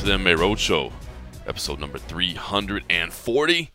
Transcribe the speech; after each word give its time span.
to 0.00 0.06
the 0.06 0.12
MMA 0.12 0.36
Roadshow, 0.36 0.90
episode 1.46 1.78
number 1.78 1.98
340. 1.98 3.70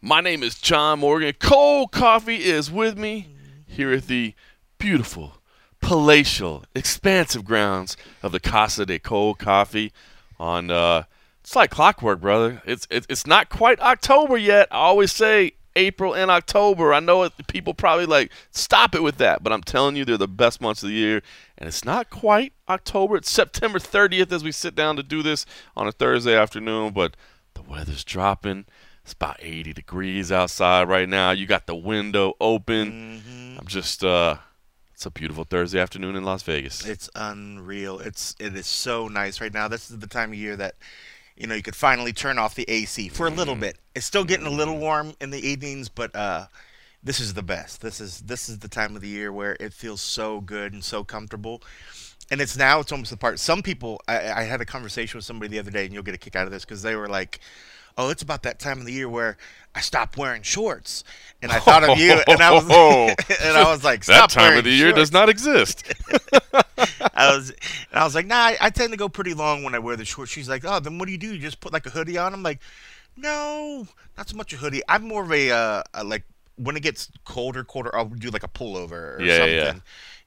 My 0.00 0.20
name 0.20 0.44
is 0.44 0.60
John 0.60 1.00
Morgan. 1.00 1.34
Cold 1.40 1.90
Coffee 1.90 2.44
is 2.44 2.70
with 2.70 2.96
me 2.96 3.30
here 3.66 3.92
at 3.92 4.06
the 4.06 4.34
beautiful, 4.78 5.38
palatial, 5.80 6.64
expansive 6.76 7.44
grounds 7.44 7.96
of 8.22 8.30
the 8.30 8.38
Casa 8.38 8.86
de 8.86 9.00
Cold 9.00 9.40
Coffee 9.40 9.92
on 10.38 10.70
uh 10.70 11.02
it's 11.40 11.56
like 11.56 11.70
clockwork, 11.70 12.20
brother. 12.20 12.62
It's 12.64 12.86
it's, 12.88 13.08
it's 13.10 13.26
not 13.26 13.48
quite 13.48 13.80
October 13.80 14.36
yet. 14.36 14.68
I 14.70 14.76
always 14.76 15.10
say 15.10 15.54
April 15.76 16.14
and 16.14 16.30
October. 16.30 16.92
I 16.92 17.00
know 17.00 17.22
it, 17.22 17.32
people 17.46 17.74
probably 17.74 18.06
like 18.06 18.32
stop 18.50 18.94
it 18.94 19.02
with 19.02 19.18
that, 19.18 19.42
but 19.42 19.52
I'm 19.52 19.62
telling 19.62 19.94
you, 19.94 20.04
they're 20.04 20.16
the 20.16 20.26
best 20.26 20.60
months 20.60 20.82
of 20.82 20.88
the 20.88 20.94
year. 20.94 21.22
And 21.56 21.68
it's 21.68 21.84
not 21.84 22.10
quite 22.10 22.54
October. 22.68 23.16
It's 23.16 23.30
September 23.30 23.78
30th 23.78 24.32
as 24.32 24.42
we 24.42 24.52
sit 24.52 24.74
down 24.74 24.96
to 24.96 25.02
do 25.02 25.22
this 25.22 25.46
on 25.76 25.86
a 25.86 25.92
Thursday 25.92 26.36
afternoon, 26.36 26.92
but 26.92 27.16
the 27.54 27.62
weather's 27.62 28.04
dropping. 28.04 28.64
It's 29.04 29.12
about 29.12 29.36
80 29.40 29.72
degrees 29.72 30.32
outside 30.32 30.88
right 30.88 31.08
now. 31.08 31.30
You 31.30 31.46
got 31.46 31.66
the 31.66 31.76
window 31.76 32.34
open. 32.40 33.22
Mm-hmm. 33.22 33.60
I'm 33.60 33.66
just, 33.66 34.02
uh, 34.02 34.38
it's 34.96 35.04
a 35.04 35.10
beautiful 35.10 35.44
Thursday 35.44 35.78
afternoon 35.78 36.16
in 36.16 36.24
Las 36.24 36.42
Vegas. 36.42 36.84
It's 36.86 37.10
unreal. 37.14 38.00
It's 38.00 38.34
it 38.40 38.56
is 38.56 38.66
so 38.66 39.08
nice 39.08 39.42
right 39.42 39.52
now. 39.52 39.68
This 39.68 39.90
is 39.90 39.98
the 39.98 40.06
time 40.06 40.30
of 40.30 40.38
year 40.38 40.56
that 40.56 40.76
you 41.36 41.46
know 41.46 41.54
you 41.54 41.62
could 41.62 41.76
finally 41.76 42.12
turn 42.12 42.38
off 42.38 42.54
the 42.54 42.64
AC 42.68 43.08
for 43.08 43.26
a 43.26 43.30
little 43.30 43.56
Mm. 43.56 43.60
bit. 43.60 43.78
It's 43.94 44.06
still 44.06 44.24
getting 44.24 44.46
a 44.46 44.50
little 44.50 44.78
warm 44.78 45.14
in 45.20 45.30
the 45.30 45.40
evenings, 45.46 45.88
but 45.88 46.14
uh, 46.16 46.46
this 47.02 47.20
is 47.20 47.34
the 47.34 47.42
best. 47.42 47.80
This 47.82 48.00
is 48.00 48.20
this 48.22 48.48
is 48.48 48.58
the 48.60 48.68
time 48.68 48.96
of 48.96 49.02
the 49.02 49.08
year 49.08 49.32
where 49.32 49.56
it 49.60 49.72
feels 49.72 50.00
so 50.00 50.40
good 50.40 50.72
and 50.72 50.82
so 50.84 51.04
comfortable. 51.04 51.62
And 52.30 52.40
it's 52.40 52.56
now 52.56 52.80
it's 52.80 52.90
almost 52.90 53.10
the 53.10 53.16
part. 53.16 53.38
Some 53.38 53.62
people 53.62 54.00
I, 54.08 54.30
I 54.32 54.42
had 54.42 54.60
a 54.60 54.64
conversation 54.64 55.18
with 55.18 55.24
somebody 55.24 55.48
the 55.50 55.58
other 55.60 55.70
day, 55.70 55.84
and 55.84 55.94
you'll 55.94 56.02
get 56.02 56.14
a 56.14 56.18
kick 56.18 56.34
out 56.36 56.46
of 56.46 56.52
this 56.52 56.64
because 56.64 56.82
they 56.82 56.96
were 56.96 57.08
like. 57.08 57.40
Oh, 57.98 58.10
it's 58.10 58.20
about 58.20 58.42
that 58.42 58.58
time 58.58 58.78
of 58.78 58.84
the 58.84 58.92
year 58.92 59.08
where 59.08 59.38
I 59.74 59.80
stopped 59.80 60.18
wearing 60.18 60.42
shorts, 60.42 61.02
and 61.40 61.50
I 61.50 61.58
thought 61.58 61.82
of 61.82 61.96
you, 61.96 62.12
and 62.28 62.42
I 62.42 62.50
was, 62.52 62.64
and 63.42 63.56
I 63.56 63.64
was 63.72 63.84
like, 63.84 64.04
that 64.04 64.28
time 64.28 64.58
of 64.58 64.64
the 64.64 64.70
year 64.70 64.88
shorts." 64.88 64.98
does 64.98 65.12
not 65.12 65.30
exist. 65.30 65.94
I 67.14 67.34
was, 67.34 67.50
and 67.50 67.58
I 68.00 68.04
was 68.04 68.14
like, 68.14 68.26
nah, 68.26 68.36
I, 68.36 68.56
I 68.60 68.70
tend 68.70 68.92
to 68.92 68.96
go 68.96 69.08
pretty 69.08 69.34
long 69.34 69.62
when 69.64 69.74
I 69.74 69.78
wear 69.78 69.96
the 69.96 70.04
shorts. 70.04 70.30
She's 70.32 70.48
like, 70.48 70.64
oh, 70.64 70.80
then 70.80 70.98
what 70.98 71.06
do 71.06 71.12
you 71.12 71.18
do? 71.18 71.34
You 71.34 71.38
just 71.40 71.60
put 71.60 71.72
like 71.72 71.86
a 71.86 71.90
hoodie 71.90 72.18
on? 72.18 72.34
I'm 72.34 72.42
like, 72.42 72.60
no, 73.16 73.86
not 74.16 74.28
so 74.28 74.36
much 74.36 74.52
a 74.52 74.56
hoodie. 74.56 74.82
I'm 74.88 75.06
more 75.08 75.22
of 75.24 75.32
a, 75.32 75.50
uh, 75.50 75.82
a 75.94 76.04
like 76.04 76.24
when 76.56 76.76
it 76.76 76.82
gets 76.82 77.10
colder, 77.24 77.64
colder, 77.64 77.94
I'll 77.94 78.06
do 78.06 78.30
like 78.30 78.42
a 78.42 78.48
pullover 78.48 79.20
or 79.20 79.20
Yeah, 79.22 79.28
something. 79.28 79.56
yeah. 79.56 79.74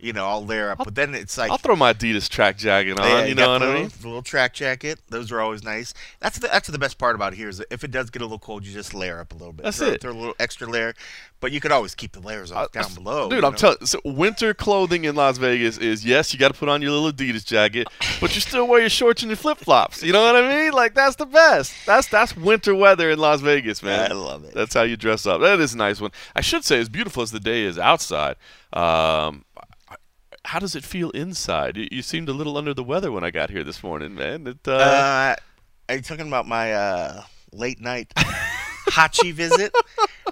You 0.02 0.14
know, 0.14 0.28
I'll 0.28 0.46
layer 0.46 0.72
up. 0.72 0.78
but 0.78 0.96
then 0.96 1.14
it's 1.14 1.38
like, 1.38 1.52
I'll 1.52 1.58
throw 1.58 1.76
my 1.76 1.94
Adidas 1.94 2.30
track 2.30 2.58
jacket 2.58 2.98
on. 2.98 3.06
yeah, 3.06 3.26
you 3.26 3.36
know 3.36 3.52
what 3.52 3.62
I 3.62 3.74
mean? 3.74 3.92
The 4.00 4.08
little 4.08 4.22
track 4.22 4.54
jacket. 4.54 5.00
Those 5.10 5.30
are 5.30 5.42
always 5.42 5.62
nice. 5.62 5.94
That's 6.22 6.40
the 6.40 6.48
that's 6.48 6.70
the 6.70 6.80
best 6.80 6.98
part 6.98 7.16
about 7.16 7.34
here 7.34 7.50
is 7.50 7.58
that 7.58 7.68
if 7.70 7.84
it 7.84 7.92
does 7.92 8.10
get 8.10 8.22
a 8.22 8.26
little 8.26 8.40
cold, 8.40 8.66
you 8.66 8.72
just 8.72 8.94
layer 8.94 9.20
up 9.20 9.34
a 9.34 9.36
little 9.36 9.52
bit. 9.52 9.64
That's 9.64 9.78
throw, 9.78 9.88
it. 9.88 10.02
Throw 10.02 10.12
a 10.12 10.14
little 10.14 10.36
extra 10.40 10.68
layer, 10.68 10.94
but 11.42 11.52
you 11.52 11.60
could 11.60 11.74
always 11.74 11.96
keep 11.96 12.14
the 12.14 12.22
layers 12.22 12.50
off 12.50 12.72
down 12.72 12.94
below. 12.94 13.30
Dude, 13.30 13.44
I'm 13.44 13.56
telling. 13.56 13.86
So 13.86 14.00
winter 14.06 14.54
clothing 14.54 15.04
in 15.04 15.16
Las 15.16 15.38
Vegas 15.38 15.78
is 15.78 16.06
yes, 16.06 16.34
you 16.34 16.40
got 16.40 16.54
to 16.54 16.58
put 16.58 16.70
on 16.70 16.82
your 16.82 16.92
little 16.92 17.12
Adidas 17.12 17.46
jacket, 17.46 17.88
but 18.22 18.34
you 18.36 18.42
still 18.42 18.68
wear 18.68 18.80
your 18.80 18.90
shorts 18.90 19.22
and 19.22 19.30
your 19.30 19.38
flip 19.38 19.58
flops. 19.58 20.02
You 20.02 20.14
know 20.14 20.24
what 20.24 20.36
I 20.36 20.48
mean? 20.48 20.72
Like 20.72 20.94
that's 20.94 21.18
the 21.18 21.26
best. 21.26 21.74
That's 21.86 22.08
that's 22.08 22.38
winter 22.38 22.74
weather 22.74 23.10
in 23.10 23.20
Las 23.20 23.42
Vegas, 23.42 23.84
man. 23.84 24.12
I 24.12 24.16
love 24.16 24.46
it. 24.46 24.54
That's 24.54 24.74
how 24.74 24.84
you 24.84 24.96
dress 24.96 25.26
up. 25.26 25.42
That 25.42 25.60
is 25.60 25.74
a 25.74 25.78
nice 25.78 26.00
one. 26.00 26.12
I 26.38 26.42
should 26.42 26.64
say, 26.64 26.80
as 26.80 26.88
beautiful 26.88 27.22
as 27.22 27.32
the 27.32 27.40
day 27.42 27.64
is 27.64 27.78
outside, 27.78 28.38
um, 28.72 29.44
how 30.46 30.60
does 30.60 30.76
it 30.76 30.84
feel 30.84 31.10
inside? 31.12 31.78
You, 31.78 31.88
you 31.92 32.02
seemed 32.02 32.30
a 32.30 32.34
little 32.34 32.58
under 32.58 32.74
the 32.74 32.84
weather 32.84 33.12
when 33.12 33.24
I 33.24 33.32
got 33.32 33.50
here 33.50 33.64
this 33.64 33.84
morning, 33.84 34.16
man. 34.16 34.48
It, 34.48 34.68
uh, 34.68 34.72
Uh, 34.72 35.36
are 35.90 35.96
you 35.96 36.02
talking 36.02 36.28
about 36.28 36.48
my 36.48 36.74
uh, 36.74 37.24
late 37.52 37.82
night 37.82 38.12
Hachi 38.92 39.34
visit? 39.34 39.74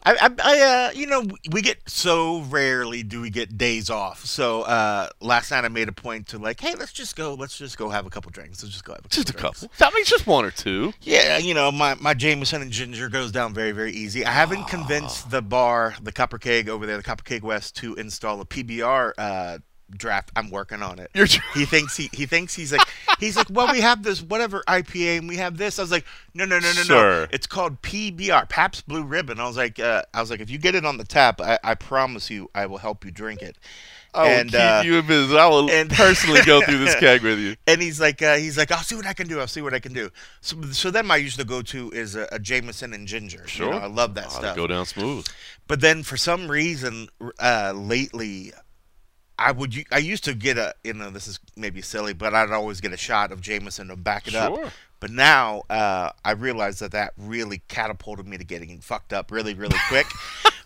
I, 0.06 0.14
I, 0.22 0.30
I 0.44 0.60
uh, 0.62 0.92
you 0.94 1.08
know, 1.08 1.26
we 1.52 1.62
get 1.62 1.78
so 1.90 2.42
rarely 2.42 3.04
do 3.04 3.20
we 3.22 3.30
get 3.30 3.58
days 3.58 3.90
off. 3.90 4.24
So 4.26 4.62
uh, 4.62 5.10
last 5.20 5.52
night 5.52 5.66
I 5.66 5.68
made 5.68 5.90
a 5.90 5.92
point 5.92 6.28
to 6.28 6.38
like, 6.38 6.60
hey, 6.62 6.76
let's 6.76 6.94
just 6.94 7.16
go, 7.16 7.34
let's 7.34 7.58
just 7.58 7.78
go 7.78 7.90
have 7.90 8.06
a 8.06 8.10
couple 8.10 8.32
drinks. 8.32 8.64
Let's 8.64 8.74
just 8.74 8.86
go 8.86 8.94
have 8.94 9.00
a 9.00 9.04
couple 9.04 9.16
just 9.16 9.30
a 9.30 9.34
drinks. 9.34 9.62
couple. 9.62 9.88
I 9.88 9.94
mean, 9.96 10.06
just 10.06 10.26
one 10.28 10.46
or 10.46 10.52
two. 10.52 10.94
Yeah, 11.02 11.38
you 11.40 11.54
know, 11.54 11.72
my, 11.72 11.96
my 11.96 12.14
Jameson 12.14 12.62
and 12.62 12.72
ginger 12.72 13.10
goes 13.10 13.32
down 13.32 13.54
very, 13.54 13.72
very 13.72 13.92
easy. 13.92 14.26
I 14.26 14.32
haven't 14.32 14.66
convinced 14.68 15.30
the 15.32 15.42
bar, 15.42 15.96
the 16.02 16.12
Copper 16.12 16.38
Keg 16.38 16.70
over 16.70 16.86
there, 16.86 16.98
the 16.98 17.04
Copper 17.04 17.24
Keg 17.24 17.44
West, 17.44 17.76
to 17.78 17.96
install 17.96 18.40
a 18.40 18.46
PBR 18.46 19.12
uh, 19.18 19.58
draft. 19.90 20.32
I'm 20.36 20.50
working 20.50 20.82
on 20.82 21.00
it. 21.00 21.10
You're 21.14 21.28
he 21.54 21.66
thinks 21.66 21.96
he 21.96 22.10
he 22.14 22.26
thinks 22.26 22.54
he's 22.56 22.72
like 22.72 22.88
he's 23.20 23.36
like, 23.38 23.48
well, 23.50 23.72
we 23.72 23.82
have 23.82 24.04
this 24.04 24.22
whatever 24.22 24.64
IPA 24.68 25.20
and 25.20 25.28
we 25.30 25.38
have 25.38 25.58
this. 25.58 25.80
I 25.80 25.84
was 25.84 25.92
like, 25.92 26.06
no, 26.34 26.46
no, 26.46 26.60
no, 26.60 26.68
no, 26.74 26.84
Sir. 26.84 27.22
no. 27.22 27.28
It's 27.32 27.48
called 27.48 27.82
PBR, 27.82 28.50
Pabst 28.50 28.88
Blue 28.88 29.04
Ribbon. 29.04 29.40
I 29.40 29.48
was 29.48 29.58
like, 29.58 29.80
uh, 29.80 30.04
I 30.14 30.22
was 30.22 30.30
like, 30.30 30.40
if 30.42 30.50
you 30.50 30.58
get 30.58 30.76
it 30.76 30.86
on 30.86 30.98
the 30.98 31.04
tap, 31.06 31.40
I, 31.42 31.58
I 31.64 31.76
promise 31.76 32.30
you, 32.30 32.50
I 32.54 32.66
will 32.66 32.78
help 32.80 33.06
you 33.06 33.12
drink 33.12 33.42
it. 33.42 33.58
I 34.14 34.24
will 34.24 34.30
And, 34.40 34.50
keep 34.52 34.60
uh, 34.60 34.82
you 34.86 34.96
in 35.00 35.06
business. 35.06 35.38
I 35.38 35.48
will 35.48 35.70
and- 35.70 35.90
personally 35.92 36.42
go 36.44 36.62
through 36.62 36.80
this 36.80 36.96
keg 37.00 37.22
with 37.22 37.38
you. 37.40 37.56
And 37.68 37.82
he's 37.82 38.00
like, 38.00 38.22
uh, 38.22 38.36
he's 38.38 38.58
like, 38.58 38.72
I'll 38.72 38.80
see 38.80 38.96
what 38.96 39.06
I 39.06 39.14
can 39.14 39.28
do. 39.28 39.40
I'll 39.40 39.48
see 39.48 39.62
what 39.62 39.74
I 39.74 39.80
can 39.80 39.94
do. 39.94 40.10
So, 40.42 40.60
so 40.72 40.90
then 40.92 41.06
my 41.06 41.18
usual 41.18 41.46
go 41.46 41.62
to 41.64 41.92
is 41.92 42.16
a, 42.16 42.28
a 42.32 42.40
Jameson 42.40 42.94
and 42.94 43.08
ginger. 43.08 43.42
You 43.42 43.48
Sure. 43.48 43.72
know, 43.72 43.78
I 43.78 43.86
love 43.88 44.16
that 44.16 44.30
they 44.30 44.36
stuff. 44.36 44.56
Go 44.56 44.66
down 44.66 44.86
smooth. 44.86 45.28
But 45.68 45.82
then 45.82 46.02
for 46.04 46.18
some 46.18 46.50
reason, 46.50 47.10
uh, 47.40 47.74
lately, 47.76 48.54
I 49.40 49.52
would 49.52 49.86
I 49.92 50.00
used 50.00 50.24
to 50.24 50.34
get 50.34 50.58
a 50.58 50.74
you 50.84 50.94
know 50.94 51.10
this 51.12 51.28
is 51.28 51.40
maybe 51.56 51.82
silly, 51.82 52.14
but 52.14 52.34
I'd 52.34 52.52
always 52.52 52.82
get 52.82 52.92
a 52.94 52.98
shot 52.98 53.32
of 53.32 53.42
Jameson 53.42 53.88
to 53.90 53.96
back 53.96 54.28
it 54.28 54.32
Sure. 54.32 54.66
up. 54.66 54.72
But 55.00 55.12
now 55.12 55.64
uh, 55.70 56.12
I 56.26 56.32
realized 56.32 56.80
that 56.80 56.92
that 56.92 57.14
really 57.18 57.62
catapulted 57.68 58.28
me 58.28 58.38
to 58.38 58.44
getting 58.44 58.80
fucked 58.80 59.14
up 59.14 59.32
really 59.32 59.54
really 59.54 59.78
quick. 59.90 60.08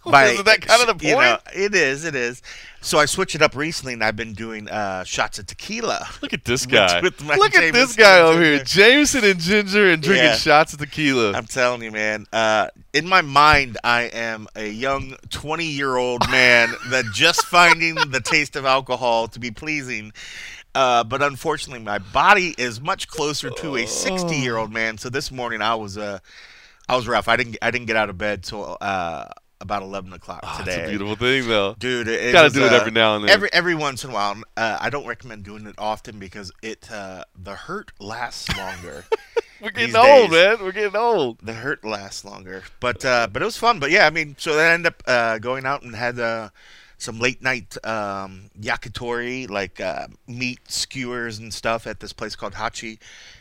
Isn't 0.03 0.45
that 0.45 0.61
kind 0.61 0.89
of 0.89 0.97
the 0.97 1.05
you 1.05 1.11
know, 1.13 1.37
point? 1.37 1.41
it 1.55 1.75
is, 1.75 2.05
it 2.05 2.15
is. 2.15 2.41
So 2.81 2.97
I 2.97 3.05
switched 3.05 3.35
it 3.35 3.43
up 3.43 3.55
recently, 3.55 3.93
and 3.93 4.03
I've 4.03 4.15
been 4.15 4.33
doing 4.33 4.67
uh, 4.67 5.03
shots 5.03 5.37
of 5.37 5.45
tequila. 5.45 6.07
Look 6.23 6.33
at 6.33 6.43
this 6.43 6.65
guy. 6.65 6.99
with 7.01 7.23
my 7.23 7.35
Look 7.35 7.53
at 7.53 7.71
this 7.71 7.95
guy 7.95 8.19
over 8.19 8.41
here. 8.41 8.63
Jameson 8.63 9.23
and 9.23 9.39
ginger 9.39 9.91
and 9.91 10.01
drinking 10.01 10.25
Yeah. 10.25 10.35
shots 10.35 10.73
of 10.73 10.79
tequila. 10.79 11.33
I'm 11.33 11.45
telling 11.45 11.83
you, 11.83 11.91
man. 11.91 12.25
Uh, 12.33 12.69
in 12.93 13.07
my 13.07 13.21
mind, 13.21 13.77
I 13.83 14.03
am 14.05 14.47
a 14.55 14.67
young 14.67 15.17
20 15.29 15.65
year 15.65 15.95
old 15.97 16.27
man 16.31 16.73
that 16.89 17.05
just 17.13 17.45
finding 17.45 17.93
the 17.93 18.21
taste 18.21 18.55
of 18.55 18.65
alcohol 18.65 19.27
to 19.27 19.39
be 19.39 19.51
pleasing. 19.51 20.13
Uh, 20.73 21.03
but 21.03 21.21
unfortunately, 21.21 21.83
my 21.83 21.97
body 21.99 22.55
is 22.57 22.79
much 22.79 23.07
closer 23.07 23.49
to 23.49 23.75
a 23.75 23.85
60 23.85 24.35
year 24.35 24.57
old 24.57 24.71
man. 24.71 24.97
So 24.97 25.09
this 25.09 25.31
morning, 25.31 25.61
I 25.61 25.75
was 25.75 25.97
uh, 25.97 26.19
I 26.87 26.95
was 26.95 27.07
rough. 27.07 27.27
I 27.27 27.35
didn't 27.35 27.57
I 27.61 27.71
didn't 27.71 27.87
get 27.87 27.95
out 27.97 28.09
of 28.09 28.17
bed 28.17 28.43
till 28.43 28.77
uh, 28.79 29.27
about 29.59 29.83
11 29.83 30.11
o'clock 30.13 30.39
Oh, 30.43 30.57
today. 30.59 30.75
That's 30.77 30.87
a 30.87 30.89
beautiful 30.89 31.15
thing, 31.15 31.47
though. 31.47 31.75
Dude, 31.77 32.07
it, 32.07 32.31
Gotta 32.31 32.45
was, 32.45 32.53
do 32.53 32.65
it 32.65 32.71
uh, 32.73 32.77
every 32.77 32.91
now 32.91 33.15
and 33.15 33.25
then. 33.25 33.29
Every 33.31 33.49
every 33.53 33.75
once 33.75 34.03
in 34.03 34.11
a 34.11 34.13
while. 34.13 34.35
Uh, 34.55 34.77
I 34.79 34.89
don't 34.89 35.05
recommend 35.05 35.43
doing 35.43 35.67
it 35.67 35.75
often 35.77 36.19
because 36.19 36.51
it 36.63 36.89
uh, 36.91 37.25
the 37.37 37.55
hurt 37.55 37.91
lasts 37.99 38.55
longer. 38.57 39.05
We're 39.61 39.69
getting 39.69 39.95
old, 39.95 40.31
days. 40.31 40.57
man. 40.57 40.63
We're 40.63 40.71
getting 40.71 40.95
old. 40.95 41.37
the 41.43 41.53
hurt 41.53 41.85
lasts 41.85 42.25
longer. 42.25 42.63
But 42.79 43.05
uh, 43.05 43.27
but 43.31 43.41
it 43.43 43.45
was 43.45 43.57
fun. 43.57 43.79
But 43.79 43.91
yeah, 43.91 44.07
I 44.07 44.09
mean, 44.09 44.35
so 44.39 44.57
I 44.57 44.71
ended 44.71 44.87
up 44.93 45.03
uh, 45.05 45.37
going 45.37 45.65
out 45.67 45.83
and 45.83 45.95
had 45.95 46.17
uh, 46.19 46.49
some 47.01 47.19
late 47.19 47.41
night 47.41 47.75
um, 47.83 48.51
yakitori, 48.59 49.49
like 49.49 49.81
uh, 49.81 50.07
meat 50.27 50.59
skewers 50.67 51.39
and 51.39 51.51
stuff 51.51 51.87
at 51.87 51.99
this 51.99 52.13
place 52.13 52.35
called 52.35 52.53
Hachi, 52.53 52.99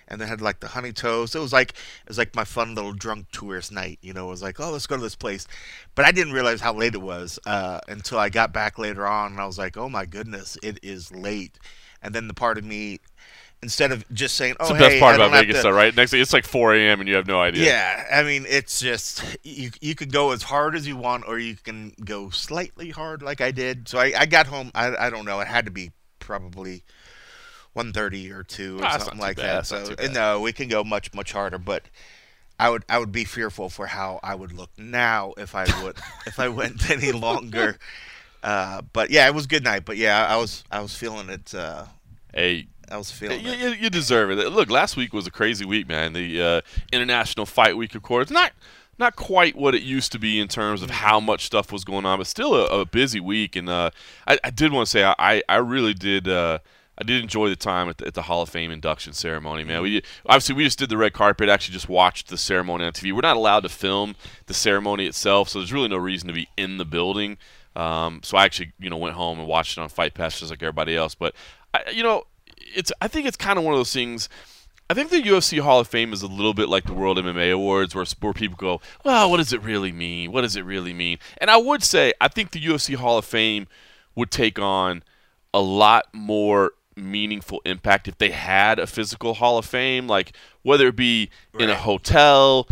and 0.08 0.18
they 0.18 0.26
had 0.26 0.40
like 0.40 0.60
the 0.60 0.68
honey 0.68 0.92
toast. 0.92 1.34
It 1.34 1.40
was 1.40 1.52
like 1.52 1.72
it 1.72 2.08
was 2.08 2.16
like 2.16 2.34
my 2.34 2.44
fun 2.44 2.74
little 2.74 2.94
drunk 2.94 3.26
tourist 3.32 3.70
night. 3.70 3.98
You 4.00 4.14
know, 4.14 4.28
it 4.28 4.30
was 4.30 4.42
like, 4.42 4.58
oh, 4.60 4.70
let's 4.70 4.86
go 4.86 4.96
to 4.96 5.02
this 5.02 5.14
place. 5.14 5.46
But 5.94 6.06
I 6.06 6.12
didn't 6.12 6.32
realize 6.32 6.62
how 6.62 6.72
late 6.72 6.94
it 6.94 7.02
was 7.02 7.38
uh, 7.44 7.80
until 7.86 8.18
I 8.18 8.30
got 8.30 8.52
back 8.52 8.78
later 8.78 9.06
on, 9.06 9.32
and 9.32 9.40
I 9.40 9.46
was 9.46 9.58
like, 9.58 9.76
oh 9.76 9.90
my 9.90 10.06
goodness, 10.06 10.56
it 10.62 10.78
is 10.82 11.12
late. 11.12 11.58
And 12.02 12.14
then 12.14 12.28
the 12.28 12.34
part 12.34 12.56
of 12.56 12.64
me. 12.64 13.00
Instead 13.62 13.92
of 13.92 14.04
just 14.14 14.36
saying, 14.36 14.54
"Oh, 14.58 14.64
It's 14.64 14.72
the 14.72 14.78
hey, 14.78 14.88
best 14.88 15.00
part 15.00 15.12
I 15.20 15.26
about 15.26 15.32
Vegas, 15.32 15.56
to- 15.56 15.62
though, 15.64 15.70
right? 15.72 15.94
Next 15.94 16.12
thing, 16.12 16.20
it's 16.22 16.32
like 16.32 16.46
4 16.46 16.74
a.m. 16.76 17.00
and 17.00 17.08
you 17.08 17.14
have 17.16 17.26
no 17.26 17.40
idea. 17.42 17.64
yeah, 17.66 18.06
I 18.10 18.22
mean, 18.22 18.46
it's 18.48 18.80
just 18.80 19.22
you. 19.42 19.70
You 19.82 19.94
could 19.94 20.10
go 20.10 20.30
as 20.32 20.42
hard 20.44 20.74
as 20.74 20.86
you 20.88 20.96
want, 20.96 21.24
or 21.28 21.38
you 21.38 21.56
can 21.56 21.92
go 22.02 22.30
slightly 22.30 22.88
hard, 22.88 23.22
like 23.22 23.42
I 23.42 23.50
did. 23.50 23.86
So 23.86 23.98
I, 23.98 24.12
I 24.16 24.24
got 24.26 24.46
home. 24.46 24.70
I, 24.74 24.96
I 24.96 25.10
don't 25.10 25.26
know. 25.26 25.40
It 25.40 25.46
had 25.46 25.66
to 25.66 25.70
be 25.70 25.90
probably 26.20 26.84
one 27.74 27.92
thirty 27.92 28.32
or 28.32 28.42
two 28.42 28.80
or 28.80 28.84
Ah, 28.86 28.96
something 28.96 29.18
like 29.18 29.36
bad, 29.36 29.58
that. 29.58 29.66
So 29.66 29.94
bad. 29.94 30.14
no, 30.14 30.40
we 30.40 30.52
can 30.54 30.68
go 30.68 30.82
much 30.84 31.12
much 31.14 31.32
harder, 31.32 31.58
but. 31.58 31.82
I 32.58 32.68
would 32.68 32.84
I 32.90 32.98
would 32.98 33.10
be 33.10 33.24
fearful 33.24 33.70
for 33.70 33.86
how 33.86 34.20
I 34.22 34.34
would 34.34 34.52
look 34.52 34.68
now 34.76 35.32
if 35.38 35.54
I 35.54 35.64
would 35.82 35.96
if 36.26 36.38
I 36.38 36.48
went 36.48 36.90
any 36.96 37.10
longer. 37.10 37.78
Uh, 38.42 38.82
but 38.92 39.08
yeah, 39.08 39.26
it 39.26 39.34
was 39.34 39.46
good 39.46 39.64
night. 39.64 39.86
But 39.86 39.96
yeah, 39.96 40.26
I 40.26 40.36
was 40.36 40.62
I 40.70 40.80
was 40.80 40.94
feeling 40.94 41.30
it. 41.30 41.54
Uh, 41.54 41.86
Hey, 42.34 42.66
I 42.90 42.96
was 42.96 43.10
feeling 43.10 43.40
you, 43.40 43.52
it. 43.52 43.78
you, 43.78 43.90
deserve 43.90 44.30
it. 44.30 44.36
Look, 44.50 44.70
last 44.70 44.96
week 44.96 45.12
was 45.12 45.26
a 45.26 45.30
crazy 45.30 45.64
week, 45.64 45.88
man. 45.88 46.12
The 46.12 46.42
uh, 46.42 46.60
International 46.92 47.46
Fight 47.46 47.76
Week, 47.76 47.94
of 47.94 48.02
course, 48.02 48.30
not 48.30 48.52
not 48.98 49.16
quite 49.16 49.56
what 49.56 49.74
it 49.74 49.82
used 49.82 50.12
to 50.12 50.18
be 50.18 50.38
in 50.38 50.46
terms 50.46 50.82
of 50.82 50.90
how 50.90 51.18
much 51.20 51.46
stuff 51.46 51.72
was 51.72 51.84
going 51.84 52.04
on, 52.04 52.18
but 52.18 52.26
still 52.26 52.54
a, 52.54 52.80
a 52.80 52.84
busy 52.84 53.18
week. 53.18 53.56
And 53.56 53.68
uh, 53.68 53.90
I, 54.26 54.38
I 54.44 54.50
did 54.50 54.72
want 54.72 54.86
to 54.86 54.90
say 54.90 55.04
I, 55.04 55.42
I 55.48 55.56
really 55.56 55.94
did. 55.94 56.28
Uh, 56.28 56.58
I 56.98 57.02
did 57.02 57.22
enjoy 57.22 57.48
the 57.48 57.56
time 57.56 57.88
at 57.88 57.96
the, 57.96 58.08
at 58.08 58.14
the 58.14 58.22
Hall 58.22 58.42
of 58.42 58.50
Fame 58.50 58.70
induction 58.70 59.14
ceremony, 59.14 59.64
man. 59.64 59.80
We 59.80 60.02
obviously 60.26 60.54
we 60.54 60.64
just 60.64 60.78
did 60.78 60.90
the 60.90 60.98
red 60.98 61.14
carpet. 61.14 61.48
Actually, 61.48 61.72
just 61.72 61.88
watched 61.88 62.28
the 62.28 62.36
ceremony 62.36 62.84
on 62.84 62.92
TV. 62.92 63.12
We're 63.12 63.22
not 63.22 63.38
allowed 63.38 63.60
to 63.60 63.70
film 63.70 64.16
the 64.46 64.54
ceremony 64.54 65.06
itself, 65.06 65.48
so 65.48 65.60
there's 65.60 65.72
really 65.72 65.88
no 65.88 65.96
reason 65.96 66.28
to 66.28 66.34
be 66.34 66.48
in 66.58 66.76
the 66.76 66.84
building. 66.84 67.38
Um, 67.74 68.20
so 68.22 68.36
I 68.36 68.44
actually, 68.44 68.72
you 68.78 68.90
know, 68.90 68.98
went 68.98 69.14
home 69.14 69.38
and 69.38 69.48
watched 69.48 69.78
it 69.78 69.80
on 69.80 69.88
Fight 69.88 70.12
Pass 70.12 70.40
just 70.40 70.50
like 70.50 70.62
everybody 70.62 70.94
else. 70.94 71.14
But 71.14 71.34
I, 71.72 71.90
you 71.90 72.02
know, 72.02 72.24
it's 72.74 72.92
I 73.00 73.08
think 73.08 73.26
it's 73.26 73.36
kind 73.36 73.58
of 73.58 73.64
one 73.64 73.74
of 73.74 73.78
those 73.78 73.92
things. 73.92 74.28
I 74.88 74.94
think 74.94 75.10
the 75.10 75.22
UFC 75.22 75.60
Hall 75.60 75.78
of 75.78 75.86
Fame 75.86 76.12
is 76.12 76.22
a 76.22 76.26
little 76.26 76.52
bit 76.52 76.68
like 76.68 76.84
the 76.84 76.94
World 76.94 77.16
MMA 77.16 77.52
Awards, 77.52 77.94
where, 77.94 78.04
where 78.20 78.32
people 78.32 78.56
go, 78.56 78.80
"Well, 79.04 79.30
what 79.30 79.36
does 79.36 79.52
it 79.52 79.62
really 79.62 79.92
mean? 79.92 80.32
What 80.32 80.40
does 80.40 80.56
it 80.56 80.64
really 80.64 80.92
mean?" 80.92 81.18
And 81.38 81.50
I 81.50 81.56
would 81.56 81.84
say, 81.84 82.12
I 82.20 82.28
think 82.28 82.50
the 82.50 82.60
UFC 82.60 82.96
Hall 82.96 83.18
of 83.18 83.24
Fame 83.24 83.68
would 84.14 84.30
take 84.30 84.58
on 84.58 85.02
a 85.54 85.60
lot 85.60 86.06
more 86.12 86.72
meaningful 86.96 87.62
impact 87.64 88.08
if 88.08 88.18
they 88.18 88.30
had 88.30 88.78
a 88.78 88.86
physical 88.86 89.34
Hall 89.34 89.58
of 89.58 89.64
Fame, 89.64 90.06
like 90.06 90.32
whether 90.62 90.88
it 90.88 90.96
be 90.96 91.30
right. 91.52 91.64
in 91.64 91.70
a 91.70 91.76
hotel. 91.76 92.68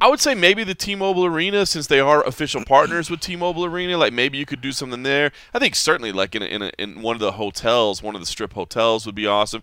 I 0.00 0.08
would 0.08 0.20
say 0.20 0.34
maybe 0.34 0.64
the 0.64 0.74
T-Mobile 0.74 1.24
Arena, 1.24 1.66
since 1.66 1.86
they 1.86 2.00
are 2.00 2.24
official 2.24 2.64
partners 2.64 3.10
with 3.10 3.20
T-Mobile 3.20 3.64
Arena, 3.64 3.96
like 3.96 4.12
maybe 4.12 4.38
you 4.38 4.46
could 4.46 4.60
do 4.60 4.72
something 4.72 5.02
there. 5.02 5.32
I 5.52 5.58
think 5.58 5.74
certainly 5.74 6.12
like 6.12 6.34
in 6.34 6.42
a, 6.42 6.46
in, 6.46 6.62
a, 6.62 6.70
in 6.78 7.02
one 7.02 7.16
of 7.16 7.20
the 7.20 7.32
hotels, 7.32 8.02
one 8.02 8.14
of 8.14 8.20
the 8.20 8.26
strip 8.26 8.52
hotels 8.52 9.06
would 9.06 9.14
be 9.14 9.26
awesome. 9.26 9.62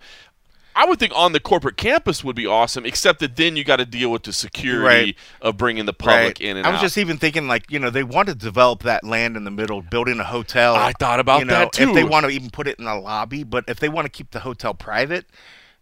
I 0.75 0.85
would 0.85 0.99
think 0.99 1.11
on 1.15 1.33
the 1.33 1.39
corporate 1.39 1.75
campus 1.75 2.23
would 2.23 2.35
be 2.35 2.47
awesome, 2.47 2.85
except 2.85 3.19
that 3.19 3.35
then 3.35 3.55
you 3.55 3.63
got 3.63 3.77
to 3.77 3.85
deal 3.85 4.09
with 4.09 4.23
the 4.23 4.33
security 4.33 4.85
right. 4.85 5.15
of 5.41 5.57
bringing 5.57 5.85
the 5.85 5.93
public 5.93 6.23
right. 6.23 6.41
in 6.41 6.57
and 6.57 6.65
I 6.65 6.69
was 6.69 6.77
out. 6.77 6.83
just 6.83 6.97
even 6.97 7.17
thinking, 7.17 7.47
like, 7.47 7.69
you 7.69 7.77
know, 7.77 7.89
they 7.89 8.03
want 8.03 8.29
to 8.29 8.35
develop 8.35 8.83
that 8.83 9.03
land 9.03 9.35
in 9.35 9.43
the 9.43 9.51
middle, 9.51 9.81
building 9.81 10.19
a 10.19 10.23
hotel. 10.23 10.75
I 10.75 10.93
thought 10.93 11.19
about 11.19 11.39
you 11.39 11.45
know, 11.45 11.53
that 11.55 11.73
too. 11.73 11.89
If 11.89 11.95
they 11.95 12.05
want 12.05 12.25
to 12.25 12.31
even 12.31 12.49
put 12.49 12.67
it 12.67 12.79
in 12.79 12.87
a 12.87 12.97
lobby, 12.97 13.43
but 13.43 13.65
if 13.67 13.79
they 13.79 13.89
want 13.89 14.05
to 14.05 14.09
keep 14.09 14.31
the 14.31 14.39
hotel 14.39 14.73
private, 14.73 15.25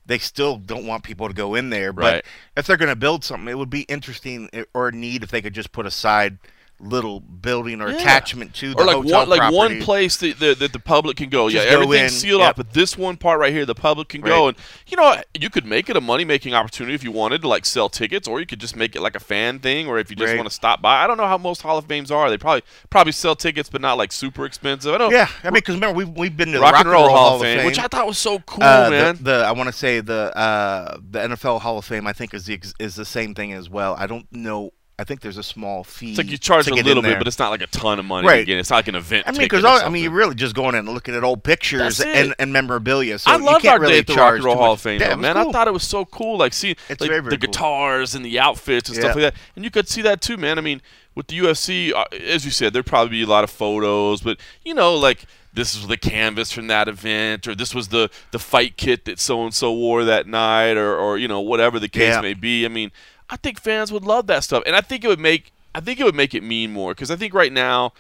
they 0.10 0.18
still 0.18 0.58
don't 0.58 0.86
want 0.86 1.04
people 1.04 1.28
to 1.28 1.34
go 1.34 1.56
in 1.56 1.70
there. 1.70 1.94
But 1.94 2.26
if 2.58 2.68
they're 2.68 2.78
going 2.78 2.90
to 2.90 2.96
build 2.96 3.24
something, 3.24 3.48
it 3.48 3.58
would 3.58 3.70
be 3.70 3.84
interesting 3.84 4.50
eh, 4.52 4.64
or 4.74 4.92
neat 4.92 5.24
if 5.24 5.32
they 5.32 5.42
could 5.42 5.54
just 5.54 5.72
put 5.72 5.86
aside– 5.86 6.38
little 6.80 7.20
building 7.20 7.82
or 7.82 7.90
yeah. 7.90 7.98
attachment 7.98 8.54
to 8.56 8.74
the 8.74 8.82
or 8.82 8.86
like 8.86 8.96
hotel 8.96 9.20
one 9.20 9.30
like 9.30 9.54
one 9.54 9.82
place 9.82 10.18
that, 10.18 10.40
that, 10.40 10.60
that, 10.60 10.74
the 10.74 10.80
public 10.80 11.18
can 11.18 11.30
go. 11.30 11.50
Just 11.50 11.66
yeah, 11.66 11.72
go 11.72 11.82
everything's 11.82 12.14
in. 12.14 12.20
sealed 12.20 12.40
yep. 12.42 12.52
off, 12.52 12.56
but 12.56 12.74
this 12.74 12.98
one 12.98 13.18
part 13.18 13.40
right 13.40 13.52
here, 13.52 13.66
the 13.66 13.76
public 13.76 14.10
can 14.10 14.22
right. 14.22 14.30
go. 14.30 14.48
And 14.48 14.58
you 14.88 14.98
know, 14.98 15.22
you 15.38 15.50
could 15.50 15.66
make 15.66 15.90
it 15.90 15.98
a 15.98 16.02
money 16.02 16.24
making 16.24 16.54
opportunity 16.54 16.96
if 16.96 17.04
you 17.04 17.12
wanted 17.12 17.42
to 17.42 17.48
like 17.48 17.66
sell 17.66 17.90
tickets, 17.90 18.28
or 18.28 18.40
you 18.40 18.46
could 18.46 18.60
just 18.60 18.76
make 18.76 18.96
it 18.96 19.02
like 19.02 19.16
a 19.16 19.20
fan 19.20 19.60
thing, 19.60 19.88
or 19.88 20.00
if 20.00 20.10
you 20.10 20.16
just 20.16 20.30
right. 20.30 20.38
want 20.38 20.48
to 20.48 20.54
stop 20.54 20.82
by. 20.82 21.04
I 21.04 21.08
don't 21.08 21.18
know 21.18 21.28
how 21.28 21.38
most 21.38 21.62
Hall 21.62 21.78
of 21.78 21.86
Fames 21.86 22.12
are. 22.12 22.30
They 22.30 22.38
probably 22.38 22.64
probably 22.90 23.12
sell 23.12 23.36
tickets, 23.36 23.70
but 23.70 23.82
not 23.82 23.98
like 23.98 24.12
super 24.12 24.46
expensive. 24.46 24.94
I 24.94 24.98
don't. 24.98 25.12
Yeah, 25.12 25.28
I 25.44 25.48
mean, 25.48 25.56
because 25.56 25.76
remember 25.76 25.98
we've 25.98 26.10
we've 26.10 26.38
been 26.38 26.52
to 26.54 26.60
Rock, 26.60 26.72
the 26.72 26.74
Rock 26.74 26.86
and 26.86 26.92
Roll, 26.92 27.10
Hall, 27.10 27.36
of 27.36 27.42
Fame, 27.42 27.58
Fame, 27.58 27.66
which 27.66 27.80
I 27.80 27.88
thought 27.88 28.08
was 28.08 28.18
so 28.18 28.40
cool, 28.40 28.64
uh, 28.64 28.90
man. 28.90 29.18
The, 29.18 29.24
the 29.24 29.46
I 29.46 29.52
want 29.52 29.68
to 29.68 29.74
say 29.74 30.00
the 30.00 30.36
uh, 30.38 30.98
the 31.10 31.20
NFL 31.20 31.62
Hall 31.62 31.78
of 31.78 31.86
Fame 31.86 32.08
I 32.08 32.14
think 32.14 32.34
is 32.34 32.46
the 32.46 32.60
is 32.80 32.96
the 32.96 33.06
same 33.06 33.34
thing 33.34 33.54
as 33.54 33.70
well. 33.70 33.96
I 33.98 34.08
don't 34.08 34.32
know 34.32 34.72
I 35.00 35.06
think 35.06 35.22
there's 35.22 35.38
a 35.38 35.44
small 35.44 35.86
fee. 35.86 36.10
It's 36.10 36.18
like 36.18 36.30
you 36.30 36.38
charge 36.38 36.68
a 36.68 36.74
little 36.74 37.02
bit, 37.02 37.18
but 37.18 37.26
it's 37.26 37.40
not 37.40 37.52
like 37.52 37.62
a 37.62 37.68
ton 37.68 38.00
of 38.00 38.06
money. 38.06 38.28
Right. 38.28 38.42
Again, 38.42 38.58
it's 38.58 38.70
not 38.70 38.78
like 38.78 38.90
an 38.90 38.96
event. 38.96 39.28
I 39.28 39.32
mean, 39.32 39.42
because 39.42 39.64
I 39.64 39.88
mean, 39.88 40.04
you're 40.04 40.12
really 40.12 40.36
just 40.36 40.54
going 40.54 40.76
in 40.76 40.80
and 40.80 40.90
looking 40.90 41.16
at 41.16 41.24
old 41.24 41.42
pictures 41.42 42.02
and, 42.02 42.36
and, 42.38 42.52
memorabilia. 42.52 43.18
So 43.18 43.32
I 43.32 43.38
loved 43.38 43.66
our 43.66 43.80
really 43.80 43.94
day 43.94 44.00
at 44.00 44.08
the 44.08 44.16
Rock 44.16 44.36
and 44.36 44.44
Roll 44.44 44.58
Hall 44.58 44.74
of 44.74 44.82
Fame, 44.82 45.00
yeah, 45.00 45.12
though, 45.12 45.16
man. 45.16 45.36
Cool. 45.36 45.50
I 45.50 45.52
thought 45.54 45.68
it 45.70 45.74
was 45.74 45.88
so 45.88 46.04
cool, 46.04 46.38
like 46.38 46.54
see 46.54 46.76
like, 46.90 47.00
very, 47.00 47.22
very 47.22 47.30
the 47.30 47.38
cool. 47.38 47.52
guitars 47.52 48.14
and 48.14 48.26
the 48.26 48.40
outfits 48.40 48.90
and 48.90 48.98
yeah. 48.98 49.04
stuff 49.04 49.16
like 49.16 49.34
that. 49.34 49.36
And 49.56 49.64
you 49.64 49.72
could 49.72 49.88
see 49.88 50.02
that 50.02 50.22
too, 50.22 50.36
man. 50.36 50.58
I 50.58 50.62
mean, 50.62 50.82
with 51.16 51.28
the 51.28 51.40
UFC, 51.40 51.94
uh, 51.94 52.04
as 52.12 52.44
you 52.44 52.52
said, 52.52 52.74
there'd 52.74 52.86
probably 52.86 53.12
be 53.12 53.24
a 53.24 53.28
lot 53.28 53.46
of 53.46 53.50
photos, 53.50 54.20
but 54.20 54.38
you 54.66 54.74
know, 54.74 54.96
like 54.96 55.26
this 55.54 55.76
was 55.76 55.88
the 55.88 55.98
canvas 55.98 56.52
from 56.52 56.68
that 56.68 56.90
event, 56.90 57.48
or 57.48 57.56
this 57.56 57.74
was 57.74 57.88
the 57.88 58.10
the 58.32 58.40
fight 58.40 58.76
kit 58.76 59.06
that 59.06 59.20
so 59.20 59.44
and 59.44 59.54
so 59.54 59.72
wore 59.72 60.04
that 60.04 60.28
night, 60.28 60.74
or 60.74 60.96
or 60.98 61.18
you 61.18 61.28
know 61.30 61.40
whatever 61.40 61.80
the 61.80 61.90
case 61.90 62.16
yeah. 62.16 62.22
may 62.22 62.34
be. 62.34 62.66
I 62.66 62.68
mean, 62.68 62.92
I 63.30 63.36
think 63.38 63.60
fans 63.60 63.92
would 63.92 64.04
love 64.04 64.28
that 64.28 64.44
stuff, 64.44 64.64
and 64.66 64.76
I 64.76 64.82
think 64.82 65.04
it 65.04 65.08
would 65.08 65.20
make 65.20 65.52
I 65.74 65.80
think 65.80 66.00
it 66.00 66.04
would 66.04 66.16
make 66.16 66.34
it 66.34 66.44
mean 66.44 66.74
more 66.74 66.94
because 66.94 67.12
I 67.12 67.16
think 67.16 67.34
right 67.34 67.52
now, 67.52 67.94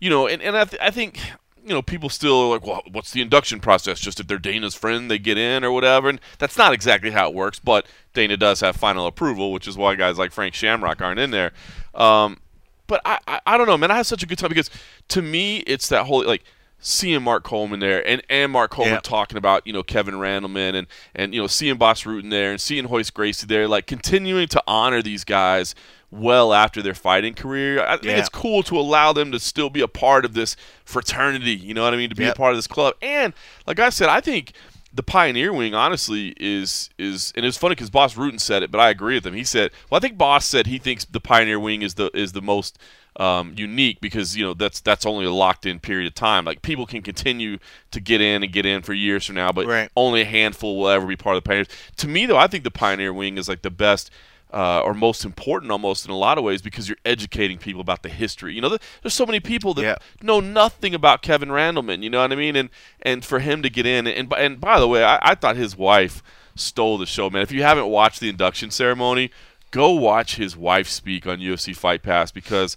you 0.00 0.10
know, 0.10 0.26
and, 0.26 0.42
and 0.42 0.56
I, 0.56 0.64
th- 0.64 0.82
I 0.82 0.90
think 0.90 1.18
you 1.64 1.70
know 1.70 1.82
people 1.82 2.08
still 2.08 2.42
are 2.42 2.48
like, 2.58 2.66
well, 2.66 2.82
what's 2.90 3.12
the 3.12 3.22
induction 3.22 3.60
process? 3.60 4.00
Just 4.00 4.18
if 4.18 4.26
they're 4.26 4.38
Dana's 4.38 4.74
friend, 4.74 5.10
they 5.10 5.18
get 5.18 5.38
in 5.38 5.64
or 5.64 5.70
whatever, 5.70 6.08
and 6.08 6.20
that's 6.38 6.58
not 6.58 6.72
exactly 6.72 7.10
how 7.10 7.28
it 7.28 7.34
works. 7.34 7.58
But 7.58 7.86
Dana 8.12 8.36
does 8.36 8.60
have 8.60 8.76
final 8.76 9.06
approval, 9.06 9.52
which 9.52 9.68
is 9.68 9.76
why 9.76 9.94
guys 9.94 10.18
like 10.18 10.32
Frank 10.32 10.54
Shamrock 10.54 11.00
aren't 11.00 11.20
in 11.20 11.30
there. 11.30 11.52
Um, 11.94 12.38
but 12.86 13.00
I, 13.04 13.18
I, 13.26 13.40
I 13.46 13.56
don't 13.56 13.66
know, 13.66 13.78
man. 13.78 13.90
I 13.90 13.96
have 13.96 14.06
such 14.06 14.22
a 14.22 14.26
good 14.26 14.38
time 14.38 14.48
because 14.48 14.70
to 15.08 15.22
me, 15.22 15.58
it's 15.58 15.88
that 15.88 16.06
whole 16.06 16.26
like 16.26 16.42
seeing 16.82 17.22
Mark 17.22 17.44
Coleman 17.44 17.80
there 17.80 18.06
and, 18.06 18.22
and 18.28 18.52
Mark 18.52 18.72
Coleman 18.72 19.00
talking 19.02 19.38
about, 19.38 19.66
you 19.66 19.72
know, 19.72 19.84
Kevin 19.84 20.16
Randleman 20.16 20.74
and, 20.74 20.86
and, 21.14 21.32
you 21.32 21.40
know, 21.40 21.46
seeing 21.46 21.78
Bas 21.78 22.02
Rutten 22.02 22.28
there 22.28 22.50
and 22.50 22.60
seeing 22.60 22.86
Royce 22.86 23.08
Gracie 23.08 23.46
there, 23.46 23.68
like 23.68 23.86
continuing 23.86 24.48
to 24.48 24.62
honor 24.66 25.00
these 25.00 25.24
guys 25.24 25.74
well 26.10 26.52
after 26.52 26.82
their 26.82 26.94
fighting 26.94 27.34
career. 27.34 27.80
I 27.82 27.92
think 27.92 28.04
yeah. 28.04 28.18
it's 28.18 28.28
cool 28.28 28.64
to 28.64 28.76
allow 28.76 29.12
them 29.12 29.30
to 29.32 29.38
still 29.38 29.70
be 29.70 29.80
a 29.80 29.88
part 29.88 30.24
of 30.24 30.34
this 30.34 30.56
fraternity, 30.84 31.54
you 31.54 31.72
know 31.72 31.84
what 31.84 31.94
I 31.94 31.96
mean, 31.96 32.10
to 32.10 32.16
be 32.16 32.24
yep. 32.24 32.34
a 32.34 32.36
part 32.36 32.52
of 32.52 32.58
this 32.58 32.66
club. 32.66 32.94
And 33.00 33.32
like 33.66 33.78
I 33.78 33.88
said, 33.88 34.08
I 34.08 34.20
think 34.20 34.52
the 34.92 35.04
Pioneer 35.04 35.52
Wing 35.52 35.74
honestly 35.74 36.34
is 36.36 36.90
is 36.98 37.32
and 37.34 37.46
it's 37.46 37.56
funny 37.56 37.74
cuz 37.74 37.88
Bas 37.90 38.14
Rutten 38.14 38.40
said 38.40 38.62
it, 38.62 38.70
but 38.70 38.80
I 38.80 38.90
agree 38.90 39.14
with 39.14 39.26
him. 39.26 39.34
He 39.34 39.44
said, 39.44 39.70
"Well, 39.88 39.96
I 39.96 40.00
think 40.00 40.18
Bas 40.18 40.44
said 40.44 40.66
he 40.66 40.78
thinks 40.78 41.06
the 41.06 41.20
Pioneer 41.20 41.58
Wing 41.58 41.80
is 41.80 41.94
the 41.94 42.10
is 42.12 42.32
the 42.32 42.42
most 42.42 42.78
um, 43.16 43.54
unique 43.56 44.00
because 44.00 44.36
you 44.36 44.44
know 44.44 44.54
that's 44.54 44.80
that's 44.80 45.04
only 45.04 45.26
a 45.26 45.30
locked 45.30 45.66
in 45.66 45.80
period 45.80 46.06
of 46.06 46.14
time. 46.14 46.44
Like 46.44 46.62
people 46.62 46.86
can 46.86 47.02
continue 47.02 47.58
to 47.90 48.00
get 48.00 48.20
in 48.20 48.42
and 48.42 48.52
get 48.52 48.66
in 48.66 48.82
for 48.82 48.94
years 48.94 49.26
from 49.26 49.36
now, 49.36 49.52
but 49.52 49.66
right. 49.66 49.90
only 49.96 50.22
a 50.22 50.26
handful 50.26 50.78
will 50.78 50.88
ever 50.88 51.06
be 51.06 51.16
part 51.16 51.36
of 51.36 51.44
the 51.44 51.48
Pioneers. 51.48 51.68
To 51.98 52.08
me, 52.08 52.26
though, 52.26 52.38
I 52.38 52.46
think 52.46 52.64
the 52.64 52.70
Pioneer 52.70 53.12
Wing 53.12 53.36
is 53.36 53.48
like 53.48 53.62
the 53.62 53.70
best 53.70 54.10
uh, 54.52 54.80
or 54.80 54.92
most 54.92 55.24
important 55.24 55.72
almost 55.72 56.04
in 56.04 56.10
a 56.10 56.16
lot 56.16 56.36
of 56.36 56.44
ways 56.44 56.60
because 56.60 56.88
you're 56.88 56.98
educating 57.04 57.58
people 57.58 57.80
about 57.80 58.02
the 58.02 58.08
history. 58.08 58.54
You 58.54 58.60
know, 58.60 58.76
there's 59.02 59.14
so 59.14 59.26
many 59.26 59.40
people 59.40 59.72
that 59.74 59.82
yeah. 59.82 59.96
know 60.20 60.40
nothing 60.40 60.94
about 60.94 61.22
Kevin 61.22 61.48
Randleman. 61.48 62.02
You 62.02 62.10
know 62.10 62.20
what 62.20 62.32
I 62.32 62.36
mean? 62.36 62.56
And 62.56 62.70
and 63.02 63.24
for 63.24 63.40
him 63.40 63.62
to 63.62 63.70
get 63.70 63.86
in 63.86 64.06
and 64.06 64.32
and 64.32 64.60
by 64.60 64.78
the 64.78 64.88
way, 64.88 65.04
I, 65.04 65.18
I 65.22 65.34
thought 65.34 65.56
his 65.56 65.76
wife 65.76 66.22
stole 66.54 66.98
the 66.98 67.06
show, 67.06 67.30
man. 67.30 67.42
If 67.42 67.52
you 67.52 67.62
haven't 67.62 67.86
watched 67.86 68.20
the 68.20 68.28
induction 68.28 68.70
ceremony, 68.70 69.30
go 69.70 69.92
watch 69.92 70.36
his 70.36 70.56
wife 70.56 70.88
speak 70.88 71.26
on 71.26 71.38
UFC 71.38 71.74
Fight 71.74 72.02
Pass 72.02 72.30
because 72.30 72.76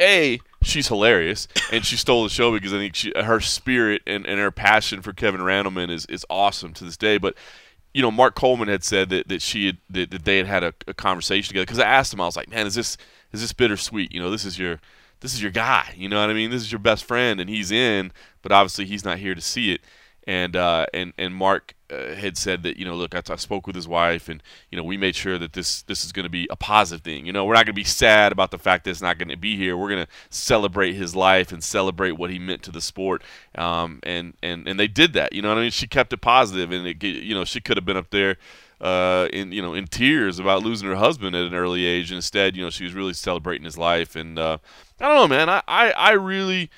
a 0.00 0.40
she's 0.62 0.88
hilarious 0.88 1.46
and 1.70 1.84
she 1.84 1.96
stole 1.96 2.24
the 2.24 2.28
show 2.28 2.52
because 2.52 2.72
I 2.72 2.78
think 2.78 2.94
she, 2.94 3.12
her 3.16 3.40
spirit 3.40 4.02
and, 4.06 4.26
and 4.26 4.40
her 4.40 4.50
passion 4.50 5.02
for 5.02 5.12
Kevin 5.12 5.40
Randleman 5.40 5.90
is, 5.90 6.06
is 6.06 6.26
awesome 6.28 6.72
to 6.74 6.84
this 6.84 6.96
day. 6.96 7.18
But 7.18 7.34
you 7.94 8.02
know, 8.02 8.10
Mark 8.10 8.34
Coleman 8.34 8.68
had 8.68 8.84
said 8.84 9.08
that, 9.08 9.28
that 9.28 9.40
she 9.40 9.66
had 9.66 9.78
that, 9.88 10.10
that 10.10 10.24
they 10.24 10.36
had 10.36 10.46
had 10.46 10.64
a, 10.64 10.74
a 10.86 10.94
conversation 10.94 11.48
together 11.48 11.64
because 11.64 11.78
I 11.78 11.86
asked 11.86 12.12
him, 12.12 12.20
I 12.20 12.26
was 12.26 12.36
like, 12.36 12.50
man, 12.50 12.66
is 12.66 12.74
this 12.74 12.98
is 13.32 13.40
this 13.40 13.52
bittersweet? 13.52 14.12
You 14.12 14.20
know, 14.20 14.30
this 14.30 14.44
is 14.44 14.58
your 14.58 14.80
this 15.20 15.32
is 15.32 15.42
your 15.42 15.50
guy. 15.50 15.94
You 15.96 16.08
know 16.08 16.20
what 16.20 16.30
I 16.30 16.34
mean? 16.34 16.50
This 16.50 16.62
is 16.62 16.70
your 16.70 16.78
best 16.78 17.04
friend, 17.04 17.40
and 17.40 17.48
he's 17.48 17.70
in, 17.70 18.12
but 18.42 18.52
obviously 18.52 18.84
he's 18.84 19.04
not 19.04 19.18
here 19.18 19.34
to 19.34 19.40
see 19.40 19.72
it. 19.72 19.80
And 20.26 20.56
uh, 20.56 20.86
and 20.92 21.12
and 21.16 21.34
Mark 21.34 21.74
uh, 21.88 22.14
had 22.14 22.36
said 22.36 22.64
that 22.64 22.76
you 22.76 22.84
know, 22.84 22.96
look, 22.96 23.14
I, 23.14 23.22
I 23.30 23.36
spoke 23.36 23.66
with 23.66 23.76
his 23.76 23.86
wife, 23.86 24.28
and 24.28 24.42
you 24.70 24.76
know, 24.76 24.82
we 24.82 24.96
made 24.96 25.14
sure 25.14 25.38
that 25.38 25.52
this 25.52 25.82
this 25.82 26.04
is 26.04 26.10
going 26.10 26.24
to 26.24 26.30
be 26.30 26.48
a 26.50 26.56
positive 26.56 27.04
thing. 27.04 27.26
You 27.26 27.32
know, 27.32 27.44
we're 27.44 27.54
not 27.54 27.66
going 27.66 27.74
to 27.74 27.80
be 27.80 27.84
sad 27.84 28.32
about 28.32 28.50
the 28.50 28.58
fact 28.58 28.84
that 28.84 28.90
it's 28.90 29.02
not 29.02 29.18
going 29.18 29.28
to 29.28 29.36
be 29.36 29.56
here. 29.56 29.76
We're 29.76 29.90
going 29.90 30.04
to 30.04 30.12
celebrate 30.28 30.94
his 30.94 31.14
life 31.14 31.52
and 31.52 31.62
celebrate 31.62 32.12
what 32.12 32.30
he 32.30 32.40
meant 32.40 32.64
to 32.64 32.72
the 32.72 32.80
sport. 32.80 33.22
Um, 33.54 34.00
and 34.02 34.34
and 34.42 34.66
and 34.66 34.80
they 34.80 34.88
did 34.88 35.12
that. 35.12 35.32
You 35.32 35.42
know, 35.42 35.48
what 35.48 35.58
I 35.58 35.62
mean, 35.62 35.70
she 35.70 35.86
kept 35.86 36.12
it 36.12 36.20
positive, 36.20 36.72
and 36.72 36.86
it, 36.88 37.02
you 37.02 37.34
know, 37.34 37.44
she 37.44 37.60
could 37.60 37.76
have 37.76 37.86
been 37.86 37.96
up 37.96 38.10
there 38.10 38.36
uh, 38.80 39.28
in 39.32 39.52
you 39.52 39.62
know 39.62 39.74
in 39.74 39.86
tears 39.86 40.38
about 40.38 40.62
losing 40.62 40.88
her 40.88 40.96
husband 40.96 41.34
at 41.34 41.46
an 41.46 41.54
early 41.54 41.84
age. 41.84 42.12
Instead, 42.12 42.56
you 42.56 42.62
know, 42.62 42.70
she 42.70 42.84
was 42.84 42.94
really 42.94 43.14
celebrating 43.14 43.64
his 43.64 43.78
life. 43.78 44.16
And 44.16 44.38
uh, 44.38 44.58
I 45.00 45.08
don't 45.08 45.16
know, 45.16 45.28
man. 45.28 45.48
I, 45.48 45.62
I, 45.66 45.90
I 45.92 46.10
really 46.12 46.70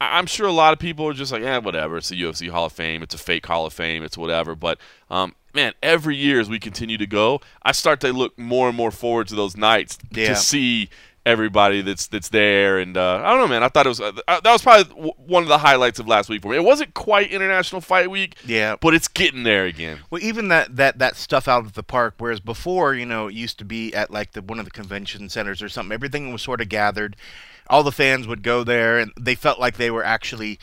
I'm 0.00 0.26
sure 0.26 0.46
a 0.46 0.52
lot 0.52 0.72
of 0.72 0.78
people 0.78 1.06
are 1.06 1.12
just 1.12 1.32
like, 1.32 1.42
yeah, 1.42 1.58
whatever. 1.58 1.96
It's 1.96 2.08
the 2.08 2.20
UFC 2.20 2.50
Hall 2.50 2.66
of 2.66 2.72
Fame. 2.72 3.02
It's 3.02 3.14
a 3.14 3.18
fake 3.18 3.46
Hall 3.46 3.66
of 3.66 3.72
Fame. 3.72 4.02
It's 4.02 4.18
whatever. 4.18 4.54
But 4.54 4.78
um, 5.10 5.34
man, 5.54 5.72
every 5.82 6.16
year 6.16 6.40
as 6.40 6.48
we 6.48 6.58
continue 6.58 6.98
to 6.98 7.06
go, 7.06 7.40
I 7.62 7.72
start 7.72 8.00
to 8.00 8.12
look 8.12 8.38
more 8.38 8.68
and 8.68 8.76
more 8.76 8.90
forward 8.90 9.28
to 9.28 9.34
those 9.34 9.56
nights 9.56 9.98
yeah. 10.10 10.28
to 10.28 10.36
see 10.36 10.90
everybody 11.26 11.82
that's 11.82 12.06
that's 12.06 12.28
there. 12.28 12.78
And 12.78 12.96
uh, 12.96 13.22
I 13.24 13.30
don't 13.30 13.40
know, 13.40 13.48
man. 13.48 13.62
I 13.62 13.68
thought 13.68 13.86
it 13.86 13.90
was 13.90 14.00
uh, 14.00 14.12
that 14.26 14.44
was 14.44 14.62
probably 14.62 14.92
w- 14.94 15.12
one 15.16 15.42
of 15.42 15.48
the 15.48 15.58
highlights 15.58 15.98
of 15.98 16.06
last 16.06 16.28
week 16.28 16.42
for 16.42 16.48
me. 16.48 16.56
It 16.56 16.64
wasn't 16.64 16.94
quite 16.94 17.30
International 17.30 17.80
Fight 17.80 18.10
Week, 18.10 18.36
yeah, 18.44 18.76
but 18.80 18.94
it's 18.94 19.08
getting 19.08 19.42
there 19.42 19.64
again. 19.64 20.00
Well, 20.10 20.22
even 20.22 20.48
that 20.48 20.76
that 20.76 20.98
that 20.98 21.16
stuff 21.16 21.48
out 21.48 21.66
at 21.66 21.74
the 21.74 21.82
park, 21.82 22.14
whereas 22.18 22.40
before, 22.40 22.94
you 22.94 23.06
know, 23.06 23.28
it 23.28 23.34
used 23.34 23.58
to 23.58 23.64
be 23.64 23.94
at 23.94 24.10
like 24.10 24.32
the 24.32 24.42
one 24.42 24.58
of 24.58 24.64
the 24.64 24.70
convention 24.70 25.28
centers 25.28 25.62
or 25.62 25.68
something. 25.68 25.92
Everything 25.92 26.32
was 26.32 26.42
sort 26.42 26.60
of 26.60 26.68
gathered 26.68 27.16
all 27.68 27.82
the 27.82 27.92
fans 27.92 28.26
would 28.26 28.42
go 28.42 28.64
there 28.64 28.98
and 28.98 29.12
they 29.18 29.34
felt 29.34 29.58
like 29.58 29.76
they 29.76 29.90
were 29.90 30.04
actually 30.04 30.58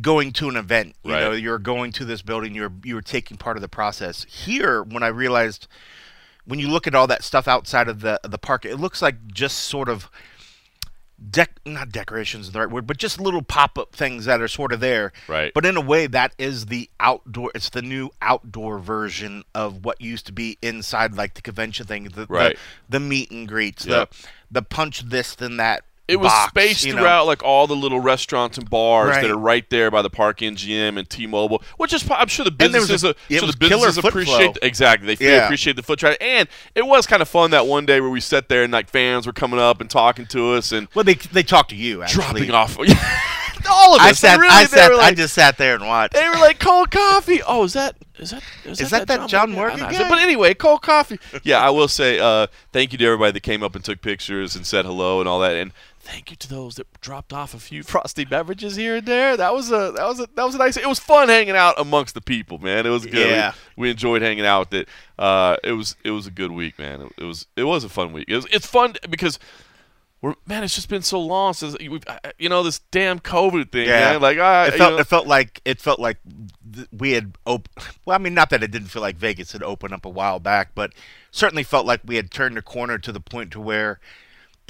going 0.00 0.32
to 0.32 0.48
an 0.48 0.56
event. 0.56 0.94
You 1.04 1.12
right. 1.12 1.20
know, 1.20 1.32
you're 1.32 1.58
going 1.58 1.92
to 1.92 2.04
this 2.04 2.22
building, 2.22 2.54
you're 2.54 2.72
you're 2.84 3.00
taking 3.00 3.36
part 3.36 3.56
of 3.56 3.60
the 3.60 3.68
process. 3.68 4.24
Here, 4.24 4.82
when 4.82 5.02
I 5.02 5.08
realized 5.08 5.66
when 6.50 6.58
you 6.58 6.68
look 6.68 6.88
at 6.88 6.94
all 6.96 7.06
that 7.06 7.22
stuff 7.22 7.46
outside 7.46 7.88
of 7.88 8.00
the 8.00 8.20
the 8.24 8.38
park, 8.38 8.64
it 8.64 8.76
looks 8.76 9.00
like 9.00 9.28
just 9.28 9.58
sort 9.58 9.88
of 9.88 10.10
dec 11.30 11.48
not 11.64 11.90
decorations 11.90 12.46
is 12.46 12.52
the 12.52 12.58
right 12.58 12.70
word, 12.70 12.86
but 12.86 12.96
just 12.96 13.20
little 13.20 13.42
pop 13.42 13.78
up 13.78 13.94
things 13.94 14.24
that 14.24 14.40
are 14.40 14.48
sort 14.48 14.72
of 14.72 14.80
there. 14.80 15.12
Right. 15.28 15.52
But 15.54 15.64
in 15.64 15.76
a 15.76 15.80
way, 15.80 16.06
that 16.08 16.34
is 16.38 16.66
the 16.66 16.90
outdoor. 16.98 17.52
It's 17.54 17.70
the 17.70 17.82
new 17.82 18.10
outdoor 18.20 18.78
version 18.78 19.44
of 19.54 19.84
what 19.84 20.00
used 20.00 20.26
to 20.26 20.32
be 20.32 20.58
inside, 20.60 21.14
like 21.14 21.34
the 21.34 21.42
convention 21.42 21.86
thing. 21.86 22.04
The, 22.04 22.26
Right. 22.28 22.56
The, 22.88 22.98
the 22.98 23.00
meet 23.00 23.30
and 23.30 23.46
greets. 23.46 23.86
Yep. 23.86 24.10
The 24.10 24.28
the 24.50 24.62
punch 24.62 25.02
this 25.02 25.34
then 25.34 25.56
that. 25.58 25.84
It 26.10 26.16
was 26.20 26.30
box, 26.32 26.48
spaced 26.50 26.84
you 26.84 26.92
know? 26.94 27.00
throughout 27.00 27.26
like 27.26 27.42
all 27.42 27.66
the 27.66 27.76
little 27.76 28.00
restaurants 28.00 28.58
and 28.58 28.68
bars 28.68 29.10
Right. 29.10 29.22
that 29.22 29.30
are 29.30 29.36
right 29.38 29.68
there 29.70 29.90
by 29.90 30.02
the 30.02 30.10
Park 30.10 30.38
MGM 30.38 30.98
and 30.98 31.08
T-Mobile, 31.08 31.62
which 31.76 31.92
is 31.92 32.04
I'm 32.10 32.28
sure 32.28 32.44
the 32.44 32.50
And 32.60 32.74
there 32.74 32.80
was 32.80 32.90
businesses, 32.90 33.04
a- 33.04 33.08
uh, 33.36 33.44
it 33.46 33.52
the 33.52 33.56
businesses 33.58 33.98
appreciate 33.98 34.58
exactly 34.62 35.14
they 35.14 35.24
Yeah. 35.24 35.44
appreciate 35.44 35.76
the 35.76 35.82
foot 35.82 35.98
traffic, 36.00 36.18
and 36.20 36.48
it 36.74 36.86
was 36.86 37.06
kind 37.06 37.22
of 37.22 37.28
fun 37.28 37.50
that 37.52 37.66
one 37.66 37.86
day 37.86 38.00
where 38.00 38.10
we 38.10 38.20
sat 38.20 38.48
there 38.48 38.62
and 38.62 38.72
like 38.72 38.90
fans 38.90 39.26
were 39.26 39.32
coming 39.32 39.60
up 39.60 39.80
and 39.80 39.88
talking 39.88 40.26
to 40.26 40.52
us 40.54 40.72
and 40.72 40.88
Well, 40.94 41.04
they 41.04 41.14
they 41.14 41.42
talk 41.42 41.68
to 41.68 41.76
you 41.76 42.02
actually. 42.02 42.46
dropping 42.46 42.50
off. 42.50 42.76
all 43.70 43.94
of 43.94 44.00
us. 44.00 44.06
I 44.08 44.12
sat. 44.12 44.38
really, 44.40 44.52
I 44.54 44.64
sat. 44.64 44.90
were 44.90 44.96
I 44.98 45.12
just 45.12 45.34
sat 45.34 45.58
there 45.58 45.74
and 45.74 45.86
watched. 45.86 46.14
They 46.14 46.28
were 46.28 46.36
like 46.36 46.58
cold 46.58 46.90
coffee. 46.90 47.40
Oh, 47.46 47.64
is 47.64 47.74
that 47.74 47.96
is 48.18 48.30
that 48.30 48.42
is, 48.64 48.80
Is 48.80 48.90
that 48.90 49.06
that 49.06 49.28
John 49.28 49.52
Morgan 49.52 49.78
guy? 49.80 50.08
But 50.08 50.18
anyway, 50.18 50.54
cold 50.54 50.82
coffee. 50.82 51.18
Yeah, 51.42 51.58
I 51.60 51.70
will 51.70 51.88
say 51.88 52.18
uh, 52.18 52.46
thank 52.72 52.92
you 52.92 52.98
to 52.98 53.04
everybody 53.06 53.32
that 53.32 53.42
came 53.42 53.62
up 53.62 53.74
and 53.74 53.84
took 53.84 54.00
pictures 54.02 54.56
and 54.56 54.66
said 54.66 54.84
hello 54.84 55.20
and 55.20 55.28
all 55.28 55.40
that. 55.40 55.54
And 55.56 55.72
thank 56.10 56.30
you 56.30 56.36
to 56.36 56.48
those 56.48 56.74
that 56.76 56.86
dropped 57.00 57.32
off 57.32 57.54
a 57.54 57.58
few 57.58 57.82
frosty 57.82 58.24
beverages 58.24 58.76
here 58.76 58.96
and 58.96 59.06
there. 59.06 59.36
That 59.36 59.54
was 59.54 59.70
a 59.70 59.92
that 59.96 60.06
was 60.06 60.20
a 60.20 60.28
that 60.34 60.44
was 60.44 60.54
a 60.54 60.58
nice. 60.58 60.76
It 60.76 60.86
was 60.88 60.98
fun 60.98 61.28
hanging 61.28 61.56
out 61.56 61.74
amongst 61.78 62.14
the 62.14 62.20
people, 62.20 62.58
man. 62.58 62.86
It 62.86 62.90
was 62.90 63.04
good. 63.04 63.14
We- 63.14 63.20
Yeah. 63.30 63.52
We, 63.76 63.90
enjoyed 63.90 64.20
hanging 64.22 64.44
out 64.44 64.70
with 64.70 64.80
it. 64.82 64.88
Uh, 65.18 65.56
it 65.64 65.72
was 65.72 65.96
it 66.04 66.10
was 66.10 66.26
a 66.26 66.30
good 66.30 66.50
week, 66.52 66.78
man. 66.78 67.02
It, 67.02 67.12
it 67.18 67.24
was 67.24 67.46
it 67.56 67.64
was 67.64 67.84
a 67.84 67.88
fun 67.88 68.12
week. 68.12 68.26
It 68.28 68.36
was, 68.36 68.46
it's 68.50 68.66
fun 68.66 68.94
because. 69.08 69.38
We're, 70.22 70.34
man, 70.46 70.62
it's 70.62 70.74
just 70.74 70.90
been 70.90 71.00
so 71.00 71.18
long 71.18 71.54
since 71.54 71.78
we've, 71.78 72.04
you 72.38 72.50
know, 72.50 72.62
this 72.62 72.80
damn 72.90 73.20
COVID 73.20 73.72
thing. 73.72 73.86
Yeah. 73.88 74.10
man. 74.12 74.20
like 74.20 74.36
I, 74.36 74.66
it 74.66 74.72
you 74.72 74.78
felt 74.78 74.92
know- 74.92 74.98
it 74.98 75.06
felt 75.06 75.26
like 75.26 75.62
it 75.64 75.80
felt 75.80 75.98
like 75.98 76.18
we 76.92 77.12
had 77.12 77.38
op- 77.46 77.70
well 78.04 78.16
I 78.16 78.18
mean 78.18 78.34
not 78.34 78.50
that 78.50 78.62
it 78.62 78.70
didn't 78.70 78.88
feel 78.88 79.00
like 79.00 79.16
Vegas 79.16 79.52
had 79.52 79.62
opened 79.62 79.94
up 79.94 80.04
a 80.04 80.10
while 80.10 80.38
back 80.38 80.72
but 80.74 80.92
certainly 81.30 81.62
felt 81.62 81.86
like 81.86 82.02
we 82.04 82.16
had 82.16 82.30
turned 82.30 82.58
a 82.58 82.62
corner 82.62 82.98
to 82.98 83.12
the 83.12 83.20
point 83.20 83.50
to 83.52 83.60
where 83.62 83.98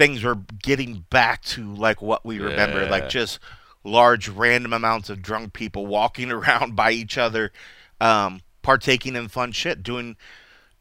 things 0.00 0.24
were 0.24 0.38
getting 0.62 1.04
back 1.10 1.42
to 1.42 1.74
like 1.74 2.00
what 2.00 2.24
we 2.24 2.38
remember 2.38 2.84
Yeah. 2.84 2.90
like 2.90 3.10
just 3.10 3.38
large 3.84 4.30
random 4.30 4.72
amounts 4.72 5.10
of 5.10 5.20
drunk 5.20 5.52
people 5.52 5.84
walking 5.86 6.32
around 6.38 6.74
by 6.74 6.92
each 6.92 7.18
other 7.18 7.52
um 8.00 8.40
partaking 8.62 9.14
in 9.14 9.28
fun 9.28 9.52
shit 9.52 9.82
doing 9.82 10.16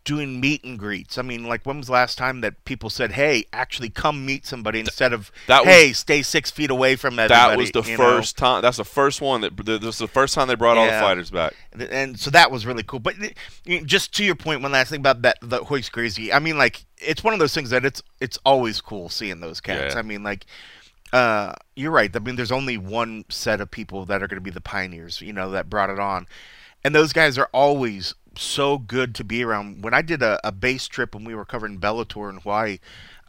doing 0.10 0.40
meet 0.40 0.64
and 0.64 0.80
greets. 0.80 1.20
I 1.20 1.22
mean, 1.22 1.44
like 1.44 1.68
when 1.68 1.78
was 1.78 1.86
the 1.86 1.94
last 1.94 2.18
time 2.18 2.42
that 2.42 2.66
people 2.66 2.90
said, 2.90 3.12
"Hey, 3.12 3.46
actually 3.54 3.92
come 3.92 4.26
meet 4.26 4.44
somebody," 4.44 4.80
instead 4.80 5.14
of 5.14 5.32
that 5.46 5.64
was- 5.64 5.72
"Hey, 5.72 5.94
stay 5.94 6.24
six 6.24 6.50
feet 6.50 6.72
away 6.72 6.96
from 6.96 7.20
everybody." 7.20 7.52
That 7.52 7.58
was 7.60 7.70
the 7.70 7.84
you 7.84 7.96
know? 7.96 8.04
first 8.04 8.36
time. 8.36 8.64
That's 8.64 8.78
the 8.78 8.84
first 8.84 9.22
one 9.22 9.42
that. 9.42 9.56
This 9.56 9.84
was 9.84 10.00
the 10.00 10.08
first 10.08 10.34
time 10.34 10.48
they 10.48 10.56
brought 10.56 10.80
all 10.80 10.88
the 10.88 10.94
fighters 10.94 11.30
back. 11.30 11.54
and, 11.92 12.20
so 12.20 12.32
that 12.32 12.50
was 12.50 12.66
really 12.66 12.82
cool. 12.82 12.98
But 13.00 13.18
just 13.86 14.12
to 14.16 14.24
your 14.24 14.34
point, 14.34 14.64
one 14.64 14.72
last 14.72 14.90
thing 14.90 15.00
about 15.00 15.22
that 15.22 15.38
the 15.44 15.62
Royce 15.62 15.90
Gracie. 15.90 16.34
I 16.34 16.40
mean, 16.40 16.58
like 16.58 16.86
it's 16.98 17.24
one 17.24 17.36
of 17.36 17.40
those 17.40 17.54
things 17.54 17.70
that 17.70 17.86
it's 17.86 18.02
it's 18.20 18.40
always 18.44 18.82
cool 18.82 19.10
seeing 19.10 19.42
those 19.42 19.62
cats. 19.62 19.94
Yeah. 19.94 20.00
I 20.00 20.02
mean, 20.02 20.24
like. 20.24 20.46
Uh, 21.12 21.56
you're 21.76 21.90
right. 21.90 22.16
I 22.16 22.20
mean, 22.20 22.36
there's 22.36 22.52
only 22.52 22.78
one 22.78 23.26
set 23.30 23.62
of 23.62 23.72
people 23.72 24.06
that 24.06 24.22
are 24.22 24.28
going 24.28 24.38
to 24.38 24.42
be 24.42 24.52
the 24.52 24.62
pioneers, 24.62 25.22
you 25.22 25.34
know, 25.34 25.50
that 25.50 25.68
brought 25.68 25.90
it 25.90 25.98
on, 25.98 26.28
and 26.84 26.94
those 26.94 27.14
guys 27.14 27.36
are 27.40 27.50
always 27.52 28.14
so 28.42 28.78
good 28.78 29.14
to 29.16 29.24
be 29.24 29.44
around. 29.44 29.84
When 29.84 29.94
I 29.94 30.02
did 30.02 30.22
a, 30.22 30.40
a 30.48 30.52
base 30.52 30.88
trip 30.88 31.14
when 31.16 31.24
we 31.24 31.36
were 31.36 31.46
covering 31.46 31.80
Bellator 31.80 32.30
in 32.30 32.38
Hawaii, 32.38 32.80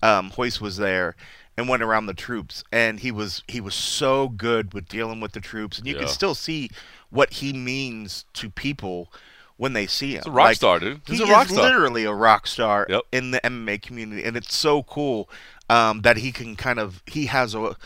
um, 0.02 0.32
Royce 0.36 0.60
was 0.60 0.76
there 0.76 1.16
and 1.56 1.68
went 1.68 1.82
around 1.82 2.06
the 2.06 2.14
troops, 2.14 2.64
and 2.72 3.00
he 3.00 3.10
was 3.10 3.42
he 3.48 3.60
was 3.60 3.74
so 3.74 4.28
good 4.28 4.72
with 4.72 4.88
dealing 4.88 5.20
with 5.20 5.32
the 5.32 5.40
troops, 5.40 5.78
and 5.78 5.86
you 5.86 5.94
Yeah. 5.94 6.00
can 6.00 6.08
still 6.08 6.34
see 6.34 6.70
what 7.10 7.34
he 7.34 7.52
means 7.52 8.24
to 8.34 8.48
people 8.50 9.12
when 9.56 9.74
they 9.74 9.86
see 9.86 10.12
him. 10.12 10.18
He's 10.20 10.26
a 10.26 10.30
rock 10.30 10.54
star, 10.54 10.78
dude. 10.78 11.00
He's 11.06 11.18
he 11.18 11.24
a 11.30 11.32
rock 11.32 11.46
is 11.46 11.52
star. 11.52 11.64
literally 11.64 12.04
a 12.04 12.14
rock 12.14 12.46
star 12.46 12.86
Yep. 12.88 13.02
in 13.12 13.30
the 13.32 13.44
MMA 13.44 13.76
community, 13.78 14.24
and 14.24 14.36
it's 14.36 14.56
so 14.56 14.82
cool 14.84 15.28
um, 15.68 16.00
that 16.02 16.16
he 16.18 16.32
can 16.32 16.56
kind 16.56 16.78
of 16.78 17.02
he 17.06 17.26
has 17.26 17.54
a, 17.54 17.76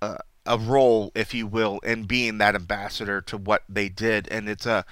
a 0.00 0.18
a 0.44 0.58
role, 0.58 1.12
if 1.14 1.32
you 1.32 1.46
will, 1.46 1.78
in 1.84 2.02
being 2.02 2.38
that 2.38 2.56
ambassador 2.56 3.20
to 3.20 3.36
what 3.36 3.62
they 3.68 3.88
did, 3.88 4.26
and 4.28 4.48
it's 4.48 4.66
a 4.66 4.84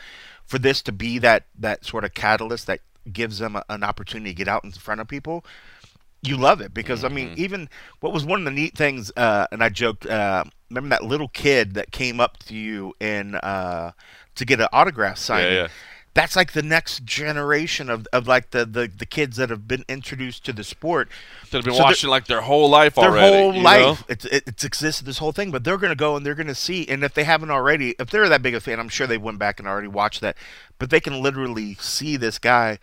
for 0.50 0.59
this 0.59 0.83
to 0.83 0.92
be 0.92 1.19
that 1.21 1.45
that 1.59 1.85
sort 1.87 2.04
of 2.04 2.14
catalyst 2.14 2.66
that 2.66 2.80
gives 3.12 3.38
them 3.38 3.57
a, 3.57 3.64
an 3.69 3.85
opportunity 3.85 4.33
to 4.33 4.37
get 4.37 4.49
out 4.49 4.64
in 4.64 4.73
front 4.73 5.00
of 5.00 5.09
people. 5.09 5.45
You 6.23 6.37
love 6.37 6.61
it 6.61 6.75
because 6.75 7.02
I 7.04 7.09
Mm-hmm. 7.09 7.14
mean, 7.16 7.30
even 7.37 7.69
what 8.00 8.12
was 8.12 8.25
one 8.26 8.40
of 8.40 8.45
the 8.45 8.50
neat 8.50 8.76
things, 8.76 9.11
uh, 9.16 9.47
and 9.52 9.62
I 9.62 9.71
joked. 9.71 10.07
Uh, 10.07 10.45
remember 10.69 10.90
that 10.90 11.04
little 11.04 11.28
kid 11.28 11.75
that 11.75 11.92
came 11.92 12.21
up 12.21 12.38
to 12.49 12.54
you 12.54 12.95
and 13.00 13.37
uh, 13.42 13.92
to 14.35 14.45
get 14.45 14.61
an 14.61 14.69
autograph 14.73 15.19
signing? 15.19 15.62
yeah. 15.62 15.69
That's 16.12 16.35
like 16.35 16.52
the 16.52 16.62
next 16.62 17.05
generation 17.05 17.88
of, 17.88 18.07
of 18.12 18.26
like 18.26 18.50
the, 18.50 18.64
the, 18.64 18.88
the 18.88 19.07
kids 19.07 19.37
that 19.37 19.49
have 19.49 19.69
been 19.69 19.85
introduced 19.88 20.45
to 20.47 20.52
the 20.52 20.64
sport 20.64 21.09
That 21.50 21.59
have 21.59 21.64
been 21.64 21.75
So 21.75 21.85
watching 21.85 22.11
like 22.11 22.26
their 22.26 22.40
whole 22.40 22.69
life 22.69 22.97
their 22.97 23.11
already. 23.11 23.31
Their 23.31 23.52
whole 23.52 23.62
life. 23.62 24.05
It's 24.09 24.25
it's 24.25 24.64
existed 24.64 25.07
this 25.07 25.19
whole 25.19 25.33
thing, 25.33 25.50
but 25.50 25.62
they're 25.62 25.79
gonna 25.79 25.95
go 25.95 26.17
and 26.17 26.26
they're 26.26 26.35
gonna 26.35 26.55
see. 26.55 26.87
And 26.88 27.05
if 27.05 27.14
they 27.14 27.25
haven't 27.25 27.50
already, 27.50 27.95
if 27.99 28.11
they're 28.11 28.29
that 28.29 28.43
big 28.43 28.55
a 28.55 28.61
fan, 28.61 28.81
I'm 28.81 28.88
sure 28.88 29.07
they 29.07 29.19
went 29.19 29.38
back 29.38 29.61
and 29.61 29.69
already 29.69 29.88
watched 29.88 30.21
that. 30.21 30.37
But 30.79 30.90
they 30.90 31.00
can 31.00 31.23
literally 31.23 31.75
see 31.75 32.17
this 32.17 32.38
guy 32.38 32.79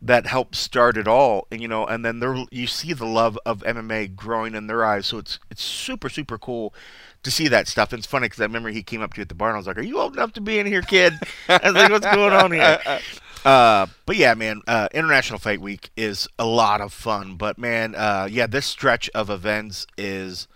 that 0.00 0.26
helped 0.26 0.56
start 0.56 0.96
it 0.96 1.06
all, 1.06 1.46
and 1.52 1.60
you 1.60 1.68
know, 1.68 1.86
and 1.86 2.04
then 2.04 2.20
they're 2.20 2.44
you 2.50 2.66
see 2.66 2.92
the 2.92 3.06
love 3.06 3.38
of 3.46 3.60
MMA 3.60 4.16
growing 4.16 4.54
in 4.54 4.66
their 4.66 4.84
eyes. 4.84 5.06
So 5.06 5.18
it's 5.18 5.38
it's 5.50 5.62
super 5.62 6.08
super 6.08 6.38
cool 6.38 6.74
to 7.22 7.30
see 7.30 7.48
that 7.48 7.68
stuff. 7.68 7.92
And 7.92 7.98
it's 7.98 8.06
funny 8.06 8.26
because 8.26 8.40
I 8.40 8.44
remember 8.44 8.70
he 8.70 8.82
came 8.82 9.02
up 9.02 9.14
to 9.14 9.18
you 9.18 9.22
at 9.22 9.28
the 9.28 9.34
bar 9.34 9.48
and 9.48 9.56
I 9.56 9.58
was 9.58 9.66
like, 9.66 9.78
"Are 9.78 9.82
you 9.82 9.98
old 9.98 10.14
enough 10.14 10.32
to 10.34 10.40
be 10.40 10.58
in 10.58 10.66
here, 10.66 10.82
kid?" 10.82 11.14
I 11.48 11.60
was 11.64 11.74
like, 11.74 11.90
"What's 11.90 12.06
going 12.06 12.32
on 12.32 12.52
here?" 12.52 12.80
Uh, 13.44 13.86
but 14.06 14.16
yeah, 14.16 14.34
man, 14.34 14.62
uh, 14.68 14.88
International 14.94 15.36
Fight 15.36 15.60
Week 15.60 15.90
is 15.96 16.28
a 16.38 16.46
lot 16.46 16.80
of 16.80 16.92
fun. 16.92 17.34
But 17.34 17.58
man, 17.58 17.94
uh, 17.96 18.28
yeah, 18.30 18.46
this 18.46 18.66
stretch 18.66 19.10
of 19.16 19.30
events 19.30 19.84
is 19.98 20.46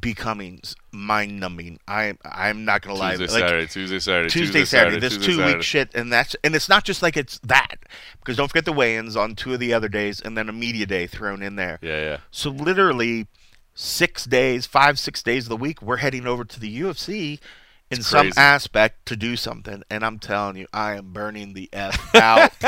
becoming 0.00 0.60
mind 0.92 1.40
numbing. 1.40 1.78
I 1.86 2.14
I'm 2.24 2.64
not 2.64 2.82
gonna 2.82 2.98
lie. 2.98 3.16
Tuesday, 3.16 3.40
like, 3.40 3.48
Saturday, 3.48 3.66
Tuesday, 3.66 3.98
Saturday, 3.98 4.28
Tuesday, 4.30 4.64
Saturday, 4.64 4.98
this 4.98 5.14
Tuesday, 5.14 5.26
two 5.26 5.36
Saturday. 5.38 5.54
week 5.54 5.62
shit, 5.62 5.94
and 5.94 6.12
that's 6.12 6.36
and 6.42 6.54
it's 6.54 6.68
not 6.68 6.84
just 6.84 7.02
like 7.02 7.16
it's 7.16 7.38
that 7.40 7.76
because 8.18 8.36
don't 8.36 8.48
forget 8.48 8.64
the 8.64 8.72
weigh-ins 8.72 9.16
on 9.16 9.34
two 9.34 9.54
of 9.54 9.60
the 9.60 9.72
other 9.72 9.88
days, 9.88 10.20
and 10.20 10.36
then 10.36 10.48
a 10.48 10.52
media 10.52 10.86
day 10.86 11.06
thrown 11.06 11.42
in 11.42 11.56
there. 11.56 11.78
Yeah, 11.82 12.00
yeah. 12.00 12.16
So 12.30 12.50
literally 12.50 13.26
six 13.78 14.24
days, 14.24 14.66
five 14.66 14.98
six 14.98 15.22
days 15.22 15.44
of 15.44 15.50
the 15.50 15.56
week, 15.56 15.80
we're 15.80 15.98
heading 15.98 16.26
over 16.26 16.44
to 16.44 16.58
the 16.58 16.80
UFC 16.80 17.38
in 17.90 18.02
some 18.02 18.32
aspect 18.36 19.06
to 19.06 19.16
do 19.16 19.36
something, 19.36 19.82
and 19.88 20.04
I'm 20.04 20.18
telling 20.18 20.56
you, 20.56 20.66
I 20.72 20.96
am 20.96 21.12
burning 21.12 21.54
the 21.54 21.70
f 21.72 22.14
out. 22.14 22.52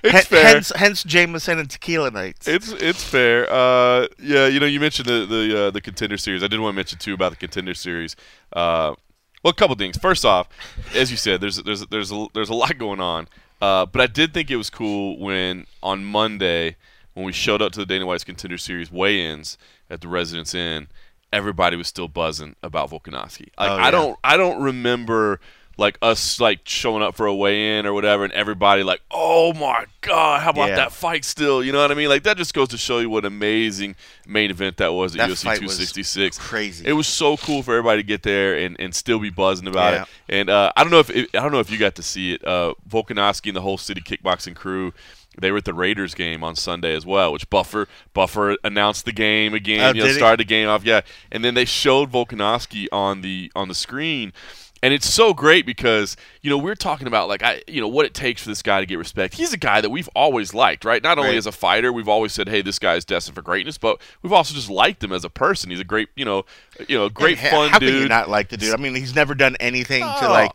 It's 0.00 0.12
Hen- 0.12 0.24
fair. 0.24 0.44
Hence, 0.44 0.72
hence 0.74 1.02
Jameson 1.02 1.58
and 1.58 1.68
tequila 1.68 2.10
nights. 2.10 2.46
It's 2.46 2.70
it's 2.72 3.02
fair. 3.02 3.50
Uh, 3.50 4.06
yeah, 4.18 4.46
you 4.46 4.60
know, 4.60 4.66
you 4.66 4.78
mentioned 4.78 5.08
the 5.08 5.26
the 5.26 5.58
uh, 5.58 5.70
the 5.70 5.80
contender 5.80 6.16
series. 6.16 6.42
I 6.42 6.46
did 6.46 6.60
want 6.60 6.74
to 6.74 6.76
mention 6.76 6.98
too 6.98 7.14
about 7.14 7.30
the 7.30 7.36
contender 7.36 7.74
series. 7.74 8.14
Uh, 8.52 8.94
well, 9.42 9.50
a 9.50 9.54
couple 9.54 9.74
things. 9.76 9.96
First 9.96 10.24
off, 10.24 10.48
as 10.94 11.10
you 11.10 11.16
said, 11.16 11.40
there's 11.40 11.56
there's 11.62 11.86
there's 11.86 12.12
a, 12.12 12.26
there's 12.34 12.48
a 12.48 12.54
lot 12.54 12.76
going 12.78 13.00
on. 13.00 13.28
Uh, 13.60 13.86
but 13.86 14.00
I 14.00 14.06
did 14.06 14.32
think 14.32 14.50
it 14.50 14.56
was 14.56 14.70
cool 14.70 15.18
when 15.18 15.66
on 15.82 16.04
Monday 16.04 16.76
when 17.18 17.26
we 17.26 17.32
showed 17.32 17.60
up 17.60 17.72
to 17.72 17.80
the 17.80 17.86
Dana 17.86 18.06
White's 18.06 18.24
contender 18.24 18.56
series 18.58 18.90
weigh-ins 18.92 19.58
at 19.90 20.00
the 20.00 20.08
Residence 20.08 20.54
Inn, 20.54 20.86
everybody 21.32 21.76
was 21.76 21.88
still 21.88 22.08
buzzing 22.08 22.54
about 22.62 22.90
Volkanovski. 22.90 23.48
Like 23.58 23.70
Oh, 23.70 23.76
I 23.76 23.90
don't 23.90 24.18
I 24.24 24.36
don't 24.36 24.62
remember 24.62 25.40
like 25.76 25.96
us 26.02 26.40
like 26.40 26.60
showing 26.64 27.04
up 27.04 27.14
for 27.14 27.26
a 27.26 27.34
weigh-in 27.34 27.86
or 27.86 27.92
whatever 27.92 28.24
and 28.24 28.32
everybody 28.32 28.82
like 28.82 29.00
oh 29.12 29.52
my 29.52 29.84
god 30.00 30.40
how 30.42 30.50
about 30.50 30.70
Yeah. 30.70 30.74
that 30.76 30.92
fight 30.92 31.24
still 31.24 31.62
you 31.62 31.70
know 31.70 31.80
what 31.80 31.92
I 31.92 31.94
mean 31.94 32.08
like 32.08 32.24
that 32.24 32.36
just 32.36 32.52
goes 32.52 32.66
to 32.70 32.76
show 32.78 32.98
you 32.98 33.08
what 33.08 33.24
an 33.24 33.32
amazing 33.32 33.94
main 34.26 34.50
event 34.50 34.78
that 34.78 34.92
was 34.92 35.14
at 35.14 35.18
That 35.18 35.30
UFC 35.30 35.44
fight 35.44 35.62
was 35.62 35.76
266 35.76 36.38
crazy. 36.38 36.84
it 36.84 36.94
was 36.94 37.06
so 37.06 37.36
cool 37.36 37.62
for 37.62 37.74
everybody 37.76 38.02
to 38.02 38.06
get 38.06 38.24
there 38.24 38.56
and, 38.58 38.74
and 38.80 38.92
still 38.92 39.20
be 39.20 39.30
buzzing 39.30 39.68
about 39.68 39.92
Yeah. 39.92 40.02
it 40.02 40.08
and 40.40 40.50
uh, 40.50 40.72
I 40.76 40.82
don't 40.82 40.90
know 40.90 40.98
if 40.98 41.10
it, 41.10 41.28
I 41.36 41.40
don't 41.42 41.52
know 41.52 41.60
if 41.60 41.70
you 41.70 41.78
got 41.78 41.94
to 41.94 42.02
see 42.02 42.32
it 42.32 42.44
uh, 42.44 42.74
Volkanovski 42.88 43.46
and 43.48 43.56
the 43.56 43.60
whole 43.62 43.78
city 43.78 44.00
kickboxing 44.00 44.56
crew 44.56 44.92
they 45.40 45.50
were 45.52 45.58
at 45.58 45.64
the 45.64 45.74
Raiders 45.74 46.14
game 46.14 46.42
on 46.44 46.56
Sunday 46.56 46.94
as 46.94 47.06
well, 47.06 47.32
which 47.32 47.48
Buffer 47.50 47.88
Buffer 48.14 48.56
announced 48.64 49.04
the 49.04 49.12
game 49.12 49.54
again, 49.54 49.80
Oh, 49.80 49.92
you 49.98 50.04
know, 50.04 50.12
started 50.12 50.40
the 50.40 50.44
game 50.44 50.68
off, 50.68 50.84
yeah. 50.84 51.00
And 51.32 51.44
then 51.44 51.54
they 51.54 51.64
showed 51.64 52.10
Volkanovski 52.10 52.86
on 52.92 53.20
the 53.22 53.50
on 53.54 53.68
the 53.68 53.74
screen. 53.74 54.32
And 54.80 54.94
it's 54.94 55.10
so 55.10 55.34
great 55.34 55.66
because, 55.66 56.16
you 56.40 56.48
know, 56.50 56.56
we're 56.56 56.76
talking 56.76 57.08
about 57.08 57.28
like 57.28 57.42
I 57.42 57.62
you 57.66 57.80
know, 57.80 57.88
what 57.88 58.06
it 58.06 58.14
takes 58.14 58.42
for 58.44 58.48
this 58.48 58.62
guy 58.62 58.78
to 58.78 58.86
get 58.86 58.96
respect. 58.96 59.34
He's 59.34 59.52
a 59.52 59.56
guy 59.56 59.80
that 59.80 59.90
we've 59.90 60.08
always 60.14 60.54
liked, 60.54 60.84
right? 60.84 61.02
Not 61.02 61.18
only 61.18 61.30
Right. 61.30 61.36
as 61.38 61.46
a 61.46 61.52
fighter, 61.52 61.92
we've 61.92 62.06
always 62.08 62.32
said, 62.32 62.48
Hey, 62.48 62.62
this 62.62 62.78
guy 62.78 62.94
is 62.94 63.04
destined 63.04 63.34
for 63.34 63.42
greatness, 63.42 63.76
but 63.76 64.00
we've 64.22 64.32
also 64.32 64.54
just 64.54 64.70
liked 64.70 65.02
him 65.02 65.12
as 65.12 65.24
a 65.24 65.30
person. 65.30 65.70
He's 65.70 65.80
a 65.80 65.84
great 65.84 66.10
you 66.14 66.24
know 66.24 66.44
you 66.86 66.96
know, 66.96 67.08
great 67.08 67.38
And 67.42 67.50
fun 67.50 67.70
how 67.70 67.80
dude. 67.80 67.92
can 67.92 68.02
you 68.02 68.08
not 68.08 68.28
like 68.30 68.50
the 68.50 68.56
dude? 68.56 68.72
I 68.72 68.76
mean, 68.76 68.94
he's 68.94 69.16
never 69.16 69.34
done 69.34 69.56
anything 69.58 70.02
to 70.02 70.28
like 70.28 70.52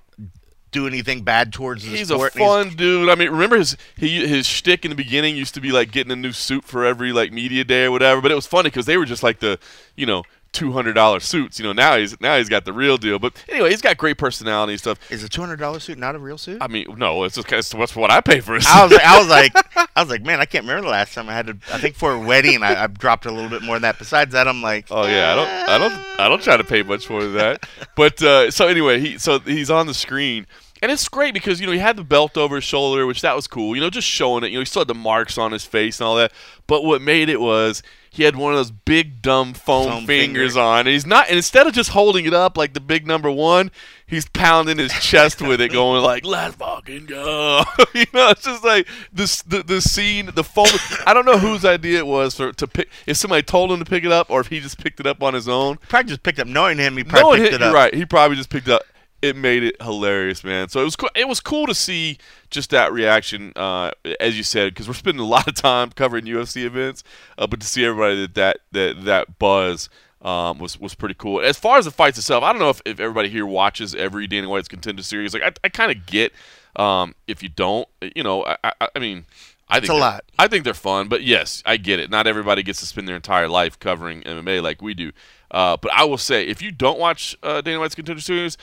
do 0.74 0.88
anything 0.88 1.22
bad 1.22 1.54
towards 1.54 1.84
the 1.84 1.90
He's 1.90 2.12
a 2.12 2.16
sport. 2.16 2.36
and 2.36 2.44
fun 2.44 2.70
dude. 2.76 3.10
I 3.10 3.16
mean, 3.16 3.30
remember 3.30 3.58
his 3.58 3.78
he, 3.96 4.28
his 4.28 4.46
shtick 4.46 4.84
in 4.84 4.90
the 4.90 4.96
beginning 4.96 5.36
used 5.38 5.54
to 5.54 5.62
be 5.62 5.72
like 5.72 5.92
getting 5.92 6.12
a 6.12 6.16
new 6.18 6.32
suit 6.34 6.66
for 6.66 6.84
every 6.86 7.14
like 7.14 7.32
media 7.32 7.64
day 7.64 7.86
or 7.86 7.92
whatever. 7.92 8.20
But 8.22 8.32
it 8.32 8.36
was 8.36 8.48
funny 8.48 8.70
because 8.70 8.86
they 8.86 8.98
were 8.98 9.06
just 9.06 9.24
like 9.24 9.40
the 9.40 9.60
you 9.96 10.06
know 10.06 10.24
two 10.52 10.72
hundred 10.72 10.94
dollar 10.94 11.20
suits. 11.20 11.58
You 11.60 11.66
know 11.66 11.74
now 11.74 11.98
he's 11.98 12.20
now 12.22 12.38
he's 12.38 12.50
got 12.50 12.64
the 12.66 12.74
real 12.74 12.98
deal. 12.98 13.18
But 13.18 13.44
anyway, 13.50 13.72
he's 13.72 13.82
got 13.82 13.98
great 13.98 14.18
personality 14.20 14.74
and 14.74 14.80
stuff. 14.80 15.00
Is 15.12 15.24
a 15.24 15.30
two 15.30 15.42
hundred 15.42 15.58
dollar 15.58 15.80
suit 15.80 15.98
not 15.98 16.14
a 16.16 16.20
real 16.20 16.38
suit? 16.38 16.60
I 16.62 16.68
mean, 16.68 16.86
no, 16.98 17.24
it's 17.24 17.36
just 17.36 17.52
it's 17.52 17.74
what's 17.74 17.96
what 17.96 18.12
I 18.12 18.22
pay 18.22 18.40
for 18.40 18.56
a 18.56 18.62
suit. 18.62 18.76
I 18.76 18.86
was, 18.86 19.00
I 19.04 19.20
was 19.20 19.28
like, 19.30 19.52
I 19.96 20.02
was 20.02 20.10
like, 20.10 20.22
man, 20.24 20.40
I 20.40 20.46
can't 20.46 20.64
remember 20.64 20.84
the 20.84 20.92
last 20.92 21.14
time 21.16 21.28
I 21.28 21.34
had 21.34 21.48
to. 21.48 21.58
I 21.74 21.80
think 21.80 21.96
for 21.96 22.12
a 22.14 22.20
wedding, 22.20 22.62
I, 22.62 22.84
I 22.84 22.88
dropped 22.88 23.26
a 23.26 23.32
little 23.32 23.50
bit 23.50 23.64
more 23.64 23.76
than 23.76 23.82
that. 23.84 23.98
Besides 23.98 24.34
that, 24.34 24.48
I'm 24.48 24.62
like, 24.62 24.88
Oh 24.92 25.08
yeah, 25.08 25.32
I 25.32 25.36
don't, 25.36 25.48
I 25.50 25.78
don't, 25.78 26.20
I 26.20 26.30
don't 26.30 26.42
try 26.44 26.58
to 26.58 26.64
pay 26.64 26.84
much 26.84 27.08
for 27.08 27.26
that. 27.30 27.68
But 27.96 28.22
uh, 28.24 28.50
so 28.50 28.68
anyway, 28.68 29.00
he 29.00 29.18
so 29.20 29.38
he's 29.40 29.70
on 29.70 29.86
the 29.86 29.94
screen, 29.94 30.48
and 30.84 30.92
it's 30.92 31.08
great 31.08 31.34
because 31.34 31.60
you 31.60 31.66
know 31.66 31.72
he 31.74 31.80
had 31.80 31.96
the 31.98 32.04
belt 32.04 32.38
over 32.38 32.56
his 32.56 32.64
shoulder, 32.66 33.08
which 33.08 33.22
that 33.22 33.36
was 33.36 33.48
cool. 33.48 33.74
You 33.76 33.82
know, 33.82 33.90
just 33.90 34.08
showing 34.08 34.44
it. 34.44 34.48
You 34.52 34.58
know, 34.58 34.62
he 34.62 34.66
still 34.66 34.82
had 34.82 34.88
the 34.90 34.94
marks 34.94 35.38
on 35.38 35.52
his 35.52 35.64
face 35.66 36.00
and 36.00 36.06
all 36.08 36.16
that. 36.18 36.32
But 36.68 36.84
what 36.84 37.02
made 37.02 37.30
it 37.30 37.40
was 37.42 37.82
he 38.12 38.24
had 38.24 38.36
one 38.36 38.54
of 38.54 38.60
those 38.60 38.70
big 38.72 39.22
dumb 39.24 39.54
foam, 39.54 39.90
Foam 39.90 40.06
fingers 40.06 40.54
finger. 40.54 40.62
on, 40.62 40.80
and 40.82 40.90
he's 40.90 41.06
not. 41.06 41.28
And 41.30 41.38
instead 41.38 41.66
of 41.68 41.74
just 41.74 41.90
holding 41.92 42.26
it 42.26 42.34
up 42.34 42.58
like 42.58 42.74
the 42.74 42.80
big 42.80 43.08
number 43.08 43.32
one, 43.32 43.72
he's 44.06 44.28
pounding 44.30 44.78
his 44.78 44.92
chest 44.94 45.42
with 45.42 45.60
it, 45.62 45.72
going 45.72 46.04
like, 46.04 46.26
"Let's 46.26 46.56
fucking 46.56 47.06
go!" 47.08 47.64
you 47.94 48.06
know, 48.14 48.30
it's 48.30 48.44
just 48.44 48.64
like 48.64 48.88
this 49.12 49.42
the 49.44 49.64
the 49.64 49.82
scene, 49.82 50.30
the 50.36 50.44
foam. 50.44 50.68
I 51.08 51.14
don't 51.14 51.26
know 51.26 51.38
whose 51.38 51.66
idea 51.66 52.00
it 52.00 52.08
was 52.08 52.36
for 52.36 52.52
to 52.52 52.68
pick. 52.68 52.90
If 53.08 53.18
somebody 53.18 53.42
told 53.44 53.72
him 53.72 53.80
to 53.80 53.86
pick 53.86 54.04
it 54.04 54.12
up, 54.12 54.30
or 54.30 54.42
if 54.42 54.48
he 54.48 54.60
just 54.60 54.78
picked 54.84 55.00
it 55.00 55.08
up 55.08 55.24
on 55.24 55.34
his 55.34 55.48
own. 55.48 55.78
probably 55.88 56.10
just 56.10 56.24
picked 56.24 56.40
up. 56.40 56.48
Knowing 56.48 56.78
him, 56.78 56.98
he 56.98 57.04
probably 57.04 57.22
No 57.22 57.28
one 57.30 57.38
picked 57.40 57.52
hit. 57.54 57.62
it 57.62 57.66
up. 57.68 57.74
right. 57.74 57.94
He 57.94 58.06
probably 58.06 58.36
just 58.38 58.50
picked 58.50 58.68
it 58.68 58.74
up. 58.74 58.84
It 59.24 59.38
made 59.38 59.64
it 59.64 59.82
hilarious, 59.82 60.44
man. 60.44 60.68
So 60.70 60.82
it 60.82 60.84
was 60.84 60.96
cool. 60.96 61.10
It 61.16 61.28
was 61.28 61.40
cool 61.40 61.66
to 61.68 61.74
see 61.74 62.18
just 62.50 62.70
that 62.72 62.92
reaction, 62.92 63.54
uh, 63.56 63.92
as 64.20 64.36
you 64.38 64.44
said, 64.44 64.74
because 64.74 64.88
we're 64.88 64.94
spending 64.96 65.22
a 65.22 65.26
lot 65.28 65.48
of 65.48 65.56
time 65.56 65.92
covering 65.92 66.26
UFC 66.26 66.66
events, 66.66 67.04
uh, 67.38 67.48
but 67.48 67.62
to 67.62 67.66
see 67.68 67.86
everybody 67.86 68.28
that 68.28 68.34
that 68.36 68.58
that, 68.74 69.06
that 69.06 69.40
buzz. 69.40 69.90
Um, 70.22 70.58
was 70.58 70.80
was 70.80 70.96
pretty 70.96 71.16
cool. 71.16 71.42
As 71.42 71.58
far 71.60 71.78
as 71.78 71.84
the 71.84 71.92
fights 71.92 72.18
itself, 72.18 72.46
I 72.46 72.54
don't 72.54 72.62
know 72.62 72.70
if, 72.70 72.82
if 72.86 73.02
everybody 73.02 73.28
here 73.28 73.46
watches 73.46 73.94
every 73.94 74.26
Dana 74.26 74.48
White's 74.48 74.70
contender 74.70 75.04
series. 75.04 75.34
Like 75.34 75.44
I, 75.44 75.52
I 75.66 75.68
kind 75.68 75.92
of 75.92 76.06
get 76.06 76.32
um, 76.78 77.14
if 77.28 77.44
you 77.44 77.50
don't, 77.50 77.90
you 78.16 78.24
know, 78.24 78.46
I, 78.46 78.58
I, 78.64 78.88
I 78.96 79.00
mean, 79.00 79.26
I 79.68 79.82
think 79.82 79.90
a 79.90 79.94
they're- 79.94 80.00
lot. 80.00 80.24
I 80.40 80.48
think 80.48 80.64
they're 80.64 80.74
fun, 80.74 81.10
but 81.10 81.24
yes, 81.24 81.62
I 81.66 81.76
get 81.76 82.00
it. 82.00 82.10
Not 82.10 82.26
everybody 82.26 82.64
gets 82.64 82.80
to 82.80 82.86
spend 82.86 83.06
their 83.06 83.18
entire 83.18 83.50
life 83.50 83.78
covering 83.80 84.22
MMA 84.22 84.64
like 84.64 84.82
we 84.82 84.94
do. 84.94 85.12
Uh, 85.52 85.76
but 85.76 85.92
I 85.92 86.06
will 86.06 86.18
say, 86.18 86.48
if 86.48 86.62
you 86.62 86.72
don't 86.72 87.00
watch 87.00 87.36
uh, 87.44 87.60
Dana 87.60 87.80
White's 87.82 87.94
Contender 87.94 88.22
Series, 88.22 88.58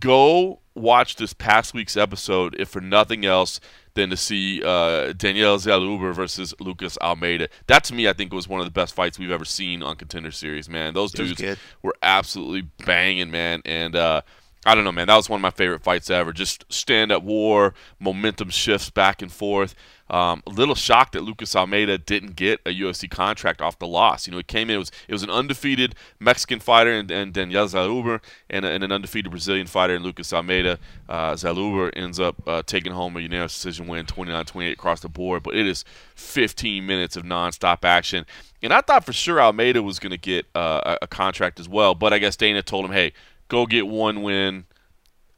go 0.00 0.60
watch 0.74 1.16
this 1.16 1.32
past 1.32 1.74
week's 1.74 1.96
episode, 1.96 2.54
if 2.58 2.68
for 2.68 2.80
nothing 2.80 3.24
else 3.24 3.60
than 3.94 4.08
to 4.10 4.16
see 4.16 4.62
uh, 4.64 5.12
Daniel 5.12 5.56
Zellhuber 5.58 6.14
versus 6.14 6.54
Lucas 6.58 6.96
Almeida. 7.02 7.48
That 7.66 7.84
to 7.84 7.94
me, 7.94 8.08
I 8.08 8.14
think 8.14 8.32
was 8.32 8.48
one 8.48 8.60
of 8.60 8.66
the 8.66 8.72
best 8.72 8.94
fights 8.94 9.18
we've 9.18 9.30
ever 9.30 9.44
seen 9.44 9.82
on 9.82 9.96
Contender 9.96 10.30
Series. 10.30 10.68
Man, 10.68 10.94
those 10.94 11.12
It 11.12 11.36
dudes 11.36 11.60
were 11.82 11.94
absolutely 12.02 12.68
banging, 12.84 13.30
man, 13.30 13.62
and. 13.64 13.96
Uh, 13.96 14.22
I 14.64 14.76
don't 14.76 14.84
know, 14.84 14.92
man. 14.92 15.08
That 15.08 15.16
was 15.16 15.28
one 15.28 15.38
of 15.38 15.42
my 15.42 15.50
favorite 15.50 15.82
fights 15.82 16.08
ever. 16.08 16.32
Just 16.32 16.64
stand 16.72 17.10
up 17.10 17.24
war, 17.24 17.74
momentum 17.98 18.50
shifts 18.50 18.90
back 18.90 19.20
and 19.20 19.32
forth. 19.32 19.74
Um, 20.08 20.42
a 20.46 20.50
little 20.50 20.74
shocked 20.74 21.12
that 21.12 21.22
Lucas 21.22 21.56
Almeida 21.56 21.96
didn't 21.96 22.36
get 22.36 22.60
a 22.66 22.68
UFC 22.68 23.10
contract 23.10 23.62
off 23.62 23.78
the 23.78 23.86
loss. 23.86 24.26
You 24.26 24.32
know, 24.32 24.36
he 24.36 24.42
came 24.42 24.68
in. 24.68 24.76
It 24.76 24.78
was 24.78 24.92
it 25.08 25.12
was 25.12 25.22
an 25.22 25.30
undefeated 25.30 25.94
Mexican 26.20 26.60
fighter 26.60 26.92
and, 26.92 27.10
and 27.10 27.32
Daniel 27.32 27.64
Zellhuber, 27.64 28.20
and, 28.50 28.64
and 28.64 28.84
an 28.84 28.92
undefeated 28.92 29.30
Brazilian 29.30 29.66
fighter 29.66 29.96
in 29.96 30.02
Lucas 30.02 30.32
Almeida. 30.32 30.78
Uh, 31.08 31.32
Zellhuber 31.32 31.90
ends 31.96 32.20
up 32.20 32.36
uh, 32.46 32.62
taking 32.64 32.92
home 32.92 33.16
a 33.16 33.20
unanimous 33.20 33.54
decision 33.54 33.88
win, 33.88 34.04
29-28 34.04 34.72
across 34.72 35.00
the 35.00 35.08
board. 35.08 35.42
But 35.42 35.56
it 35.56 35.66
is 35.66 35.84
15 36.14 36.84
minutes 36.84 37.16
of 37.16 37.24
nonstop 37.24 37.84
action. 37.84 38.26
And 38.62 38.72
I 38.72 38.82
thought 38.82 39.04
for 39.04 39.12
sure 39.12 39.40
Almeida 39.40 39.82
was 39.82 39.98
going 39.98 40.12
to 40.12 40.18
get 40.18 40.46
uh, 40.54 40.98
a 41.00 41.06
contract 41.06 41.58
as 41.58 41.68
well. 41.68 41.94
But 41.94 42.12
I 42.12 42.18
guess 42.18 42.36
Dana 42.36 42.62
told 42.62 42.84
him, 42.84 42.92
hey, 42.92 43.12
go 43.52 43.66
get 43.66 43.86
one 43.86 44.22
win. 44.22 44.64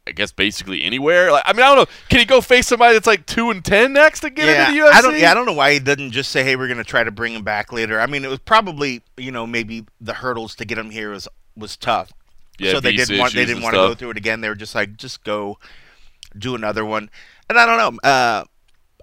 I 0.07 0.13
guess 0.13 0.33
basically 0.33 0.85
anywhere. 0.85 1.33
Like, 1.33 1.45
I 1.47 1.55
mean, 1.55 1.63
I 1.63 1.75
don't 1.75 1.79
know. 1.79 1.95
Can 2.11 2.19
he 2.19 2.27
go 2.27 2.43
face 2.43 2.67
somebody 2.67 2.93
that's 2.93 3.07
like 3.07 3.25
two 3.25 3.51
and 3.51 3.65
ten 3.65 3.95
next 3.95 4.21
to 4.21 4.31
get 4.31 4.47
yeah, 4.47 4.69
into 4.69 4.81
the 4.81 4.87
UFC? 4.87 4.93
I 4.93 5.03
don't. 5.03 5.19
Yeah, 5.19 5.31
I 5.31 5.35
don't 5.35 5.47
know 5.47 5.55
why 5.55 5.73
he 5.73 5.79
didn't 5.79 6.11
just 6.11 6.31
say, 6.31 6.45
"Hey, 6.45 6.57
we're 6.57 6.69
going 6.69 6.79
to 6.79 6.85
try 6.85 7.03
to 7.05 7.11
bring 7.11 7.33
him 7.33 7.43
back 7.43 7.73
later." 7.73 7.99
I 7.99 8.07
mean, 8.07 8.23
it 8.23 8.29
was 8.29 8.39
probably 8.39 9.03
you 9.17 9.33
know 9.33 9.47
maybe 9.47 9.87
the 10.01 10.13
hurdles 10.13 10.55
to 10.57 10.67
get 10.67 10.77
him 10.77 10.91
here 10.91 11.11
was 11.11 11.27
was 11.57 11.77
tough. 11.77 12.13
Yeah, 12.59 12.73
so 12.73 12.81
they 12.81 12.95
didn't 12.95 13.19
want 13.19 13.35
they 13.35 13.47
didn't 13.47 13.63
want 13.63 13.75
to 13.75 13.79
go 13.79 13.95
through 13.95 14.11
it 14.11 14.17
again. 14.19 14.43
They 14.43 14.49
were 14.49 14.55
just 14.55 14.75
like, 14.75 14.97
just 14.99 15.25
go 15.25 15.59
do 16.37 16.55
another 16.55 16.85
one. 16.85 17.11
And 17.49 17.59
I 17.59 17.67
don't 17.67 17.79
know. 17.79 18.09
Uh, 18.09 18.45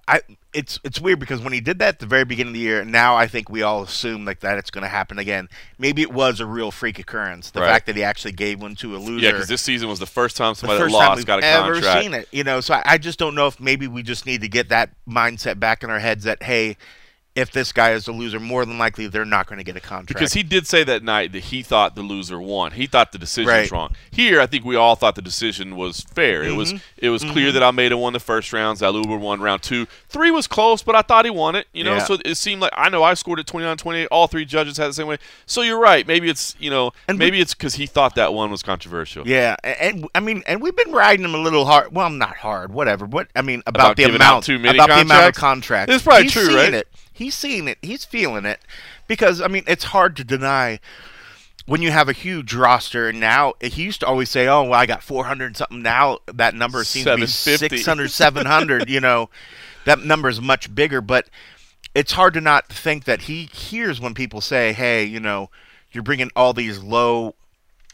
I 0.08 0.22
it's 0.54 0.80
it's 0.84 1.00
weird 1.00 1.20
because 1.20 1.42
when 1.42 1.54
he 1.54 1.62
did 1.62 1.80
that 1.80 1.88
at 1.90 2.00
the 2.00 2.06
very 2.06 2.26
beginning 2.26 2.52
of 2.52 2.54
the 2.56 2.60
year, 2.60 2.84
now 2.84 3.16
I 3.16 3.28
think 3.28 3.50
we 3.50 3.62
all 3.62 3.84
assume 3.84 4.26
like 4.26 4.40
that 4.42 4.58
it's 4.58 4.72
going 4.72 4.82
to 4.84 4.90
happen 4.90 5.20
again. 5.20 5.48
Maybe 5.78 6.02
it 6.02 6.12
was 6.12 6.40
a 6.40 6.46
real 6.46 6.72
freak 6.72 7.00
occurrence. 7.00 7.52
The 7.52 7.62
Right. 7.62 7.70
fact 7.70 7.86
that 7.86 7.96
he 7.96 8.04
actually 8.04 8.34
gave 8.34 8.62
one 8.62 8.76
to 8.78 8.96
a 8.96 8.98
loser. 8.98 9.26
Yeah, 9.26 9.32
because 9.32 9.48
this 9.48 9.62
season 9.62 9.88
was 9.88 10.00
the 10.00 10.06
first 10.08 10.36
time 10.36 10.56
somebody 10.56 10.80
first 10.80 10.94
lost 10.94 11.18
we've 11.18 11.26
got 11.26 11.42
a 11.42 11.46
ever 11.46 11.74
contract. 11.76 12.04
seen 12.04 12.14
it. 12.14 12.28
You 12.32 12.44
know, 12.44 12.60
so 12.62 12.74
I, 12.74 12.82
I 12.86 12.98
just 12.98 13.20
don't 13.20 13.36
know 13.36 13.48
if 13.48 13.60
maybe 13.60 13.88
we 13.88 14.04
just 14.04 14.26
need 14.26 14.42
to 14.42 14.50
get 14.50 14.70
that 14.70 14.90
mindset 15.08 15.60
back 15.60 15.84
in 15.84 15.90
our 15.90 16.00
heads 16.00 16.24
that 16.26 16.44
hey, 16.44 16.78
if 17.34 17.50
this 17.52 17.72
guy 17.72 17.92
is 17.92 18.08
a 18.10 18.12
loser, 18.12 18.40
more 18.42 18.66
than 18.66 18.78
likely 18.78 19.08
they're 19.08 19.24
not 19.24 19.48
going 19.48 19.58
to 19.58 19.64
get 19.64 19.78
a 19.78 19.80
contract. 19.80 20.08
Because 20.10 20.34
he 20.34 20.44
did 20.44 20.68
say 20.68 20.84
that 20.84 21.02
night 21.02 21.32
that 21.32 21.46
he 21.46 21.64
thought 21.64 21.96
the 21.96 22.02
loser 22.02 22.42
won. 22.42 22.74
He 22.74 22.88
thought 22.88 23.14
the 23.14 23.18
decision 23.18 23.48
was 23.48 23.72
wrong. 23.72 23.96
Here, 24.12 24.42
I 24.42 24.46
think 24.48 24.66
we 24.66 24.76
all 24.76 24.96
thought 24.96 25.16
the 25.16 25.22
decision 25.22 25.78
was 25.78 26.02
fair. 26.02 26.44
It 26.44 26.56
was 26.56 26.74
Mm-hmm. 26.74 26.78
it 27.06 27.10
was 27.10 27.24
clear 27.24 27.52
that 27.54 27.64
Almeida 27.64 27.98
won 27.98 28.12
the 28.14 28.20
first 28.20 28.52
round. 28.52 28.80
Zellhuber 28.80 29.18
won 29.20 29.40
round 29.40 29.62
two. 29.64 29.86
Three 30.10 30.30
was 30.32 30.46
close, 30.48 30.84
but 30.84 30.94
I 30.96 31.02
thought 31.02 31.24
he 31.26 31.32
won 31.32 31.56
it. 31.56 31.68
You 31.74 31.84
know, 31.86 31.94
Yeah. 31.96 32.04
so 32.04 32.18
it 32.26 32.36
seemed 32.36 32.62
like 32.62 32.72
I 32.76 32.90
know 32.90 33.02
I 33.04 33.14
scored 33.14 33.40
at 33.40 33.46
29-28. 33.46 34.08
All 34.12 34.28
three 34.28 34.44
judges 34.46 34.76
had 34.78 34.88
the 34.90 34.94
same 34.94 35.08
way. 35.08 35.18
So 35.46 35.62
you're 35.62 35.80
right. 35.80 36.06
Maybe 36.06 36.30
it's 36.30 36.56
you 36.60 36.70
know 36.70 36.92
And 37.08 37.18
we- 37.18 37.26
maybe 37.26 37.40
it's 37.40 37.54
because 37.54 37.76
he 37.76 37.86
thought 37.86 38.16
that 38.16 38.34
one 38.34 38.52
was 38.52 38.62
controversial. 38.62 39.26
Yeah, 39.28 39.56
a- 39.64 39.82
and, 39.84 40.06
I 40.14 40.20
mean, 40.20 40.44
and 40.48 40.62
we've 40.62 40.76
been 40.76 40.92
riding 40.92 41.24
him 41.24 41.34
a 41.34 41.38
little 41.40 41.66
hard. 41.66 41.94
Well, 41.96 42.10
not 42.10 42.36
hard, 42.38 42.74
whatever. 42.74 43.08
But 43.08 43.30
I 43.36 43.42
mean, 43.42 43.64
about, 43.66 43.86
About 43.94 43.98
the 43.98 44.04
amount, 44.16 44.44
too 44.44 44.60
many 44.60 44.78
about 44.78 44.88
the 44.90 44.96
amount 45.02 45.12
of 45.30 45.36
contracts? 45.36 45.40
contracts. 45.40 45.96
It's 45.96 46.04
probably 46.04 46.24
He's 46.24 46.34
true, 46.34 46.56
right? 46.56 46.74
It. 46.74 46.88
He's 47.22 47.36
seeing 47.36 47.68
it. 47.68 47.78
He's 47.84 48.04
feeling 48.04 48.46
it, 48.46 48.60
because 49.08 49.42
I 49.42 49.48
mean, 49.48 49.64
it's 49.68 49.84
hard 49.86 50.16
to 50.18 50.24
deny 50.24 50.80
when 51.68 51.84
you 51.84 51.92
have 51.92 52.10
a 52.10 52.14
huge 52.14 52.52
roster. 52.56 53.08
And 53.10 53.20
now 53.20 53.54
he 53.62 53.84
used 53.84 54.00
to 54.00 54.08
always 54.08 54.32
say, 54.32 54.48
"Oh, 54.48 54.64
well, 54.64 54.74
I 54.74 54.88
got 54.88 55.04
400 55.04 55.56
something." 55.56 55.84
Now 55.84 56.18
that 56.34 56.56
number 56.56 56.84
seems 56.84 57.06
to 57.06 57.16
be 57.18 57.28
750. 57.28 57.78
600, 57.78 58.10
700. 58.10 58.90
you 58.90 59.00
know, 59.00 59.30
that 59.86 60.04
number 60.04 60.30
is 60.30 60.42
much 60.42 60.74
bigger, 60.74 61.00
but 61.00 61.28
it's 61.94 62.14
hard 62.14 62.34
to 62.34 62.42
not 62.42 62.68
think 62.70 63.04
that 63.04 63.22
he 63.24 63.46
hears 63.54 64.02
when 64.02 64.16
people 64.16 64.42
say, 64.42 64.74
"Hey, 64.74 65.04
you 65.04 65.20
know, 65.20 65.52
you're 65.92 66.04
bringing 66.04 66.32
all 66.36 66.54
these 66.54 66.80
low 66.80 67.36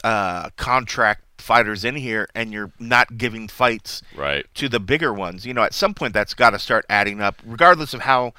uh, 0.05 0.51
contract 0.55 1.23
fighters 1.37 1.83
in 1.83 1.95
here, 1.95 2.29
and 2.33 2.51
you're 2.53 2.71
not 2.79 3.17
giving 3.17 3.47
fights 3.47 4.01
Right. 4.15 4.45
to 4.55 4.69
the 4.69 4.79
bigger 4.79 5.13
ones." 5.13 5.45
You 5.45 5.53
know, 5.53 5.63
at 5.63 5.73
some 5.73 5.93
point, 5.93 6.13
that's 6.13 6.33
got 6.33 6.51
to 6.51 6.59
start 6.59 6.85
adding 6.89 7.19
up, 7.21 7.41
regardless 7.45 7.93
of 7.93 8.01
how 8.01 8.33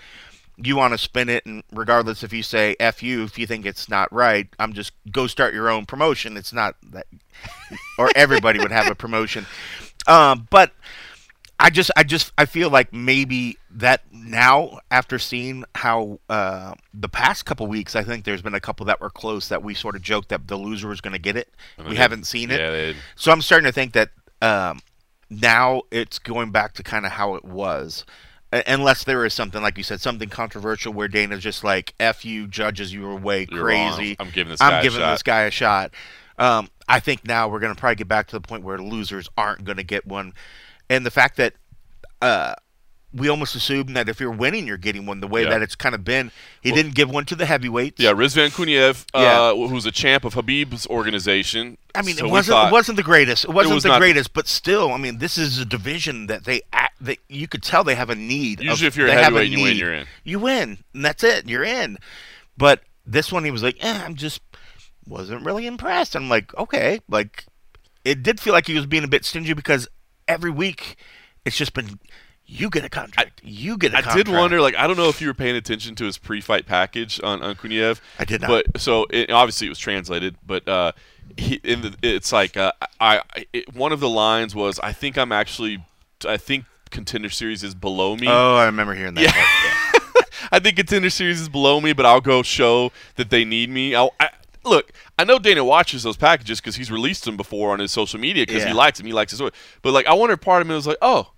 you 0.62 0.76
want 0.76 0.92
to 0.92 0.98
spin 0.98 1.28
it, 1.28 1.46
and 1.46 1.62
regardless 1.72 2.22
if 2.22 2.32
you 2.32 2.42
say 2.42 2.76
"f 2.80 3.02
you" 3.02 3.24
if 3.24 3.38
you 3.38 3.46
think 3.46 3.64
it's 3.64 3.88
not 3.88 4.12
right. 4.12 4.48
I'm 4.58 4.72
just 4.72 4.92
go 5.10 5.26
start 5.26 5.54
your 5.54 5.70
own 5.70 5.86
promotion. 5.86 6.36
It's 6.36 6.52
not 6.52 6.76
that, 6.90 7.06
or 7.98 8.10
everybody 8.14 8.58
would 8.58 8.72
have 8.72 8.90
a 8.90 8.94
promotion. 8.94 9.46
Um, 10.06 10.48
but 10.50 10.72
I 11.60 11.70
just, 11.70 11.90
I 11.96 12.04
just, 12.04 12.32
I 12.38 12.46
feel 12.46 12.70
like 12.70 12.92
maybe 12.92 13.58
that 13.72 14.02
now, 14.12 14.78
after 14.90 15.18
seeing 15.18 15.64
how 15.74 16.20
uh, 16.28 16.74
the 16.94 17.08
past 17.08 17.46
couple 17.46 17.66
weeks, 17.66 17.96
I 17.96 18.04
think 18.04 18.24
there's 18.24 18.42
been 18.42 18.54
a 18.54 18.60
couple 18.60 18.86
that 18.86 19.00
were 19.00 19.10
close 19.10 19.48
that 19.48 19.62
we 19.62 19.74
sort 19.74 19.96
of 19.96 20.02
joked 20.02 20.28
that 20.28 20.46
the 20.46 20.56
loser 20.56 20.88
was 20.88 21.00
going 21.00 21.14
to 21.14 21.18
get 21.18 21.36
it. 21.36 21.52
We 21.88 21.96
haven't 21.96 22.26
seen 22.26 22.50
it, 22.50 22.60
Yeah, 22.60 22.70
they, 22.70 22.96
so 23.16 23.32
I'm 23.32 23.42
starting 23.42 23.66
to 23.66 23.72
think 23.72 23.92
that 23.94 24.10
um, 24.40 24.80
now 25.30 25.82
it's 25.90 26.18
going 26.20 26.52
back 26.52 26.74
to 26.74 26.82
kind 26.82 27.04
of 27.04 27.12
how 27.12 27.34
it 27.34 27.44
was. 27.44 28.04
Unless 28.50 29.04
there 29.04 29.26
is 29.26 29.34
something, 29.34 29.60
like 29.60 29.76
you 29.76 29.84
said, 29.84 30.00
something 30.00 30.30
controversial 30.30 30.92
where 30.92 31.08
Dana's 31.08 31.42
just 31.42 31.64
like, 31.64 31.94
F 32.00 32.24
you, 32.24 32.46
judges, 32.46 32.92
you 32.94 33.02
were 33.02 33.14
way 33.14 33.44
crazy. 33.44 34.16
I'm 34.18 34.30
giving 34.30 34.50
this 34.52 34.60
guy 34.60 34.68
I'm 34.68 34.80
a 34.80 34.82
giving 34.82 35.00
shot." 35.00 35.10
this 35.12 35.22
guy 35.22 35.42
a 35.42 35.50
shot. 35.50 35.92
Um, 36.38 36.68
I 36.88 37.00
think 37.00 37.26
now 37.26 37.48
we're 37.48 37.58
going 37.58 37.74
to 37.74 37.78
probably 37.78 37.96
get 37.96 38.08
back 38.08 38.28
to 38.28 38.36
the 38.36 38.40
point 38.40 38.62
where 38.62 38.78
losers 38.78 39.28
aren't 39.36 39.64
going 39.64 39.76
to 39.76 39.82
get 39.82 40.06
one. 40.06 40.32
And 40.88 41.04
the 41.04 41.10
fact 41.10 41.36
that 41.36 41.54
uh, 42.22 42.54
we 43.12 43.28
almost 43.28 43.54
assume 43.54 43.94
that 43.94 44.08
if 44.08 44.20
you're 44.20 44.30
winning, 44.30 44.66
you're 44.66 44.76
getting 44.76 45.06
one. 45.06 45.20
The 45.20 45.26
way 45.26 45.44
Yeah. 45.44 45.50
that 45.50 45.62
it's 45.62 45.74
kind 45.74 45.94
of 45.94 46.04
been, 46.04 46.30
he 46.60 46.70
didn't 46.72 46.94
give 46.94 47.08
one 47.10 47.24
to 47.26 47.34
the 47.34 47.46
heavyweights. 47.46 47.98
yeah, 48.02 48.12
Rizvan 48.12 48.50
Kuniev, 48.50 49.06
Yeah. 49.14 49.40
uh, 49.40 49.54
who's 49.68 49.86
a 49.86 49.90
champ 49.90 50.24
of 50.24 50.34
Khabib's 50.34 50.86
organization. 50.88 51.78
I 51.94 52.02
mean, 52.02 52.16
So 52.16 52.26
it 52.26 52.30
wasn't 52.30 52.54
thought- 52.56 52.68
it 52.68 52.72
wasn't 52.72 52.96
the 52.96 53.02
greatest. 53.02 53.44
It 53.44 53.50
wasn't 53.50 53.74
was 53.76 53.82
the 53.84 53.88
not- 53.90 54.00
greatest, 54.00 54.34
but 54.34 54.46
still, 54.46 54.92
I 54.92 54.98
mean, 54.98 55.18
this 55.18 55.38
is 55.38 55.58
a 55.58 55.64
division 55.64 56.26
that 56.26 56.44
they 56.44 56.60
that 57.00 57.18
you 57.28 57.46
could 57.46 57.62
tell 57.62 57.84
they 57.84 57.94
have 57.94 58.10
a 58.10 58.14
need. 58.16 58.58
of- 58.58 58.66
Usually 58.66 58.88
if 58.88 58.96
you're 58.96 59.06
a 59.06 59.12
heavyweight, 59.12 59.50
you 59.50 59.62
win, 59.62 59.76
you're 59.76 59.94
in. 59.94 60.06
You 60.24 60.38
win, 60.40 60.78
and 60.92 61.04
that's 61.04 61.22
it. 61.22 61.48
You're 61.48 61.62
in. 61.64 61.96
But 62.56 62.82
this 63.06 63.30
one, 63.32 63.44
he 63.44 63.50
was 63.52 63.62
like, 63.62 63.76
eh, 63.80 64.02
I'm 64.04 64.16
just 64.16 64.40
wasn't 65.06 65.44
really 65.44 65.66
impressed. 65.66 66.14
I'm 66.16 66.28
like, 66.28 66.52
okay, 66.56 67.00
like 67.08 67.46
it 68.04 68.22
did 68.22 68.40
feel 68.40 68.52
like 68.52 68.66
he 68.66 68.74
was 68.74 68.84
being 68.86 69.04
a 69.04 69.08
bit 69.08 69.24
stingy 69.24 69.52
because 69.54 69.86
every 70.26 70.50
week 70.50 70.96
it's 71.44 71.56
just 71.56 71.72
been 71.72 71.98
you 72.50 72.70
get 72.70 72.82
a 72.82 72.88
contract. 72.88 73.42
you 73.44 73.76
get 73.76 73.92
a 73.92 73.98
I 73.98 74.02
contract. 74.02 74.26
did 74.26 74.34
wonder, 74.34 74.60
like, 74.60 74.74
I 74.74 74.86
don't 74.86 74.96
know 74.96 75.10
if 75.10 75.20
you 75.20 75.28
were 75.28 75.34
paying 75.34 75.54
attention 75.54 75.94
to 75.96 76.04
his 76.04 76.16
pre-fight 76.16 76.66
package 76.66 77.20
on 77.22 77.42
on 77.42 77.54
Kuniev. 77.54 78.00
I 78.18 78.24
did 78.24 78.40
not. 78.40 78.48
But 78.48 78.80
so 78.80 79.06
it, 79.10 79.30
obviously 79.30 79.66
it 79.66 79.70
was 79.70 79.78
translated, 79.78 80.36
but 80.46 80.66
uh, 80.66 80.92
he, 81.36 81.60
in 81.62 81.82
the, 81.82 81.94
it's 82.02 82.32
like 82.32 82.56
uh, 82.56 82.72
I, 82.98 83.20
I 83.36 83.46
it, 83.52 83.74
one 83.74 83.92
of 83.92 84.00
the 84.00 84.08
lines 84.08 84.54
was, 84.54 84.80
"I 84.80 84.92
think 84.92 85.18
I'm 85.18 85.30
actually, 85.30 85.84
I 86.26 86.38
think 86.38 86.64
contender 86.90 87.28
series 87.28 87.62
is 87.62 87.74
below 87.74 88.16
me." 88.16 88.28
Oh, 88.28 88.56
I 88.56 88.64
remember 88.64 88.94
hearing 88.94 89.14
that. 89.14 89.24
Yeah. 89.24 89.32
part, 89.32 90.30
I 90.52 90.58
think 90.58 90.76
contender 90.76 91.10
series 91.10 91.42
is 91.42 91.50
below 91.50 91.82
me, 91.82 91.92
but 91.92 92.06
I'll 92.06 92.22
go 92.22 92.42
show 92.42 92.92
that 93.16 93.28
they 93.28 93.44
need 93.44 93.68
me. 93.68 93.94
I'll, 93.94 94.14
I, 94.18 94.30
look, 94.64 94.92
I 95.18 95.24
know 95.24 95.38
Dana 95.38 95.64
watches 95.64 96.02
those 96.02 96.16
packages 96.16 96.60
because 96.60 96.76
he's 96.76 96.90
released 96.90 97.26
them 97.26 97.36
before 97.36 97.72
on 97.72 97.80
his 97.80 97.92
social 97.92 98.18
media 98.18 98.46
because 98.46 98.64
he 98.64 98.72
likes 98.72 98.98
them. 98.98 99.06
He 99.06 99.12
likes 99.12 99.32
his 99.32 99.42
work. 99.42 99.52
But 99.82 99.92
like, 99.92 100.06
I 100.06 100.14
wonder, 100.14 100.38
part 100.38 100.62
of 100.62 100.68
me 100.68 100.74
was 100.74 100.86
like, 100.86 100.96
oh, 101.02 101.32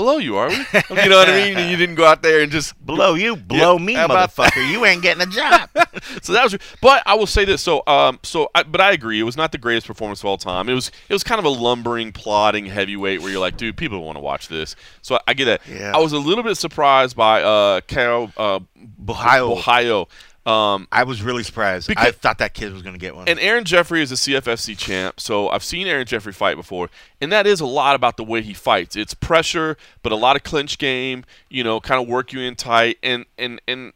below 0.00 0.16
you 0.16 0.36
are 0.36 0.48
we? 0.48 0.54
you 0.54 1.08
know 1.08 1.18
what 1.18 1.28
I 1.28 1.44
mean? 1.44 1.58
And 1.58 1.70
you 1.70 1.76
didn't 1.76 1.96
go 1.96 2.06
out 2.06 2.22
there 2.22 2.40
and 2.40 2.50
just 2.50 2.78
blow 2.84 3.14
you, 3.14 3.36
below 3.36 3.78
me, 3.78 3.94
about 3.94 4.30
motherfucker. 4.30 4.70
You 4.70 4.86
ain't 4.86 5.02
getting 5.02 5.22
a 5.22 5.30
job. 5.30 5.68
so 6.22 6.32
that 6.32 6.44
was, 6.44 6.56
but 6.80 7.02
I 7.04 7.14
will 7.14 7.26
say 7.26 7.44
this. 7.44 7.60
So, 7.60 7.82
um, 7.86 8.18
so, 8.22 8.50
I, 8.54 8.62
but 8.62 8.80
I 8.80 8.92
agree. 8.92 9.20
It 9.20 9.24
was 9.24 9.36
not 9.36 9.52
the 9.52 9.58
greatest 9.58 9.86
performance 9.86 10.20
of 10.20 10.24
all 10.24 10.38
time. 10.38 10.70
It 10.70 10.74
was, 10.74 10.90
it 11.08 11.12
was 11.12 11.22
kind 11.22 11.38
of 11.38 11.44
a 11.44 11.50
lumbering, 11.50 12.12
plodding 12.12 12.64
heavyweight 12.64 13.20
where 13.20 13.30
you're 13.30 13.40
like, 13.40 13.58
dude, 13.58 13.76
people 13.76 14.02
want 14.02 14.16
to 14.16 14.22
watch 14.22 14.48
this. 14.48 14.74
So 15.02 15.16
I, 15.16 15.20
I 15.28 15.34
get 15.34 15.44
that. 15.44 15.60
Yeah. 15.68 15.92
I 15.94 15.98
was 15.98 16.12
a 16.12 16.18
little 16.18 16.44
bit 16.44 16.56
surprised 16.56 17.14
by 17.14 17.42
uh, 17.42 17.82
Carol 17.82 18.32
uh, 18.38 18.60
Ohio. 19.06 19.52
Ohio. 19.52 20.08
Um, 20.46 20.88
I 20.90 21.04
was 21.04 21.22
really 21.22 21.42
surprised. 21.42 21.92
I 21.96 22.12
thought 22.12 22.38
that 22.38 22.54
kid 22.54 22.72
was 22.72 22.82
going 22.82 22.94
to 22.94 22.98
get 22.98 23.14
one. 23.14 23.28
and 23.28 23.38
Aaron 23.40 23.64
Jeffrey 23.64 24.00
is 24.00 24.10
a 24.10 24.14
CFFC 24.14 24.76
champ, 24.76 25.20
so 25.20 25.50
I've 25.50 25.62
seen 25.62 25.86
Aaron 25.86 26.06
Jeffrey 26.06 26.32
fight 26.32 26.56
before, 26.56 26.88
and 27.20 27.30
that 27.30 27.46
is 27.46 27.60
a 27.60 27.66
lot 27.66 27.94
about 27.94 28.16
the 28.16 28.24
way 28.24 28.40
he 28.40 28.54
fights. 28.54 28.96
It's 28.96 29.12
pressure, 29.12 29.76
but 30.02 30.12
a 30.12 30.16
lot 30.16 30.36
of 30.36 30.42
clinch 30.42 30.78
game. 30.78 31.24
You 31.50 31.62
know, 31.62 31.78
kind 31.78 32.00
of 32.02 32.08
work 32.08 32.32
you 32.32 32.40
in 32.40 32.56
tight, 32.56 32.96
and 33.02 33.26
and 33.36 33.60
and 33.68 33.92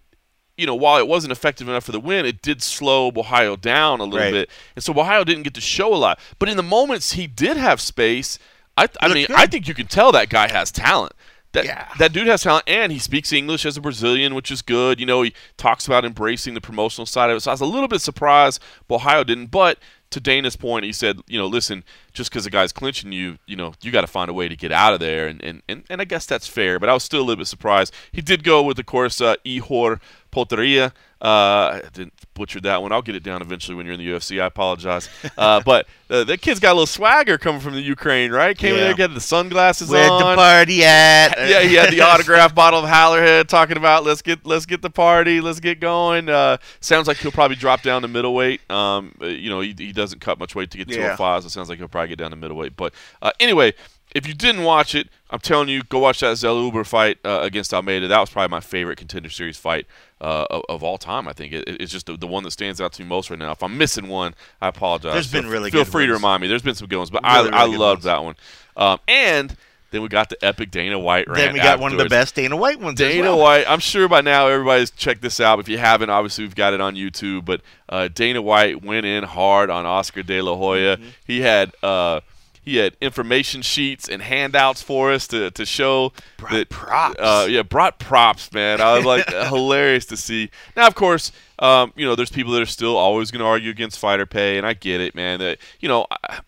you 0.59 0.67
know, 0.67 0.75
while 0.75 0.99
it 0.99 1.09
wasn't 1.09 1.33
effective 1.33 1.67
enough 1.69 1.85
for 1.85 1.93
the 1.93 1.99
win, 1.99 2.27
it 2.27 2.41
did 2.43 2.63
slow 2.63 3.09
Ohio 3.17 3.57
down 3.57 4.01
a 4.01 4.05
little 4.05 4.21
Right. 4.21 4.33
bit, 4.33 4.51
and 4.77 4.85
so 4.85 4.93
Ohio 4.93 5.25
didn't 5.25 5.45
get 5.45 5.55
to 5.55 5.61
show 5.63 5.93
a 5.95 5.97
lot. 5.97 6.19
But 6.39 6.49
in 6.51 6.57
the 6.59 6.63
moments 6.63 7.13
he 7.13 7.27
did 7.27 7.57
have 7.57 7.81
space, 7.81 8.39
I, 8.77 8.89
I 9.01 9.09
mean, 9.13 9.27
good. 9.29 9.37
I 9.37 9.47
think 9.47 9.67
you 9.67 9.73
can 9.75 9.87
tell 9.87 10.13
that 10.13 10.29
guy 10.29 10.49
has 10.51 10.71
talent. 10.71 11.13
That, 11.55 11.65
Yeah. 11.65 11.89
that 11.99 12.13
dude 12.13 12.27
has 12.27 12.43
talent, 12.43 12.65
and 12.69 12.93
he 12.93 12.99
speaks 12.99 13.33
English 13.33 13.65
as 13.65 13.77
a 13.77 13.81
Brazilian, 13.81 14.35
which 14.35 14.51
is 14.51 14.61
good. 14.63 15.01
You 15.01 15.07
know, 15.07 15.23
he 15.23 15.33
talks 15.57 15.87
about 15.87 16.05
embracing 16.05 16.55
the 16.55 16.61
promotional 16.61 17.07
side 17.07 17.31
of 17.31 17.37
it. 17.37 17.41
So 17.41 17.51
I 17.51 17.55
was 17.55 17.61
a 17.61 17.67
little 17.67 17.89
bit 17.89 18.01
surprised 18.01 18.61
Ohio 18.91 19.25
didn't. 19.25 19.47
But 19.47 19.79
to 20.11 20.21
Dana's 20.21 20.55
point, 20.57 20.85
he 20.85 20.93
said, 20.93 21.21
you 21.27 21.39
know, 21.39 21.47
listen, 21.47 21.83
just 22.13 22.31
because 22.31 22.45
the 22.45 22.51
guy's 22.51 22.73
clinching 22.73 23.11
you, 23.13 23.39
you 23.47 23.57
know, 23.57 23.73
you 23.83 23.91
got 23.91 24.03
to 24.03 24.07
find 24.07 24.31
a 24.31 24.33
way 24.35 24.49
to 24.49 24.55
get 24.57 24.71
out 24.71 24.95
of 24.95 25.01
there. 25.01 25.27
And, 25.27 25.43
and, 25.43 25.63
and, 25.69 25.85
and 25.91 26.01
I 26.01 26.05
guess 26.05 26.27
that's 26.27 26.47
fair. 26.47 26.79
But 26.79 26.89
I 26.89 26.95
was 26.95 27.03
still 27.03 27.21
a 27.21 27.25
little 27.25 27.41
bit 27.41 27.47
surprised. 27.49 27.93
He 28.13 28.21
did 28.21 28.45
go 28.45 28.63
with, 28.63 28.79
of 28.79 28.87
course, 28.87 29.21
uh, 29.21 29.35
Ihor 29.45 30.01
Potieria. 30.33 30.93
Uh, 31.21 31.81
I 31.81 31.83
didn't 31.93 32.13
butcher 32.35 32.61
that 32.61 32.83
one. 32.83 32.93
I'll 32.93 33.03
get 33.03 33.15
it 33.15 33.23
down 33.23 33.41
eventually 33.43 33.75
when 33.75 33.87
you're 33.87 33.95
in 33.95 34.01
the 34.01 34.09
UFC. 34.09 34.43
I 34.43 34.47
apologize. 34.47 35.09
Uh, 35.39 35.61
but 35.65 35.87
uh, 36.11 36.25
that 36.25 36.41
kid's 36.41 36.61
got 36.61 36.73
a 36.73 36.75
little 36.75 36.87
swagger 36.87 37.39
coming 37.39 37.61
from 37.61 37.75
the 37.75 37.81
Ukraine, 37.81 38.31
right? 38.31 38.57
Came 38.57 38.75
in 38.75 38.81
there, 38.81 38.95
got 38.95 39.15
the 39.15 39.21
sunglasses 39.21 39.89
Where'd 39.89 40.11
on 40.11 40.19
the 40.19 40.37
party 40.37 40.85
at? 40.85 41.35
yeah, 41.49 41.61
he 41.63 41.75
had 41.75 41.93
the 41.93 42.01
autograph 42.03 42.55
bottle 42.55 42.81
of 42.81 42.89
Hallerhead 42.89 43.49
talking 43.49 43.77
about 43.77 44.05
let's 44.05 44.23
get 44.23 44.45
let's 44.45 44.67
get 44.67 44.83
the 44.83 44.91
party, 44.91 45.41
let's 45.41 45.61
get 45.61 45.81
going. 45.81 46.29
Uh, 46.29 46.59
sounds 46.81 47.09
like 47.09 47.17
he'll 47.19 47.33
probably 47.33 47.57
drop 47.57 47.83
down 47.83 48.03
to 48.03 48.09
middleweight. 48.09 48.69
Um, 48.71 49.15
uh, 49.21 49.27
you 49.27 49.51
know, 49.51 49.61
he, 49.61 49.75
he 49.77 49.93
doesn't 49.93 50.21
cut 50.21 50.39
much 50.39 50.55
weight 50.55 50.71
to 50.73 50.79
get 50.79 50.89
to 50.89 50.95
Yeah. 50.95 51.17
205, 51.17 51.43
so 51.43 51.47
it 51.47 51.51
sounds 51.51 51.69
like 51.69 51.79
he'll 51.79 51.89
probably 51.89 52.09
get 52.09 52.19
down 52.19 52.31
to 52.31 52.37
middleweight. 52.37 52.77
But 52.77 52.95
uh, 53.23 53.33
anyway, 53.41 53.75
if 54.15 54.27
you 54.27 54.35
didn't 54.35 54.63
watch 54.63 54.95
it, 54.95 55.09
I'm 55.31 55.41
telling 55.41 55.69
you, 55.69 55.83
go 55.83 55.99
watch 55.99 56.21
that 56.21 56.37
Zellhuber 56.37 56.87
fight 56.87 57.19
uh, 57.25 57.41
against 57.43 57.75
Almeida. 57.75 58.07
That 58.09 58.21
was 58.21 58.31
probably 58.31 58.51
my 58.51 58.61
favorite 58.61 58.97
contender 58.97 59.29
series 59.29 59.57
fight 59.59 59.87
uh, 60.21 60.47
of, 60.51 60.63
of 60.69 60.83
all 60.85 60.97
time. 60.99 61.27
I 61.27 61.33
think 61.33 61.53
it, 61.53 61.65
it's 61.67 61.91
just 61.93 62.07
the, 62.07 62.17
the 62.17 62.27
one 62.27 62.45
that 62.45 62.53
stands 62.53 62.81
out 62.81 62.93
to 62.95 63.03
me 63.03 63.09
most 63.09 63.29
right 63.31 63.39
now. 63.39 63.51
If 63.51 63.63
I'm 63.63 63.77
missing 63.77 64.07
one, 64.09 64.35
I 64.63 64.69
apologize. 64.69 65.13
There's 65.15 65.33
been 65.33 65.43
Feel- 65.43 65.51
really 65.53 65.71
feel 65.73 65.83
good 65.85 65.91
free 65.91 66.07
to 66.07 66.13
remind 66.13 66.41
me. 66.43 66.49
There's 66.49 66.63
been 66.63 66.77
some 66.77 66.87
good 66.89 66.99
ones, 66.99 67.11
but 67.11 67.23
Really, 67.25 67.51
I, 67.51 67.57
I 67.59 67.63
really 67.65 67.73
good 67.73 67.81
loved 67.81 67.97
ones. 67.99 68.05
that 68.05 68.23
one. 68.23 68.37
Um, 68.77 68.99
and 69.09 69.57
then 69.91 70.03
we 70.03 70.09
got 70.09 70.29
the 70.29 70.45
epic 70.45 70.71
Dana 70.71 70.99
White 70.99 71.27
rant. 71.29 71.39
Then 71.39 71.53
we 71.53 71.59
got 71.61 71.79
one 71.79 71.93
of 71.93 71.99
the 71.99 72.09
best 72.09 72.35
Dana 72.35 72.57
White 72.57 72.81
ones. 72.81 73.01
as 73.01 73.13
Dana 73.13 73.31
well. 73.31 73.39
White. 73.41 73.65
I'm 73.69 73.79
sure 73.81 74.09
by 74.09 74.21
now 74.23 74.49
everybody's 74.49 74.91
checked 74.91 75.23
this 75.23 75.39
out. 75.41 75.59
If 75.61 75.69
you 75.69 75.79
haven't, 75.79 76.11
obviously 76.11 76.45
we've 76.45 76.55
got 76.57 76.75
it 76.75 76.81
on 76.81 76.95
YouTube. 76.97 77.45
But 77.45 77.61
uh, 77.89 78.09
Dana 78.09 78.43
White 78.43 78.83
went 78.85 79.07
in 79.07 79.23
hard 79.25 79.71
on 79.71 79.87
Oscar 79.87 80.23
De 80.25 80.41
La 80.41 80.57
Hoya. 80.57 80.97
Mm-hmm. 80.97 81.09
He 81.27 81.41
had 81.43 81.73
uh, 81.83 82.21
he 82.65 82.77
had 82.77 82.97
information 83.01 83.63
sheets 83.63 84.09
and 84.09 84.23
handouts 84.23 84.83
for 84.83 85.13
us 85.13 85.27
to, 85.29 85.51
to 85.51 85.67
show 85.67 86.13
Brought 86.39 86.53
that 86.53 86.69
props. 86.71 87.17
Uh, 87.19 87.47
yeah, 87.49 87.63
brought 87.63 87.99
props, 87.99 88.53
man. 88.53 88.81
I 88.81 88.97
was 88.97 89.05
like 89.05 89.29
hilarious 89.49 90.07
to 90.07 90.17
see. 90.17 90.51
Now, 90.77 90.87
of 90.87 90.95
course, 90.95 91.31
um, 91.59 91.93
you 91.95 92.07
know, 92.07 92.15
there's 92.15 92.31
people 92.31 92.53
that 92.53 92.63
are 92.63 92.67
still 92.67 92.97
always 92.97 93.31
going 93.31 93.41
to 93.41 93.47
argue 93.47 93.71
against 93.71 93.99
fighter 93.99 94.27
pay, 94.27 94.57
and 94.57 94.67
I 94.67 94.73
get 94.73 95.01
it, 95.01 95.15
man. 95.15 95.41
That 95.41 95.59
you 95.81 95.89
know, 95.89 96.07
I, 96.11 96.41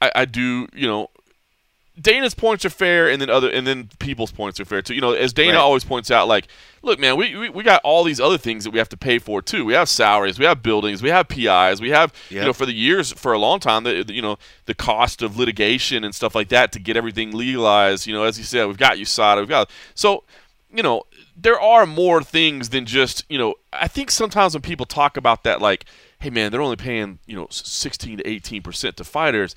I, 0.00 0.12
I 0.16 0.24
do, 0.24 0.68
you 0.72 0.86
know. 0.86 1.10
Dana's 2.00 2.34
points 2.34 2.64
are 2.64 2.70
fair, 2.70 3.08
and 3.10 3.20
then 3.20 3.28
other, 3.30 3.50
and 3.50 3.66
then 3.66 3.88
people's 3.98 4.30
points 4.30 4.60
are 4.60 4.64
fair 4.64 4.82
too. 4.82 4.94
You 4.94 5.00
know, 5.00 5.12
as 5.12 5.32
Dana 5.32 5.54
Right. 5.54 5.58
always 5.58 5.84
points 5.84 6.10
out, 6.10 6.28
like, 6.28 6.46
look, 6.82 6.98
man, 7.00 7.16
we, 7.16 7.36
we 7.36 7.48
we 7.48 7.62
got 7.64 7.80
all 7.82 8.04
these 8.04 8.20
other 8.20 8.38
things 8.38 8.64
that 8.64 8.70
we 8.70 8.78
have 8.78 8.88
to 8.90 8.96
pay 8.96 9.18
for 9.18 9.42
too. 9.42 9.64
We 9.64 9.72
have 9.74 9.88
salaries, 9.88 10.38
we 10.38 10.44
have 10.44 10.62
buildings, 10.62 11.02
we 11.02 11.08
have 11.10 11.28
PIs, 11.28 11.80
we 11.80 11.90
have, 11.90 12.12
you 12.30 12.46
know, 12.46 12.52
for 12.52 12.66
the 12.66 12.72
years, 12.72 13.12
for 13.12 13.32
a 13.32 13.38
long 13.38 13.58
time, 13.60 13.84
the 13.84 14.04
you 14.08 14.22
know, 14.22 14.38
the 14.66 14.74
cost 14.74 15.22
of 15.22 15.36
litigation 15.38 16.04
and 16.04 16.14
stuff 16.14 16.34
like 16.34 16.48
that 16.50 16.70
to 16.72 16.78
get 16.78 16.96
everything 16.96 17.32
legalized. 17.32 18.06
You 18.06 18.14
know, 18.14 18.22
as 18.24 18.38
you 18.38 18.44
said, 18.44 18.66
we've 18.66 18.76
got 18.78 18.96
USADA, 18.96 19.38
we've 19.40 19.48
got 19.48 19.70
so, 19.94 20.24
you 20.72 20.82
know, 20.82 21.02
there 21.40 21.60
are 21.60 21.86
more 21.86 22.22
things 22.22 22.70
than 22.70 22.84
just, 22.84 23.24
you 23.28 23.38
know, 23.38 23.54
I 23.72 23.86
think 23.88 24.10
sometimes 24.10 24.54
when 24.54 24.62
people 24.62 24.86
talk 24.86 25.16
about 25.16 25.44
that, 25.44 25.60
like, 25.60 25.84
hey, 26.20 26.30
man, 26.30 26.50
they're 26.50 26.60
only 26.60 26.74
paying, 26.74 27.20
you 27.26 27.36
know, 27.36 27.46
16 27.50 28.18
to 28.18 28.26
18 28.28 28.60
percent 28.62 28.96
to 28.96 29.04
fighters. 29.04 29.54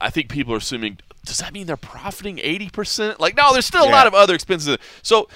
I 0.00 0.10
think 0.10 0.28
people 0.28 0.54
are 0.54 0.58
assuming, 0.58 0.98
does 1.24 1.38
that 1.38 1.52
mean 1.52 1.66
they're 1.66 1.76
profiting 1.76 2.36
80%? 2.36 3.18
Like, 3.18 3.36
no, 3.36 3.52
there's 3.52 3.66
still 3.66 3.84
a 3.84 3.90
lot 3.90 4.06
of 4.06 4.14
other 4.14 4.34
expenses. 4.34 4.78
So, 5.02 5.28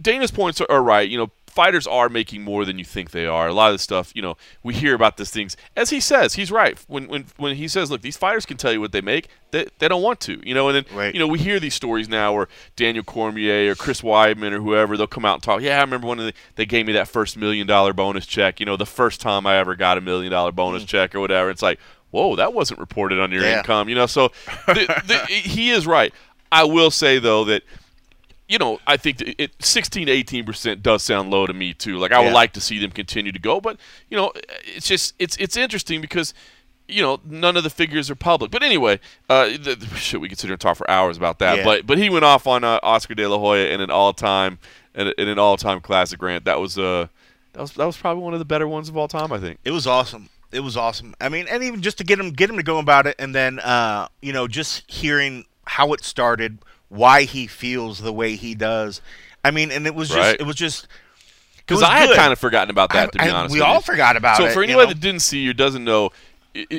Dana's 0.00 0.30
points 0.30 0.60
are, 0.60 0.66
are 0.70 0.82
right. 0.82 1.08
You 1.08 1.18
know, 1.18 1.30
fighters 1.56 1.86
are 1.86 2.10
making 2.10 2.42
more 2.42 2.66
than 2.66 2.78
you 2.78 2.84
think 2.84 3.12
they 3.12 3.24
are. 3.24 3.48
A 3.48 3.52
lot 3.52 3.70
of 3.70 3.74
the 3.74 3.78
stuff, 3.78 4.12
you 4.14 4.20
know, 4.20 4.36
we 4.62 4.74
hear 4.74 4.94
about 4.94 5.16
these 5.16 5.30
things. 5.30 5.56
As 5.74 5.88
he 5.88 6.00
says, 6.00 6.34
he's 6.34 6.52
right. 6.52 6.78
When 6.86 7.08
when 7.08 7.24
when 7.38 7.56
he 7.56 7.66
says, 7.66 7.90
look, 7.90 8.02
these 8.02 8.16
fighters 8.16 8.44
can 8.44 8.58
tell 8.58 8.72
you 8.72 8.80
what 8.80 8.92
they 8.92 9.00
make, 9.00 9.28
they, 9.52 9.66
they 9.78 9.88
don't 9.88 10.02
want 10.02 10.20
to. 10.20 10.38
You 10.46 10.54
know, 10.54 10.68
and 10.68 10.76
then 10.76 10.96
Right. 10.96 11.14
you 11.14 11.18
know 11.18 11.26
we 11.26 11.38
hear 11.38 11.58
these 11.58 11.74
stories 11.74 12.10
now 12.10 12.34
where 12.34 12.48
Daniel 12.76 13.02
Cormier 13.02 13.72
or 13.72 13.74
Chris 13.74 14.02
Weidman 14.02 14.52
or 14.52 14.60
whoever 14.60 14.98
they'll 14.98 15.06
come 15.06 15.24
out 15.24 15.34
and 15.34 15.42
talk. 15.42 15.62
Yeah, 15.62 15.78
I 15.78 15.80
remember 15.80 16.06
when 16.06 16.18
they, 16.18 16.32
they 16.56 16.66
gave 16.66 16.86
me 16.86 16.92
that 16.92 17.08
first 17.08 17.38
million 17.38 17.66
dollar 17.66 17.94
bonus 17.94 18.26
check. 18.26 18.60
You 18.60 18.66
know, 18.66 18.76
the 18.76 18.84
first 18.84 19.22
time 19.22 19.46
I 19.46 19.56
ever 19.56 19.74
got 19.74 19.96
a 19.96 20.02
million 20.02 20.30
dollar 20.32 20.52
bonus 20.52 20.84
mm. 20.84 20.88
check 20.88 21.14
or 21.14 21.20
whatever. 21.20 21.48
It's 21.48 21.62
like, 21.62 21.80
whoa, 22.16 22.36
that 22.36 22.52
wasn't 22.54 22.80
reported 22.80 23.20
on 23.20 23.30
your 23.30 23.42
Yeah. 23.42 23.58
income. 23.58 23.88
You 23.88 23.94
know, 23.94 24.06
so 24.06 24.32
the, 24.66 25.02
the, 25.06 25.18
he 25.28 25.70
is 25.70 25.86
right. 25.86 26.12
I 26.50 26.64
will 26.64 26.90
say 26.90 27.18
though 27.18 27.44
that 27.44 27.62
you 28.48 28.58
know, 28.58 28.78
I 28.86 28.96
think 28.96 29.20
it 29.38 29.50
16 29.58 30.06
to 30.06 30.12
18 30.12 30.44
percent 30.44 30.82
does 30.82 31.02
sound 31.02 31.30
low 31.30 31.46
to 31.46 31.52
me 31.52 31.74
too. 31.74 31.98
Like 31.98 32.12
I 32.12 32.20
would 32.20 32.26
Yeah. 32.28 32.32
like 32.34 32.52
to 32.52 32.60
see 32.60 32.78
them 32.78 32.92
continue 32.92 33.32
to 33.32 33.38
go, 33.40 33.60
but 33.60 33.76
you 34.08 34.16
know, 34.16 34.32
it's 34.64 34.86
just 34.86 35.14
it's 35.18 35.36
it's 35.38 35.56
interesting 35.56 36.00
because 36.00 36.32
you 36.88 37.02
know 37.02 37.18
none 37.24 37.56
of 37.56 37.64
the 37.64 37.70
figures 37.70 38.08
are 38.08 38.14
public. 38.14 38.52
But 38.52 38.62
anyway, 38.62 39.00
uh, 39.28 39.46
the, 39.48 39.74
the- 39.74 39.86
shit, 39.96 40.20
we 40.20 40.28
could 40.28 40.38
sit 40.38 40.46
here 40.46 40.52
and 40.54 40.60
talk 40.60 40.76
for 40.76 40.88
hours 40.88 41.16
about 41.16 41.40
that. 41.40 41.58
Yeah. 41.58 41.64
But 41.64 41.86
but 41.86 41.98
he 41.98 42.08
went 42.08 42.24
off 42.24 42.46
on 42.46 42.62
uh, 42.62 42.78
Oscar 42.84 43.14
De 43.16 43.26
La 43.28 43.36
Hoya 43.36 43.66
in 43.66 43.80
an 43.80 43.90
all 43.90 44.12
time 44.12 44.58
in, 44.94 45.12
in 45.18 45.26
an 45.26 45.40
all 45.40 45.56
time 45.56 45.80
classic 45.80 46.22
rant. 46.22 46.44
That 46.44 46.60
was 46.60 46.78
uh 46.78 47.08
that 47.54 47.60
was 47.62 47.72
that 47.72 47.84
was 47.84 47.96
probably 47.96 48.22
one 48.22 48.32
of 48.32 48.38
the 48.38 48.44
better 48.44 48.68
ones 48.68 48.88
of 48.88 48.96
all 48.96 49.08
time. 49.08 49.32
I 49.32 49.38
think. 49.38 49.58
It 49.64 49.72
was 49.72 49.88
awesome. 49.88 50.28
It 50.52 50.60
was 50.60 50.76
awesome. 50.76 51.14
I 51.20 51.28
mean, 51.28 51.46
and 51.50 51.62
even 51.62 51.82
just 51.82 51.98
to 51.98 52.04
get 52.04 52.18
him 52.18 52.30
get 52.30 52.48
him 52.48 52.56
to 52.56 52.62
go 52.62 52.78
about 52.78 53.06
it, 53.06 53.16
and 53.18 53.34
then 53.34 53.58
uh, 53.60 54.08
you 54.22 54.32
know, 54.32 54.46
just 54.48 54.88
hearing 54.90 55.44
how 55.66 55.92
it 55.92 56.04
started, 56.04 56.58
why 56.88 57.22
he 57.24 57.46
feels 57.46 57.98
the 58.00 58.12
way 58.12 58.36
he 58.36 58.54
does. 58.54 59.00
I 59.44 59.50
mean, 59.50 59.70
and 59.70 59.86
it 59.86 59.94
was 59.94 60.08
just 60.08 60.18
Right. 60.18 60.36
it 60.40 60.44
was 60.44 60.56
just 60.56 60.86
Because 61.58 61.82
I 61.82 61.98
had 61.98 62.14
kind 62.16 62.32
of 62.32 62.38
forgotten 62.38 62.70
about 62.70 62.92
that, 62.92 63.08
I- 63.08 63.10
to 63.10 63.18
be 63.18 63.24
I- 63.24 63.30
honest. 63.30 63.52
we 63.52 63.60
all 63.60 63.76
you. 63.76 63.80
forgot 63.80 64.16
about 64.16 64.36
so 64.36 64.44
it. 64.44 64.48
So 64.48 64.54
for 64.54 64.60
you 64.62 64.68
anyone 64.68 64.84
know? 64.84 64.88
that 64.94 65.00
didn't 65.00 65.22
see 65.22 65.48
or 65.48 65.52
doesn't 65.52 65.84
know, 65.84 66.10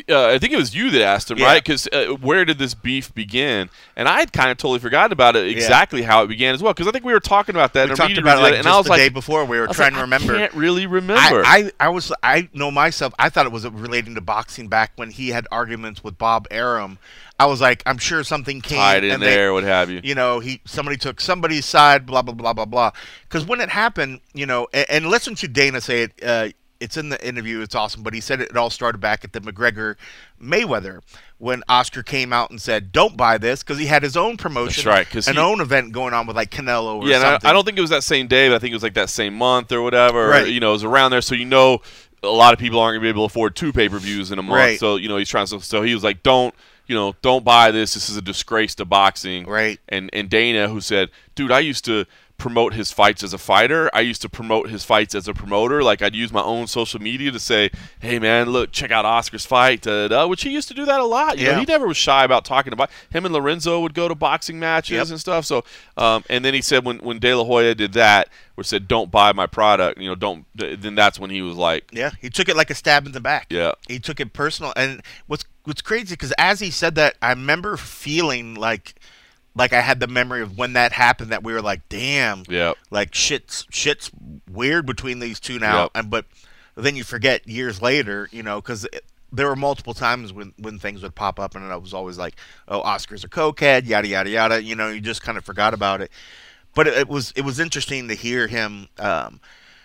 uh, 0.10 0.28
I 0.28 0.38
think 0.40 0.54
it 0.54 0.58
was 0.58 0.76
you 0.76 0.90
that 0.92 1.02
asked 1.02 1.30
him, 1.32 1.38
Yeah. 1.38 1.46
right? 1.46 1.63
Because 1.63 1.88
uh, 1.92 2.08
where 2.22 2.46
did 2.46 2.58
this 2.58 2.74
beef 2.74 3.13
begin? 3.13 3.70
And 3.96 4.08
I 4.08 4.20
had 4.20 4.34
kind 4.34 4.50
of 4.52 4.58
totally 4.58 4.80
forgotten 4.80 5.12
about 5.12 5.36
it 5.36 5.48
exactly 5.48 6.02
how 6.02 6.24
it 6.24 6.28
began 6.28 6.54
as 6.54 6.62
well. 6.63 6.74
Because 6.74 6.88
I 6.88 6.92
think 6.92 7.06
we 7.06 7.13
were 7.13 7.20
talking 7.20 7.56
about 7.56 7.74
that 7.74 7.86
we 7.86 7.92
in 7.92 7.94
a 7.94 7.96
talked 7.96 8.18
about 8.18 8.40
it 8.40 8.42
like 8.42 8.54
and 8.56 8.63
just 8.63 8.74
I 8.74 8.78
was 8.78 8.86
the 8.86 8.92
like, 8.92 9.00
day 9.00 9.10
before. 9.10 9.46
We 9.46 9.60
were 9.60 9.68
trying 9.68 9.94
like, 9.94 9.96
to 9.96 10.02
remember. 10.02 10.36
I 10.36 10.38
can't 10.40 10.54
really 10.54 10.88
remember. 10.88 11.44
I, 11.46 11.72
I, 11.80 11.88
I 11.88 11.90
was 11.90 12.12
I 12.24 12.50
know 12.54 12.72
myself. 12.72 13.13
I 13.20 13.30
thought 13.30 13.46
it 13.46 13.52
was 13.52 13.68
relating 13.68 14.16
to 14.16 14.22
boxing 14.22 14.68
back 14.68 14.92
when 14.96 15.12
he 15.12 15.30
had 15.30 15.48
arguments 15.52 16.04
with 16.04 16.18
Bob 16.18 16.48
Arum. 16.52 17.00
I 17.40 17.46
was 17.46 17.62
like, 17.62 17.84
I'm 17.86 18.00
sure 18.00 18.24
something 18.24 18.62
came 18.62 18.80
tied 18.80 19.04
in 19.04 19.12
and 19.12 19.22
they- 19.22 19.28
there, 19.28 19.54
what 19.54 19.63
have 19.63 19.92
you. 19.92 20.02
you 20.04 20.16
know, 20.16 20.40
he 20.40 20.62
somebody 20.66 20.98
took 20.98 21.22
somebody's 21.22 21.66
side, 21.66 22.06
blah 22.06 22.22
blah 22.24 22.34
blah 22.34 22.54
blah 22.54 22.66
blah. 22.66 22.92
Because 23.24 23.46
when 23.46 23.62
it 23.62 23.70
happened, 23.70 24.22
you 24.34 24.46
know, 24.48 24.68
and, 24.74 24.86
and 24.90 25.06
listen 25.08 25.36
to 25.36 25.48
Dana 25.48 25.82
say 25.82 26.04
it. 26.04 26.24
Uh, 26.24 26.50
it's 26.80 26.98
in 26.98 27.10
the 27.10 27.28
interview. 27.28 27.62
It's 27.62 27.76
awesome. 27.76 28.04
But 28.04 28.13
he 28.13 28.22
said 28.22 28.42
it 28.42 28.56
all 28.56 28.70
started 28.70 29.00
back 29.00 29.24
at 29.24 29.34
the 29.34 29.40
McGregor 29.40 29.96
Mayweather 30.42 31.02
when 31.38 31.63
Oscar 31.68 32.04
came 32.04 32.34
out 32.34 32.50
and 32.50 32.62
said, 32.62 32.92
"Don't 32.92 33.18
buy 33.18 33.38
this," 33.38 33.63
because 33.63 33.78
he 33.78 33.86
had 33.86 34.04
his 34.04 34.18
own 34.18 34.38
promotion, 34.38 34.84
That's 34.84 34.98
right, 34.98 35.10
'cause 35.10 35.28
an 35.28 35.38
own 35.38 35.62
event 35.62 35.92
going 35.92 36.13
on 36.13 36.28
with 36.28 36.36
like 36.36 36.52
Canelo 36.52 37.02
or 37.02 37.08
yeah, 37.08 37.20
something. 37.20 37.48
I, 37.48 37.52
I 37.52 37.54
don't 37.54 37.66
think 37.66 37.78
it 37.78 37.82
was 37.82 37.90
that 37.90 38.04
same 38.04 38.28
day, 38.28 38.50
but 38.50 38.56
I 38.56 38.60
think 38.60 38.72
it 38.72 38.76
was 38.76 38.84
like 38.84 38.96
that 38.96 39.10
same 39.10 39.34
month 39.34 39.72
or 39.72 39.82
whatever. 39.82 40.28
Right. 40.28 40.48
You 40.48 40.60
know, 40.60 40.70
it 40.70 40.74
was 40.74 40.84
around 40.84 41.12
there, 41.12 41.22
so 41.22 41.36
you 41.36 41.46
know, 41.46 41.82
a 42.24 42.28
lot 42.28 42.54
of 42.54 42.60
people 42.60 42.80
aren't 42.80 42.96
gonna 42.96 43.04
be 43.04 43.10
able 43.10 43.28
to 43.28 43.32
afford 43.32 43.56
two 43.56 43.74
pay 43.74 43.90
per 43.90 44.00
views 44.00 44.32
in 44.32 44.40
a 44.40 44.44
month. 44.44 44.58
Right. 44.58 44.80
So 44.80 44.96
you 44.96 45.10
know, 45.10 45.18
he's 45.18 45.30
trying 45.30 45.48
to. 45.48 45.62
So 45.62 45.82
he 45.82 45.94
was 45.94 46.04
like, 46.04 46.24
"Don't." 46.24 46.54
You 46.90 46.96
know, 46.96 47.16
don't 47.22 47.44
buy 47.44 47.72
this. 47.72 47.96
This 47.96 48.10
is 48.10 48.16
a 48.16 48.22
disgrace 48.22 48.74
to 48.76 48.86
boxing. 48.86 49.46
Right. 49.46 49.78
And 49.90 50.10
and 50.13 50.30
Dana, 50.30 50.70
who 50.70 50.80
said, 50.80 51.10
"Dude, 51.36 51.52
I 51.52 51.60
used 51.60 51.84
to 51.84 52.06
promote 52.38 52.73
his 52.73 52.91
fights 52.91 53.23
as 53.23 53.34
a 53.34 53.38
fighter. 53.38 53.89
I 53.93 54.02
used 54.02 54.21
to 54.21 54.30
promote 54.30 54.69
his 54.69 54.84
fights 54.84 55.15
as 55.15 55.28
a 55.28 55.34
promoter. 55.34 55.82
Like 55.82 56.02
I'd 56.04 56.15
use 56.15 56.32
my 56.32 56.43
own 56.43 56.67
social 56.67 57.02
media 57.02 57.32
to 57.32 57.39
say, 57.39 57.71
"Hey, 58.00 58.19
man, 58.19 58.50
look, 58.52 58.71
check 58.71 58.91
out 58.91 59.06
Oscar's 59.06 59.45
fight," 59.45 59.82
da, 59.82 60.08
da, 60.08 60.08
da, 60.10 60.28
which 60.28 60.43
he 60.43 60.52
used 60.52 60.67
to 60.67 60.73
do 60.76 60.86
that 60.86 61.00
a 61.00 61.06
lot. 61.06 61.39
You 61.39 61.45
know, 61.45 61.52
Yeah. 61.54 61.60
he 61.60 61.65
never 61.65 61.88
was 61.88 61.97
shy 61.97 62.23
about 62.23 62.45
talking 62.45 62.73
about 62.73 62.91
him 63.10 63.26
and 63.26 63.34
Lorenzo 63.34 63.80
would 63.80 63.95
go 63.95 64.08
to 64.08 64.13
boxing 64.15 64.60
matches 64.60 64.97
Yep. 64.97 65.08
and 65.10 65.19
stuff. 65.19 65.45
So, 65.45 65.63
um, 65.97 66.23
and 66.30 66.45
then 66.45 66.54
he 66.54 66.62
said 66.62 66.86
when 66.86 67.00
when 67.00 67.17
De 67.19 67.34
La 67.34 67.43
Hoya 67.43 67.73
did 67.73 67.93
that, 67.93 68.30
or 68.56 68.63
said, 68.63 68.88
"Don't 68.88 69.10
buy 69.10 69.32
my 69.34 69.47
product," 69.47 70.00
you 70.00 70.08
know, 70.08 70.15
don't. 70.15 70.45
Then 70.56 70.93
that's 70.95 71.19
when 71.19 71.30
he 71.32 71.41
was 71.41 71.56
like, 71.58 71.86
Yeah, 71.91 72.12
he 72.21 72.30
took 72.30 72.50
it 72.50 72.56
like 72.56 72.69
a 72.69 72.76
stab 72.76 73.06
in 73.08 73.12
the 73.13 73.19
back. 73.21 73.47
Yeah. 73.50 73.71
he 73.88 73.97
took 74.00 74.19
it 74.19 74.34
personal. 74.34 74.73
And 74.76 75.02
what's 75.26 75.43
what's 75.63 75.82
crazy 75.82 76.13
because 76.13 76.34
as 76.38 76.60
he 76.60 76.69
said 76.71 76.93
that, 76.95 77.15
I 77.21 77.30
remember 77.32 77.78
feeling 77.78 78.54
like 78.56 78.93
like 79.58 79.74
I 79.74 79.82
had 79.82 80.00
the 80.00 80.08
memory 80.08 80.41
of 80.41 80.58
when 80.58 80.74
that 80.74 80.91
happened. 80.91 81.32
That 81.32 81.43
we 81.43 81.54
were 81.54 81.62
like, 81.62 81.88
damn, 81.89 82.43
"Yeah, 82.48 82.74
like 82.91 83.13
shit's 83.13 83.65
shit's 83.70 84.12
weird 84.50 84.86
between 84.86 85.20
these 85.20 85.39
two 85.39 85.60
now. 85.60 85.84
Yep. 85.84 85.91
And 85.96 86.10
but 86.10 86.26
then 86.76 86.96
you 86.96 87.04
forget 87.04 87.48
years 87.48 87.82
later, 87.82 88.30
you 88.32 88.43
know, 88.43 88.62
because 88.62 88.88
there 89.32 89.48
were 89.48 89.56
multiple 89.56 89.93
times 89.93 90.32
when 90.32 90.54
when 90.58 90.80
things 90.80 91.02
would 91.04 91.15
pop 91.15 91.39
up, 91.39 91.56
and 91.56 91.65
I 91.65 91.76
was 91.78 91.93
always 91.93 92.17
like, 92.17 92.36
oh, 92.67 92.82
Oscar's 92.82 93.24
a 93.24 93.30
cokehead, 93.30 93.88
yada 93.88 94.08
yada 94.08 94.30
yada. 94.30 94.63
You 94.63 94.76
know, 94.76 94.89
you 94.89 95.02
just 95.02 95.22
kind 95.22 95.38
of 95.38 95.46
forgot 95.46 95.74
about 95.74 96.02
it. 96.02 96.12
But 96.76 96.88
it, 96.88 96.93
it 96.93 97.08
was 97.08 97.34
it 97.36 97.41
was 97.41 97.60
interesting 97.60 98.08
to 98.08 98.13
hear 98.13 98.48
him. 98.48 98.88
Um, 99.00 99.39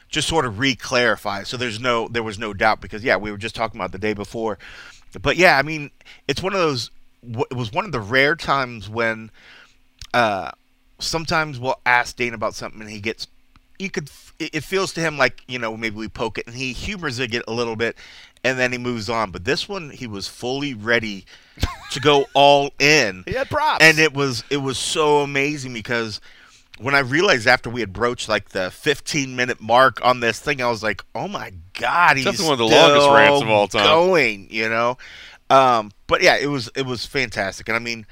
just 0.09 0.29
sort 0.29 0.45
of 0.45 0.59
re-clarify 0.59 1.43
so 1.43 1.57
there's 1.57 1.81
no 1.81 2.07
there 2.07 2.23
was 2.23 2.39
no 2.39 2.53
doubt 2.53 2.83
because 2.83 3.03
yeah 3.03 3.17
we 3.17 3.31
were 3.31 3.39
just 3.39 3.55
talking 3.55 3.81
about 3.81 3.93
the 3.93 3.99
day 3.99 4.13
before 4.13 4.59
but 5.23 5.39
yeah 5.39 5.57
i 5.57 5.63
mean 5.63 5.91
it's 6.29 6.43
one 6.43 6.53
of 6.53 6.59
those 6.59 6.91
it 7.23 7.57
was 7.57 7.73
one 7.73 7.87
of 7.87 7.93
the 7.93 8.01
rare 8.01 8.37
times 8.37 8.91
when 8.91 9.31
uh 10.15 10.51
sometimes 10.99 11.59
we'll 11.59 11.81
ask 11.85 12.17
Dane 12.17 12.35
about 12.35 12.55
something 12.55 12.81
and 12.81 12.91
he 12.91 13.01
gets 13.01 13.27
you 13.79 13.91
could 13.91 14.11
it 14.39 14.63
feels 14.63 14.93
to 14.95 15.01
him 15.01 15.19
like 15.19 15.43
you 15.49 15.59
know 15.59 15.77
maybe 15.77 15.97
we 15.97 16.09
poke 16.09 16.39
it 16.39 16.47
and 16.47 16.55
he 16.55 16.73
humors 16.73 17.19
it 17.19 17.35
a 17.47 17.53
little 17.53 17.77
bit 17.77 17.97
and 18.45 18.59
then 18.59 18.73
he 18.73 18.79
moves 18.79 19.09
on 19.09 19.31
but 19.31 19.45
this 19.45 19.69
one 19.69 19.91
he 19.91 20.07
was 20.07 20.29
fully 20.29 20.75
ready 20.75 21.25
to 21.91 22.01
go 22.01 22.25
all 22.35 22.71
in 22.79 23.25
he 23.27 23.33
had 23.33 23.49
props." 23.49 23.83
and 23.83 23.99
it 23.99 24.15
was 24.15 24.45
it 24.51 24.59
was 24.59 24.79
so 24.79 25.21
amazing 25.21 25.73
because 25.73 26.21
when 26.79 26.95
I 26.95 27.01
realized 27.01 27.47
after 27.47 27.71
we 27.71 27.81
had 27.81 27.93
broached 27.93 28.29
like 28.29 28.49
the 28.51 28.71
15 28.71 29.37
minute 29.37 29.61
mark 29.61 30.05
on 30.05 30.21
this 30.21 30.41
thing, 30.41 30.61
I 30.61 30.69
was 30.69 30.83
like, 30.83 31.05
"Oh 31.15 31.29
my 31.29 31.53
god, 31.75 32.17
he's 32.17 32.25
Definitely 32.25 32.47
one 32.47 32.53
of 32.55 32.59
the 32.59 32.65
longest 32.65 33.09
rants 33.11 33.43
of 33.43 33.49
all 33.51 33.69
time. 33.69 33.85
Going, 33.85 34.49
you 34.51 34.69
know, 34.69 34.97
um, 35.51 35.93
but 36.07 36.23
yeah, 36.23 36.37
it 36.39 36.47
was 36.47 36.71
it 36.75 36.87
was 36.87 37.05
fantastic, 37.07 37.69
and 37.69 37.77
I 37.77 37.79
mean, 37.79 38.07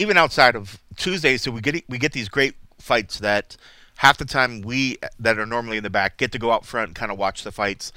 even 0.00 0.16
outside 0.16 0.56
of 0.56 0.78
Tuesday, 0.96 1.36
so 1.36 1.50
we 1.50 1.60
get 1.60 1.84
we 1.88 1.98
get 1.98 2.12
these 2.12 2.28
great 2.28 2.54
fights 2.78 3.18
that 3.20 3.56
half 3.98 4.16
the 4.18 4.24
time 4.24 4.62
we 4.62 4.96
that 5.18 5.38
are 5.38 5.46
normally 5.46 5.76
in 5.76 5.82
the 5.82 5.90
back 5.90 6.16
get 6.16 6.32
to 6.32 6.38
go 6.38 6.50
out 6.52 6.64
front 6.64 6.88
and 6.88 6.94
kind 6.96 7.12
of 7.12 7.18
watch 7.18 7.44
the 7.44 7.52
fights. 7.52 7.92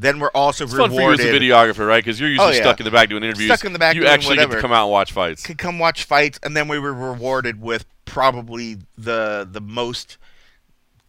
Then 0.00 0.20
we're 0.20 0.30
also 0.32 0.62
it's 0.64 0.74
fun 0.74 0.90
for 0.90 1.00
you 1.00 1.12
as 1.12 1.18
a 1.20 1.24
videographer, 1.24 1.86
right? 1.88 2.02
Because 2.04 2.20
you're 2.20 2.28
usually 2.28 2.46
Oh, 2.48 2.50
yeah. 2.52 2.60
stuck 2.62 2.78
in 2.78 2.84
the 2.84 2.90
back 2.92 3.08
doing 3.08 3.24
interviews. 3.24 3.48
Stuck 3.50 3.64
in 3.64 3.72
the 3.72 3.80
back 3.80 3.96
You 3.96 4.02
doing 4.02 4.12
actually 4.12 4.36
get 4.36 4.48
to 4.52 4.60
come 4.60 4.70
out 4.72 4.84
and 4.84 4.92
watch 4.92 5.10
fights. 5.10 5.44
could 5.44 5.58
come 5.58 5.80
watch 5.80 6.04
fights, 6.04 6.38
and 6.44 6.56
then 6.56 6.68
we 6.68 6.78
were 6.78 6.94
rewarded 6.94 7.60
with 7.60 7.84
probably 8.04 8.76
the 8.96 9.46
the 9.50 9.60
most 9.60 10.16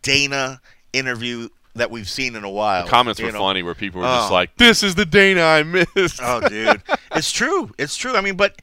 Dana 0.02 0.62
interview 0.94 1.50
that 1.76 1.92
we've 1.92 2.10
seen 2.10 2.36
in 2.36 2.44
a 2.44 2.50
while. 2.50 2.88
Comments 2.88 3.22
were 3.22 3.32
know. 3.32 3.40
funny 3.40 3.62
where 3.64 3.76
people 3.76 4.02
were 4.02 4.08
just 4.08 4.32
Oh. 4.32 4.34
like, 4.34 4.58
"This 4.58 4.82
is 4.82 4.96
the 4.96 5.06
Dana 5.06 5.44
I 5.44 5.64
missed." 5.64 6.20
Oh, 6.22 6.42
dude, 6.50 6.82
it's 7.16 7.32
true. 7.32 7.72
It's 7.78 7.96
true. 7.96 8.16
I 8.16 8.22
mean, 8.22 8.36
but 8.38 8.60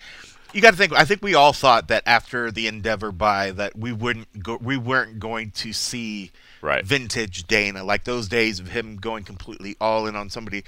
you 0.57 0.63
got 0.63 0.71
to 0.71 0.77
think. 0.77 0.93
I 0.95 1.05
think 1.05 1.23
we 1.23 1.35
all 1.35 1.53
thought 1.53 1.89
that 1.89 2.03
after 2.07 2.51
the 2.51 2.67
Endeavor 2.67 3.13
buy, 3.13 3.51
that 3.53 3.77
we 3.77 3.93
wouldn't 3.93 4.43
go, 4.43 4.59
we 4.61 4.77
weren't 4.77 5.21
going 5.21 5.51
to 5.53 5.73
see 5.73 6.33
Right. 6.63 6.85
vintage 6.85 7.47
Dana 7.47 7.85
like 7.85 8.05
those 8.05 8.27
days 8.29 8.59
of 8.59 8.69
him 8.69 8.97
going 8.97 9.25
completely 9.25 9.77
all 9.81 10.07
in 10.07 10.17
on 10.17 10.31
somebody. 10.31 10.65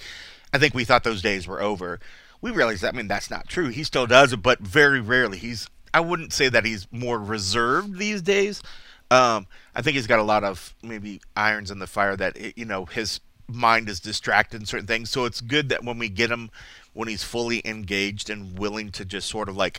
I 0.53 0.59
think 0.59 0.74
we 0.74 0.85
thought 0.85 1.03
those 1.03 1.22
days 1.22 1.48
were 1.48 1.61
over. 1.61 1.98
We 2.40 2.51
realized 2.51 2.83
that. 2.83 2.94
I 2.94 2.96
mean, 2.96 3.09
that's 3.09 3.31
not 3.31 3.48
true. 3.48 3.68
He 3.68 3.83
still 3.83 4.07
does 4.07 4.33
it, 4.33 4.42
but 4.42 4.61
very 4.61 5.01
rarely. 5.01 5.38
He's. 5.38 5.68
I 5.92 6.01
wouldn't 6.01 6.35
say 6.35 6.51
that 6.51 6.66
he's 6.66 6.87
more 6.92 7.18
reserved 7.18 7.98
these 7.98 8.20
days. 8.20 8.62
Um, 9.11 9.46
I 9.74 9.81
think 9.81 9.96
he's 9.96 10.07
got 10.07 10.18
a 10.18 10.22
lot 10.22 10.44
of 10.44 10.74
maybe 10.83 11.22
irons 11.35 11.70
in 11.70 11.79
the 11.79 11.87
fire 11.87 12.14
that 12.16 12.37
it, 12.37 12.59
you 12.59 12.66
know 12.66 12.85
his 12.85 13.20
mind 13.48 13.88
is 13.88 13.98
distracted 13.98 14.61
in 14.61 14.66
certain 14.66 14.87
things. 14.87 15.11
So 15.11 15.24
it's 15.24 15.40
good 15.40 15.70
that 15.70 15.83
when 15.83 15.98
we 15.98 16.09
get 16.11 16.31
him, 16.31 16.51
when 16.98 17.06
he's 17.06 17.22
fully 17.22 17.62
engaged 17.64 18.28
and 18.28 18.58
willing 18.58 18.90
to 18.90 19.04
just 19.04 19.28
sort 19.28 19.48
of 19.48 19.56
like, 19.56 19.78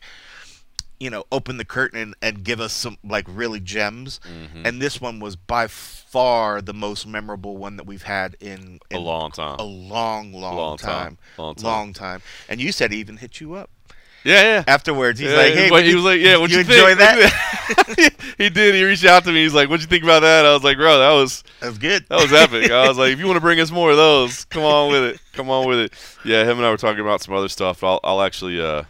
you 1.02 1.10
know, 1.10 1.26
open 1.34 1.58
the 1.58 1.66
curtain 1.66 2.00
and, 2.00 2.16
and 2.22 2.46
give 2.46 2.62
us 2.62 2.72
some 2.72 2.98
like 3.04 3.26
really 3.28 3.60
gems. 3.60 4.22
Mm-hmm. 4.24 4.66
And 4.66 4.82
this 4.82 5.02
one 5.02 5.20
was 5.20 5.36
by 5.36 5.68
far 5.68 6.62
the 6.62 6.74
most 6.74 7.06
memorable 7.06 7.58
one 7.58 7.76
that 7.76 7.86
we've 7.86 8.04
had 8.04 8.38
in, 8.40 8.80
a 8.90 9.00
long 9.00 9.32
time. 9.32 9.58
a 9.60 9.64
long, 9.66 10.32
long, 10.32 10.56
Long 10.56 10.78
time. 10.78 10.90
time. 10.90 11.18
Long 11.38 11.56
time. 11.56 11.66
Long 11.66 11.94
time. 11.94 12.22
And 12.48 12.62
you 12.62 12.72
said 12.72 12.94
he 12.94 13.00
even 13.00 13.18
hit 13.18 13.42
you 13.42 13.54
up 13.54 13.70
yeah, 14.24 14.42
yeah. 14.42 14.64
afterwards. 14.68 15.20
He's 15.20 15.30
Yeah, 15.30 15.38
like, 15.38 15.54
hey, 15.54 15.72
what 15.72 15.84
he 15.84 15.90
you- 15.92 15.96
was 15.98 16.06
like, 16.06 16.20
yeah, 16.22 16.38
what 16.38 16.50
you 16.50 16.58
you, 16.58 16.62
enjoy 16.62 16.96
think? 16.96 17.00
that? 17.00 18.14
he 18.38 18.50
did. 18.50 18.76
He 18.76 18.84
reached 18.84 19.06
out 19.06 19.24
to 19.26 19.32
me. 19.32 19.44
He's 19.44 19.54
like, 19.54 19.70
"What'd 19.70 19.82
you 19.84 19.88
think 19.88 20.04
about 20.04 20.22
that?" 20.22 20.46
I 20.46 20.54
was 20.54 20.64
like, 20.64 20.78
"Bro, 20.78 21.00
that 21.00 21.12
was 21.12 21.44
that 21.60 21.68
was 21.68 21.78
good. 21.78 22.06
that 22.10 22.20
was 22.22 22.34
epic." 22.34 22.72
I 22.72 22.88
was 22.88 22.98
like, 22.98 23.12
"If 23.14 23.20
you 23.20 23.26
want 23.28 23.38
to 23.38 23.42
bring 23.42 23.60
us 23.60 23.72
more 23.72 23.92
of 23.92 23.98
those, 23.98 24.46
come 24.46 24.64
on 24.64 24.92
with 24.92 25.04
it. 25.04 25.20
Come 25.34 25.50
on 25.50 25.68
with 25.68 25.80
it." 25.80 25.94
Yeah, 26.26 26.44
him 26.44 26.58
and 26.58 26.66
I 26.66 26.70
were 26.72 26.78
talking 26.78 27.00
about 27.02 27.22
some 27.22 27.34
other 27.36 27.48
stuff. 27.48 27.84
I'll, 27.84 28.00
I'll 28.04 28.22
actually, 28.22 28.60
uh, 28.60 28.84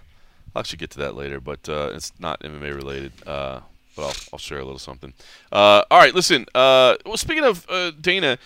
I'll 0.55 0.59
actually 0.61 0.77
get 0.77 0.89
to 0.91 0.99
that 0.99 1.15
later, 1.15 1.39
but 1.39 1.67
uh, 1.69 1.91
it's 1.93 2.11
not 2.19 2.39
MMA 2.41 2.73
related. 2.73 3.11
Uh, 3.27 3.59
but 3.95 4.03
I'll, 4.03 4.15
I'll 4.33 4.39
share 4.39 4.59
a 4.59 4.63
little 4.63 4.79
something. 4.79 5.13
Uh, 5.51 5.83
all 5.91 5.99
right, 5.99 6.15
listen. 6.15 6.45
Uh, 6.55 6.95
well, 7.05 7.17
speaking 7.17 7.43
of 7.43 7.65
uh, 7.69 7.91
Dana, 7.99 8.37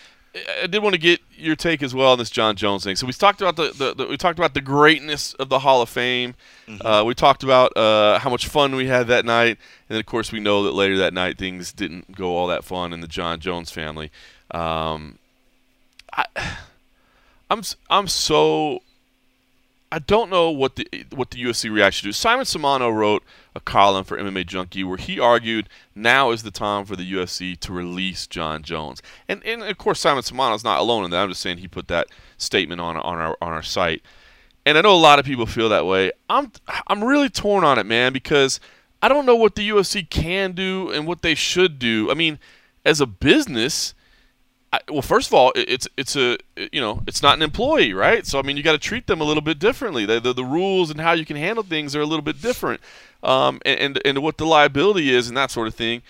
I 0.62 0.68
did 0.68 0.82
want 0.82 0.94
to 0.96 1.00
get 1.00 1.22
your 1.44 1.56
take 1.56 1.84
as 1.84 1.94
well 1.94 2.12
on 2.14 2.18
this 2.18 2.30
Jon 2.30 2.56
Jones 2.56 2.84
thing. 2.84 2.96
So 2.96 3.06
we 3.06 3.14
talked 3.14 3.42
about 3.42 3.56
the, 3.56 3.72
the, 3.72 3.94
the 3.94 4.08
we 4.08 4.18
talked 4.18 4.40
about 4.40 4.54
the 4.54 4.62
greatness 4.62 5.34
of 5.36 5.50
the 5.50 5.60
Hall 5.60 5.82
of 5.82 5.90
Fame. 5.90 6.36
Uh, 6.82 7.04
we 7.06 7.14
talked 7.14 7.44
about 7.44 7.76
uh, 7.78 8.20
how 8.20 8.30
much 8.30 8.48
fun 8.48 8.76
we 8.76 8.88
had 8.88 9.08
that 9.08 9.26
night, 9.26 9.58
and 9.88 9.90
then 9.90 10.00
of 10.00 10.06
course 10.06 10.32
we 10.32 10.40
know 10.40 10.64
that 10.64 10.72
later 10.72 10.98
that 10.98 11.14
night 11.14 11.38
things 11.38 11.72
didn't 11.72 12.16
go 12.16 12.36
all 12.36 12.48
that 12.48 12.64
fun 12.64 12.94
in 12.94 13.02
the 13.02 13.08
Jon 13.08 13.40
Jones 13.40 13.72
family. 13.72 14.12
Um, 14.52 15.20
I, 16.12 16.26
I'm 17.50 17.62
I'm 17.90 18.08
so 18.08 18.82
I 19.92 20.00
don't 20.00 20.32
know 20.32 20.50
what 20.50 20.76
the 20.76 20.88
what 21.14 21.32
the 21.32 21.44
UFC 21.44 21.72
reaction 21.72 22.10
to. 22.10 22.14
Simon 22.14 22.46
Samano 22.46 22.94
wrote 22.94 23.24
a 23.56 23.60
column 23.60 24.04
for 24.04 24.18
MMA 24.18 24.46
Junkie 24.48 24.84
where 24.84 24.98
he 24.98 25.20
argued 25.20 25.70
now 25.96 26.32
is 26.32 26.44
the 26.44 26.52
time 26.52 26.86
for 26.86 26.96
the 26.96 27.12
UFC 27.12 27.58
to 27.60 27.72
release 27.72 28.28
Jon 28.28 28.64
Jones. 28.64 29.02
And 29.28 29.44
and 29.44 29.64
of 29.64 29.78
course 29.78 30.00
Simon 30.00 30.24
Samano's 30.24 30.64
not 30.64 30.80
alone 30.80 31.06
in 31.06 31.12
that. 31.12 31.24
I'm 31.24 31.30
just 31.30 31.42
saying 31.42 31.60
he 31.60 31.68
put 31.68 31.88
that 31.88 32.08
statement 32.38 32.82
on 32.82 32.98
on 32.98 33.18
our 33.20 33.38
on 33.42 33.52
our 33.52 33.64
site. 33.64 34.02
And 34.66 34.78
I 34.78 34.82
know 34.82 34.94
a 34.94 34.98
lot 34.98 35.20
of 35.20 35.26
people 35.26 35.46
feel 35.46 35.70
that 35.70 35.86
way. 35.86 36.12
I'm 36.30 36.52
I'm 36.88 37.04
really 37.04 37.30
torn 37.30 37.64
on 37.64 37.78
it, 37.78 37.86
man, 37.86 38.14
because 38.14 38.60
I 39.02 39.10
don't 39.10 39.26
know 39.26 39.36
what 39.36 39.56
the 39.56 39.70
UFC 39.70 40.10
can 40.10 40.54
do 40.54 40.90
and 40.92 41.06
what 41.06 41.22
they 41.22 41.36
should 41.36 41.78
do. 41.78 42.10
I 42.10 42.14
mean, 42.14 42.40
as 42.86 43.02
a 43.02 43.06
business, 43.06 43.94
Well, 44.90 45.02
first 45.02 45.28
of 45.28 45.34
all, 45.34 45.52
it- 45.56 45.70
it's 45.70 45.88
it's 45.98 46.16
a 46.16 46.38
you 46.72 46.82
know 46.82 47.04
it's 47.08 47.22
not 47.22 47.36
an 47.38 47.42
employee, 47.44 47.94
right? 47.94 48.26
So 48.26 48.40
I 48.40 48.42
mean, 48.42 48.58
you 48.58 48.64
got 48.64 48.72
to 48.74 48.78
treat 48.80 49.08
them 49.08 49.22
a 49.22 49.24
little 49.24 49.42
bit 49.42 49.60
differently. 49.60 50.06
The, 50.06 50.20
the 50.20 50.34
the 50.34 50.44
rules 50.44 50.90
and 50.90 51.00
how 51.00 51.12
you 51.14 51.26
can 51.26 51.38
handle 51.38 51.64
things 51.64 51.96
are 51.96 52.02
a 52.02 52.06
little 52.06 52.24
bit 52.24 52.42
different, 52.42 52.82
um, 53.22 53.60
and, 53.66 53.80
and 53.80 54.02
and 54.06 54.24
what 54.24 54.38
the 54.38 54.46
liability 54.46 55.14
is 55.14 55.28
and 55.28 55.38
that 55.38 55.52
sort 55.52 55.68
of 55.68 55.76
thing. 55.76 56.02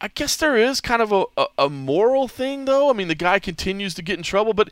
I 0.00 0.08
guess 0.08 0.36
there 0.36 0.56
is 0.56 0.80
kind 0.80 1.00
of 1.00 1.12
a, 1.12 1.24
a, 1.36 1.46
a 1.58 1.70
moral 1.70 2.26
thing, 2.28 2.64
though. 2.64 2.90
I 2.90 2.92
mean, 2.92 3.08
the 3.08 3.14
guy 3.14 3.38
continues 3.38 3.94
to 3.94 4.02
get 4.02 4.16
in 4.18 4.24
trouble, 4.24 4.52
but 4.52 4.70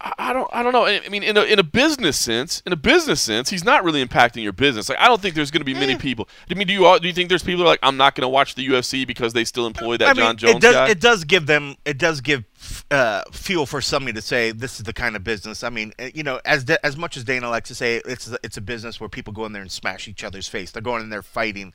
I, 0.00 0.32
don't 0.32 0.48
I 0.52 0.62
don't 0.62 0.72
know. 0.72 0.86
I 0.86 1.08
mean, 1.08 1.22
in 1.22 1.36
a 1.36 1.42
in 1.42 1.58
a 1.58 1.62
business 1.62 2.20
sense, 2.20 2.62
in 2.66 2.72
a 2.72 2.76
business 2.76 3.20
sense, 3.20 3.50
he's 3.50 3.64
not 3.64 3.82
really 3.82 4.04
impacting 4.04 4.42
your 4.42 4.52
business. 4.52 4.88
Like, 4.88 4.98
I 4.98 5.08
don't 5.08 5.20
think 5.20 5.34
there's 5.34 5.50
going 5.50 5.62
to 5.62 5.64
be 5.64 5.74
many 5.74 5.96
people. 5.96 6.28
I 6.50 6.54
mean, 6.54 6.66
do 6.66 6.72
you 6.72 6.84
all, 6.84 6.98
do 6.98 7.08
you 7.08 7.14
think 7.14 7.28
there's 7.28 7.42
people 7.42 7.60
who 7.60 7.64
are 7.64 7.68
like, 7.68 7.80
I'm 7.82 7.96
not 7.96 8.14
going 8.14 8.22
to 8.22 8.28
watch 8.28 8.54
the 8.54 8.66
UFC 8.66 9.06
because 9.06 9.32
they 9.32 9.44
still 9.44 9.66
employ 9.66 9.96
that 9.96 10.08
I 10.08 10.12
John 10.12 10.28
mean, 10.28 10.36
Jones 10.36 10.54
it 10.56 10.60
does, 10.60 10.74
guy? 10.74 10.88
It 10.90 11.00
does 11.00 11.24
give 11.24 11.46
them. 11.46 11.76
It 11.84 11.98
does 11.98 12.20
give 12.20 12.44
uh, 12.90 13.22
fuel 13.32 13.66
for 13.66 13.80
somebody 13.80 14.12
to 14.12 14.22
say 14.22 14.52
this 14.52 14.78
is 14.78 14.84
the 14.84 14.92
kind 14.92 15.16
of 15.16 15.24
business. 15.24 15.64
I 15.64 15.70
mean, 15.70 15.92
uh, 15.98 16.10
you 16.14 16.22
know, 16.22 16.40
as 16.44 16.64
da- 16.64 16.76
as 16.84 16.96
much 16.96 17.16
as 17.16 17.24
Dana 17.24 17.48
likes 17.48 17.68
to 17.68 17.74
say, 17.74 18.02
it's 18.04 18.30
a, 18.30 18.38
it's 18.42 18.56
a 18.58 18.62
business 18.62 19.00
where 19.00 19.08
people 19.08 19.32
go 19.32 19.46
in 19.46 19.52
there 19.52 19.62
and 19.62 19.72
smash 19.72 20.06
each 20.06 20.22
other's 20.22 20.48
face. 20.48 20.70
They're 20.70 20.82
going 20.82 21.02
in 21.02 21.10
there 21.10 21.22
fighting. 21.22 21.72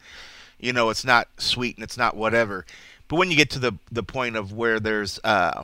You 0.59 0.71
know, 0.73 0.89
it's 0.89 1.05
not 1.05 1.27
sweet 1.37 1.77
and 1.77 1.83
it's 1.83 1.97
not 1.97 2.15
whatever. 2.15 2.65
But 3.07 3.15
when 3.15 3.31
you 3.31 3.37
get 3.37 3.49
to 3.51 3.59
the 3.59 3.73
the 3.91 4.03
point 4.03 4.35
of 4.35 4.53
where 4.53 4.79
there's, 4.79 5.19
uh, 5.23 5.63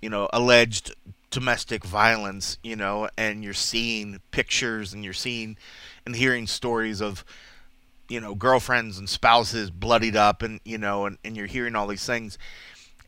you 0.00 0.08
know, 0.08 0.28
alleged 0.32 0.94
domestic 1.30 1.84
violence, 1.84 2.58
you 2.62 2.76
know, 2.76 3.08
and 3.16 3.44
you're 3.44 3.52
seeing 3.52 4.20
pictures 4.30 4.92
and 4.92 5.04
you're 5.04 5.12
seeing 5.12 5.56
and 6.06 6.16
hearing 6.16 6.46
stories 6.46 7.00
of 7.00 7.24
you 8.08 8.20
know 8.20 8.34
girlfriends 8.34 8.98
and 8.98 9.08
spouses 9.08 9.70
bloodied 9.70 10.16
up 10.16 10.42
and 10.42 10.60
you 10.64 10.78
know 10.78 11.04
and, 11.04 11.18
and 11.24 11.36
you're 11.36 11.46
hearing 11.46 11.74
all 11.74 11.86
these 11.86 12.06
things. 12.06 12.38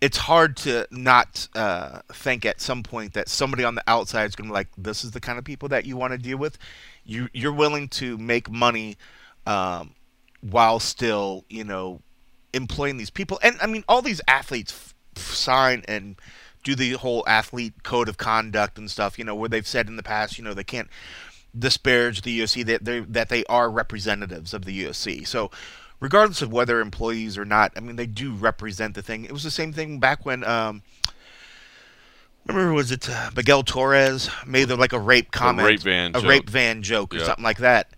It's 0.00 0.16
hard 0.16 0.56
to 0.59 0.87
not 0.90 1.48
uh, 1.54 2.00
think 2.12 2.46
at 2.46 2.61
some 2.61 2.83
point 2.83 3.12
that 3.14 3.28
somebody 3.28 3.64
on 3.64 3.74
the 3.74 3.83
outside 3.87 4.24
is 4.24 4.35
going 4.35 4.48
to 4.48 4.52
be 4.52 4.54
like 4.54 4.68
this 4.76 5.04
is 5.04 5.11
the 5.11 5.20
kind 5.20 5.38
of 5.38 5.44
people 5.44 5.68
that 5.70 5.85
you 5.85 5.96
want 5.96 6.12
to 6.12 6.18
deal 6.18 6.38
with. 6.38 6.59
You 7.04 7.28
you're 7.33 7.52
willing 7.52 7.88
to 7.88 8.16
make 8.18 8.50
money 8.50 8.96
um, 9.46 9.94
while 10.40 10.80
still 10.80 11.44
you 11.48 11.64
know 11.64 12.00
employing 12.52 12.96
these 12.96 13.11
people. 13.11 13.38
And 13.42 13.56
i 13.62 13.66
mean 13.66 13.85
all 13.88 14.02
these 14.02 14.20
athletes 14.28 14.72
f- 14.72 14.94
f- 15.16 15.35
sign 15.35 15.85
and 15.88 16.16
do 16.62 16.75
the 16.75 16.92
whole 16.92 17.25
athlete 17.27 17.83
code 17.83 18.09
of 18.09 18.18
conduct 18.18 18.77
and 18.79 18.90
stuff 18.90 19.18
you 19.18 19.25
know 19.25 19.35
where 19.35 19.49
they've 19.49 19.66
said 19.66 19.88
in 19.88 19.96
the 19.96 20.03
past 20.03 20.37
you 20.38 20.44
know 20.44 20.53
they 20.55 20.64
can't 20.64 20.88
disparage 21.59 22.23
the 22.23 22.40
UFC 22.40 22.64
that 22.66 22.85
they 22.85 23.01
that 23.01 23.29
they 23.29 23.44
are 23.46 23.70
representatives 23.70 24.55
of 24.55 24.64
the 24.64 24.85
UFC. 24.85 25.27
So 25.27 25.51
regardless 25.99 26.42
of 26.42 26.53
whether 26.53 26.81
employees 26.81 27.37
or 27.37 27.44
not, 27.44 27.73
I 27.77 27.81
mean 27.81 27.96
they 27.96 28.07
do 28.07 28.33
represent 28.33 28.94
the 28.94 29.03
thing. 29.03 29.25
It 29.25 29.33
was 29.33 29.42
the 29.42 29.51
same 29.51 29.73
thing 29.73 29.99
back 29.99 30.25
when 30.25 30.44
um 30.44 30.83
remember 32.46 32.73
was 32.73 32.90
it 32.92 33.09
uh, 33.09 33.31
Miguel 33.37 33.62
Torres 33.62 34.31
made 34.46 34.64
the, 34.68 34.77
like 34.77 34.92
a 34.92 34.99
rape 34.99 35.31
comment, 35.31 35.66
rape 35.66 35.81
van 35.81 36.11
a 36.11 36.20
joke. 36.20 36.25
rape 36.31 36.51
van 36.51 36.83
joke 36.83 37.14
or 37.14 37.18
Yeah. 37.18 37.25
something 37.25 37.44
like 37.44 37.59
that. 37.59 37.90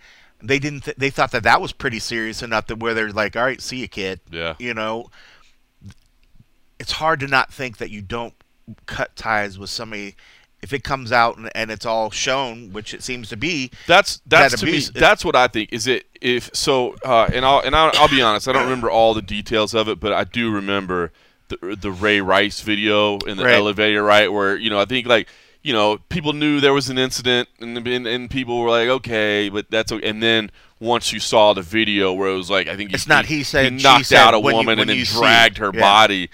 They 0.42 0.58
didn't 0.58 0.84
th- 0.84 0.96
they 0.96 1.10
thought 1.10 1.30
that 1.32 1.44
that 1.44 1.60
was 1.60 1.72
pretty 1.72 1.98
serious 2.00 2.42
enough 2.42 2.66
that 2.66 2.78
where 2.78 2.94
they're 2.94 3.12
like, 3.12 3.36
"All 3.36 3.44
right, 3.44 3.60
see 3.60 3.76
you 3.78 3.88
kid." 3.88 4.20
Yeah. 4.30 4.54
You 4.58 4.74
know, 4.74 5.10
it's 6.80 6.92
hard 6.92 7.20
to 7.20 7.28
not 7.28 7.52
think 7.52 7.78
that 7.78 7.90
you 7.90 8.02
don't 8.02 8.34
cut 8.86 9.14
ties 9.16 9.58
with 9.58 9.70
somebody 9.70 10.14
if 10.62 10.72
it 10.72 10.84
comes 10.84 11.10
out 11.10 11.36
and, 11.38 11.50
and 11.56 11.70
it's 11.72 11.84
all 11.84 12.08
shown, 12.10 12.72
which 12.72 12.94
it 12.94 13.02
seems 13.02 13.28
to 13.30 13.36
be. 13.36 13.70
That's 13.88 14.20
that's 14.26 14.52
that 14.52 14.58
to 14.60 14.66
me. 14.66 14.72
abuse- 14.72 14.90
That's 14.90 15.24
what 15.24 15.34
I 15.34 15.48
think. 15.48 15.72
Is 15.72 15.86
it 15.88 16.06
if 16.20 16.50
so? 16.54 16.94
Uh, 17.04 17.28
and 17.32 17.44
I'll 17.44 17.60
and 17.60 17.74
I'll, 17.74 17.90
I'll 17.94 18.08
be 18.08 18.22
honest. 18.22 18.46
I 18.48 18.52
don't 18.52 18.64
remember 18.64 18.90
all 18.90 19.12
the 19.14 19.22
details 19.22 19.74
of 19.74 19.88
it, 19.88 19.98
but 19.98 20.12
I 20.12 20.24
do 20.24 20.52
remember 20.52 21.10
the 21.48 21.76
the 21.80 21.90
Ray 21.90 22.20
Rice 22.20 22.60
video 22.60 23.18
in 23.26 23.36
the 23.36 23.44
Right. 23.44 23.54
elevator, 23.54 24.02
right? 24.04 24.32
Where 24.32 24.56
you 24.56 24.70
know 24.70 24.78
I 24.80 24.84
think 24.84 25.06
like 25.08 25.26
you 25.62 25.72
know 25.72 25.98
people 26.10 26.32
knew 26.32 26.60
there 26.60 26.72
was 26.74 26.88
an 26.88 26.96
incident, 26.98 27.48
and 27.60 27.76
and, 27.86 28.06
and 28.06 28.30
people 28.30 28.60
were 28.60 28.70
like, 28.70 28.88
okay, 28.88 29.48
but 29.48 29.68
that's 29.68 29.90
okay. 29.90 30.08
And 30.08 30.22
then 30.22 30.50
once 30.78 31.12
you 31.12 31.18
saw 31.20 31.52
the 31.54 31.62
video 31.62 32.12
where 32.12 32.28
it 32.30 32.36
was 32.36 32.50
like, 32.50 32.66
I 32.68 32.76
think 32.76 32.92
It's 32.94 33.06
not 33.08 33.26
he 33.26 33.42
said, 33.42 33.72
he 33.72 33.78
she 33.78 33.84
knocked 33.84 34.12
out 34.12 34.34
a 34.34 34.38
when 34.40 34.52
you- 34.54 34.58
woman 34.58 34.78
and 34.78 34.88
then 34.90 35.04
dragged 35.04 35.58
her 35.58 35.70
Yeah. 35.74 35.80
body. 35.80 36.30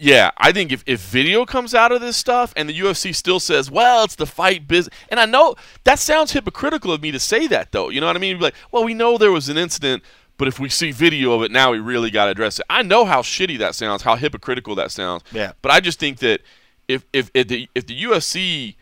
Yeah, 0.00 0.30
I 0.36 0.52
think 0.52 0.72
if, 0.72 0.82
if 0.86 1.00
video 1.00 1.44
comes 1.44 1.74
out 1.74 1.92
of 1.92 2.00
this 2.00 2.16
stuff 2.16 2.52
and 2.56 2.68
the 2.68 2.78
UFC 2.78 3.14
still 3.14 3.40
says, 3.40 3.70
well, 3.70 4.04
it's 4.04 4.16
the 4.16 4.26
fight 4.26 4.66
business, 4.68 4.94
and 5.08 5.18
I 5.20 5.24
know 5.26 5.54
that 5.84 5.98
sounds 5.98 6.32
hypocritical 6.32 6.92
of 6.92 7.00
me 7.02 7.10
to 7.12 7.18
say 7.20 7.46
that, 7.48 7.72
though. 7.72 7.88
You 7.90 8.00
know 8.00 8.06
what 8.06 8.16
I 8.16 8.20
mean? 8.20 8.38
Like, 8.40 8.54
well, 8.72 8.84
we 8.84 8.94
know 8.94 9.18
there 9.18 9.32
was 9.32 9.48
an 9.48 9.56
incident, 9.58 10.02
but 10.36 10.48
if 10.48 10.58
we 10.58 10.68
see 10.68 10.90
video 10.90 11.32
of 11.32 11.42
it 11.42 11.50
now, 11.52 11.70
we 11.72 11.78
really 11.78 12.10
got 12.10 12.24
to 12.26 12.30
address 12.32 12.58
it. 12.58 12.66
I 12.68 12.82
know 12.82 13.04
how 13.04 13.22
shitty 13.22 13.58
that 13.58 13.74
sounds, 13.74 14.02
how 14.02 14.16
hypocritical 14.16 14.74
that 14.76 14.90
sounds. 14.90 15.22
Yeah. 15.32 15.52
But 15.62 15.70
I 15.72 15.80
just 15.80 16.00
think 16.00 16.18
that 16.18 16.40
if 16.88 17.04
if 17.12 17.30
if 17.34 17.48
the, 17.48 17.68
if 17.74 17.86
the 17.86 18.02
UFC 18.02 18.74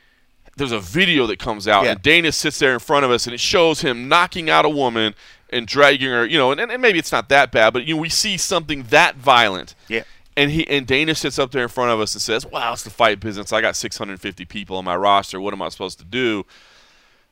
there's 0.57 0.73
a 0.73 0.81
video 0.81 1.27
that 1.27 1.39
comes 1.39 1.67
out 1.67 1.85
Yeah. 1.85 1.93
and 1.93 2.03
Dana 2.03 2.31
sits 2.33 2.59
there 2.59 2.73
in 2.75 2.79
front 2.79 3.05
of 3.05 3.11
us 3.11 3.27
and 3.27 3.33
it 3.35 3.41
shows 3.41 3.81
him 3.81 4.09
knocking 4.09 4.51
out 4.51 4.65
a 4.65 4.69
woman 4.69 5.15
and 5.49 5.67
dragging 5.67 6.09
her, 6.11 6.27
you 6.27 6.37
know, 6.37 6.53
and, 6.53 6.61
and 6.61 6.83
maybe 6.83 6.99
it's 6.99 7.13
not 7.13 7.29
that 7.31 7.51
bad, 7.53 7.73
but 7.73 7.85
you 7.87 7.95
know, 7.95 8.01
we 8.01 8.09
see 8.11 8.37
something 8.37 8.83
that 8.85 9.17
violent. 9.17 9.75
Yeah. 9.89 10.03
And 10.37 10.51
he 10.51 10.67
and 10.69 10.87
Dana 10.87 11.15
sits 11.15 11.39
up 11.39 11.51
there 11.51 11.63
in 11.63 11.69
front 11.69 11.91
of 11.91 12.01
us 12.01 12.15
and 12.15 12.23
says, 12.23 12.47
"Wow, 12.47 12.73
it's 12.73 12.83
the 12.83 12.91
fight 12.91 13.21
business. 13.21 13.53
I 13.53 13.61
got 13.61 13.77
650 13.77 14.45
people 14.47 14.77
on 14.77 14.85
my 14.85 14.97
roster. 14.97 15.41
What 15.41 15.53
am 15.53 15.63
I 15.63 15.69
supposed 15.69 15.99
to 15.99 16.05
do?" 16.05 16.47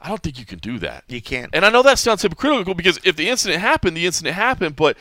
I 0.02 0.08
don't 0.08 0.22
think 0.22 0.38
you 0.38 0.46
can 0.46 0.58
do 0.58 0.78
that. 0.78 1.04
You 1.08 1.20
can't. 1.20 1.50
And 1.52 1.64
I 1.64 1.68
know 1.68 1.82
that 1.82 1.98
sounds 1.98 2.22
hypocritical 2.22 2.74
because 2.74 2.98
if 3.04 3.16
the 3.16 3.28
incident 3.28 3.60
happened, 3.60 3.96
the 3.96 4.06
incident 4.06 4.34
happened. 4.34 4.76
But 4.76 4.96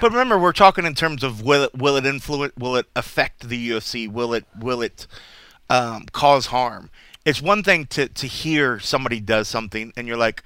But 0.00 0.10
remember, 0.10 0.38
we're 0.38 0.52
talking 0.52 0.84
in 0.84 0.94
terms 0.94 1.22
of 1.22 1.42
will 1.42 1.64
it 1.64 1.74
will 1.74 1.96
it 1.96 2.06
influence 2.06 2.54
will 2.56 2.76
it 2.76 2.86
affect 2.96 3.48
the 3.48 3.70
UFC? 3.70 4.10
Will 4.10 4.32
it 4.34 4.46
will 4.58 4.82
it 4.82 5.06
um, 5.68 6.06
cause 6.12 6.46
harm? 6.46 6.90
It's 7.24 7.42
one 7.42 7.62
thing 7.62 7.86
to 7.88 8.08
to 8.08 8.26
hear 8.26 8.78
somebody 8.78 9.20
does 9.20 9.48
something 9.48 9.92
and 9.96 10.08
you're 10.08 10.16
like, 10.16 10.42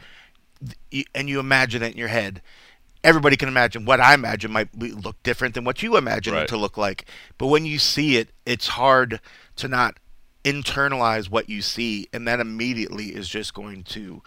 and 1.14 1.29
you 1.29 1.38
imagine 1.40 1.83
it 1.83 1.93
in 1.93 1.99
your 1.99 2.09
head. 2.09 2.43
Everybody 3.03 3.37
can 3.37 3.49
imagine 3.49 3.85
what 3.87 4.01
I 4.01 4.15
imagine 4.15 4.53
might 4.53 4.79
be, 4.79 4.93
look 4.93 5.23
different 5.23 5.55
than 5.55 5.65
what 5.65 5.83
you 5.83 5.97
imagine 5.97 6.35
Right. 6.35 6.43
it 6.43 6.49
to 6.49 6.57
look 6.57 6.77
like. 6.77 7.07
But 7.39 7.47
when 7.47 7.65
you 7.65 7.79
see 7.79 8.17
it, 8.17 8.29
it's 8.45 8.69
hard 8.69 9.21
to 9.57 9.69
not 9.69 9.99
internalize 10.45 11.31
what 11.31 11.49
you 11.49 11.63
see, 11.63 12.09
and 12.13 12.27
that 12.29 12.41
immediately 12.41 13.07
is 13.09 13.29
just 13.29 13.55
going 13.55 13.85
to 13.85 14.23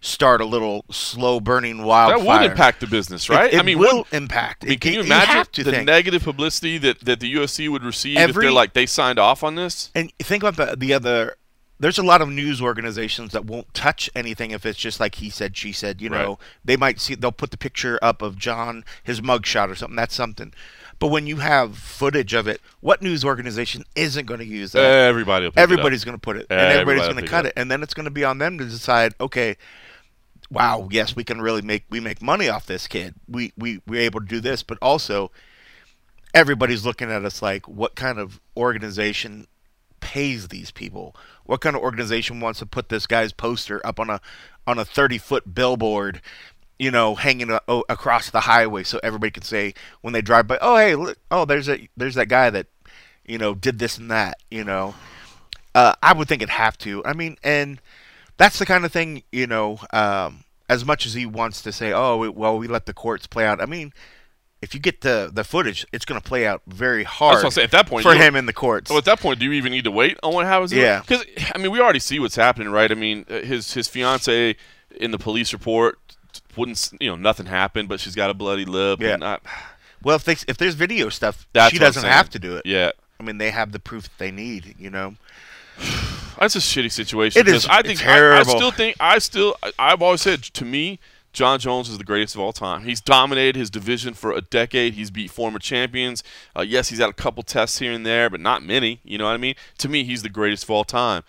start 0.00 0.40
a 0.40 0.44
little 0.44 0.84
slow 0.90 1.38
burning 1.38 1.84
wildfire. 1.84 2.24
that 2.24 2.40
would 2.42 2.50
impact 2.50 2.80
the 2.80 2.86
business, 2.88 3.28
right? 3.30 3.54
It, 3.54 3.60
I 3.60 3.62
mean, 3.62 3.78
will 3.78 3.98
wouldn't- 3.98 4.12
impact. 4.12 4.64
I 4.64 4.66
mean, 4.66 4.74
It- 4.74 4.80
can 4.80 4.92
you 4.94 5.00
imagine 5.02 5.46
to 5.52 5.62
the 5.64 5.70
think. 5.70 5.86
negative 5.86 6.24
publicity 6.24 6.76
that, 6.78 7.00
that 7.04 7.20
the 7.20 7.32
UFC 7.32 7.68
would 7.68 7.84
receive 7.84 8.18
if 8.18 8.34
they're 8.34 8.50
like 8.50 8.72
they 8.72 8.86
signed 8.86 9.20
off 9.20 9.44
on 9.44 9.54
this? 9.54 9.90
And 9.94 10.12
think 10.18 10.42
about 10.42 10.56
the, 10.70 10.76
the 10.76 10.92
other. 10.92 11.36
There's 11.82 11.98
a 11.98 12.02
lot 12.04 12.22
of 12.22 12.28
news 12.28 12.62
organizations 12.62 13.32
that 13.32 13.44
won't 13.44 13.74
touch 13.74 14.08
anything 14.14 14.52
if 14.52 14.64
it's 14.64 14.78
just 14.78 15.00
like 15.00 15.16
he 15.16 15.28
said, 15.30 15.56
she 15.56 15.72
said. 15.72 16.00
You 16.00 16.10
know, 16.10 16.28
Right. 16.28 16.38
they 16.64 16.76
might 16.76 17.00
see 17.00 17.16
they'll 17.16 17.32
put 17.32 17.50
the 17.50 17.56
picture 17.56 17.98
up 18.00 18.22
of 18.22 18.38
Jon, 18.38 18.84
his 19.02 19.20
mugshot 19.20 19.68
or 19.68 19.74
something. 19.74 19.96
That's 19.96 20.14
something. 20.14 20.54
But 21.00 21.08
when 21.08 21.26
you 21.26 21.38
have 21.38 21.76
footage 21.76 22.34
of 22.34 22.46
it, 22.46 22.60
what 22.78 23.02
news 23.02 23.24
organization 23.24 23.82
isn't 23.96 24.26
going 24.26 24.38
to 24.38 24.46
use 24.46 24.70
that? 24.72 24.84
Everybody, 25.08 25.46
will 25.46 25.50
pick 25.50 25.58
it 25.58 25.60
up. 25.60 25.62
everybody's 25.64 26.04
going 26.04 26.16
to 26.16 26.20
put 26.20 26.36
it, 26.36 26.46
and 26.48 26.60
everybody's 26.60 27.02
going 27.12 27.16
to 27.24 27.28
cut 27.28 27.46
it 27.46 27.48
it, 27.48 27.54
and 27.56 27.68
then 27.68 27.82
it's 27.82 27.94
going 27.94 28.04
to 28.04 28.12
be 28.12 28.24
on 28.24 28.38
them 28.38 28.58
to 28.58 28.64
decide. 28.64 29.14
Okay, 29.20 29.56
wow, 30.52 30.88
yes, 30.92 31.16
we 31.16 31.24
can 31.24 31.40
really 31.40 31.62
make 31.62 31.84
we 31.90 31.98
make 31.98 32.22
money 32.22 32.48
off 32.48 32.66
this 32.66 32.86
kid. 32.86 33.16
We 33.26 33.52
we 33.58 33.80
we're 33.88 34.02
able 34.02 34.20
to 34.20 34.26
do 34.26 34.38
this, 34.38 34.62
but 34.62 34.78
also 34.80 35.32
everybody's 36.32 36.86
looking 36.86 37.10
at 37.10 37.24
us 37.24 37.42
like, 37.42 37.66
what 37.66 37.96
kind 37.96 38.20
of 38.20 38.40
organization 38.56 39.48
pays 40.02 40.48
these 40.48 40.70
people? 40.70 41.16
What 41.44 41.62
kind 41.62 41.74
of 41.74 41.80
organization 41.80 42.40
wants 42.40 42.58
to 42.58 42.66
put 42.66 42.90
this 42.90 43.06
guy's 43.06 43.32
poster 43.32 43.80
up 43.86 43.98
on 43.98 44.10
a 44.10 44.20
on 44.66 44.78
a 44.78 44.84
thirty 44.84 45.16
foot 45.16 45.54
billboard? 45.54 46.20
You 46.78 46.90
know, 46.90 47.14
hanging 47.14 47.50
a, 47.50 47.60
o- 47.68 47.84
across 47.88 48.28
the 48.28 48.40
highway, 48.40 48.82
so 48.82 49.00
everybody 49.02 49.30
can 49.30 49.44
say 49.44 49.72
when 50.02 50.12
they 50.12 50.20
drive 50.20 50.46
by, 50.46 50.58
"Oh, 50.60 50.76
hey, 50.76 50.94
look, 50.94 51.16
oh, 51.30 51.46
there's 51.46 51.68
a 51.70 51.88
there's 51.96 52.16
that 52.16 52.26
guy 52.28 52.50
that, 52.50 52.66
you 53.24 53.38
know, 53.38 53.54
did 53.54 53.78
this 53.78 53.96
and 53.96 54.10
that." 54.10 54.38
You 54.50 54.64
know, 54.64 54.94
uh, 55.74 55.94
I 56.02 56.12
would 56.12 56.28
think 56.28 56.42
it'd 56.42 56.50
have 56.50 56.76
to. 56.78 57.04
I 57.04 57.12
mean, 57.12 57.38
and 57.42 57.80
that's 58.36 58.58
the 58.58 58.66
kind 58.66 58.84
of 58.84 58.92
thing, 58.92 59.22
you 59.30 59.46
know, 59.46 59.78
um, 59.92 60.44
as 60.68 60.84
much 60.84 61.06
as 61.06 61.14
he 61.14 61.26
wants 61.26 61.62
to 61.62 61.72
say, 61.72 61.92
oh, 61.92 62.30
well, 62.30 62.58
we 62.58 62.66
let 62.66 62.86
the 62.86 62.94
courts 62.94 63.26
play 63.26 63.46
out. 63.46 63.60
I 63.60 63.66
mean, 63.66 63.92
if 64.62 64.74
you 64.74 64.80
get 64.80 65.00
the, 65.00 65.28
the 65.32 65.42
footage, 65.42 65.84
it's 65.92 66.04
going 66.04 66.20
to 66.20 66.26
play 66.26 66.46
out 66.46 66.62
very 66.68 67.02
hard 67.02 67.42
what 67.42 67.58
I'm. 67.58 67.64
At 67.64 67.72
that 67.72 67.88
point, 67.88 68.04
for 68.04 68.14
him 68.14 68.36
in 68.36 68.46
the 68.46 68.52
courts. 68.52 68.90
So 68.90 68.96
at 68.96 69.04
that 69.06 69.20
point, 69.20 69.40
do 69.40 69.44
you 69.44 69.52
even 69.52 69.72
need 69.72 69.84
to 69.84 69.90
wait 69.90 70.18
on 70.22 70.32
what 70.32 70.46
happens? 70.46 70.72
Yeah. 70.72 71.00
Because 71.00 71.24
I 71.52 71.58
mean, 71.58 71.72
we 71.72 71.80
already 71.80 71.98
see 71.98 72.20
what's 72.20 72.36
happening, 72.36 72.70
right? 72.70 72.90
I 72.90 72.94
mean, 72.94 73.26
uh, 73.28 73.40
his 73.40 73.74
his 73.74 73.88
fiance 73.88 74.56
in 74.94 75.10
the 75.10 75.18
police 75.18 75.52
report 75.52 75.98
wouldn't, 76.56 76.92
you 77.00 77.10
know, 77.10 77.16
nothing 77.16 77.46
happened, 77.46 77.88
but 77.88 77.98
she's 77.98 78.14
got 78.14 78.30
a 78.30 78.34
bloody 78.34 78.64
lip. 78.64 79.00
Yeah. 79.00 79.14
And 79.14 79.20
not, 79.20 79.42
well, 80.02 80.16
if, 80.16 80.24
they, 80.24 80.36
if 80.46 80.56
there's 80.56 80.74
video 80.74 81.08
stuff, 81.08 81.46
that's 81.52 81.72
she 81.72 81.78
doesn't 81.78 82.04
have 82.04 82.30
to 82.30 82.38
do 82.38 82.56
it. 82.56 82.64
Yeah. 82.64 82.92
I 83.18 83.24
mean, 83.24 83.38
they 83.38 83.50
have 83.50 83.72
the 83.72 83.78
proof 83.78 84.04
that 84.04 84.18
they 84.18 84.30
need, 84.30 84.76
you 84.78 84.90
know. 84.90 85.16
That's 86.38 86.56
a 86.56 86.58
shitty 86.58 86.90
situation. 86.90 87.40
It 87.40 87.46
is 87.46 87.66
I 87.66 87.82
think 87.82 88.04
I, 88.04 88.40
I 88.40 88.42
still 88.42 88.72
think 88.72 88.96
I 88.98 89.18
still 89.20 89.54
I've 89.78 90.02
always 90.02 90.22
said 90.22 90.42
to 90.42 90.64
me, 90.64 90.98
Jon 91.32 91.58
Jones 91.58 91.88
is 91.88 91.96
the 91.98 92.04
greatest 92.04 92.34
of 92.34 92.40
all 92.42 92.52
time. 92.52 92.84
He's 92.84 93.00
dominated 93.00 93.56
his 93.56 93.70
division 93.70 94.12
for 94.14 94.32
a 94.32 94.40
decade. 94.42 94.94
He's 94.94 95.10
beat 95.10 95.30
former 95.30 95.58
champions. 95.58 96.22
Uh, 96.56 96.60
yes, 96.62 96.88
he's 96.90 96.98
had 96.98 97.08
a 97.08 97.14
couple 97.14 97.42
tests 97.42 97.78
here 97.78 97.92
and 97.92 98.04
there, 98.04 98.28
but 98.28 98.40
not 98.40 98.62
many. 98.62 99.00
You 99.02 99.16
know 99.18 99.24
what 99.24 99.32
I 99.34 99.38
mean? 99.38 99.54
To 99.78 99.88
me, 99.88 100.04
he's 100.04 100.22
the 100.22 100.28
greatest 100.28 100.64
of 100.64 100.70
all 100.70 100.84
time. 100.84 101.22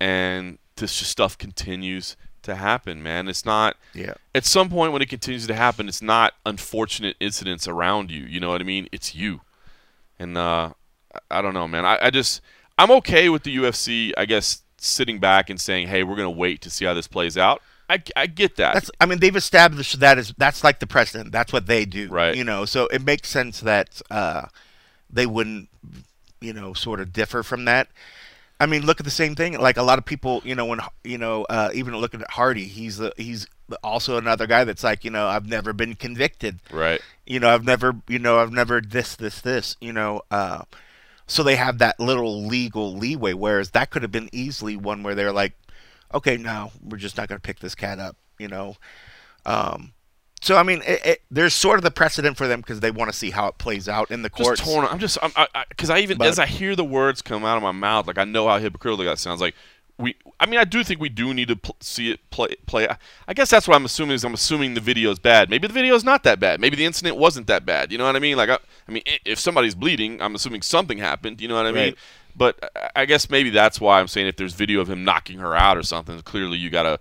And 0.00 0.58
this 0.76 0.96
just 0.98 1.10
stuff 1.10 1.36
continues 1.36 2.16
to 2.42 2.54
happen, 2.54 3.02
man. 3.02 3.26
It's 3.28 3.44
not. 3.44 3.76
Yeah. 3.94 4.14
At 4.34 4.44
some 4.44 4.68
point, 4.68 4.92
when 4.92 5.02
it 5.02 5.08
continues 5.08 5.46
to 5.48 5.54
happen, 5.54 5.88
it's 5.88 6.02
not 6.02 6.34
unfortunate 6.46 7.16
incidents 7.18 7.66
around 7.66 8.10
you. 8.12 8.22
You 8.22 8.38
know 8.40 8.50
what 8.50 8.60
I 8.60 8.64
mean? 8.64 8.88
It's 8.92 9.14
you. 9.14 9.40
And 10.18 10.36
uh, 10.36 10.72
I- 11.30 11.38
I 11.38 11.42
don't 11.42 11.54
know, 11.54 11.66
man. 11.66 11.84
I, 11.84 11.98
I 12.02 12.10
just 12.10 12.40
I'm 12.78 12.90
okay 12.92 13.28
with 13.28 13.42
the 13.42 13.56
UFC. 13.56 14.12
I 14.16 14.24
guess 14.24 14.62
sitting 14.76 15.18
back 15.18 15.50
and 15.50 15.60
saying, 15.60 15.88
"Hey, 15.88 16.04
we're 16.04 16.14
gonna 16.14 16.30
wait 16.30 16.60
to 16.62 16.70
see 16.70 16.84
how 16.84 16.94
this 16.94 17.08
plays 17.08 17.36
out." 17.36 17.60
I, 17.88 18.02
I 18.16 18.26
get 18.26 18.56
that. 18.56 18.74
That's 18.74 18.90
I 19.00 19.06
mean 19.06 19.18
they've 19.18 19.34
established 19.34 19.98
that 20.00 20.18
as 20.18 20.34
that's 20.36 20.62
like 20.62 20.80
the 20.80 20.86
precedent. 20.86 21.32
That's 21.32 21.52
what 21.52 21.66
they 21.66 21.84
do. 21.84 22.08
Right. 22.08 22.36
You 22.36 22.44
know, 22.44 22.64
so 22.64 22.86
it 22.88 23.02
makes 23.02 23.28
sense 23.28 23.60
that 23.60 24.02
uh, 24.10 24.46
they 25.10 25.26
wouldn't, 25.26 25.68
you 26.40 26.52
know, 26.52 26.74
sort 26.74 27.00
of 27.00 27.12
differ 27.12 27.42
from 27.42 27.64
that. 27.64 27.88
I 28.60 28.66
mean, 28.66 28.84
look 28.84 29.00
at 29.00 29.04
the 29.04 29.10
same 29.10 29.34
thing. 29.34 29.58
Like 29.58 29.76
a 29.76 29.82
lot 29.82 29.98
of 29.98 30.04
people, 30.04 30.42
you 30.44 30.54
know, 30.54 30.66
when 30.66 30.80
you 31.04 31.16
know, 31.16 31.44
uh, 31.44 31.70
even 31.72 31.96
looking 31.96 32.20
at 32.20 32.30
Hardy, 32.30 32.66
he's 32.66 32.98
the 32.98 33.12
he's 33.16 33.46
also 33.82 34.16
another 34.16 34.46
guy 34.46 34.64
that's 34.64 34.84
like, 34.84 35.04
you 35.04 35.10
know, 35.10 35.26
I've 35.26 35.46
never 35.46 35.72
been 35.72 35.94
convicted. 35.94 36.58
right. 36.72 37.00
You 37.26 37.40
know, 37.40 37.50
I've 37.50 37.64
never, 37.64 37.94
you 38.08 38.18
know, 38.18 38.38
I've 38.38 38.52
never 38.52 38.80
this, 38.80 39.14
this, 39.14 39.40
this. 39.40 39.76
You 39.80 39.92
know, 39.92 40.22
uh, 40.30 40.62
so 41.26 41.42
they 41.42 41.56
have 41.56 41.78
that 41.78 42.00
little 42.00 42.44
legal 42.46 42.96
leeway. 42.96 43.34
Whereas 43.34 43.70
that 43.70 43.90
could 43.90 44.02
have 44.02 44.12
been 44.12 44.30
easily 44.32 44.76
one 44.76 45.02
where 45.02 45.14
they're 45.14 45.32
like, 45.32 45.52
okay, 46.14 46.36
no, 46.36 46.70
we're 46.82 46.96
just 46.98 47.16
not 47.16 47.28
going 47.28 47.38
to 47.38 47.42
pick 47.46 47.60
this 47.60 47.74
cat 47.74 47.98
up, 47.98 48.16
you 48.38 48.48
know. 48.48 48.76
Um, 49.46 49.92
so 50.40 50.56
I 50.56 50.62
mean, 50.62 50.82
it, 50.86 51.04
it, 51.04 51.22
there's 51.30 51.54
sort 51.54 51.78
of 51.78 51.84
the 51.84 51.90
precedent 51.90 52.36
for 52.36 52.46
them 52.46 52.60
because 52.60 52.80
they 52.80 52.90
want 52.90 53.10
to 53.10 53.16
see 53.16 53.30
how 53.30 53.48
it 53.48 53.58
plays 53.58 53.88
out 53.88 54.10
in 54.10 54.22
the 54.22 54.30
courts. 54.30 54.60
Just 54.60 54.72
torn. 54.72 54.86
I'm 54.86 54.98
just, 54.98 55.18
I'm, 55.22 55.32
I, 55.36 55.64
because 55.68 55.90
I, 55.90 55.96
I, 55.96 56.00
even 56.00 56.18
But- 56.18 56.28
as 56.28 56.38
I 56.38 56.46
hear 56.46 56.76
the 56.76 56.84
words 56.84 57.22
come 57.22 57.44
out 57.44 57.56
of 57.56 57.62
my 57.62 57.72
mouth, 57.72 58.06
like 58.06 58.18
I 58.18 58.24
know 58.24 58.46
how 58.48 58.58
hypocritical 58.58 59.04
that 59.04 59.18
sounds. 59.18 59.40
Like 59.40 59.54
we, 59.98 60.14
I 60.38 60.46
mean, 60.46 60.60
I 60.60 60.64
do 60.64 60.84
think 60.84 61.00
we 61.00 61.08
do 61.08 61.34
need 61.34 61.48
to 61.48 61.56
pl- 61.56 61.74
see 61.80 62.12
it 62.12 62.30
play. 62.30 62.54
Play. 62.66 62.86
I- 62.88 62.98
I 63.26 63.34
guess 63.34 63.50
that's 63.50 63.66
what 63.66 63.74
I'm 63.74 63.84
assuming 63.84 64.14
is 64.14 64.24
I'm 64.24 64.32
assuming 64.34 64.74
the 64.74 64.80
video 64.80 65.10
is 65.10 65.18
bad. 65.18 65.50
Maybe 65.50 65.66
the 65.66 65.74
video 65.74 65.96
is 65.96 66.04
not 66.04 66.22
that 66.22 66.38
bad. 66.38 66.60
Maybe 66.60 66.76
the 66.76 66.84
incident 66.84 67.16
wasn't 67.16 67.48
that 67.48 67.66
bad. 67.66 67.90
You 67.90 67.98
know 67.98 68.04
what 68.06 68.14
I 68.14 68.20
mean? 68.20 68.36
Like, 68.36 68.48
I, 68.48 68.58
I 68.88 68.92
mean, 68.92 69.02
if 69.24 69.40
somebody's 69.40 69.74
bleeding, 69.74 70.22
I'm 70.22 70.36
assuming 70.36 70.62
something 70.62 70.98
happened. 70.98 71.40
You 71.40 71.48
know 71.48 71.56
what 71.56 71.66
I 71.66 71.72
mean? 71.72 71.94
But 72.38 72.72
I- 72.94 73.04
guess 73.04 73.28
maybe 73.28 73.50
that's 73.50 73.80
why 73.80 74.00
I'm 74.00 74.08
saying 74.08 74.28
if 74.28 74.36
there's 74.36 74.54
video 74.54 74.80
of 74.80 74.88
him 74.88 75.04
knocking 75.04 75.40
her 75.40 75.54
out 75.54 75.76
or 75.76 75.82
something, 75.82 76.20
clearly 76.22 76.56
you 76.56 76.70
gotta 76.70 77.00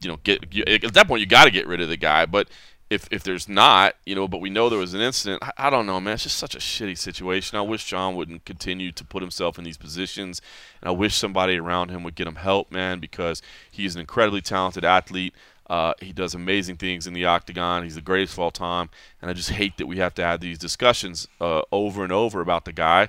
you 0.00 0.08
know, 0.08 0.18
get 0.24 0.52
you, 0.52 0.64
at 0.66 0.94
that 0.94 1.06
point 1.06 1.20
you 1.20 1.26
got 1.26 1.44
to 1.44 1.50
get 1.50 1.66
rid 1.66 1.80
of 1.80 1.88
the 1.88 1.96
guy. 1.96 2.26
But 2.26 2.48
if 2.90 3.08
if 3.10 3.22
there's 3.22 3.48
not, 3.48 3.94
you 4.04 4.14
know, 4.14 4.28
but 4.28 4.40
we 4.40 4.50
know 4.50 4.68
there 4.68 4.78
was 4.78 4.94
an 4.94 5.00
incident, 5.00 5.42
I, 5.42 5.68
I 5.68 5.70
don't 5.70 5.86
know, 5.86 6.00
man. 6.00 6.14
It's 6.14 6.24
just 6.24 6.36
such 6.36 6.54
a 6.54 6.58
shitty 6.58 6.98
situation. 6.98 7.56
I 7.56 7.62
wish 7.62 7.84
Jon 7.84 8.14
wouldn't 8.16 8.44
continue 8.44 8.92
to 8.92 9.04
put 9.04 9.22
himself 9.22 9.58
in 9.58 9.64
these 9.64 9.78
positions, 9.78 10.42
and 10.80 10.88
I 10.88 10.92
wish 10.92 11.14
somebody 11.14 11.56
around 11.56 11.90
him 11.90 12.02
would 12.02 12.14
get 12.14 12.26
him 12.26 12.36
help, 12.36 12.70
man, 12.70 12.98
because 12.98 13.40
he's 13.70 13.94
an 13.94 14.00
incredibly 14.00 14.40
talented 14.40 14.84
athlete. 14.84 15.34
Uh, 15.70 15.94
he 16.00 16.12
does 16.12 16.34
amazing 16.34 16.76
things 16.76 17.06
in 17.06 17.14
the 17.14 17.24
octagon. 17.24 17.84
He's 17.84 17.94
the 17.94 18.02
greatest 18.02 18.34
of 18.34 18.40
all 18.40 18.50
time, 18.50 18.90
and 19.22 19.30
I 19.30 19.34
just 19.34 19.50
hate 19.50 19.78
that 19.78 19.86
we 19.86 19.96
have 19.98 20.14
to 20.14 20.22
have 20.22 20.40
these 20.40 20.58
discussions 20.58 21.28
uh, 21.40 21.62
over 21.70 22.02
and 22.02 22.12
over 22.12 22.40
about 22.40 22.66
the 22.66 22.72
guy. 22.72 23.08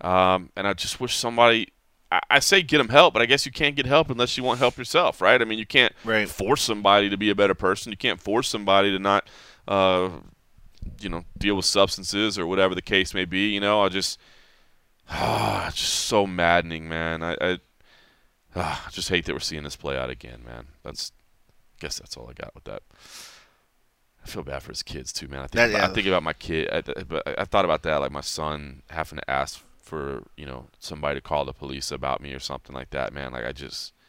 Um, 0.00 0.50
and 0.56 0.66
I 0.66 0.72
just 0.72 1.00
wish 1.00 1.16
somebody. 1.16 1.68
I, 2.12 2.20
I 2.30 2.38
say 2.40 2.62
get 2.62 2.78
them 2.78 2.88
help, 2.88 3.12
but 3.14 3.22
I 3.22 3.26
guess 3.26 3.46
you 3.46 3.52
can't 3.52 3.76
get 3.76 3.86
help 3.86 4.10
unless 4.10 4.36
you 4.36 4.42
want 4.44 4.58
help 4.58 4.76
yourself, 4.76 5.20
right? 5.20 5.40
I 5.40 5.44
mean, 5.44 5.58
you 5.58 5.66
can't 5.66 5.92
Right. 6.04 6.28
force 6.28 6.62
somebody 6.62 7.08
to 7.10 7.16
be 7.16 7.30
a 7.30 7.34
better 7.34 7.54
person. 7.54 7.92
You 7.92 7.98
can't 7.98 8.20
force 8.20 8.48
somebody 8.48 8.90
to 8.90 8.98
not, 8.98 9.28
uh, 9.68 10.08
you 11.00 11.08
know, 11.08 11.24
deal 11.38 11.54
with 11.54 11.66
substances 11.66 12.38
or 12.38 12.46
whatever 12.46 12.74
the 12.74 12.82
case 12.82 13.14
may 13.14 13.24
be. 13.26 13.50
You 13.50 13.60
know, 13.60 13.82
I 13.84 13.88
just, 13.90 14.18
ah, 15.08 15.68
it's 15.68 15.76
just 15.76 15.92
so 16.06 16.26
maddening, 16.26 16.88
man. 16.88 17.22
I, 17.22 17.36
I, 17.40 17.58
I 18.56 18.78
just 18.90 19.08
hate 19.08 19.26
that 19.26 19.32
we're 19.32 19.38
seeing 19.38 19.62
this 19.62 19.76
play 19.76 19.96
out 19.96 20.10
again, 20.10 20.42
man. 20.44 20.66
That's, 20.82 21.12
I 21.48 21.76
guess 21.80 21.98
that's 22.00 22.16
all 22.16 22.28
I 22.28 22.32
got 22.32 22.54
with 22.54 22.64
that. 22.64 22.82
I 24.24 24.26
feel 24.28 24.42
bad 24.42 24.62
for 24.62 24.70
his 24.72 24.82
kids 24.82 25.12
too, 25.12 25.28
man. 25.28 25.40
I 25.40 25.42
think, 25.42 25.52
That- 25.52 25.70
about, 25.70 25.90
I 25.90 25.94
think 25.94 26.06
about 26.08 26.22
my 26.22 26.32
kid. 26.32 26.68
I, 26.72 26.80
but 27.04 27.22
I- 27.26 27.42
I 27.42 27.44
thought 27.44 27.64
about 27.64 27.82
that, 27.84 27.96
like 27.98 28.10
my 28.12 28.20
son 28.20 28.82
having 28.90 29.18
to 29.18 29.30
ask 29.30 29.62
for 29.80 30.24
you 30.36 30.46
know 30.46 30.66
somebody 30.78 31.16
to 31.16 31.20
call 31.20 31.44
the 31.44 31.52
police 31.52 31.90
about 31.90 32.20
me 32.20 32.32
or 32.32 32.38
something 32.40 32.74
like 32.74 32.90
that, 32.90 33.12
man. 33.12 33.32
Like 33.32 33.44
I 33.44 33.52
just. 33.52 33.92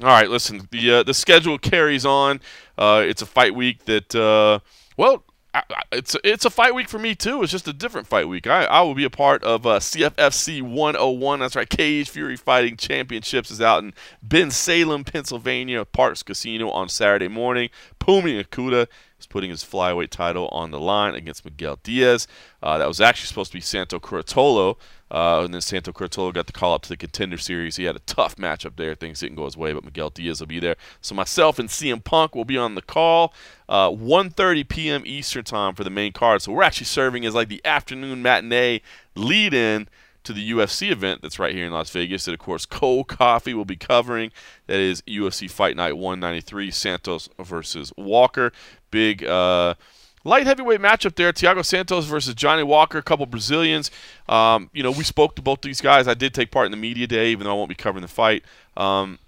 All 0.00 0.10
right, 0.10 0.28
listen. 0.28 0.68
The 0.70 0.90
uh, 0.90 1.02
the 1.04 1.14
schedule 1.14 1.58
carries 1.58 2.04
on. 2.04 2.40
Uh, 2.76 3.04
it's 3.06 3.22
a 3.22 3.26
fight 3.26 3.54
week 3.54 3.84
that, 3.84 4.12
uh, 4.14 4.58
well, 4.96 5.22
I, 5.54 5.62
it's 5.92 6.16
it's 6.24 6.44
a 6.44 6.50
fight 6.50 6.74
week 6.74 6.88
for 6.88 6.98
me 6.98 7.14
too. 7.14 7.42
It's 7.42 7.52
just 7.52 7.68
a 7.68 7.72
different 7.72 8.08
fight 8.08 8.28
week. 8.28 8.48
I, 8.48 8.64
I 8.64 8.82
will 8.82 8.96
be 8.96 9.04
a 9.04 9.10
part 9.10 9.44
of 9.44 9.64
uh, 9.64 9.78
CFFC 9.78 10.62
101. 10.62 11.38
That's 11.38 11.54
right. 11.54 11.68
Cage 11.68 12.10
Fury 12.10 12.36
Fighting 12.36 12.76
Championships 12.76 13.52
is 13.52 13.60
out 13.60 13.84
in 13.84 13.94
Bensalem, 14.26 15.06
Pennsylvania, 15.10 15.84
Parx 15.84 16.24
Casino 16.24 16.70
on 16.70 16.88
Saturday 16.88 17.28
morning. 17.28 17.70
Phumi 18.00 18.44
Nkuta 18.44 18.88
is 19.24 19.26
putting 19.26 19.50
his 19.50 19.64
flyweight 19.64 20.10
title 20.10 20.48
on 20.48 20.70
the 20.70 20.78
line 20.78 21.14
against 21.14 21.44
Miguel 21.44 21.78
Diaz. 21.82 22.26
Uh, 22.62 22.78
that 22.78 22.86
was 22.86 23.00
actually 23.00 23.26
supposed 23.26 23.50
to 23.50 23.56
be 23.56 23.60
Santo 23.60 23.98
Curatolo. 23.98 24.76
Uh, 25.10 25.42
and 25.44 25.54
then 25.54 25.60
Santo 25.60 25.92
Curatolo 25.92 26.32
got 26.32 26.46
the 26.46 26.52
call 26.52 26.74
up 26.74 26.82
to 26.82 26.88
the 26.88 26.96
contender 26.96 27.36
series. 27.36 27.76
He 27.76 27.84
had 27.84 27.96
a 27.96 28.00
tough 28.00 28.36
matchup 28.36 28.76
there. 28.76 28.94
Things 28.94 29.20
didn't 29.20 29.36
go 29.36 29.44
his 29.44 29.56
way, 29.56 29.72
but 29.72 29.84
Miguel 29.84 30.10
Diaz 30.10 30.40
will 30.40 30.46
be 30.46 30.60
there. 30.60 30.76
So 31.00 31.14
myself 31.14 31.58
and 31.58 31.68
CM 31.68 32.02
Punk 32.02 32.34
will 32.34 32.44
be 32.44 32.58
on 32.58 32.74
the 32.74 32.82
call. 32.82 33.32
Uh, 33.68 33.90
1.30 33.90 34.68
p.m. 34.68 35.02
Eastern 35.06 35.44
time 35.44 35.74
for 35.74 35.84
the 35.84 35.90
main 35.90 36.12
card. 36.12 36.42
So 36.42 36.52
we're 36.52 36.62
actually 36.62 36.86
serving 36.86 37.24
as 37.24 37.34
like 37.34 37.48
the 37.48 37.64
afternoon 37.64 38.22
matinee 38.22 38.82
lead-in 39.14 39.88
to 40.24 40.32
the 40.32 40.50
UFC 40.50 40.90
event 40.90 41.20
that's 41.22 41.38
right 41.38 41.54
here 41.54 41.66
in 41.66 41.72
Las 41.72 41.90
Vegas. 41.90 42.24
That 42.24 42.32
of 42.32 42.40
course 42.40 42.66
Cold 42.66 43.08
Coffee 43.08 43.54
will 43.54 43.64
be 43.64 43.76
covering. 43.76 44.32
That 44.66 44.80
is 44.80 45.02
UFC 45.02 45.50
Fight 45.50 45.76
Night 45.76 45.96
193, 45.96 46.70
Santos 46.70 47.28
versus 47.38 47.92
Walker. 47.96 48.50
Big 48.94 49.24
uh, 49.24 49.74
light 50.22 50.46
heavyweight 50.46 50.78
matchup 50.78 51.16
there. 51.16 51.32
Thiago 51.32 51.64
Santos 51.64 52.04
versus 52.04 52.32
Johnny 52.36 52.62
Walker. 52.62 52.96
A 52.96 53.02
couple 53.02 53.26
Brazilians. 53.26 53.90
Um, 54.28 54.70
you 54.72 54.84
know, 54.84 54.92
we 54.92 55.02
spoke 55.02 55.34
to 55.34 55.42
both 55.42 55.62
these 55.62 55.80
guys. 55.80 56.06
I 56.06 56.14
did 56.14 56.32
take 56.32 56.52
part 56.52 56.66
in 56.66 56.70
the 56.70 56.76
media 56.76 57.08
day, 57.08 57.32
even 57.32 57.44
though 57.44 57.50
I 57.50 57.54
won't 57.54 57.68
be 57.68 57.74
covering 57.74 58.02
the 58.02 58.08
fight. 58.08 58.44
Um, 58.76 59.18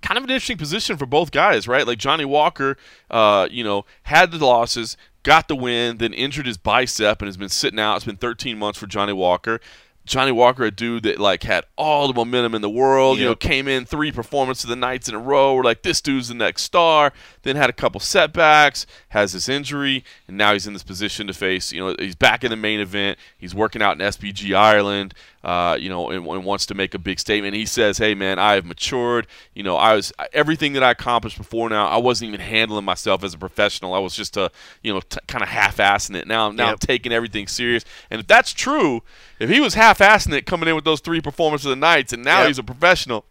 kind 0.00 0.16
of 0.16 0.22
an 0.22 0.30
interesting 0.30 0.58
position 0.58 0.96
for 0.96 1.06
both 1.06 1.32
guys, 1.32 1.66
right? 1.66 1.88
Like 1.88 1.98
Johnny 1.98 2.24
Walker, 2.24 2.76
uh, 3.10 3.48
you 3.50 3.64
know, 3.64 3.84
had 4.04 4.30
the 4.30 4.38
losses, 4.38 4.96
got 5.24 5.48
the 5.48 5.56
win, 5.56 5.98
then 5.98 6.12
injured 6.12 6.46
his 6.46 6.56
bicep 6.56 7.20
and 7.20 7.26
has 7.26 7.36
been 7.36 7.48
sitting 7.48 7.80
out. 7.80 7.96
It's 7.96 8.04
been 8.04 8.16
13 8.16 8.60
months 8.60 8.78
for 8.78 8.86
Johnny 8.86 9.12
Walker. 9.12 9.60
Johnny 10.08 10.32
Walker, 10.32 10.64
a 10.64 10.70
dude 10.70 11.04
that 11.04 11.18
like 11.18 11.42
had 11.42 11.64
all 11.76 12.08
the 12.08 12.14
momentum 12.14 12.54
in 12.54 12.62
the 12.62 12.70
world, 12.70 13.18
you 13.18 13.24
know, 13.24 13.34
came 13.36 13.68
in 13.68 13.84
three 13.84 14.10
performances 14.10 14.64
of 14.64 14.70
the 14.70 14.76
nights 14.76 15.08
in 15.08 15.14
a 15.14 15.18
row. 15.18 15.54
We're 15.54 15.62
like, 15.62 15.82
this 15.82 16.00
dude's 16.00 16.28
the 16.28 16.34
next 16.34 16.62
star. 16.62 17.12
Then 17.42 17.56
had 17.56 17.70
a 17.70 17.72
couple 17.74 18.00
setbacks, 18.00 18.86
has 19.10 19.32
this 19.32 19.48
injury, 19.48 20.04
and 20.26 20.36
now 20.36 20.52
he's 20.54 20.66
in 20.66 20.72
this 20.72 20.82
position 20.82 21.26
to 21.26 21.32
face. 21.32 21.72
You 21.72 21.80
know, 21.84 21.94
he's 21.98 22.16
back 22.16 22.42
in 22.42 22.50
the 22.50 22.56
main 22.56 22.80
event. 22.80 23.18
He's 23.36 23.54
working 23.54 23.82
out 23.82 24.00
in 24.00 24.06
SBG 24.06 24.56
Ireland. 24.56 25.14
Uh, 25.44 25.76
you 25.78 25.88
know, 25.88 26.10
and, 26.10 26.26
and 26.26 26.44
wants 26.44 26.66
to 26.66 26.74
make 26.74 26.94
a 26.94 26.98
big 26.98 27.20
statement. 27.20 27.54
He 27.54 27.64
says, 27.64 27.96
"Hey, 27.98 28.12
man, 28.14 28.40
I 28.40 28.54
have 28.54 28.64
matured. 28.64 29.28
You 29.54 29.62
know, 29.62 29.76
I 29.76 29.94
was 29.94 30.12
everything 30.32 30.72
that 30.72 30.82
I 30.82 30.90
accomplished 30.90 31.38
before. 31.38 31.68
Now, 31.70 31.86
I 31.86 31.96
wasn't 31.98 32.28
even 32.30 32.40
handling 32.40 32.84
myself 32.84 33.22
as 33.22 33.34
a 33.34 33.38
professional. 33.38 33.94
I 33.94 34.00
was 34.00 34.16
just 34.16 34.36
a, 34.36 34.50
you 34.82 34.92
know, 34.92 34.98
t- 35.00 35.18
kind 35.28 35.42
of 35.44 35.48
half-assing 35.48 36.16
it. 36.16 36.26
Now, 36.26 36.50
now 36.50 36.64
I'm 36.64 36.70
Yep. 36.70 36.80
taking 36.80 37.12
everything 37.12 37.46
serious. 37.46 37.84
And 38.10 38.20
if 38.20 38.26
that's 38.26 38.52
true, 38.52 39.02
if 39.38 39.48
he 39.48 39.60
was 39.60 39.74
half-assing 39.74 40.32
it 40.34 40.44
coming 40.44 40.68
in 40.68 40.74
with 40.74 40.84
those 40.84 40.98
three 41.00 41.20
performances 41.20 41.66
of 41.66 41.70
the 41.70 41.76
nights, 41.76 42.12
and 42.12 42.24
now 42.24 42.40
Yep. 42.40 42.48
he's 42.48 42.58
a 42.58 42.64
professional, 42.64 43.24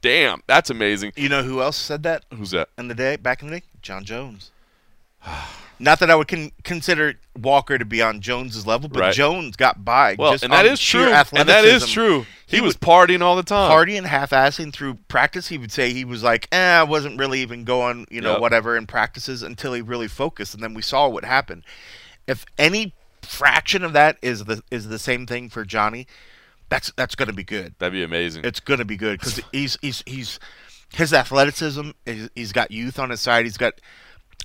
damn, 0.00 0.42
that's 0.46 0.70
amazing. 0.70 1.12
You 1.16 1.28
know 1.28 1.42
who 1.42 1.60
else 1.60 1.76
said 1.76 2.04
that 2.04 2.24
Who's 2.32 2.52
that? 2.52 2.68
in 2.78 2.86
the 2.86 2.94
day 2.94 3.16
back 3.16 3.42
in 3.42 3.50
the 3.50 3.58
day? 3.58 3.66
Jon 3.82 4.04
Jones. 4.04 4.52
Not 5.80 6.00
that 6.00 6.10
I 6.10 6.16
would 6.16 6.28
con- 6.28 6.50
consider 6.64 7.14
Walker 7.38 7.78
to 7.78 7.84
be 7.84 8.02
on 8.02 8.20
Jones's 8.20 8.66
level, 8.66 8.88
but 8.88 9.00
Right. 9.00 9.14
Jones 9.14 9.54
got 9.56 9.84
by. 9.84 10.16
Well, 10.18 10.32
just 10.32 10.44
and 10.44 10.52
that 10.52 10.66
on 10.66 10.72
is 10.72 10.80
true. 10.80 11.12
And 11.32 11.48
that 11.48 11.64
is 11.64 11.88
true. 11.88 12.26
He, 12.46 12.56
He 12.56 12.60
was 12.62 12.76
partying 12.76 13.20
all 13.22 13.36
the 13.36 13.42
time. 13.42 13.70
Partying, 13.70 14.04
half-assing 14.04 14.72
through 14.72 14.94
practice, 15.08 15.48
he 15.48 15.58
would 15.58 15.70
say 15.70 15.92
he 15.92 16.04
was 16.04 16.22
like, 16.22 16.48
"Eh, 16.50 16.78
I 16.80 16.82
wasn't 16.82 17.18
really 17.18 17.40
even 17.42 17.64
going, 17.64 18.06
you 18.10 18.20
know, 18.20 18.32
Yep. 18.32 18.40
whatever 18.40 18.76
in 18.76 18.86
practices 18.86 19.42
until 19.42 19.72
he 19.72 19.80
really 19.82 20.08
focused." 20.08 20.54
And 20.54 20.62
then 20.62 20.74
we 20.74 20.82
saw 20.82 21.08
what 21.08 21.24
happened. 21.24 21.62
If 22.26 22.44
any 22.58 22.94
fraction 23.22 23.84
of 23.84 23.92
that 23.92 24.16
is 24.22 24.44
the 24.44 24.62
is 24.70 24.88
the 24.88 24.98
same 24.98 25.26
thing 25.26 25.48
for 25.48 25.64
Johnny, 25.64 26.06
that's 26.70 26.92
that's 26.96 27.14
going 27.14 27.28
to 27.28 27.34
be 27.34 27.44
good. 27.44 27.74
That'd 27.78 27.92
be 27.92 28.02
amazing. 28.02 28.44
It's 28.44 28.60
going 28.60 28.78
to 28.78 28.84
be 28.84 28.96
good 28.96 29.18
because 29.20 29.40
he's 29.52 29.78
he's 29.80 30.02
he's 30.06 30.40
his 30.92 31.12
athleticism. 31.12 31.90
He's, 32.04 32.30
he's 32.34 32.52
got 32.52 32.70
youth 32.70 32.98
on 32.98 33.10
his 33.10 33.20
side. 33.20 33.44
He's 33.44 33.58
got 33.58 33.74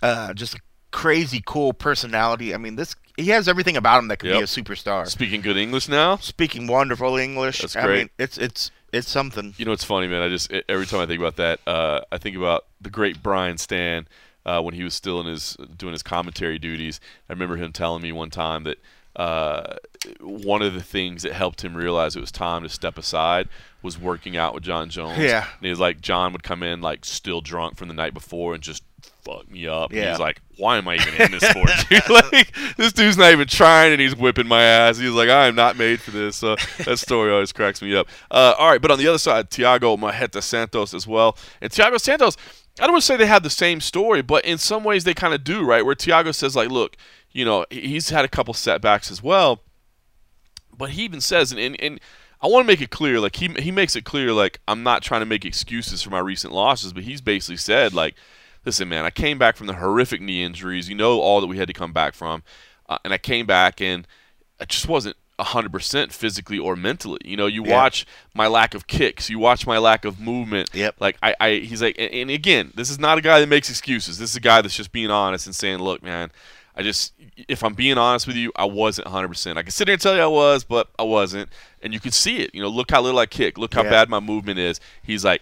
uh, 0.01 0.33
just 0.33 0.55
a 0.55 0.59
crazy 0.93 1.43
cool 1.45 1.73
personality. 1.73 2.53
I 2.53 2.57
mean, 2.57 2.77
this 2.77 2.95
he 3.17 3.27
has 3.29 3.47
everything 3.49 3.75
about 3.75 3.99
him 3.99 4.07
that 4.07 4.17
could 4.19 4.29
Yep. 4.29 4.37
be 4.39 4.43
a 4.43 4.47
superstar. 4.47 5.05
Speaking 5.07 5.41
good 5.41 5.57
English 5.57 5.87
now. 5.89 6.15
Speaking 6.17 6.65
wonderful 6.67 7.17
English. 7.17 7.59
That's 7.59 7.75
I 7.75 7.83
great. 7.85 7.97
mean, 7.97 8.09
it's 8.17 8.37
it's 8.37 8.71
it's 8.93 9.09
something. 9.09 9.53
You 9.57 9.65
know, 9.65 9.71
it's 9.73 9.83
funny, 9.83 10.07
man. 10.07 10.21
I 10.21 10.29
just 10.29 10.51
every 10.69 10.85
time 10.85 11.01
I 11.01 11.05
think 11.05 11.19
about 11.19 11.35
that, 11.35 11.59
uh, 11.67 12.01
I 12.11 12.17
think 12.17 12.37
about 12.37 12.65
the 12.79 12.89
great 12.89 13.21
Brian 13.21 13.57
Stann 13.57 14.05
uh, 14.45 14.61
when 14.61 14.73
he 14.75 14.83
was 14.83 14.93
still 14.93 15.19
in 15.19 15.27
his 15.27 15.57
doing 15.77 15.91
his 15.93 16.03
commentary 16.03 16.57
duties. 16.59 16.99
I 17.29 17.33
remember 17.33 17.57
him 17.57 17.71
telling 17.73 18.01
me 18.01 18.11
one 18.11 18.29
time 18.29 18.63
that 18.63 18.77
uh, 19.15 19.75
one 20.19 20.61
of 20.61 20.73
the 20.73 20.81
things 20.81 21.23
that 21.23 21.33
helped 21.33 21.63
him 21.63 21.75
realize 21.75 22.15
it 22.15 22.19
was 22.21 22.31
time 22.31 22.63
to 22.63 22.69
step 22.69 22.97
aside 22.97 23.47
was 23.81 23.99
working 23.99 24.35
out 24.37 24.53
with 24.55 24.63
Jon 24.63 24.89
Jones. 24.89 25.17
Yeah. 25.19 25.45
and 25.57 25.61
he 25.65 25.69
was 25.69 25.79
like, 25.79 26.01
Jon 26.01 26.31
would 26.33 26.41
come 26.43 26.63
in 26.63 26.81
like 26.81 27.05
still 27.05 27.41
drunk 27.41 27.77
from 27.77 27.89
the 27.89 27.93
night 27.93 28.13
before 28.13 28.53
and 28.55 28.63
just 28.63 28.83
fuck 29.23 29.49
me 29.49 29.67
up. 29.67 29.91
And 29.91 29.99
Yeah. 29.99 30.11
he's 30.11 30.19
like, 30.19 30.41
why 30.57 30.77
am 30.77 30.87
I 30.87 30.95
even 30.95 31.13
in 31.21 31.31
this 31.31 31.43
sport, 31.43 31.69
dude? 31.89 32.09
like, 32.31 32.53
this 32.77 32.93
dude's 32.93 33.17
not 33.17 33.31
even 33.31 33.47
trying, 33.47 33.91
and 33.91 34.01
he's 34.01 34.15
whipping 34.15 34.47
my 34.47 34.61
ass. 34.61 34.97
He's 34.97 35.11
like, 35.11 35.29
I 35.29 35.47
am 35.47 35.55
not 35.55 35.77
made 35.77 36.01
for 36.01 36.11
this. 36.11 36.35
So 36.37 36.55
that 36.85 36.97
story 36.99 37.31
always 37.31 37.51
cracks 37.51 37.81
me 37.81 37.95
up. 37.95 38.07
Uh, 38.29 38.53
all 38.57 38.69
right, 38.69 38.81
but 38.81 38.91
on 38.91 38.97
the 38.99 39.07
other 39.07 39.17
side, 39.17 39.49
Tiago 39.49 39.97
Marreta 39.97 40.41
Santos 40.41 40.93
as 40.93 41.07
well, 41.07 41.37
and 41.61 41.71
Tiago 41.71 41.97
Santos. 41.97 42.37
I 42.79 42.83
don't 42.85 42.93
want 42.93 43.03
to 43.03 43.05
say 43.05 43.17
they 43.17 43.27
have 43.27 43.43
the 43.43 43.51
same 43.51 43.79
story, 43.81 44.23
but 44.23 44.45
in 44.45 44.57
some 44.57 44.83
ways 44.83 45.03
they 45.03 45.13
kind 45.13 45.33
of 45.35 45.43
do, 45.43 45.63
right? 45.63 45.85
Where 45.85 45.93
Tiago 45.93 46.31
says, 46.31 46.55
like, 46.55 46.69
look, 46.69 46.97
you 47.31 47.45
know, 47.45 47.67
he's 47.69 48.09
had 48.09 48.25
a 48.25 48.27
couple 48.27 48.53
setbacks 48.55 49.11
as 49.11 49.21
well, 49.21 49.61
but 50.75 50.89
he 50.91 51.03
even 51.03 51.21
says, 51.21 51.51
and, 51.51 51.59
and, 51.61 51.79
and 51.79 51.99
I 52.41 52.47
want 52.47 52.63
to 52.63 52.67
make 52.67 52.81
it 52.81 52.89
clear, 52.89 53.19
like 53.19 53.35
he 53.35 53.47
he 53.59 53.71
makes 53.71 53.95
it 53.95 54.05
clear, 54.05 54.33
like 54.33 54.59
I'm 54.67 54.81
not 54.83 55.03
trying 55.03 55.21
to 55.21 55.25
make 55.25 55.45
excuses 55.45 56.01
for 56.01 56.09
my 56.09 56.19
recent 56.19 56.51
losses, 56.51 56.93
but 56.93 57.03
he's 57.03 57.21
basically 57.21 57.57
said, 57.57 57.93
like, 57.93 58.15
listen, 58.65 58.87
man, 58.89 59.05
I 59.05 59.09
came 59.09 59.37
back 59.37 59.55
from 59.57 59.67
the 59.67 59.73
horrific 59.75 60.21
knee 60.21 60.43
injuries, 60.43 60.89
you 60.89 60.95
know, 60.95 61.19
all 61.19 61.41
that 61.41 61.47
we 61.47 61.57
had 61.57 61.67
to 61.67 61.73
come 61.73 61.93
back 61.93 62.13
from, 62.13 62.43
uh, 62.89 62.97
and 63.03 63.13
I 63.13 63.17
came 63.17 63.45
back 63.45 63.81
and 63.81 64.07
I 64.59 64.65
just 64.65 64.87
wasn't 64.87 65.15
100% 65.39 66.11
physically 66.11 66.59
or 66.59 66.75
mentally. 66.75 67.19
You 67.25 67.35
know, 67.37 67.47
you 67.47 67.65
Yeah. 67.65 67.73
watch 67.73 68.05
my 68.33 68.47
lack 68.47 68.73
of 68.75 68.87
kicks, 68.87 69.29
you 69.29 69.39
watch 69.39 69.65
my 69.65 69.77
lack 69.77 70.05
of 70.05 70.19
movement. 70.19 70.69
Yep. 70.73 70.95
Like 70.99 71.17
I, 71.23 71.35
I 71.39 71.49
he's 71.55 71.81
like 71.81 71.95
and, 71.97 72.11
and 72.13 72.29
again, 72.31 72.71
this 72.75 72.89
is 72.89 72.99
not 72.99 73.17
a 73.17 73.21
guy 73.21 73.39
that 73.39 73.49
makes 73.49 73.69
excuses. 73.69 74.17
This 74.19 74.29
is 74.29 74.35
a 74.35 74.39
guy 74.41 74.61
that's 74.61 74.75
just 74.75 74.91
being 74.91 75.09
honest 75.11 75.45
and 75.47 75.55
saying, 75.55 75.79
"Look, 75.79 76.03
man, 76.03 76.31
I 76.75 76.83
just 76.83 77.13
if 77.47 77.63
I'm 77.63 77.73
being 77.73 77.97
honest 77.97 78.27
with 78.27 78.35
you, 78.35 78.51
I 78.55 78.65
wasn't 78.65 79.07
100%. 79.07 79.57
I 79.57 79.63
can 79.63 79.71
sit 79.71 79.87
here 79.87 79.93
and 79.93 80.01
tell 80.01 80.15
you 80.15 80.21
I 80.21 80.27
was, 80.27 80.63
but 80.63 80.89
I 80.99 81.03
wasn't." 81.03 81.49
And 81.81 81.93
you 81.93 81.99
can 81.99 82.11
see 82.11 82.37
it. 82.37 82.53
You 82.53 82.61
know, 82.61 82.69
look 82.69 82.91
how 82.91 83.01
little 83.01 83.19
I 83.19 83.25
kick. 83.25 83.57
Look 83.57 83.73
how 83.73 83.83
Yeah. 83.83 83.89
bad 83.89 84.09
my 84.09 84.19
movement 84.19 84.59
is. 84.59 84.79
He's 85.01 85.25
like 85.25 85.41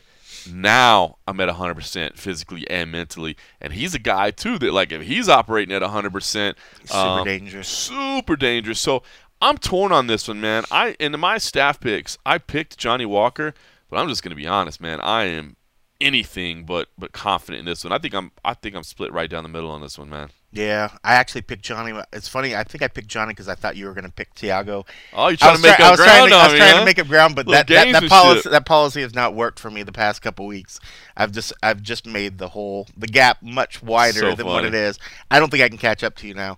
now 0.49 1.17
I'm 1.27 1.39
at 1.39 1.49
100% 1.49 2.17
physically 2.17 2.69
and 2.69 2.91
mentally. 2.91 3.35
And 3.59 3.73
he's 3.73 3.93
a 3.93 3.99
guy, 3.99 4.31
too, 4.31 4.57
that, 4.59 4.73
like, 4.73 4.91
if 4.91 5.01
he's 5.03 5.27
operating 5.29 5.75
at 5.75 5.81
100%, 5.81 6.55
Super 6.85 6.97
um, 6.97 7.25
dangerous. 7.25 7.67
super 7.67 8.35
dangerous. 8.35 8.79
So 8.79 9.03
I'm 9.41 9.57
torn 9.57 9.91
on 9.91 10.07
this 10.07 10.27
one, 10.27 10.39
man. 10.39 10.63
I 10.69 10.95
in 10.99 11.19
my 11.19 11.37
staff 11.39 11.79
picks, 11.79 12.17
I 12.25 12.37
picked 12.37 12.77
Johnny 12.77 13.05
Walker, 13.05 13.53
but 13.89 13.97
I'm 13.97 14.07
just 14.07 14.21
gonna 14.23 14.35
be 14.35 14.45
honest, 14.47 14.79
man. 14.79 14.99
I 15.01 15.23
am 15.25 15.55
anything 16.01 16.65
but 16.65 16.89
but 16.97 17.11
confident 17.11 17.59
in 17.59 17.65
this 17.65 17.83
one. 17.83 17.93
I 17.93 17.97
think 17.99 18.13
I'm 18.13 18.31
I 18.43 18.53
think 18.53 18.75
I'm 18.75 18.83
split 18.83 19.11
right 19.13 19.29
down 19.29 19.43
the 19.43 19.49
middle 19.49 19.69
on 19.71 19.81
this 19.81 19.97
one, 19.97 20.09
man. 20.09 20.29
Yeah, 20.53 20.89
I 21.01 21.13
actually 21.13 21.43
picked 21.43 21.63
Johnny. 21.63 21.97
It's 22.11 22.27
funny. 22.27 22.53
I 22.55 22.63
think 22.65 22.81
I 22.81 22.89
picked 22.89 23.07
Johnny 23.07 23.31
because 23.31 23.47
I 23.47 23.55
thought 23.55 23.77
you 23.77 23.85
were 23.85 23.93
going 23.93 24.03
to 24.03 24.11
pick 24.11 24.33
Tiago. 24.35 24.85
Oh, 25.13 25.29
you're 25.29 25.35
I 25.35 25.35
trying 25.37 25.55
to 25.55 25.61
make 25.61 25.75
try- 25.77 25.85
up 25.87 25.95
trying, 25.95 26.07
ground 26.09 26.31
to, 26.31 26.35
I 26.35 26.43
was 26.43 26.51
me, 26.53 26.59
trying 26.59 26.71
huh? 26.73 26.79
to 26.79 26.85
make 26.85 26.99
up 26.99 27.07
ground, 27.07 27.35
but 27.35 27.47
that, 27.47 27.67
that, 27.67 27.91
that 27.93 28.09
policy 28.09 28.41
shit. 28.41 28.51
that 28.51 28.65
policy 28.65 29.01
has 29.01 29.15
not 29.15 29.33
worked 29.33 29.59
for 29.59 29.71
me 29.71 29.83
the 29.83 29.93
past 29.93 30.21
couple 30.21 30.45
weeks. 30.45 30.77
I've 31.15 31.31
just 31.31 31.53
I've 31.63 31.81
just 31.81 32.05
made 32.05 32.37
the 32.37 32.49
whole 32.49 32.87
the 32.97 33.07
gap 33.07 33.41
much 33.41 33.81
wider 33.81 34.19
So 34.19 34.35
than 34.35 34.45
what 34.45 34.65
it 34.65 34.73
is. 34.73 34.99
I 35.29 35.39
don't 35.39 35.49
think 35.49 35.63
I 35.63 35.69
can 35.69 35.77
catch 35.77 36.03
up 36.03 36.15
to 36.17 36.27
you 36.27 36.33
now, 36.33 36.57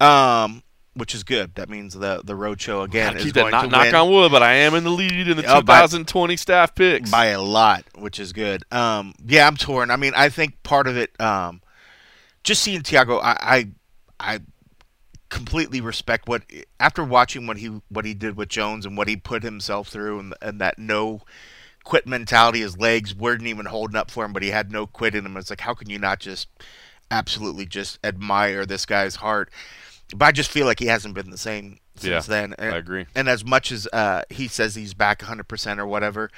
um, 0.00 0.62
which 0.94 1.14
is 1.14 1.22
good. 1.24 1.54
That 1.56 1.68
means 1.68 1.94
the 1.94 2.20
the 2.24 2.34
road 2.36 2.60
show 2.60 2.82
again 2.82 3.14
I 3.14 3.16
is 3.18 3.24
keep 3.24 3.34
that 3.34 3.40
going 3.40 3.50
knock, 3.52 3.64
to 3.64 3.70
knock 3.70 3.84
win 3.86 3.94
on 3.94 4.10
wood, 4.10 4.32
but 4.32 4.42
I 4.42 4.54
am 4.54 4.74
in 4.74 4.84
the 4.84 4.90
lead 4.90 5.28
in 5.28 5.36
the 5.36 5.44
Oh, 5.46 5.60
by- 5.62 5.78
2020 5.82 6.36
staff 6.36 6.74
picks. 6.74 7.10
by 7.10 7.26
a 7.26 7.40
lot, 7.42 7.84
which 7.96 8.18
is 8.20 8.32
good. 8.32 8.62
Um, 8.72 9.14
yeah, 9.26 9.46
I'm 9.46 9.56
torn. 9.56 9.90
I 9.90 9.96
mean, 9.96 10.12
I 10.16 10.28
think 10.28 10.62
part 10.62 10.86
of 10.86 10.96
it, 10.96 11.18
um, 11.20 11.60
just 12.42 12.62
seeing 12.62 12.82
Tiago, 12.82 13.18
I, 13.18 13.36
I, 13.40 13.68
I 14.20 14.40
completely 15.30 15.80
respect 15.80 16.28
what 16.28 16.42
after 16.78 17.02
watching 17.02 17.46
what 17.46 17.56
he 17.56 17.80
what 17.88 18.04
he 18.04 18.14
did 18.14 18.36
with 18.36 18.48
Jones 18.48 18.86
and 18.86 18.96
what 18.96 19.08
he 19.08 19.16
put 19.16 19.42
himself 19.42 19.88
through 19.88 20.20
and, 20.20 20.34
and 20.40 20.60
that 20.60 20.78
no 20.78 21.22
quit 21.82 22.06
mentality. 22.06 22.60
His 22.60 22.78
legs 22.78 23.14
weren't 23.14 23.46
even 23.46 23.66
holding 23.66 23.96
up 23.96 24.10
for 24.10 24.24
him, 24.24 24.32
but 24.32 24.42
he 24.42 24.50
had 24.50 24.70
no 24.70 24.86
quit 24.86 25.14
in 25.14 25.26
him. 25.26 25.36
It's 25.36 25.50
like 25.50 25.62
how 25.62 25.74
can 25.74 25.90
you 25.90 25.98
not 25.98 26.20
just 26.20 26.48
absolutely 27.10 27.66
just 27.66 27.98
admire 28.04 28.64
this 28.64 28.86
guy's 28.86 29.16
heart? 29.16 29.50
But 30.14 30.26
I 30.26 30.32
just 30.32 30.50
feel 30.50 30.66
like 30.66 30.78
he 30.78 30.86
hasn't 30.86 31.14
been 31.14 31.30
the 31.30 31.38
same 31.38 31.78
since 31.96 32.28
Yeah, 32.28 32.34
then. 32.40 32.54
I 32.58 32.76
agree. 32.76 33.06
And 33.14 33.28
as 33.28 33.44
much 33.44 33.72
as 33.72 33.88
uh, 33.92 34.22
he 34.30 34.48
says 34.48 34.74
he's 34.74 34.94
back 34.94 35.20
100% 35.20 35.78
or 35.78 35.86
whatever, 35.86 36.30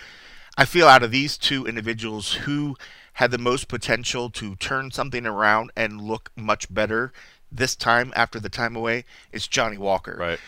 I 0.56 0.64
feel 0.64 0.86
out 0.88 1.02
of 1.02 1.10
these 1.10 1.36
two 1.36 1.66
individuals 1.66 2.32
who 2.32 2.76
had 3.14 3.30
the 3.30 3.38
most 3.38 3.68
potential 3.68 4.30
to 4.30 4.56
turn 4.56 4.90
something 4.90 5.26
around 5.26 5.72
and 5.76 6.00
look 6.00 6.30
much 6.36 6.72
better 6.72 7.12
this 7.50 7.74
time 7.76 8.12
after 8.16 8.38
the 8.38 8.48
time 8.48 8.76
away, 8.76 9.04
it's 9.32 9.46
Johnny 9.46 9.78
Walker. 9.78 10.16
Right. 10.18 10.38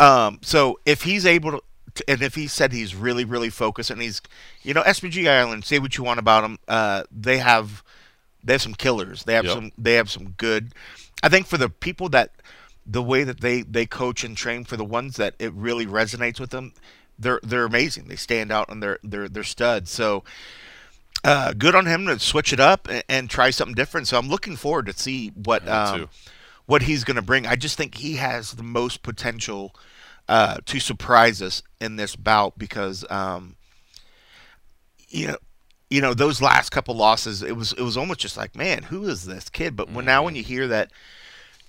Um, 0.00 0.38
so 0.42 0.78
if 0.84 1.02
he's 1.02 1.26
able 1.26 1.52
to, 1.52 1.62
and 2.08 2.22
if 2.22 2.34
he 2.34 2.46
said 2.46 2.72
he's 2.72 2.94
really, 2.94 3.24
really 3.24 3.50
focused, 3.50 3.90
and 3.90 4.00
he's, 4.02 4.20
you 4.62 4.74
know, 4.74 4.82
SBG 4.82 5.28
Ireland, 5.28 5.64
say 5.64 5.78
what 5.78 5.96
you 5.96 6.04
want 6.04 6.18
about 6.18 6.42
them, 6.42 6.58
uh, 6.68 7.04
they 7.10 7.38
have, 7.38 7.82
they 8.42 8.54
have 8.54 8.62
some 8.62 8.74
killers. 8.74 9.24
They 9.24 9.34
have 9.34 9.44
Yep. 9.44 9.54
some, 9.54 9.72
they 9.78 9.94
have 9.94 10.10
some 10.10 10.30
good. 10.30 10.72
I 11.22 11.28
think 11.28 11.46
for 11.46 11.56
the 11.56 11.68
people 11.68 12.08
that, 12.10 12.32
the 12.86 13.02
way 13.02 13.24
that 13.24 13.40
they 13.40 13.62
they 13.62 13.86
coach 13.86 14.24
and 14.24 14.36
train, 14.36 14.64
for 14.64 14.76
the 14.76 14.84
ones 14.84 15.16
that 15.16 15.34
it 15.38 15.52
really 15.54 15.86
resonates 15.86 16.38
with 16.38 16.50
them, 16.50 16.72
they're 17.18 17.40
they're 17.42 17.64
amazing. 17.64 18.08
They 18.08 18.16
stand 18.16 18.52
out 18.52 18.68
and 18.68 18.82
they're 18.82 18.98
they're 19.02 19.28
they're 19.28 19.44
studs. 19.44 19.90
So. 19.90 20.24
Uh, 21.26 21.54
good 21.54 21.74
on 21.74 21.86
him 21.86 22.04
to 22.04 22.18
switch 22.18 22.52
it 22.52 22.60
up 22.60 22.86
and, 22.86 23.02
and 23.08 23.30
try 23.30 23.48
something 23.48 23.74
different. 23.74 24.06
So 24.06 24.18
I'm 24.18 24.28
looking 24.28 24.56
forward 24.56 24.84
to 24.86 24.92
see 24.92 25.28
what 25.28 25.66
um, 25.66 26.10
what 26.66 26.82
he's 26.82 27.02
going 27.02 27.16
to 27.16 27.22
bring. 27.22 27.46
I 27.46 27.56
just 27.56 27.78
think 27.78 27.94
he 27.94 28.16
has 28.16 28.52
the 28.52 28.62
most 28.62 29.02
potential 29.02 29.74
uh, 30.28 30.58
to 30.66 30.78
surprise 30.78 31.40
us 31.40 31.62
in 31.80 31.96
this 31.96 32.14
bout 32.14 32.58
because, 32.58 33.06
um, 33.10 33.56
you 35.08 35.28
know, 35.28 35.36
you 35.88 36.02
know 36.02 36.12
those 36.12 36.42
last 36.42 36.70
couple 36.70 36.94
losses, 36.94 37.42
it 37.42 37.56
was 37.56 37.72
it 37.72 37.82
was 37.82 37.96
almost 37.96 38.20
just 38.20 38.36
like, 38.36 38.54
man, 38.54 38.82
who 38.82 39.04
is 39.04 39.24
this 39.24 39.48
kid? 39.48 39.76
But 39.76 39.90
when 39.90 40.04
now 40.04 40.18
Mm-hmm. 40.18 40.24
when 40.26 40.36
you 40.36 40.42
hear 40.42 40.68
that, 40.68 40.90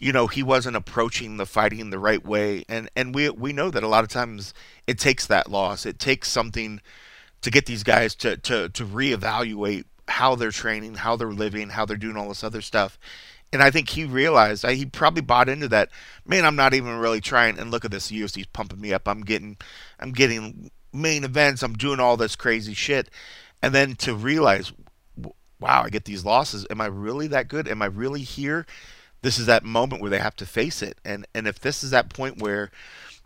you 0.06 0.14
know, 0.14 0.28
he 0.28 0.44
wasn't 0.44 0.76
approaching 0.76 1.38
the 1.38 1.48
fighting 1.48 1.90
the 1.90 1.98
right 1.98 2.24
way, 2.24 2.64
and 2.70 2.92
and 2.96 3.16
we 3.16 3.28
we 3.32 3.52
know 3.52 3.72
that 3.72 3.82
a 3.82 3.88
lot 3.88 4.04
of 4.04 4.10
times 4.12 4.54
it 4.86 5.00
takes 5.00 5.26
that 5.26 5.50
loss, 5.50 5.84
it 5.84 5.98
takes 5.98 6.30
something 6.30 6.80
to 7.42 7.50
get 7.50 7.66
these 7.66 7.82
guys 7.82 8.14
to 8.18 8.38
to 8.38 8.70
to 8.70 8.86
reevaluate 8.86 9.86
how 10.08 10.36
they're 10.36 10.52
training, 10.52 10.94
how 10.94 11.16
they're 11.16 11.32
living, 11.32 11.70
how 11.70 11.88
they're 11.88 11.98
doing 11.98 12.18
all 12.18 12.30
this 12.30 12.44
other 12.44 12.62
stuff. 12.62 13.00
And 13.52 13.64
I 13.64 13.72
think 13.72 13.90
he 13.90 14.06
realized 14.06 14.64
he 14.64 14.86
probably 14.86 15.24
bought 15.24 15.50
into 15.50 15.68
that. 15.70 15.90
Man, 16.24 16.46
I'm 16.46 16.56
not 16.56 16.76
even 16.76 17.00
really 17.00 17.22
trying. 17.22 17.58
And 17.58 17.72
look 17.72 17.84
at 17.84 17.90
this, 17.90 18.12
UFC's 18.12 18.46
pumping 18.48 18.82
me 18.82 18.94
up. 18.94 19.08
I'm 19.08 19.22
getting, 19.22 19.58
I'm 20.00 20.12
getting 20.12 20.70
main 20.94 21.24
events. 21.24 21.64
I'm 21.64 21.74
doing 21.74 22.00
all 22.00 22.16
this 22.16 22.36
crazy 22.36 22.76
shit. 22.76 23.10
And 23.60 23.74
then 23.74 23.96
to 23.98 24.14
realize, 24.14 24.72
wow, 25.60 25.82
I 25.84 25.90
get 25.90 26.06
these 26.06 26.26
losses. 26.26 26.68
Am 26.70 26.80
I 26.80 26.88
really 26.88 27.28
that 27.28 27.48
good? 27.48 27.68
Am 27.68 27.82
I 27.82 27.86
really 27.88 28.22
here? 28.22 28.68
This 29.26 29.40
is 29.40 29.48
that 29.48 29.64
moment 29.64 30.02
where 30.04 30.12
they 30.12 30.20
have 30.20 30.36
to 30.36 30.46
face 30.46 30.84
it. 30.84 31.00
And 31.04 31.26
and 31.34 31.48
if 31.48 31.60
this 31.60 31.84
is 31.84 31.90
that 31.90 32.10
point 32.10 32.38
where, 32.38 32.70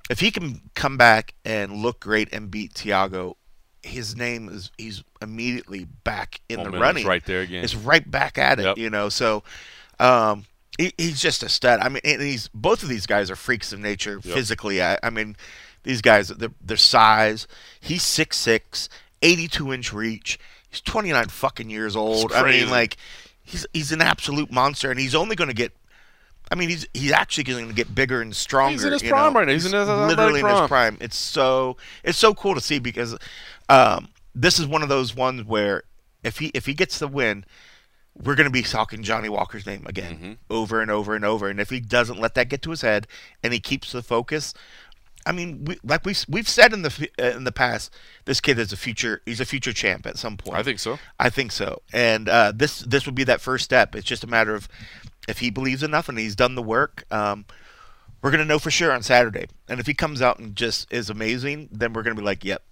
if 0.10 0.22
he 0.22 0.32
can 0.32 0.62
come 0.74 0.96
back 0.98 1.34
and 1.44 1.74
look 1.74 2.00
great 2.00 2.32
and 2.34 2.50
beat 2.50 2.74
Tiago, 2.74 3.36
his 3.84 4.16
name 4.16 4.48
is 4.48 4.72
he's 4.78 5.04
immediately 5.22 5.84
back 6.06 6.40
in 6.48 6.60
the 6.60 6.64
Momentum's 6.72 6.82
running. 6.82 7.06
right 7.06 7.26
there 7.26 7.42
again. 7.42 7.64
It's 7.66 7.76
right 7.76 8.10
back 8.10 8.38
at 8.38 8.60
it, 8.60 8.64
Yep. 8.64 8.78
you 8.78 8.90
know. 8.90 9.10
So, 9.10 9.44
um, 10.00 10.46
he, 10.78 10.94
he's 10.98 11.22
just 11.22 11.44
a 11.44 11.50
stud. 11.50 11.82
I 11.82 11.90
mean, 11.90 12.00
and 12.06 12.22
he's 12.22 12.48
both 12.54 12.82
of 12.82 12.88
these 12.88 13.06
guys 13.06 13.30
are 13.30 13.36
freaks 13.36 13.74
of 13.74 13.80
nature 13.80 14.22
physically. 14.22 14.82
I, 14.82 14.98
I 15.04 15.10
mean, 15.10 15.36
these 15.84 16.02
guys, 16.02 16.30
their, 16.30 16.52
their 16.62 16.78
size. 16.78 17.46
He's 17.82 18.04
6'6", 18.04 18.88
82 19.22 19.74
inch 19.74 19.92
reach. 19.92 20.40
He's 20.70 20.80
twenty 20.82 21.12
nine 21.12 21.28
fucking 21.28 21.70
years 21.70 21.96
old. 21.98 22.32
I 22.32 22.44
mean, 22.44 22.70
like, 22.70 22.96
he's 23.44 23.66
he's 23.74 23.92
an 23.92 24.02
absolute 24.02 24.50
monster, 24.50 24.90
and 24.92 24.98
he's 25.00 25.14
only 25.16 25.36
going 25.36 25.50
to 25.50 25.54
get. 25.54 25.74
I 26.52 26.56
mean, 26.56 26.70
he's 26.70 26.88
he's 26.94 27.12
actually 27.12 27.44
going 27.44 27.68
to 27.68 27.74
get 27.74 27.94
bigger 27.94 28.22
and 28.22 28.36
stronger. 28.36 28.72
He's 28.72 28.84
in 28.84 28.94
his 28.94 29.04
you 29.04 29.10
prime 29.10 29.34
know? 29.34 29.40
right 29.40 29.48
now. 29.48 29.54
He's 29.54 29.66
in 29.66 29.74
his 29.74 29.88
athletic 29.88 30.18
literally 30.18 30.40
in 30.40 30.46
his 30.46 30.56
prime. 30.56 30.68
prime. 30.68 30.98
It's 31.00 31.18
so 31.18 31.78
it's 32.04 32.18
so 32.18 32.34
cool 32.34 32.56
to 32.56 32.62
see 32.62 32.80
because 32.80 33.18
um, 33.70 34.10
this 34.34 34.60
is 34.60 34.66
one 34.68 34.82
of 34.82 34.90
those 34.90 35.16
ones 35.16 35.44
where 35.44 35.84
if 36.24 36.40
he 36.40 36.48
if 36.54 36.66
he 36.66 36.74
gets 36.74 37.00
the 37.00 37.08
win, 37.08 37.46
we're 38.16 38.36
going 38.36 38.46
to 38.48 38.52
be 38.52 38.64
talking 38.64 39.04
Johnny 39.04 39.30
Walker's 39.30 39.66
name 39.66 39.86
again 39.86 40.16
Mm-hmm. 40.16 40.32
over 40.50 40.82
and 40.82 40.90
over 40.92 41.16
and 41.16 41.24
over. 41.24 41.50
And 41.50 41.60
if 41.60 41.70
he 41.70 41.80
doesn't 41.80 42.20
let 42.20 42.34
that 42.36 42.50
get 42.50 42.62
to 42.64 42.72
his 42.72 42.82
head 42.82 43.08
and 43.44 43.54
he 43.54 43.60
keeps 43.60 43.92
the 43.92 44.02
focus, 44.02 44.54
I 45.26 45.32
mean, 45.32 45.66
we, 45.66 45.78
like 45.84 46.06
we 46.06 46.16
we've 46.28 46.50
said 46.50 46.74
in 46.74 46.82
the 46.82 47.10
uh, 47.22 47.38
in 47.38 47.44
the 47.44 47.52
past, 47.52 47.94
this 48.26 48.42
kid 48.42 48.58
is 48.58 48.74
a 48.74 48.78
future. 48.78 49.22
He's 49.26 49.40
a 49.40 49.46
future 49.46 49.74
champ 49.74 50.08
at 50.08 50.18
some 50.18 50.36
point. 50.38 50.58
I 50.58 50.64
think 50.64 50.80
so. 50.80 50.98
I 51.20 51.30
think 51.30 51.52
so. 51.52 51.82
And 51.94 52.28
uh, 52.28 52.54
this 52.56 52.80
this 52.80 53.06
would 53.06 53.16
be 53.16 53.26
that 53.26 53.40
first 53.40 53.66
step. 53.66 53.96
It's 53.96 54.08
just 54.08 54.24
a 54.24 54.28
matter 54.28 54.56
of 54.56 54.68
if 55.30 55.40
he 55.40 55.50
believes 55.50 55.84
enough 55.84 56.10
and 56.10 56.18
he's 56.18 56.36
done 56.36 56.56
the 56.56 56.64
work. 56.64 57.06
Um, 57.12 57.46
we're 58.22 58.32
gonna 58.32 58.46
know 58.46 58.60
for 58.60 58.72
sure 58.72 58.92
on 58.92 59.04
Saturday. 59.04 59.46
And 59.70 59.80
if 59.80 59.88
he 59.88 59.94
comes 59.94 60.22
out 60.22 60.40
and 60.40 60.56
just 60.56 60.92
is 60.92 61.10
amazing, 61.10 61.70
then 61.72 61.94
we're 61.94 62.04
gonna 62.04 62.16
be 62.16 62.22
like, 62.22 62.44
"Yep, 62.44 62.64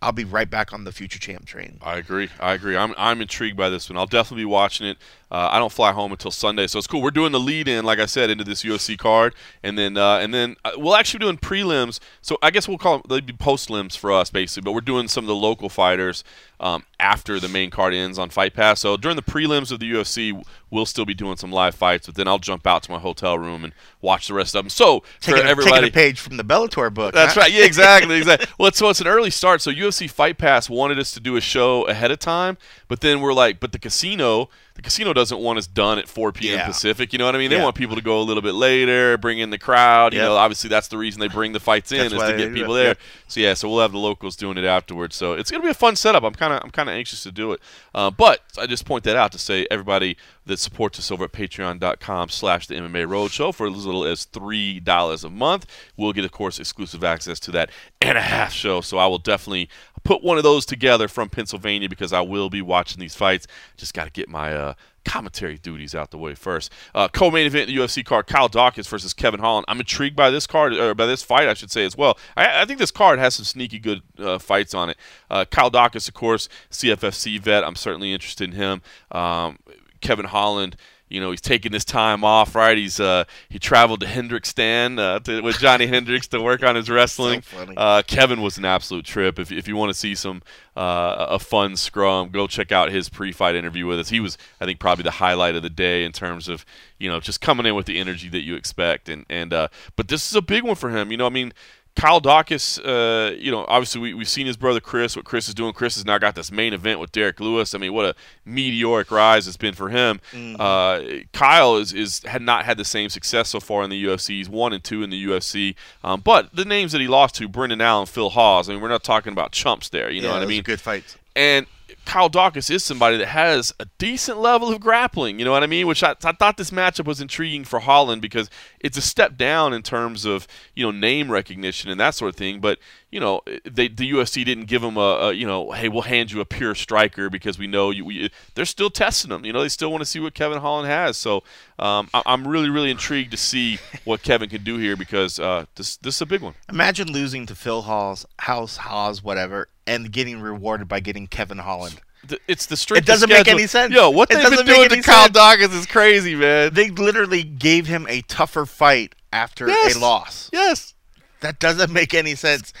I'll 0.00 0.12
be 0.12 0.24
right 0.24 0.48
back 0.48 0.72
on 0.72 0.84
the 0.84 0.92
future 0.92 1.18
champ 1.18 1.46
train." 1.46 1.78
I 1.82 1.96
agree. 1.96 2.28
I 2.38 2.52
agree. 2.52 2.76
I'm, 2.76 2.94
I'm 2.96 3.20
intrigued 3.20 3.56
by 3.56 3.68
this 3.68 3.90
one. 3.90 3.96
I'll 3.96 4.06
definitely 4.06 4.42
be 4.42 4.50
watching 4.50 4.86
it. 4.86 4.98
Uh, 5.32 5.48
I 5.50 5.58
don't 5.58 5.72
fly 5.72 5.92
home 5.92 6.12
until 6.12 6.30
Sunday, 6.30 6.66
so 6.66 6.76
it's 6.76 6.86
cool. 6.86 7.00
We're 7.00 7.10
doing 7.10 7.32
the 7.32 7.40
lead 7.40 7.66
in, 7.66 7.86
like 7.86 7.98
I 7.98 8.04
said, 8.04 8.28
into 8.28 8.44
this 8.44 8.62
UFC 8.62 8.98
card, 8.98 9.34
and 9.62 9.78
then 9.78 9.96
uh, 9.96 10.18
and 10.18 10.34
then 10.34 10.56
uh, 10.62 10.72
we'll 10.76 10.94
actually 10.94 11.20
be 11.20 11.24
doing 11.24 11.38
prelims. 11.38 12.00
So 12.20 12.36
I 12.42 12.50
guess 12.50 12.68
we'll 12.68 12.76
call 12.76 12.98
them 12.98 13.06
they'd 13.08 13.24
be 13.24 13.32
post 13.32 13.70
lims 13.70 13.96
for 13.96 14.12
us, 14.12 14.28
basically. 14.28 14.66
But 14.66 14.72
we're 14.72 14.82
doing 14.82 15.08
some 15.08 15.24
of 15.24 15.28
the 15.28 15.34
local 15.34 15.70
fighters 15.70 16.22
um, 16.62 16.84
after 17.00 17.40
the 17.40 17.48
main 17.48 17.70
card 17.70 17.92
ends 17.92 18.18
on 18.18 18.28
Fight 18.30 18.54
Pass. 18.54 18.80
So 18.80 18.96
during 18.96 19.16
the 19.16 19.22
prelims 19.22 19.72
of 19.72 19.80
the 19.80 19.90
UFC, 19.90 20.44
we'll 20.70 20.86
still 20.86 21.04
be 21.04 21.14
doing 21.14 21.36
some 21.36 21.50
live 21.50 21.74
fights, 21.74 22.06
but 22.06 22.14
then 22.14 22.28
I'll 22.28 22.38
jump 22.38 22.66
out 22.66 22.84
to 22.84 22.92
my 22.92 22.98
hotel 22.98 23.36
room 23.38 23.64
and 23.64 23.72
watch 24.00 24.28
the 24.28 24.34
rest 24.34 24.54
of 24.54 24.64
them. 24.64 24.70
So 24.70 25.02
Taking, 25.20 25.40
for 25.40 25.46
a, 25.46 25.50
everybody, 25.50 25.74
taking 25.74 25.88
a 25.88 25.92
page 25.92 26.20
from 26.20 26.36
the 26.36 26.44
Bellator 26.44 26.92
book. 26.92 27.14
that's 27.14 27.34
huh? 27.34 27.40
right. 27.40 27.52
Yeah, 27.52 27.64
exactly. 27.64 28.12
Exactly. 28.22 28.46
Well, 28.58 28.68
it's, 28.68 28.78
so 28.78 28.88
it's 28.90 29.00
an 29.00 29.08
early 29.08 29.30
start. 29.30 29.62
So 29.62 29.72
UFC 29.72 30.08
Fight 30.08 30.38
Pass 30.38 30.70
wanted 30.70 30.98
us 30.98 31.10
to 31.12 31.20
do 31.20 31.36
a 31.36 31.40
show 31.40 31.88
ahead 31.88 32.10
of 32.10 32.20
time, 32.20 32.56
but 32.86 33.00
then 33.00 33.20
we're 33.20 33.32
like, 33.32 33.58
but 33.58 33.72
the 33.72 33.78
casino, 33.78 34.48
the 34.82 34.86
casino 34.88 35.12
doesn't 35.12 35.38
want 35.38 35.58
us 35.58 35.66
done 35.68 35.98
at 35.98 36.08
4 36.08 36.32
p.m. 36.32 36.58
Yeah. 36.58 36.66
Pacific. 36.66 37.12
You 37.12 37.18
know 37.20 37.26
what 37.26 37.34
I 37.36 37.38
mean? 37.38 37.50
They 37.50 37.56
Yeah. 37.58 37.62
want 37.64 37.76
people 37.76 37.94
to 37.94 38.02
go 38.02 38.20
a 38.20 38.22
little 38.22 38.42
bit 38.42 38.54
later, 38.54 39.16
bring 39.16 39.38
in 39.38 39.50
the 39.50 39.58
crowd. 39.58 40.12
You 40.12 40.18
Yep. 40.20 40.28
know, 40.28 40.36
obviously 40.36 40.68
that's 40.68 40.88
the 40.88 40.98
reason 40.98 41.20
they 41.20 41.28
bring 41.28 41.52
the 41.52 41.60
fights 41.60 41.92
in 41.92 42.00
is 42.06 42.12
to 42.12 42.36
get 42.36 42.52
people 42.52 42.74
there. 42.74 42.88
Yep. 42.88 42.98
So 43.28 43.40
yeah, 43.40 43.54
so 43.54 43.68
we'll 43.68 43.80
have 43.80 43.92
the 43.92 43.98
locals 43.98 44.34
doing 44.36 44.58
it 44.58 44.64
afterwards. 44.64 45.14
So 45.16 45.34
it's 45.34 45.50
gonna 45.50 45.62
be 45.62 45.70
a 45.70 45.74
fun 45.74 45.94
setup. 45.96 46.24
I'm 46.24 46.34
kind 46.34 46.52
of 46.52 46.60
I'm 46.64 46.70
kind 46.70 46.88
of 46.88 46.94
anxious 46.96 47.22
to 47.22 47.30
do 47.32 47.52
it. 47.52 47.60
Uh, 47.94 48.10
but 48.10 48.40
I 48.60 48.66
just 48.66 48.84
point 48.84 49.04
that 49.04 49.16
out 49.16 49.30
to 49.32 49.38
say 49.38 49.66
everybody 49.70 50.16
that 50.46 50.58
supports 50.58 50.98
us 50.98 51.10
over 51.12 51.24
at 51.24 51.32
Patreon.com/slash 51.32 52.66
The 52.66 52.74
MMA 52.76 53.04
Roadshow 53.06 53.54
for 53.54 53.66
as 53.68 53.86
little 53.86 54.04
as 54.04 54.24
three 54.24 54.80
dollars 54.80 55.22
a 55.24 55.30
month 55.30 55.66
we'll 55.96 56.12
get, 56.12 56.24
of 56.24 56.32
course, 56.32 56.58
exclusive 56.58 57.04
access 57.04 57.38
to 57.40 57.50
that 57.52 57.70
and 58.00 58.18
a 58.18 58.22
half 58.22 58.52
show. 58.52 58.80
So 58.80 58.98
I 58.98 59.06
will 59.06 59.18
definitely 59.18 59.68
put 60.04 60.22
one 60.22 60.36
of 60.36 60.44
those 60.44 60.66
together 60.66 61.08
from 61.08 61.28
Pennsylvania 61.28 61.88
because 61.88 62.12
I 62.12 62.20
will 62.20 62.50
be 62.50 62.62
watching 62.62 63.00
these 63.00 63.14
fights. 63.14 63.46
Just 63.76 63.94
got 63.94 64.04
to 64.04 64.10
get 64.10 64.28
my 64.28 64.54
uh, 64.54 64.74
commentary 65.04 65.58
duties 65.58 65.94
out 65.94 66.10
the 66.10 66.18
way 66.18 66.34
first. 66.34 66.72
Uh, 66.94 67.08
co-main 67.08 67.46
event 67.46 67.68
in 67.68 67.76
the 67.76 67.82
UFC 67.82 68.04
card: 68.04 68.26
Kyle 68.26 68.48
Daukaus 68.48 68.88
versus 68.88 69.12
Kevin 69.12 69.40
Holland. 69.40 69.64
I'm 69.68 69.80
intrigued 69.80 70.16
by 70.16 70.30
this 70.30 70.46
card, 70.46 70.72
or 70.74 70.94
by 70.94 71.06
this 71.06 71.22
fight, 71.22 71.48
I 71.48 71.54
should 71.54 71.70
say 71.70 71.84
as 71.84 71.96
well. 71.96 72.18
I, 72.36 72.62
I 72.62 72.64
think 72.64 72.78
this 72.78 72.90
card 72.90 73.18
has 73.18 73.34
some 73.34 73.44
sneaky 73.44 73.78
good 73.78 74.02
uh, 74.18 74.38
fights 74.38 74.74
on 74.74 74.90
it. 74.90 74.96
Uh, 75.30 75.44
Kyle 75.44 75.70
Daukaus, 75.70 76.08
of 76.08 76.14
course, 76.14 76.48
CFFC 76.70 77.40
vet. 77.40 77.64
I'm 77.64 77.76
certainly 77.76 78.12
interested 78.12 78.50
in 78.50 78.56
him. 78.56 78.82
Um, 79.10 79.58
Kevin 80.00 80.26
Holland. 80.26 80.76
You 81.12 81.20
know 81.20 81.30
he's 81.30 81.40
taking 81.40 81.72
this 81.72 81.84
time 81.84 82.24
off, 82.24 82.54
right? 82.54 82.76
He's 82.76 82.98
uh, 82.98 83.24
he 83.48 83.58
traveled 83.58 84.00
to 84.00 84.06
Hendrickson 84.06 84.98
uh, 84.98 85.20
to, 85.20 85.42
with 85.42 85.58
Johnny 85.58 85.86
Hendricks 85.86 86.26
to 86.28 86.40
work 86.40 86.62
on 86.62 86.74
his 86.74 86.88
wrestling. 86.88 87.42
funny. 87.42 87.74
Uh, 87.76 88.02
Kevin 88.06 88.40
was 88.40 88.56
an 88.56 88.64
absolute 88.64 89.04
trip. 89.04 89.38
If, 89.38 89.52
if 89.52 89.68
you 89.68 89.76
want 89.76 89.90
to 89.90 89.94
see 89.98 90.14
some 90.14 90.42
uh, 90.74 91.26
a 91.28 91.38
fun 91.38 91.76
scrum, 91.76 92.30
go 92.30 92.46
check 92.46 92.72
out 92.72 92.90
his 92.90 93.10
pre-fight 93.10 93.54
interview 93.54 93.86
with 93.86 94.00
us. 94.00 94.08
He 94.08 94.20
was, 94.20 94.38
I 94.60 94.64
think, 94.64 94.80
probably 94.80 95.02
the 95.04 95.10
highlight 95.10 95.54
of 95.54 95.62
the 95.62 95.70
day 95.70 96.04
in 96.04 96.12
terms 96.12 96.48
of 96.48 96.64
you 96.98 97.10
know 97.10 97.20
just 97.20 97.40
coming 97.40 97.66
in 97.66 97.74
with 97.74 97.86
the 97.86 97.98
energy 97.98 98.28
that 98.30 98.42
you 98.42 98.54
expect. 98.54 99.08
And 99.10 99.26
and 99.28 99.52
uh, 99.52 99.68
but 99.96 100.08
this 100.08 100.28
is 100.30 100.34
a 100.34 100.42
big 100.42 100.64
one 100.64 100.76
for 100.76 100.90
him. 100.90 101.10
You 101.10 101.16
know, 101.18 101.26
I 101.26 101.30
mean. 101.30 101.52
Kyle 101.94 102.20
Daukaus, 102.20 102.78
uh, 102.84 103.32
you 103.34 103.50
know, 103.50 103.64
obviously 103.68 104.00
we, 104.00 104.14
we've 104.14 104.28
seen 104.28 104.46
his 104.46 104.56
brother 104.56 104.80
Chris, 104.80 105.14
what 105.14 105.24
Chris 105.26 105.46
is 105.48 105.54
doing. 105.54 105.72
Chris 105.74 105.94
has 105.96 106.06
now 106.06 106.16
got 106.18 106.34
this 106.34 106.50
main 106.50 106.72
event 106.72 107.00
with 107.00 107.12
Derrick 107.12 107.38
Lewis. 107.38 107.74
I 107.74 107.78
mean, 107.78 107.92
what 107.92 108.06
a 108.06 108.14
meteoric 108.46 109.10
rise 109.10 109.46
it's 109.46 109.58
been 109.58 109.74
for 109.74 109.90
him. 109.90 110.18
Uh, 110.58 111.02
Kyle 111.32 111.76
is, 111.76 111.92
is 111.92 112.22
had 112.24 112.40
not 112.42 112.64
had 112.64 112.78
the 112.78 112.84
same 112.84 113.10
success 113.10 113.50
so 113.50 113.60
far 113.60 113.82
in 113.84 113.90
the 113.90 114.04
UFC. 114.04 114.28
He's 114.28 114.48
one 114.48 114.72
and 114.72 114.82
two 114.82 115.02
in 115.02 115.10
the 115.10 115.22
UFC. 115.26 115.74
Um, 116.02 116.20
but 116.20 116.54
the 116.56 116.64
names 116.64 116.92
that 116.92 117.00
he 117.00 117.08
lost 117.08 117.34
to, 117.36 117.48
Brendan 117.48 117.80
Allen, 117.82 118.06
Phil 118.06 118.30
Hawes, 118.30 118.68
I 118.68 118.72
mean, 118.72 118.80
we're 118.82 118.88
not 118.88 119.04
talking 119.04 119.32
about 119.32 119.52
chumps 119.52 119.90
there. 119.90 120.10
You 120.10 120.22
know 120.22 120.28
Yeah, 120.28 120.34
what 120.34 120.42
I 120.42 120.46
mean? 120.46 120.62
Good 120.62 120.80
fights. 120.80 121.18
And 121.36 121.66
Kyle 122.04 122.28
Daukaus 122.28 122.70
is 122.70 122.84
somebody 122.84 123.16
that 123.16 123.28
has 123.28 123.72
a 123.78 123.86
decent 123.98 124.38
level 124.38 124.72
of 124.72 124.80
grappling. 124.80 125.38
You 125.38 125.44
know 125.44 125.52
what 125.52 125.62
I 125.62 125.66
mean? 125.66 125.86
Which 125.86 126.02
I, 126.02 126.14
I 126.24 126.32
thought 126.32 126.56
this 126.56 126.70
matchup 126.70 127.06
was 127.06 127.20
intriguing 127.20 127.64
for 127.64 127.80
Holland 127.80 128.20
because 128.20 128.50
it's 128.80 128.96
a 128.96 129.02
step 129.02 129.36
down 129.36 129.72
in 129.72 129.82
terms 129.82 130.24
of 130.24 130.46
you 130.74 130.84
know 130.84 130.90
name 130.90 131.30
recognition 131.30 131.90
and 131.90 132.00
that 132.00 132.14
sort 132.14 132.28
of 132.28 132.36
thing. 132.36 132.60
But 132.60 132.78
you 133.12 133.20
know, 133.20 133.42
they, 133.64 133.88
the 133.88 134.10
UFC 134.10 134.42
didn't 134.42 134.64
give 134.64 134.82
him 134.82 134.96
a, 134.96 135.00
a 135.00 135.32
you 135.34 135.46
know, 135.46 135.70
hey, 135.70 135.88
we'll 135.88 136.02
hand 136.02 136.32
you 136.32 136.40
a 136.40 136.46
pure 136.46 136.74
striker 136.74 137.28
because 137.28 137.58
we 137.58 137.66
know 137.66 137.90
you. 137.90 138.06
We, 138.06 138.30
they're 138.54 138.64
still 138.64 138.88
testing 138.88 139.30
him. 139.30 139.44
You 139.44 139.52
know, 139.52 139.60
they 139.60 139.68
still 139.68 139.90
want 139.92 140.00
to 140.00 140.06
see 140.06 140.18
what 140.18 140.32
Kevin 140.32 140.58
Holland 140.58 140.88
has. 140.88 141.18
So 141.18 141.44
um, 141.78 142.08
I, 142.14 142.22
I'm 142.24 142.48
really, 142.48 142.70
really 142.70 142.90
intrigued 142.90 143.30
to 143.32 143.36
see 143.36 143.78
what 144.04 144.22
Kevin 144.22 144.48
can 144.48 144.64
do 144.64 144.78
here 144.78 144.96
because 144.96 145.38
uh, 145.38 145.66
this 145.76 145.98
this 145.98 146.16
is 146.16 146.22
a 146.22 146.26
big 146.26 146.40
one. 146.40 146.54
Imagine 146.70 147.12
losing 147.12 147.44
to 147.46 147.54
Phil 147.54 147.82
Hall's 147.82 148.24
House, 148.38 148.78
Haas, 148.78 149.22
whatever, 149.22 149.68
and 149.86 150.10
getting 150.10 150.40
rewarded 150.40 150.88
by 150.88 151.00
getting 151.00 151.26
Kevin 151.26 151.58
Holland. 151.58 152.00
It's 152.48 152.66
the. 152.66 152.94
It 152.96 153.04
doesn't 153.04 153.28
make 153.28 153.48
any 153.48 153.66
sense. 153.66 153.92
Yo, 153.92 154.08
what 154.08 154.30
It 154.30 154.36
they've 154.36 154.56
been 154.56 154.64
doing 154.64 154.88
to 154.88 155.02
Kyle 155.02 155.24
sense. 155.24 155.36
Daukaus 155.36 155.78
is 155.78 155.86
crazy, 155.86 156.34
man. 156.34 156.72
They 156.72 156.88
literally 156.88 157.42
gave 157.42 157.86
him 157.88 158.06
a 158.08 158.22
tougher 158.22 158.64
fight 158.64 159.14
after 159.32 159.66
Yes. 159.68 159.96
a 159.96 159.98
loss. 159.98 160.48
Yes. 160.52 160.94
That 161.40 161.58
doesn't 161.58 161.92
make 161.92 162.14
any 162.14 162.36
sense. 162.36 162.72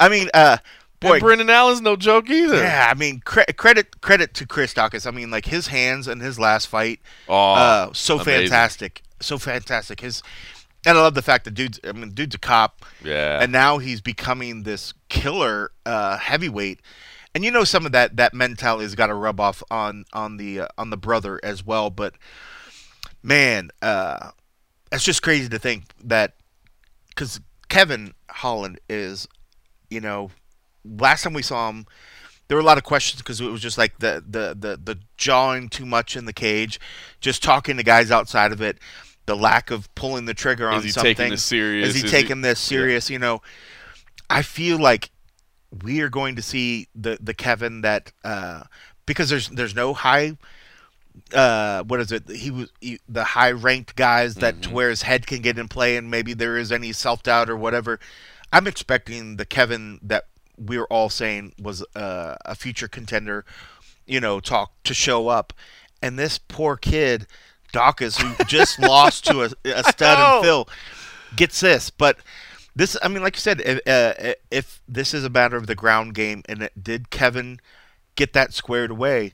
I 0.00 0.08
mean, 0.08 0.28
uh, 0.34 0.58
boy, 1.00 1.14
and 1.14 1.20
Brendan 1.22 1.50
Allen's 1.50 1.80
no 1.80 1.96
joke 1.96 2.28
either. 2.30 2.56
yeah, 2.56 2.88
I 2.90 2.94
mean, 2.94 3.20
cre- 3.24 3.50
credit 3.56 4.00
credit 4.00 4.34
to 4.34 4.46
Chris 4.46 4.74
Daukaus. 4.74 5.06
I 5.06 5.10
mean, 5.10 5.30
like 5.30 5.46
his 5.46 5.68
hands 5.68 6.08
in 6.08 6.20
his 6.20 6.38
last 6.38 6.66
fight, 6.66 7.00
Oh, 7.28 7.52
uh, 7.54 7.92
so 7.92 8.16
amazing. 8.16 8.42
fantastic, 8.48 9.02
so 9.20 9.38
fantastic. 9.38 10.00
His, 10.00 10.22
and 10.86 10.96
I 10.96 11.00
love 11.02 11.14
the 11.14 11.22
fact 11.22 11.44
that 11.44 11.52
dude's, 11.54 11.80
I 11.84 11.92
mean, 11.92 12.10
dude's 12.10 12.34
a 12.34 12.38
cop, 12.38 12.84
Yeah. 13.02 13.40
and 13.42 13.50
now 13.52 13.78
he's 13.78 14.00
becoming 14.00 14.62
this 14.62 14.94
killer 15.08 15.72
uh, 15.84 16.16
heavyweight. 16.18 16.80
And 17.34 17.44
you 17.44 17.50
know, 17.50 17.64
some 17.64 17.84
of 17.86 17.92
that 17.92 18.16
that 18.16 18.32
mentality 18.34 18.84
has 18.84 18.94
got 18.94 19.08
to 19.08 19.14
rub 19.14 19.38
off 19.38 19.62
on 19.70 20.04
on 20.12 20.38
the 20.38 20.60
uh, 20.60 20.68
on 20.78 20.90
the 20.90 20.96
brother 20.96 21.38
as 21.42 21.64
well. 21.64 21.90
But 21.90 22.14
man, 23.22 23.70
uh, 23.82 24.30
it's 24.92 25.04
just 25.04 25.22
crazy 25.22 25.48
to 25.48 25.58
think 25.58 25.84
that 26.02 26.34
because 27.10 27.40
Kevin 27.68 28.14
Holland 28.30 28.80
is, 28.88 29.28
you 29.90 30.00
know, 30.00 30.30
last 30.84 31.22
time 31.22 31.32
we 31.32 31.42
saw 31.42 31.68
him, 31.68 31.86
there 32.48 32.56
were 32.56 32.62
a 32.62 32.66
lot 32.66 32.78
of 32.78 32.84
questions 32.84 33.20
because 33.22 33.40
it 33.40 33.46
was 33.50 33.60
just 33.60 33.78
like 33.78 33.98
the, 33.98 34.22
the 34.26 34.56
the 34.58 34.76
the 34.82 34.98
jawing 35.16 35.68
too 35.68 35.84
much 35.86 36.16
in 36.16 36.24
the 36.24 36.32
cage, 36.32 36.80
just 37.20 37.42
talking 37.42 37.76
to 37.76 37.82
guys 37.82 38.10
outside 38.10 38.52
of 38.52 38.60
it, 38.62 38.78
the 39.26 39.36
lack 39.36 39.70
of 39.70 39.92
pulling 39.94 40.24
the 40.24 40.34
trigger 40.34 40.68
on 40.68 40.78
Is 40.78 40.84
he 40.84 40.90
something. 40.90 41.14
taking 41.14 41.30
this 41.30 41.44
serious? 41.44 41.88
Is 41.90 41.94
he 41.96 42.04
Is 42.06 42.10
taking 42.10 42.40
this 42.40 42.58
serious? 42.58 43.10
You 43.10 43.18
know, 43.18 43.42
I 44.30 44.42
feel 44.42 44.78
like 44.78 45.10
we 45.82 46.00
are 46.00 46.08
going 46.08 46.36
to 46.36 46.42
see 46.42 46.88
the 46.94 47.18
the 47.20 47.34
Kevin 47.34 47.82
that 47.82 48.12
uh, 48.24 48.64
because 49.04 49.28
there's 49.28 49.48
there's 49.50 49.74
no 49.74 49.92
high 49.94 50.36
uh 51.34 51.82
what 51.82 51.98
is 51.98 52.12
it 52.12 52.28
he 52.30 52.48
was 52.50 52.70
he, 52.80 53.00
the 53.08 53.24
high 53.24 53.50
ranked 53.50 53.96
guys 53.96 54.36
that 54.36 54.54
Mm-hmm. 54.54 54.60
to 54.60 54.70
where 54.70 54.88
his 54.88 55.02
head 55.02 55.26
can 55.26 55.42
get 55.42 55.58
in 55.58 55.66
play 55.66 55.96
and 55.96 56.08
maybe 56.10 56.32
there 56.32 56.56
is 56.56 56.70
any 56.70 56.92
self 56.92 57.24
doubt 57.24 57.50
or 57.50 57.56
whatever 57.56 57.98
i'm 58.52 58.66
expecting 58.66 59.36
the 59.36 59.46
kevin 59.46 59.98
that 60.02 60.24
we're 60.56 60.86
all 60.86 61.08
saying 61.08 61.52
was 61.60 61.84
uh, 61.94 62.34
a 62.44 62.54
future 62.54 62.88
contender 62.88 63.44
you 64.08 64.18
know 64.20 64.40
talk 64.40 64.72
to 64.84 64.94
show 64.94 65.28
up. 65.28 65.52
And 66.02 66.18
this 66.18 66.38
poor 66.38 66.76
kid 66.76 67.26
Daukaus 67.72 68.20
who 68.20 68.44
just 68.46 68.78
lost 68.80 69.26
to 69.26 69.42
a, 69.42 69.50
a 69.64 69.84
stud 69.84 70.18
and 70.18 70.44
phil 70.44 70.68
gets 71.36 71.60
this. 71.60 71.90
But 71.90 72.18
this 72.74 72.96
i 73.02 73.08
mean 73.08 73.22
like 73.22 73.36
you 73.36 73.40
said 73.40 73.60
if, 73.60 73.80
uh, 73.86 74.34
if 74.50 74.80
this 74.88 75.12
is 75.12 75.24
a 75.24 75.30
matter 75.30 75.56
of 75.56 75.66
the 75.66 75.74
ground 75.74 76.14
game 76.14 76.42
and 76.48 76.62
it, 76.62 76.72
did 76.80 77.10
kevin 77.10 77.58
get 78.14 78.32
that 78.34 78.54
squared 78.54 78.92
away 78.92 79.32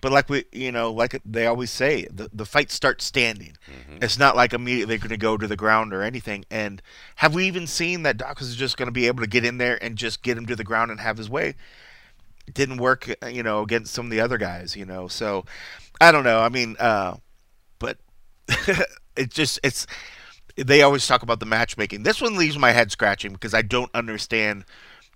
but 0.00 0.12
like 0.12 0.28
we, 0.28 0.44
you 0.52 0.72
know, 0.72 0.92
like 0.92 1.20
they 1.24 1.46
always 1.46 1.70
say, 1.70 2.06
the 2.10 2.30
the 2.32 2.46
fights 2.46 2.74
start 2.74 3.02
standing. 3.02 3.56
It's 4.02 4.18
not 4.18 4.36
like 4.36 4.52
immediately 4.52 4.98
going 4.98 5.10
to 5.10 5.16
go 5.16 5.36
to 5.36 5.46
the 5.46 5.56
ground 5.56 5.92
or 5.92 6.02
anything. 6.02 6.44
And 6.50 6.80
have 7.16 7.34
we 7.34 7.46
even 7.46 7.66
seen 7.66 8.02
that 8.04 8.16
Daukaus 8.16 8.42
is 8.42 8.56
just 8.56 8.76
going 8.76 8.88
to 8.88 8.92
be 8.92 9.06
able 9.06 9.22
to 9.22 9.28
get 9.28 9.44
in 9.44 9.58
there 9.58 9.82
and 9.82 9.96
just 9.96 10.22
get 10.22 10.38
him 10.38 10.46
to 10.46 10.56
the 10.56 10.64
ground 10.64 10.90
and 10.90 11.00
have 11.00 11.18
his 11.18 11.28
way? 11.28 11.54
It 12.46 12.54
didn't 12.54 12.78
work, 12.78 13.14
uh, 13.22 13.26
you 13.26 13.42
know, 13.42 13.62
against 13.62 13.92
some 13.92 14.06
of 14.06 14.10
the 14.10 14.20
other 14.20 14.38
guys, 14.38 14.74
you 14.76 14.84
know. 14.84 15.08
So 15.08 15.44
I 16.00 16.12
don't 16.12 16.24
know. 16.24 16.40
I 16.40 16.48
mean, 16.48 16.76
uh, 16.78 17.16
but 17.78 17.98
it 19.16 19.30
just 19.30 19.60
it's 19.62 19.86
they 20.56 20.82
always 20.82 21.06
talk 21.06 21.22
about 21.22 21.40
the 21.40 21.46
matchmaking. 21.46 22.02
This 22.02 22.20
one 22.20 22.36
leaves 22.36 22.58
my 22.58 22.72
head 22.72 22.90
scratching 22.90 23.32
because 23.32 23.54
I 23.54 23.62
don't 23.62 23.90
understand 23.94 24.64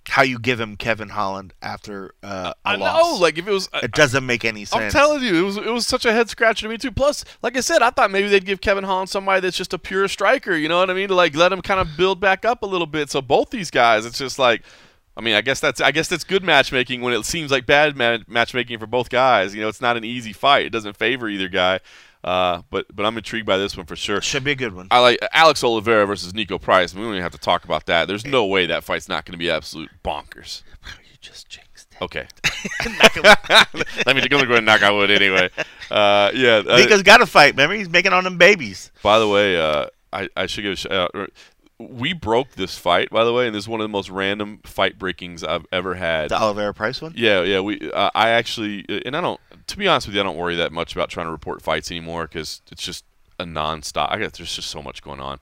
how 0.09 0.23
you 0.23 0.39
give 0.39 0.61
him 0.61 0.77
Kevin 0.77 1.09
Holland 1.09 1.55
after 1.63 2.15
uh, 2.23 2.53
a 2.65 2.69
I 2.69 2.77
loss. 2.77 3.03
know. 3.03 3.17
Like 3.23 3.39
if 3.39 3.47
it 3.47 3.51
was, 3.51 3.69
It 3.83 3.93
doesn't 3.93 4.25
make 4.27 4.45
any 4.45 4.65
sense. 4.65 4.83
I'm 4.83 4.91
telling 4.91 5.23
you, 5.23 5.35
it 5.37 5.43
was 5.43 5.57
it 5.57 5.73
was 5.73 5.87
such 5.87 6.05
a 6.05 6.13
head 6.13 6.29
scratcher 6.29 6.67
to 6.67 6.69
me 6.69 6.79
too. 6.79 6.91
Plus, 6.93 7.25
like 7.43 7.57
I 7.57 7.61
said, 7.61 7.83
I 7.83 7.91
thought 7.91 8.11
maybe 8.11 8.29
they'd 8.29 8.45
give 8.45 8.61
Kevin 8.61 8.85
Holland 8.85 9.09
somebody 9.09 9.41
that's 9.41 9.57
just 9.57 9.73
a 9.73 9.79
pure 9.79 10.07
striker. 10.09 10.55
You 10.55 10.69
know 10.69 10.79
what 10.79 10.91
I 10.91 10.95
mean? 10.95 11.09
To 11.09 11.15
like 11.15 11.35
let 11.35 11.53
him 11.53 11.63
kind 11.63 11.81
of 11.81 11.97
build 11.97 12.21
back 12.21 12.45
up 12.45 12.63
a 12.63 12.67
little 12.67 12.87
bit. 12.87 13.11
So 13.11 13.23
both 13.23 13.51
these 13.51 13.71
guys, 13.71 14.07
it's 14.07 14.19
just 14.19 14.39
like. 14.39 14.63
I 15.17 15.21
mean, 15.21 15.37
I 15.37 15.43
guess 15.43 15.61
that's 15.61 15.81
I 15.81 15.93
guess 15.93 16.09
that's 16.09 16.25
good 16.25 16.43
matchmaking 16.43 17.01
when 17.01 17.15
it 17.15 17.25
seems 17.25 17.53
like 17.53 17.67
bad 17.67 17.97
ma- 17.97 18.19
matchmaking 18.27 18.81
for 18.81 18.89
both 18.89 19.11
guys. 19.11 19.55
You 19.55 19.61
know, 19.63 19.69
it's 19.69 19.81
not 19.81 19.97
an 19.97 20.03
easy 20.05 20.33
fight. 20.33 20.67
It 20.67 20.71
doesn't 20.71 20.97
favor 20.97 21.29
either 21.29 21.49
guy. 21.49 21.79
Uh, 22.25 22.63
but 22.71 22.87
but 22.95 23.05
I'm 23.05 23.17
intrigued 23.19 23.47
by 23.47 23.59
this 23.59 23.77
one 23.77 23.85
for 23.85 23.97
sure. 23.97 24.21
Should 24.23 24.45
be 24.45 24.53
a 24.53 24.57
good 24.57 24.75
one. 24.75 24.89
I 24.91 25.01
like 25.01 25.19
Alex 25.33 25.63
Oliveira 25.63 26.07
versus 26.07 26.33
Niko 26.33 26.59
Price. 26.59 26.95
We 26.95 27.03
don't 27.03 27.11
even 27.11 27.23
have 27.23 27.33
to 27.33 27.39
talk 27.39 27.65
about 27.65 27.85
that. 27.87 28.09
There's 28.09 28.25
no 28.25 28.47
way 28.47 28.65
that 28.67 28.83
fight's 28.83 29.11
not 29.11 29.27
going 29.27 29.33
to 29.33 29.39
be 29.39 29.51
absolute 29.51 29.91
bonkers. 30.03 30.63
You 30.87 31.17
just 31.21 31.49
jinxed 31.51 31.89
it. 31.93 32.03
Okay. 32.03 32.27
Let 34.07 34.17
me 34.17 34.27
go 34.27 34.39
ahead 34.39 34.51
and 34.51 34.65
knock 34.65 34.83
on 34.83 34.97
wood 34.97 35.11
anyway. 35.11 35.51
Uh, 35.91 36.31
yeah. 36.35 36.63
uh, 36.67 36.79
Niko's 36.79 37.03
got 37.03 37.19
to 37.19 37.27
fight. 37.27 37.53
Remember, 37.53 37.77
he's 37.77 37.91
making 37.91 38.15
on 38.15 38.25
them 38.25 38.39
babies. 38.39 38.91
by 39.03 39.19
the 39.19 39.29
way, 39.29 39.59
uh, 39.61 39.89
I, 40.11 40.29
I 40.35 40.47
should 40.47 40.63
give 40.63 40.73
a 40.73 40.77
shout 40.77 40.93
out. 41.15 41.31
We 41.91 42.13
broke 42.13 42.53
this 42.53 42.77
fight, 42.79 43.11
by 43.11 43.25
the 43.25 43.33
way, 43.33 43.47
and 43.47 43.55
this 43.55 43.65
is 43.65 43.69
one 43.69 43.81
of 43.81 43.85
the 43.85 43.89
most 43.89 44.11
random 44.11 44.61
fight 44.65 44.99
breakings 44.99 45.43
I've 45.45 45.67
ever 45.73 45.95
had. 45.95 46.31
The 46.31 46.41
Oliveira 46.41 46.75
Price 46.75 47.01
one. 47.03 47.13
Yeah, 47.17 47.43
yeah. 47.43 47.61
We, 47.61 47.91
uh, 47.93 48.11
I 48.15 48.31
actually, 48.31 48.85
and 49.05 49.17
I 49.17 49.21
don't. 49.21 49.41
To 49.69 49.77
be 49.77 49.89
honest 49.89 50.07
with 50.07 50.15
you, 50.15 50.21
I 50.21 50.25
don't 50.25 50.37
worry 50.37 50.57
that 50.57 50.73
much 50.73 50.95
about 50.95 51.09
trying 51.09 51.27
to 51.27 51.33
report 51.33 51.63
fights 51.63 51.91
anymore 51.91 52.27
because 52.27 52.61
it's 52.71 52.83
just 52.83 53.05
a 53.39 53.45
nonstop. 53.45 54.11
I 54.11 54.19
guess 54.19 54.33
there's 54.33 54.55
just 54.55 54.71
so 54.71 54.83
much 54.83 55.03
going 55.03 55.21
on. 55.21 55.39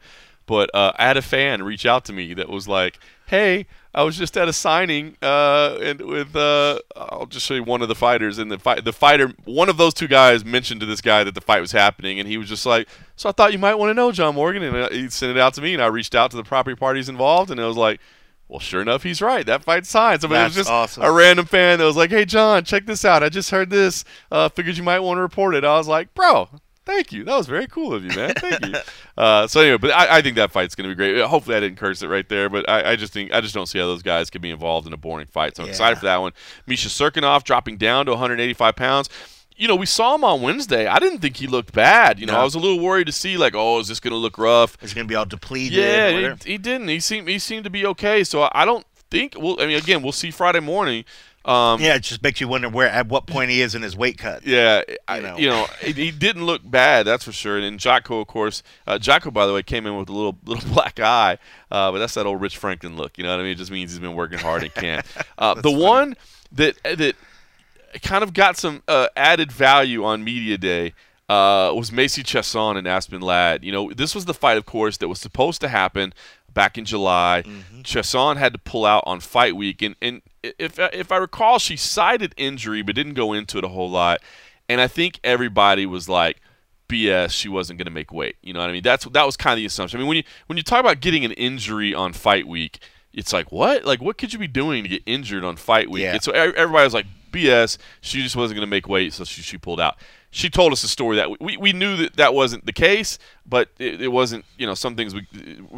But 0.47 0.71
uh, 0.75 0.93
I 0.97 1.07
had 1.07 1.17
a 1.17 1.23
fan 1.23 1.63
reach 1.63 1.87
out 1.87 2.05
to 2.07 2.13
me 2.13 2.35
that 2.35 2.49
was 2.49 2.67
like, 2.67 2.99
"Hey, 3.27 3.67
I 3.95 4.05
was 4.05 4.17
just 4.17 4.37
at 4.39 4.49
a 4.49 4.53
signing, 4.55 5.17
uh, 5.21 5.77
and 5.83 6.01
with 6.01 6.35
uh, 6.35 6.79
I'll 6.97 7.27
just 7.27 7.45
show 7.45 7.53
you 7.55 7.63
one 7.63 7.83
of 7.83 7.89
the 7.89 7.95
fighters, 7.95 8.39
and 8.39 8.51
the 8.51 8.59
fight, 8.59 8.85
the 8.85 8.93
fighter, 8.93 9.33
one 9.45 9.69
of 9.69 9.77
those 9.77 9.93
two 9.93 10.09
guys 10.09 10.45
mentioned 10.47 10.81
to 10.81 10.87
this 10.87 11.03
guy 11.03 11.25
that 11.25 11.35
the 11.35 11.43
fight 11.43 11.61
was 11.61 11.73
happening, 11.73 12.19
and 12.19 12.27
he 12.27 12.39
was 12.39 12.49
just 12.49 12.65
like, 12.65 12.89
"So 13.17 13.29
I 13.29 13.33
thought 13.33 13.53
you 13.53 13.59
might 13.59 13.75
want 13.75 13.91
to 13.91 13.95
know 13.95 14.11
John 14.11 14.35
Morgan," 14.35 14.63
and 14.63 14.75
uh, 14.77 14.89
he 14.91 15.11
sent 15.11 15.37
it 15.37 15.39
out 15.39 15.53
to 15.55 15.61
me, 15.61 15.75
and 15.75 15.83
I 15.83 15.87
reached 15.89 16.15
out 16.15 16.31
to 16.31 16.39
the 16.39 16.43
property 16.45 16.75
parties 16.75 17.09
involved, 17.09 17.51
and 17.51 17.61
it 17.61 17.65
was 17.65 17.77
like. 17.77 18.01
Well, 18.49 18.59
sure 18.61 18.83
enough, 18.83 19.03
he's 19.03 19.23
right. 19.23 19.47
That 19.47 19.65
fight's 19.65 19.89
signed. 19.89 20.21
So 20.21 20.27
it 20.27 20.33
was 20.33 20.39
That's 20.39 20.55
just 20.55 20.69
awesome. 20.71 21.03
a 21.05 21.11
random 21.11 21.47
fan 21.47 21.79
that 21.79 21.87
was 21.87 21.97
like, 21.97 22.11
"Hey, 22.11 22.27
John, 22.27 22.65
check 22.65 22.85
this 22.85 23.03
out. 23.03 23.23
I 23.23 23.31
just 23.31 23.49
heard 23.51 23.71
this. 23.71 24.05
Uh, 24.31 24.51
figured 24.51 24.77
you 24.77 24.83
might 24.83 25.01
want 25.01 25.17
to 25.17 25.23
report 25.23 25.55
it." 25.55 25.65
I 25.65 25.79
was 25.79 25.89
like, 25.89 26.13
"Bro, 26.13 26.51
Thank 26.85 27.13
you. 27.13 27.23
That 27.25 27.37
was 27.37 27.47
very 27.47 27.67
cool 27.69 27.95
of 27.95 28.03
you, 28.05 28.11
man. 28.11 28.35
Thank 28.35 28.67
you. 28.67 28.75
Uh, 29.15 29.47
so 29.47 29.61
anyway, 29.61 29.77
but 29.77 29.91
I, 29.91 30.17
I 30.19 30.23
think 30.23 30.37
that 30.37 30.51
fight's 30.51 30.75
going 30.75 30.89
to 30.89 30.97
be 30.97 30.97
great. 30.97 31.23
Hopefully, 31.27 31.55
I 31.55 31.61
didn't 31.61 31.77
curse 31.77 32.03
it 32.03 32.09
right 32.09 32.27
there, 32.31 32.49
but 32.49 32.67
I, 32.69 32.93
I 32.93 32.97
just 32.97 33.13
think 33.13 33.31
I 33.31 33.43
just 33.43 33.55
don't 33.55 33.67
see 33.67 33.79
how 33.79 33.85
those 33.85 34.03
guys 34.03 34.31
could 34.31 34.41
be 34.41 34.49
involved 34.51 34.87
in 34.87 34.95
a 34.95 34.97
boring 34.97 35.27
fight. 35.27 35.55
So 35.55 35.63
I'm 35.63 35.67
Yeah. 35.67 35.73
excited 35.73 35.99
for 35.99 36.07
that 36.07 36.17
one. 36.17 36.33
Misha 36.67 36.89
Cirkunov 36.89 37.45
dropping 37.45 37.77
down 37.77 38.07
to 38.07 38.13
185 38.13 38.75
pounds. 38.75 39.11
You 39.55 39.69
know, 39.69 39.77
we 39.77 39.85
saw 39.85 40.15
him 40.15 40.25
on 40.25 40.41
Wednesday. 40.41 40.87
I 40.87 40.99
didn't 40.99 41.19
think 41.19 41.37
he 41.37 41.47
looked 41.47 41.75
bad. 41.75 42.19
You 42.19 42.25
know, 42.25 42.33
No. 42.33 42.41
I 42.41 42.45
was 42.45 42.55
a 42.55 42.59
little 42.59 42.81
worried 42.81 43.07
to 43.07 43.13
see 43.13 43.37
like, 43.37 43.55
oh, 43.55 43.81
is 43.81 43.89
this 43.89 44.01
going 44.01 44.13
to 44.13 44.17
look 44.17 44.39
rough? 44.39 44.79
It's 44.81 44.95
gonna 44.95 45.07
be 45.07 45.15
all 45.15 45.27
depleted. 45.27 45.79
Yeah, 45.79 46.35
he, 46.43 46.53
he 46.53 46.59
didn't. 46.59 46.89
He 46.89 46.99
seemed 47.01 47.29
he 47.29 47.39
seemed 47.39 47.65
to 47.65 47.71
be 47.71 47.85
okay. 47.85 48.25
So 48.25 48.49
I 48.53 48.65
don't 48.65 48.87
think. 49.11 49.35
Well, 49.39 49.59
I 49.61 49.67
mean, 49.67 49.77
again, 49.77 50.03
we'll 50.03 50.13
see 50.13 50.31
Friday 50.31 50.61
morning. 50.61 51.05
Um, 51.45 51.81
yeah. 51.81 51.97
It 51.97 52.03
just 52.03 52.23
makes 52.23 52.41
you 52.41 52.49
wonder 52.49 52.69
where 52.69 52.89
at 52.89 53.09
what 53.09 53.27
point 53.27 53.51
he 53.51 53.63
is 53.63 53.75
in 53.75 53.83
his 53.83 53.97
weight 53.97 54.19
cut. 54.19 54.47
Yeah, 54.47 54.83
I, 55.09 55.21
know. 55.21 55.37
you 55.37 55.49
know, 55.49 55.67
he, 55.81 56.11
didn't 56.11 56.45
look 56.45 56.63
bad, 56.65 57.07
that's 57.07 57.25
for 57.25 57.33
sure. 57.33 57.59
And 57.59 57.81
Jocko, 57.81 58.21
of 58.21 58.29
course, 58.29 58.63
uh, 58.87 58.99
Jocko, 58.99 59.31
by 59.31 59.47
the 59.47 59.53
way, 59.53 59.63
came 59.63 59.87
in 59.87 59.97
with 59.97 60.09
a 60.09 60.13
little 60.13 60.39
little 60.45 60.73
black 60.73 61.01
eye, 61.01 61.39
uh, 61.71 61.91
but 61.91 61.99
that's 61.99 62.15
that 62.15 62.27
old 62.27 62.41
Rich 62.41 62.59
Franklin 62.59 62.97
look. 62.97 63.19
You 63.19 63.25
know 63.25 63.31
what 63.31 63.41
I 63.41 63.43
mean? 63.43 63.53
It 63.53 63.59
just 63.59 63.71
means 63.71 63.91
he's 63.91 63.99
been 63.99 64.15
working 64.15 64.39
hard 64.39 64.63
and 64.63 64.75
can't. 64.75 65.05
Uh, 65.39 65.55
the 65.55 65.71
one 65.71 66.15
that 66.53 66.77
that 66.85 67.17
kind 68.03 68.23
of 68.23 68.33
got 68.33 68.57
some 68.57 68.83
uh, 68.87 69.09
added 69.17 69.51
value 69.51 70.05
on 70.05 70.23
media 70.23 70.59
day. 70.59 70.95
Uh, 71.29 71.73
was 71.75 71.91
Macy 71.91 72.23
Chiasson 72.23 72.77
and 72.77 72.87
Aspen 72.87 73.23
Ladd. 73.23 73.65
You 73.65 73.73
know, 73.73 73.93
this 73.93 74.15
was 74.15 74.27
the 74.27 74.35
fight, 74.35 74.59
of 74.59 74.67
course, 74.67 74.99
that 74.99 75.09
was 75.09 75.19
supposed 75.19 75.63
to 75.63 75.69
happen 75.69 76.13
back 76.53 76.77
in 76.77 76.85
July. 76.85 77.43
Chiasson 77.83 78.37
had 78.37 78.53
to 78.53 78.59
pull 78.59 78.85
out 78.85 79.03
on 79.07 79.21
fight 79.21 79.57
week, 79.57 79.81
and, 79.81 79.97
and 80.03 80.21
if 80.43 80.79
if 80.79 81.13
I 81.13 81.17
recall, 81.17 81.59
she 81.59 81.77
cited 81.77 82.35
injury 82.37 82.83
but 82.83 82.95
didn't 82.95 83.15
go 83.15 83.33
into 83.33 83.59
it 83.59 83.65
a 83.65 83.69
whole 83.69 83.91
lot. 83.91 84.21
And 84.69 84.81
I 84.81 84.89
think 84.89 85.21
everybody 85.23 85.87
was 85.87 86.09
like, 86.09 86.41
BS, 86.89 87.31
she 87.31 87.49
wasn't 87.49 87.79
going 87.79 87.87
to 87.87 87.93
make 87.93 88.13
weight. 88.13 88.37
You 88.43 88.53
know 88.53 88.61
what 88.61 88.71
I 88.71 88.73
mean? 88.73 88.83
That's 88.83 89.05
that 89.07 89.27
was 89.27 89.37
kind 89.37 89.55
of 89.55 89.59
the 89.59 89.67
assumption. 89.67 89.99
I 89.99 90.01
mean, 90.01 90.09
when 90.09 90.17
you 90.19 90.25
when 90.47 90.57
you 90.57 90.63
talk 90.63 90.81
about 90.81 91.01
getting 91.01 91.25
an 91.25 91.33
injury 91.33 91.95
on 91.95 92.13
fight 92.13 92.47
week, 92.47 92.81
it's 93.13 93.33
like 93.33 93.51
what? 93.51 93.85
Like 93.85 94.01
what 94.01 94.19
could 94.19 94.33
you 94.33 94.39
be 94.39 94.49
doing 94.49 94.83
to 94.83 94.89
get 94.89 95.03
injured 95.07 95.45
on 95.45 95.57
fight 95.57 95.91
week? 95.91 96.03
Yeah. 96.03 96.15
And 96.15 96.23
so 96.23 96.33
everybody 96.33 96.85
was 96.85 96.95
like, 96.95 97.07
BS. 97.33 97.79
She 98.01 98.23
just 98.23 98.37
wasn't 98.37 98.57
going 98.57 98.67
to 98.67 98.71
make 98.71 98.89
weight, 98.89 99.13
so 99.13 99.25
she, 99.25 99.43
she 99.43 99.59
pulled 99.59 99.81
out. 99.81 99.97
She 100.35 100.49
told 100.49 100.73
us 100.73 100.83
a 100.83 100.89
story 100.89 101.17
that 101.17 101.43
we, 101.43 101.59
we 101.59 101.75
knew 101.75 101.95
that 101.99 102.17
that 102.17 102.33
wasn't 102.33 102.65
the 102.65 102.73
case, 102.73 103.19
but 103.45 103.69
it, 103.79 104.01
it 104.01 104.09
wasn't, 104.09 104.47
you 104.57 104.67
know, 104.67 104.73
some 104.73 104.97
things 104.97 105.15
we, 105.15 105.27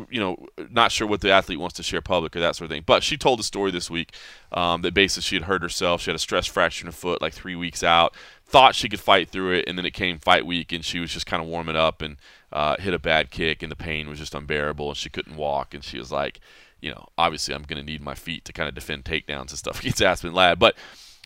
you 0.08 0.20
know, 0.20 0.46
not 0.70 0.92
sure 0.92 1.08
what 1.08 1.22
the 1.22 1.32
athlete 1.32 1.58
wants 1.58 1.74
to 1.76 1.82
share 1.82 2.00
public 2.00 2.36
or 2.36 2.40
that 2.40 2.54
sort 2.54 2.66
of 2.66 2.70
thing. 2.70 2.84
But 2.86 3.02
she 3.02 3.16
told 3.16 3.40
a 3.40 3.42
story 3.42 3.72
this 3.72 3.90
week 3.90 4.14
um, 4.52 4.82
that 4.82 4.94
basically 4.94 5.22
she 5.22 5.34
had 5.34 5.46
hurt 5.46 5.62
herself. 5.62 6.02
She 6.02 6.10
had 6.10 6.14
a 6.14 6.20
stress 6.20 6.46
fracture 6.46 6.84
in 6.84 6.86
her 6.86 6.92
foot 6.92 7.20
like 7.20 7.32
three 7.32 7.56
weeks 7.56 7.82
out. 7.82 8.14
Thought 8.46 8.76
she 8.76 8.88
could 8.88 9.00
fight 9.00 9.28
through 9.28 9.54
it, 9.54 9.64
and 9.66 9.76
then 9.76 9.84
it 9.84 9.92
came 9.92 10.20
fight 10.20 10.46
week, 10.46 10.70
and 10.70 10.84
she 10.84 11.00
was 11.00 11.10
just 11.10 11.26
kind 11.26 11.42
of 11.42 11.48
warming 11.48 11.74
up 11.74 12.00
and 12.00 12.16
uh, 12.52 12.76
hit 12.78 12.94
a 12.94 13.00
bad 13.00 13.32
kick, 13.32 13.60
and 13.60 13.72
the 13.72 13.76
pain 13.76 14.08
was 14.08 14.20
just 14.20 14.36
unbearable, 14.36 14.88
and 14.88 14.96
she 14.96 15.10
couldn't 15.10 15.34
walk, 15.34 15.74
and 15.74 15.82
she 15.82 15.98
was 15.98 16.12
like, 16.12 16.38
you 16.80 16.92
know, 16.92 17.08
obviously 17.18 17.54
I'm 17.56 17.62
going 17.62 17.84
to 17.84 17.92
need 17.92 18.02
my 18.02 18.14
feet 18.14 18.44
to 18.44 18.52
kind 18.52 18.68
of 18.68 18.74
defend 18.76 19.04
takedowns 19.04 19.50
and 19.50 19.58
stuff 19.58 19.80
against 19.80 20.00
Aspen 20.00 20.32
Ladd. 20.32 20.60
But 20.60 20.76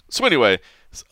so 0.08 0.24
anyway, 0.24 0.60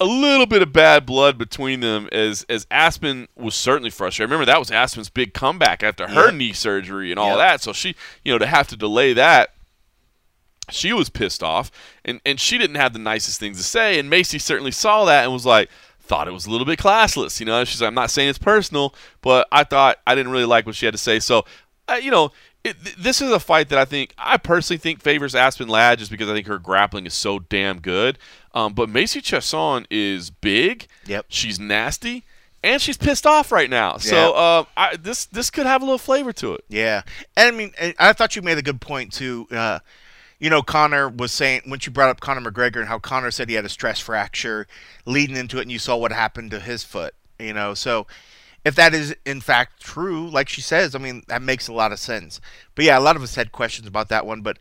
a 0.00 0.04
little 0.04 0.46
bit 0.46 0.62
of 0.62 0.72
bad 0.72 1.06
blood 1.06 1.38
between 1.38 1.80
them 1.80 2.08
as 2.12 2.44
as 2.48 2.66
Aspen 2.70 3.28
was 3.36 3.54
certainly 3.54 3.90
frustrated. 3.90 4.30
Remember 4.30 4.46
that 4.50 4.58
was 4.58 4.70
Aspen's 4.70 5.10
big 5.10 5.34
comeback 5.34 5.82
after 5.82 6.08
her 6.08 6.26
Yep. 6.26 6.34
knee 6.34 6.52
surgery 6.52 7.10
and 7.10 7.18
all 7.18 7.30
Yep. 7.30 7.38
that. 7.38 7.62
So 7.62 7.72
she, 7.72 7.94
you 8.24 8.32
know, 8.32 8.38
to 8.38 8.46
have 8.46 8.68
to 8.68 8.76
delay 8.76 9.12
that, 9.14 9.54
she 10.70 10.92
was 10.92 11.08
pissed 11.08 11.42
off, 11.42 11.70
and 12.04 12.20
and 12.26 12.40
she 12.40 12.58
didn't 12.58 12.76
have 12.76 12.92
the 12.92 12.98
nicest 12.98 13.38
things 13.38 13.56
to 13.58 13.62
say. 13.62 13.98
And 13.98 14.10
Macy 14.10 14.38
certainly 14.38 14.72
saw 14.72 15.04
that 15.04 15.24
and 15.24 15.32
was 15.32 15.46
like, 15.46 15.70
thought 16.00 16.26
it 16.28 16.32
was 16.32 16.46
a 16.46 16.50
little 16.50 16.66
bit 16.66 16.78
classless. 16.78 17.38
You 17.40 17.46
know, 17.46 17.64
she's 17.64 17.80
like, 17.80 17.88
I'm 17.88 17.94
not 17.94 18.10
saying 18.10 18.28
it's 18.28 18.38
personal, 18.38 18.94
but 19.22 19.46
I 19.52 19.64
thought 19.64 19.98
I 20.06 20.14
didn't 20.14 20.32
really 20.32 20.44
like 20.44 20.66
what 20.66 20.74
she 20.74 20.86
had 20.86 20.94
to 20.94 20.98
say. 20.98 21.20
So, 21.20 21.44
uh, 21.88 21.94
you 21.94 22.10
know. 22.10 22.32
It, 22.70 22.76
this 22.98 23.20
is 23.22 23.30
a 23.30 23.40
fight 23.40 23.68
that 23.70 23.78
I 23.78 23.84
think 23.84 24.12
I 24.18 24.36
personally 24.36 24.78
think 24.78 25.00
favors 25.00 25.34
Aspen 25.34 25.68
Ladd 25.68 25.98
just 25.98 26.10
because 26.10 26.28
I 26.28 26.32
think 26.34 26.46
her 26.46 26.58
grappling 26.58 27.06
is 27.06 27.14
so 27.14 27.38
damn 27.38 27.80
good. 27.80 28.18
Um, 28.54 28.72
but 28.74 28.88
Macy 28.88 29.20
Chiasson 29.20 29.86
is 29.90 30.30
big. 30.30 30.86
Yep. 31.06 31.26
She's 31.28 31.60
nasty, 31.60 32.24
and 32.64 32.80
she's 32.80 32.96
pissed 32.96 33.26
off 33.26 33.52
right 33.52 33.68
now. 33.70 33.98
So 33.98 34.16
Yeah. 34.16 34.28
uh, 34.38 34.64
I, 34.76 34.96
this 34.96 35.26
this 35.26 35.50
could 35.50 35.66
have 35.66 35.82
a 35.82 35.84
little 35.84 35.98
flavor 35.98 36.32
to 36.34 36.54
it. 36.54 36.64
Yeah, 36.68 37.02
and 37.36 37.48
I 37.48 37.50
mean, 37.50 37.72
I 37.98 38.12
thought 38.12 38.34
you 38.36 38.42
made 38.42 38.58
a 38.58 38.62
good 38.62 38.80
point 38.80 39.12
too. 39.12 39.46
Uh, 39.50 39.78
you 40.38 40.50
know, 40.50 40.62
Conor 40.62 41.08
was 41.08 41.32
saying 41.32 41.62
when 41.64 41.80
you 41.82 41.90
brought 41.92 42.10
up 42.10 42.20
Conor 42.20 42.50
McGregor 42.50 42.76
and 42.76 42.88
how 42.88 42.98
Conor 42.98 43.30
said 43.30 43.48
he 43.48 43.54
had 43.54 43.64
a 43.64 43.70
stress 43.70 44.00
fracture 44.00 44.66
leading 45.06 45.36
into 45.36 45.58
it, 45.58 45.62
and 45.62 45.72
you 45.72 45.78
saw 45.78 45.96
what 45.96 46.12
happened 46.12 46.50
to 46.50 46.60
his 46.60 46.82
foot. 46.84 47.14
You 47.38 47.52
know, 47.52 47.74
so 47.74 48.06
if 48.66 48.74
that 48.74 48.92
is 48.92 49.14
in 49.24 49.40
fact 49.40 49.80
true, 49.82 50.28
like 50.28 50.48
she 50.48 50.60
says, 50.60 50.94
I 50.94 50.98
mean, 50.98 51.22
that 51.28 51.40
makes 51.40 51.68
a 51.68 51.72
lot 51.72 51.92
of 51.92 51.98
sense. 51.98 52.40
But 52.74 52.84
yeah, 52.84 52.98
a 52.98 53.00
lot 53.00 53.14
of 53.16 53.22
us 53.22 53.34
had 53.36 53.52
questions 53.52 53.86
about 53.86 54.08
that 54.08 54.26
one, 54.26 54.42
but 54.42 54.58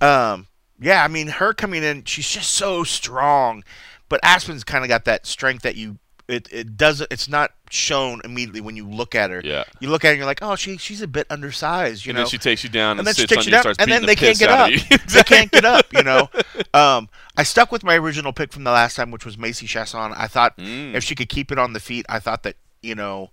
um, 0.00 0.46
yeah, 0.80 1.04
I 1.04 1.08
mean, 1.08 1.28
her 1.28 1.52
coming 1.52 1.82
in, 1.82 2.04
she's 2.04 2.28
just 2.28 2.52
so 2.54 2.84
strong. 2.84 3.64
But 4.08 4.20
Aspen's 4.22 4.64
kind 4.64 4.84
of 4.84 4.88
got 4.88 5.04
that 5.04 5.26
strength 5.26 5.62
that 5.62 5.76
you. 5.76 5.98
It, 6.26 6.48
it 6.50 6.78
doesn't 6.78 7.12
it's 7.12 7.28
not 7.28 7.50
shown 7.68 8.22
immediately 8.24 8.62
when 8.62 8.76
you 8.76 8.88
look 8.88 9.14
at 9.14 9.28
her. 9.30 9.42
Yeah. 9.44 9.64
You 9.80 9.90
look 9.90 10.04
at 10.04 10.08
her 10.08 10.12
and 10.12 10.18
you're 10.18 10.26
like, 10.26 10.38
oh, 10.40 10.56
she 10.56 10.78
she's 10.78 11.02
a 11.02 11.06
bit 11.06 11.26
undersized, 11.28 12.06
you 12.06 12.10
and 12.10 12.16
know. 12.16 12.22
then 12.22 12.30
she 12.30 12.38
takes 12.38 12.64
you 12.64 12.70
down 12.70 12.92
and, 12.92 13.00
and 13.00 13.06
then 13.08 13.14
she 13.14 13.26
takes 13.26 13.44
you 13.44 13.50
you 13.52 13.58
and 13.58 13.64
down, 13.64 13.74
and 13.78 13.92
then 13.92 14.06
beating 14.06 14.06
they 14.06 14.14
the 14.14 14.34
can't 14.34 14.38
get 14.38 14.48
up. 14.48 15.02
They 15.12 15.22
can't 15.22 15.50
get 15.50 15.66
up, 15.66 15.92
you 15.92 16.02
know. 16.02 16.30
Um, 16.72 17.10
I 17.36 17.42
stuck 17.42 17.70
with 17.70 17.84
my 17.84 17.96
original 17.96 18.32
pick 18.32 18.52
from 18.54 18.64
the 18.64 18.70
last 18.70 18.94
time, 18.96 19.10
which 19.10 19.26
was 19.26 19.36
Macy 19.36 19.66
Chiasson. 19.66 20.14
I 20.16 20.26
thought 20.26 20.56
Mm. 20.56 20.94
if 20.94 21.04
she 21.04 21.14
could 21.14 21.28
keep 21.28 21.52
it 21.52 21.58
on 21.58 21.74
the 21.74 21.80
feet, 21.80 22.06
I 22.08 22.20
thought 22.20 22.42
that 22.44 22.56
you 22.84 22.94
know, 22.94 23.30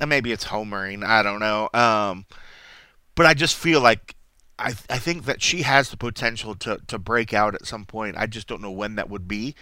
and 0.00 0.08
maybe 0.10 0.32
it's 0.32 0.46
homering. 0.46 1.04
I 1.04 1.22
don't 1.22 1.40
know. 1.40 1.68
Um, 1.74 2.26
but 3.14 3.26
I 3.26 3.34
just 3.34 3.56
feel 3.56 3.80
like 3.80 4.14
I 4.58 4.74
I 4.88 4.98
think 4.98 5.24
that 5.24 5.42
she 5.42 5.62
has 5.62 5.90
the 5.90 5.96
potential 5.96 6.54
to 6.56 6.78
to 6.86 6.98
break 6.98 7.34
out 7.34 7.54
at 7.54 7.66
some 7.66 7.84
point. 7.84 8.16
I 8.16 8.26
just 8.26 8.46
don't 8.46 8.62
know 8.62 8.70
when 8.70 8.94
that 8.96 9.10
would 9.10 9.26
be. 9.28 9.54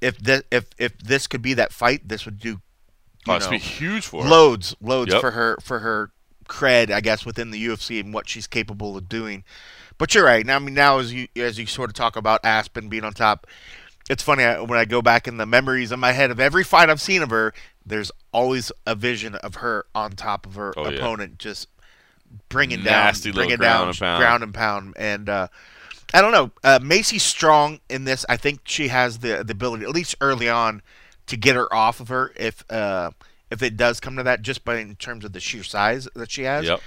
If 0.00 0.18
this 0.18 0.42
if 0.50 0.66
if 0.78 0.98
this 0.98 1.26
could 1.26 1.42
be 1.42 1.54
that 1.54 1.72
fight, 1.72 2.08
this 2.08 2.24
would 2.24 2.38
do. 2.38 2.60
You 3.26 3.32
Oh, 3.32 3.38
know, 3.38 3.50
be 3.50 3.58
huge 3.58 4.04
for 4.06 4.22
her. 4.24 4.28
loads 4.28 4.76
loads 4.82 5.12
Yep. 5.12 5.20
for 5.22 5.30
her 5.30 5.56
for 5.62 5.78
her 5.78 6.10
cred 6.46 6.90
i 6.90 7.00
guess 7.00 7.24
within 7.24 7.50
the 7.50 7.66
ufc 7.68 7.98
and 7.98 8.12
what 8.12 8.28
she's 8.28 8.46
capable 8.46 8.98
of 8.98 9.08
doing 9.08 9.44
but 9.96 10.14
you're 10.14 10.26
right 10.26 10.44
now 10.44 10.56
i 10.56 10.58
mean 10.58 10.74
now 10.74 10.98
as 10.98 11.10
you 11.10 11.26
as 11.34 11.58
you 11.58 11.64
sort 11.64 11.88
of 11.88 11.94
talk 11.94 12.16
about 12.16 12.44
aspen 12.44 12.90
being 12.90 13.02
on 13.02 13.14
top 13.14 13.46
it's 14.10 14.22
funny 14.22 14.44
I, 14.44 14.60
when 14.60 14.78
i 14.78 14.84
go 14.84 15.00
back 15.00 15.26
in 15.26 15.38
the 15.38 15.46
memories 15.46 15.90
in 15.90 16.00
my 16.00 16.12
head 16.12 16.30
of 16.30 16.38
every 16.38 16.64
fight 16.64 16.90
i've 16.90 17.00
seen 17.00 17.22
of 17.22 17.30
her 17.30 17.54
there's 17.86 18.10
always 18.32 18.72
a 18.86 18.94
vision 18.94 19.34
of 19.36 19.56
her 19.56 19.86
on 19.94 20.12
top 20.12 20.46
of 20.46 20.54
her 20.54 20.72
Oh, 20.76 20.88
yeah. 20.88 20.98
opponent 20.98 21.38
just 21.38 21.68
bringing 22.48 22.82
Nasty 22.82 23.30
down 23.30 23.34
bringing 23.36 23.56
ground 23.58 23.98
down 23.98 24.12
and 24.14 24.20
ground 24.20 24.42
and 24.42 24.54
pound 24.54 24.94
and 24.98 25.28
uh 25.28 25.48
I 26.12 26.20
don't 26.20 26.30
know. 26.30 26.52
Uh, 26.62 26.78
Macy's 26.80 27.24
strong 27.24 27.80
in 27.90 28.04
this. 28.04 28.24
I 28.28 28.36
think 28.36 28.60
she 28.66 28.86
has 28.86 29.18
the 29.18 29.42
the 29.44 29.50
ability, 29.50 29.82
at 29.84 29.90
least 29.90 30.14
early 30.20 30.48
on, 30.48 30.80
to 31.26 31.36
get 31.36 31.56
her 31.56 31.72
off 31.74 31.98
of 31.98 32.06
her 32.06 32.32
if 32.36 32.62
uh, 32.70 33.10
if 33.50 33.62
it 33.64 33.76
does 33.76 33.98
come 33.98 34.16
to 34.18 34.22
that, 34.22 34.42
just 34.42 34.64
by 34.64 34.76
in 34.76 34.94
terms 34.94 35.24
of 35.24 35.32
the 35.32 35.40
sheer 35.40 35.64
size 35.64 36.06
that 36.14 36.30
she 36.30 36.42
has. 36.44 36.66
Yep. 36.66 36.80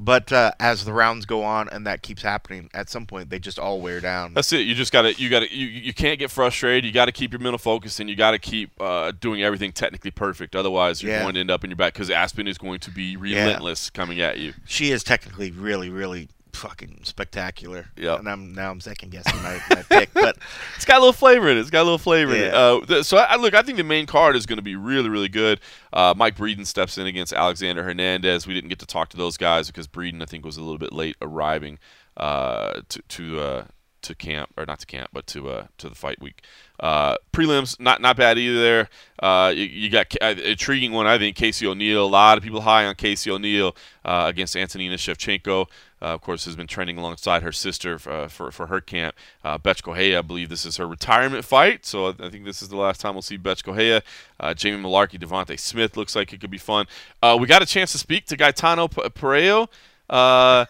But 0.00 0.32
uh, 0.32 0.52
as 0.58 0.84
the 0.84 0.92
rounds 0.92 1.24
go 1.24 1.44
on 1.44 1.68
and 1.68 1.86
that 1.86 2.02
keeps 2.02 2.22
happening, 2.22 2.68
at 2.74 2.90
some 2.90 3.06
point 3.06 3.30
they 3.30 3.38
just 3.38 3.58
all 3.58 3.80
wear 3.80 4.00
down. 4.00 4.34
That's 4.34 4.52
it. 4.52 4.60
You 4.66 4.74
just 4.74 4.92
got 4.92 5.02
to 5.02 5.14
you 5.14 5.30
got 5.30 5.40
to 5.40 5.54
you, 5.54 5.66
you 5.66 5.94
can't 5.94 6.18
get 6.18 6.30
frustrated. 6.32 6.84
You 6.84 6.90
got 6.92 7.04
to 7.04 7.12
keep 7.12 7.32
your 7.32 7.40
mental 7.40 7.58
focus 7.58 8.00
and 8.00 8.10
you 8.10 8.16
got 8.16 8.32
to 8.32 8.38
keep 8.40 8.70
uh, 8.80 9.12
doing 9.20 9.42
everything 9.42 9.70
technically 9.72 10.10
perfect. 10.10 10.56
Otherwise, 10.56 11.02
you're 11.02 11.12
Yeah. 11.12 11.22
going 11.22 11.34
to 11.34 11.40
end 11.40 11.50
up 11.50 11.62
in 11.62 11.70
your 11.70 11.76
back 11.76 11.92
because 11.92 12.10
Aspen 12.10 12.48
is 12.48 12.58
going 12.58 12.80
to 12.80 12.90
be 12.90 13.16
relentless 13.16 13.88
coming 13.90 14.20
at 14.20 14.38
you. 14.38 14.52
She 14.66 14.90
is 14.90 15.04
technically 15.04 15.50
really, 15.52 15.90
really 15.90 16.28
fucking 16.54 17.00
spectacular. 17.02 17.86
Yep. 17.96 18.20
And 18.20 18.28
I'm 18.28 18.54
now 18.54 18.70
I'm 18.70 18.80
second 18.80 19.10
guessing 19.10 19.40
my, 19.42 19.60
my 19.70 19.82
pick, 19.82 20.10
but 20.14 20.36
It's 20.76 20.84
got 20.84 20.98
a 20.98 21.00
little 21.00 21.12
flavor 21.12 21.48
in 21.50 21.56
it. 21.56 21.60
It's 21.60 21.70
got 21.70 21.82
a 21.82 21.84
little 21.84 21.98
flavor 21.98 22.34
in 22.34 22.42
it. 22.42 22.54
Uh, 22.54 22.80
th- 22.86 23.04
so 23.04 23.18
I, 23.18 23.36
look, 23.36 23.54
I 23.54 23.62
think 23.62 23.78
the 23.78 23.84
main 23.84 24.06
card 24.06 24.36
is 24.36 24.46
going 24.46 24.58
to 24.58 24.62
be 24.62 24.76
really, 24.76 25.08
really 25.08 25.28
good. 25.28 25.60
Uh, 25.92 26.14
Mike 26.16 26.36
Breeden 26.36 26.66
steps 26.66 26.98
in 26.98 27.06
against 27.06 27.32
Alexander 27.32 27.82
Hernandez. 27.82 28.46
We 28.46 28.54
didn't 28.54 28.70
get 28.70 28.78
to 28.80 28.86
talk 28.86 29.08
to 29.10 29.16
those 29.16 29.36
guys 29.36 29.66
because 29.68 29.86
Breeden, 29.86 30.22
I 30.22 30.26
think, 30.26 30.44
was 30.44 30.56
a 30.56 30.62
little 30.62 30.78
bit 30.78 30.92
late 30.92 31.16
arriving 31.20 31.78
uh, 32.16 32.80
to 32.88 33.02
to 33.08 33.40
uh, 33.40 33.64
to 34.02 34.14
camp 34.14 34.50
or 34.56 34.66
not 34.66 34.80
to 34.80 34.86
camp, 34.86 35.10
but 35.12 35.26
to 35.28 35.48
uh, 35.48 35.66
to 35.78 35.88
the 35.88 35.94
fight 35.94 36.20
week. 36.20 36.44
Uh, 36.80 37.16
prelims 37.32 37.78
not 37.78 38.00
not 38.00 38.16
bad 38.16 38.36
either. 38.36 38.88
Uh, 39.22 39.52
you, 39.54 39.64
you, 39.64 39.90
got 39.90 40.12
uh, 40.20 40.34
intriguing 40.44 40.92
one. 40.92 41.06
I 41.06 41.18
think 41.18 41.36
Casey 41.36 41.66
O'Neill. 41.66 42.04
A 42.04 42.06
lot 42.06 42.36
of 42.36 42.42
people 42.42 42.62
high 42.62 42.84
on 42.84 42.94
Casey 42.96 43.30
O'Neill 43.30 43.76
uh, 44.04 44.24
against 44.26 44.56
Antonina 44.56 44.96
Shevchenko. 44.96 45.66
Uh, 46.02 46.06
of 46.08 46.20
course, 46.20 46.44
has 46.44 46.56
been 46.56 46.66
training 46.66 46.98
alongside 46.98 47.42
her 47.42 47.52
sister 47.52 47.98
uh, 48.06 48.28
for, 48.28 48.50
for 48.50 48.66
her 48.66 48.80
camp. 48.80 49.14
Uh, 49.42 49.56
Bethe 49.56 49.82
Correia, 49.82 50.18
I 50.18 50.22
believe 50.22 50.50
this 50.50 50.66
is 50.66 50.76
her 50.76 50.86
retirement 50.86 51.46
fight, 51.46 51.86
so 51.86 52.08
I, 52.08 52.28
think 52.28 52.44
this 52.44 52.60
is 52.60 52.68
the 52.68 52.76
last 52.76 53.00
time 53.00 53.14
we'll 53.14 53.22
see 53.22 53.38
Correia. 53.38 54.02
Uh, 54.38 54.52
Jamie 54.52 54.82
Mullarkey, 54.82 55.18
Devonte 55.18 55.58
Smith 55.58 55.96
looks 55.96 56.14
like 56.14 56.34
it 56.34 56.42
could 56.42 56.50
be 56.50 56.58
fun. 56.58 56.86
We 57.22 57.46
got 57.46 57.62
a 57.62 57.66
chance 57.66 57.92
to 57.92 57.98
speak 57.98 58.26
to 58.26 58.36
Gaetano 58.36 58.88
Pirrello. 58.88 59.68
Uh, 60.10 60.66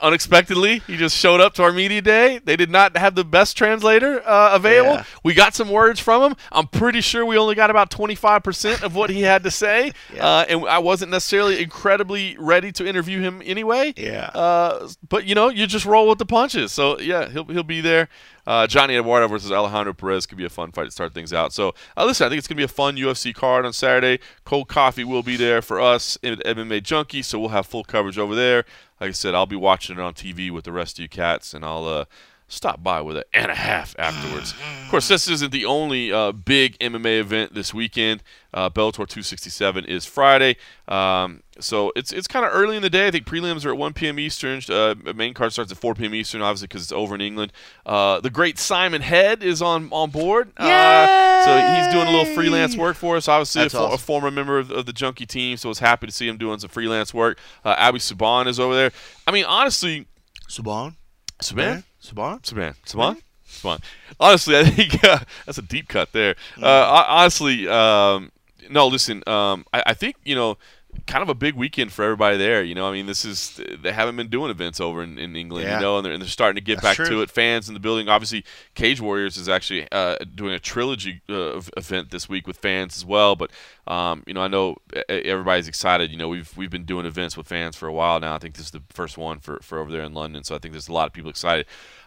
unexpectedly. 0.00 0.80
He 0.86 0.96
just 0.96 1.16
showed 1.16 1.40
up 1.40 1.54
to 1.54 1.62
our 1.62 1.72
media 1.72 2.02
day. 2.02 2.40
They 2.44 2.56
did 2.56 2.70
not 2.70 2.96
have 2.96 3.14
the 3.14 3.24
best 3.24 3.56
translator 3.56 4.26
uh, 4.26 4.50
available. 4.54 4.94
Yeah. 4.94 5.04
We 5.24 5.34
got 5.34 5.54
some 5.54 5.68
words 5.68 6.00
from 6.00 6.22
him. 6.22 6.36
I'm 6.52 6.66
pretty 6.66 7.00
sure 7.00 7.24
we 7.24 7.38
only 7.38 7.54
got 7.54 7.70
about 7.70 7.90
25% 7.90 8.82
of 8.82 8.94
what 8.94 9.10
he 9.10 9.22
had 9.22 9.42
to 9.44 9.50
say. 9.50 9.92
yeah. 10.14 10.26
uh, 10.26 10.44
and 10.48 10.64
I 10.66 10.78
wasn't 10.78 11.10
necessarily 11.10 11.62
incredibly 11.62 12.36
ready 12.38 12.72
to 12.72 12.86
interview 12.86 13.20
him 13.20 13.42
anyway. 13.44 13.94
Yeah. 13.96 14.26
Uh, 14.34 14.88
but, 15.08 15.24
you 15.26 15.34
know, 15.34 15.48
you 15.48 15.66
just 15.66 15.86
roll 15.86 16.08
with 16.08 16.18
the 16.18 16.26
punches. 16.26 16.72
So, 16.72 16.98
yeah, 17.00 17.28
he'll, 17.28 17.44
he'll 17.44 17.62
be 17.62 17.80
there. 17.80 18.08
Uh, 18.46 18.64
Johnny 18.66 18.94
Eduardo 18.96 19.26
versus 19.26 19.50
Alejandro 19.50 19.92
Perez 19.92 20.24
could 20.24 20.38
be 20.38 20.44
a 20.44 20.48
fun 20.48 20.70
fight 20.70 20.84
to 20.84 20.90
start 20.92 21.12
things 21.12 21.32
out. 21.32 21.52
So, 21.52 21.74
uh, 21.96 22.04
listen, 22.04 22.26
I 22.26 22.28
think 22.28 22.38
it's 22.38 22.46
going 22.46 22.56
to 22.56 22.60
be 22.60 22.64
a 22.64 22.68
fun 22.68 22.96
UFC 22.96 23.34
card 23.34 23.66
on 23.66 23.72
Saturday. 23.72 24.22
Cold 24.44 24.68
Coffee 24.68 25.02
will 25.02 25.24
be 25.24 25.36
there 25.36 25.60
for 25.60 25.80
us 25.80 26.16
in 26.22 26.36
MMA 26.36 26.84
Junkie, 26.84 27.22
so 27.22 27.40
we'll 27.40 27.48
have 27.48 27.66
full 27.66 27.82
coverage 27.82 28.18
over 28.18 28.36
there 28.36 28.64
like 29.00 29.08
I 29.08 29.12
said, 29.12 29.34
I'll 29.34 29.46
be 29.46 29.56
watching 29.56 29.98
it 29.98 30.02
on 30.02 30.14
TV 30.14 30.50
with 30.50 30.64
the 30.64 30.72
rest 30.72 30.98
of 30.98 31.02
you 31.02 31.08
cats, 31.08 31.54
and 31.54 31.64
I'll 31.64 31.86
uh, 31.86 32.04
stop 32.48 32.82
by 32.82 33.00
with 33.00 33.16
an 33.16 33.24
and 33.32 33.50
a 33.50 33.54
half 33.54 33.94
afterwards. 33.98 34.54
of 34.82 34.90
course, 34.90 35.08
this 35.08 35.28
isn't 35.28 35.50
the 35.50 35.64
only 35.64 36.12
uh, 36.12 36.32
big 36.32 36.78
MMA 36.78 37.18
event 37.18 37.54
this 37.54 37.74
weekend. 37.74 38.22
Uh, 38.54 38.70
Bellator 38.70 39.06
267 39.06 39.84
is 39.84 40.06
Friday, 40.06 40.56
um, 40.88 41.42
so 41.60 41.92
it's 41.94 42.10
it's 42.10 42.26
kind 42.26 42.46
of 42.46 42.52
early 42.54 42.76
in 42.76 42.82
the 42.82 42.88
day. 42.88 43.08
I 43.08 43.10
think 43.10 43.26
prelims 43.26 43.66
are 43.66 43.70
at 43.70 43.76
1 43.76 43.92
p.m. 43.92 44.18
Eastern. 44.18 44.62
Uh, 44.68 44.94
main 45.14 45.34
card 45.34 45.52
starts 45.52 45.70
at 45.70 45.76
4 45.76 45.94
p.m. 45.94 46.14
Eastern, 46.14 46.40
obviously 46.40 46.68
because 46.68 46.82
it's 46.82 46.92
over 46.92 47.14
in 47.14 47.20
England. 47.20 47.52
Uh, 47.84 48.20
the 48.20 48.30
great 48.30 48.58
Simon 48.58 49.02
Head 49.02 49.42
is 49.42 49.60
on 49.60 49.90
on 49.92 50.10
board, 50.10 50.52
uh, 50.56 51.44
so 51.44 51.74
he's 51.74 51.92
doing 51.92 52.06
a 52.06 52.10
little 52.10 52.34
freelance 52.34 52.76
work 52.76 52.96
for 52.96 53.16
us. 53.16 53.28
Obviously, 53.28 53.62
a, 53.62 53.66
awesome. 53.66 53.92
a, 53.92 53.98
former 53.98 54.30
member 54.30 54.58
of, 54.58 54.70
of, 54.70 54.86
the 54.86 54.92
Junkie 54.92 55.26
team, 55.26 55.58
so 55.58 55.68
I 55.68 55.70
was 55.70 55.80
happy 55.80 56.06
to 56.06 56.12
see 56.12 56.26
him 56.26 56.38
doing 56.38 56.58
some 56.58 56.70
freelance 56.70 57.12
work. 57.12 57.38
Uh, 57.62 57.74
Abby 57.76 57.98
Subban 57.98 58.46
is 58.46 58.58
over 58.58 58.74
there. 58.74 58.92
I 59.26 59.32
mean, 59.32 59.44
honestly, 59.44 60.06
Subban, 60.48 60.94
Subban. 61.42 61.82
Saban? 62.06 62.42
Saban. 62.42 62.74
Saban? 62.86 63.22
Saban. 63.48 63.82
Honestly, 64.20 64.56
I 64.56 64.64
think 64.64 65.04
uh, 65.04 65.20
that's 65.44 65.58
a 65.58 65.62
deep 65.62 65.88
cut 65.88 66.12
there. 66.12 66.36
Uh, 66.60 67.04
honestly, 67.08 67.68
um, 67.68 68.32
no, 68.70 68.86
listen, 68.86 69.22
um, 69.26 69.64
I, 69.72 69.82
I, 69.86 69.94
think, 69.94 70.16
you 70.24 70.34
know, 70.34 70.58
kind 71.06 71.22
of 71.22 71.28
a 71.28 71.34
big 71.34 71.54
weekend 71.54 71.92
for 71.92 72.04
everybody 72.04 72.36
there. 72.36 72.62
You 72.62 72.74
know, 72.74 72.88
I 72.88 72.92
mean, 72.92 73.06
this 73.06 73.24
is 73.24 73.60
they 73.80 73.92
haven't 73.92 74.16
been 74.16 74.28
doing 74.28 74.50
events 74.50 74.80
over 74.80 75.02
in, 75.02 75.18
in 75.18 75.36
England, 75.36 75.66
yeah. 75.66 75.76
you 75.76 75.82
know, 75.82 75.96
and 75.96 76.04
they're, 76.04 76.12
and 76.12 76.22
they're 76.22 76.28
starting 76.28 76.56
to 76.56 76.60
get 76.60 76.80
That's 76.80 76.96
back 76.96 77.06
true. 77.06 77.16
to 77.16 77.22
it. 77.22 77.30
Fans 77.30 77.68
in 77.68 77.74
the 77.74 77.80
building, 77.80 78.08
obviously, 78.08 78.44
Cage 78.74 79.00
Warriors 79.00 79.36
is 79.36 79.48
actually 79.48 79.86
uh, 79.92 80.16
doing 80.34 80.54
a 80.54 80.58
trilogy 80.58 81.20
uh, 81.28 81.60
event 81.76 82.10
this 82.10 82.28
week 82.28 82.46
with 82.46 82.56
fans 82.56 82.96
as 82.96 83.04
well. 83.04 83.36
But 83.36 83.50
um, 83.86 84.22
you 84.26 84.34
know, 84.34 84.42
I 84.42 84.48
know 84.48 84.76
everybody's 85.08 85.68
excited. 85.68 86.10
You 86.10 86.16
know, 86.16 86.28
we've 86.28 86.56
we've 86.56 86.70
been 86.70 86.84
doing 86.84 87.06
events 87.06 87.36
with 87.36 87.46
fans 87.46 87.76
for 87.76 87.86
a 87.86 87.92
while 87.92 88.20
now. 88.20 88.34
I 88.34 88.38
think 88.38 88.54
this 88.54 88.66
is 88.66 88.72
the 88.72 88.82
first 88.90 89.18
one 89.18 89.38
for 89.38 89.58
for 89.62 89.78
over 89.78 89.90
there 89.90 90.02
in 90.02 90.14
London, 90.14 90.44
so 90.44 90.54
I 90.54 90.58
think 90.58 90.72
there's 90.72 90.88
a 90.88 90.92
lot 90.92 91.06
of 91.06 91.12
people 91.12 91.30
excited. 91.30 91.66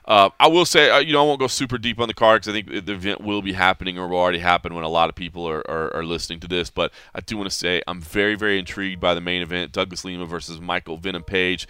Uh, 0.09 0.31
I 0.39 0.47
will 0.47 0.65
say, 0.65 0.89
uh, 0.89 0.97
you 0.97 1.13
know, 1.13 1.21
I 1.21 1.27
won't 1.27 1.39
go 1.39 1.45
super 1.45 1.77
deep 1.77 1.99
on 1.99 2.07
the 2.07 2.15
card 2.15 2.41
because 2.41 2.49
I 2.49 2.63
think 2.63 2.85
the 2.85 2.93
event 2.93 3.21
will 3.21 3.43
be 3.43 3.53
happening 3.53 3.99
or 3.99 4.07
will 4.07 4.17
already 4.17 4.39
happen 4.39 4.73
when 4.73 4.83
a 4.83 4.89
lot 4.89 5.07
of 5.07 5.13
people 5.13 5.47
are, 5.47 5.59
are, 5.69 5.95
are 5.97 6.03
listening 6.03 6.39
to 6.39 6.47
this. 6.47 6.71
But 6.71 6.91
I 7.13 7.21
do 7.21 7.37
want 7.37 7.47
to 7.47 7.55
say 7.55 7.83
I'm 7.87 8.01
very, 8.01 8.33
very 8.33 8.57
intrigued 8.57 8.99
by 8.99 9.13
the 9.13 9.21
main 9.21 9.43
event 9.43 9.71
Douglas 9.71 10.03
Lima 10.03 10.25
versus 10.25 10.59
Michael 10.59 10.97
Venom 10.97 11.23
Page. 11.23 11.67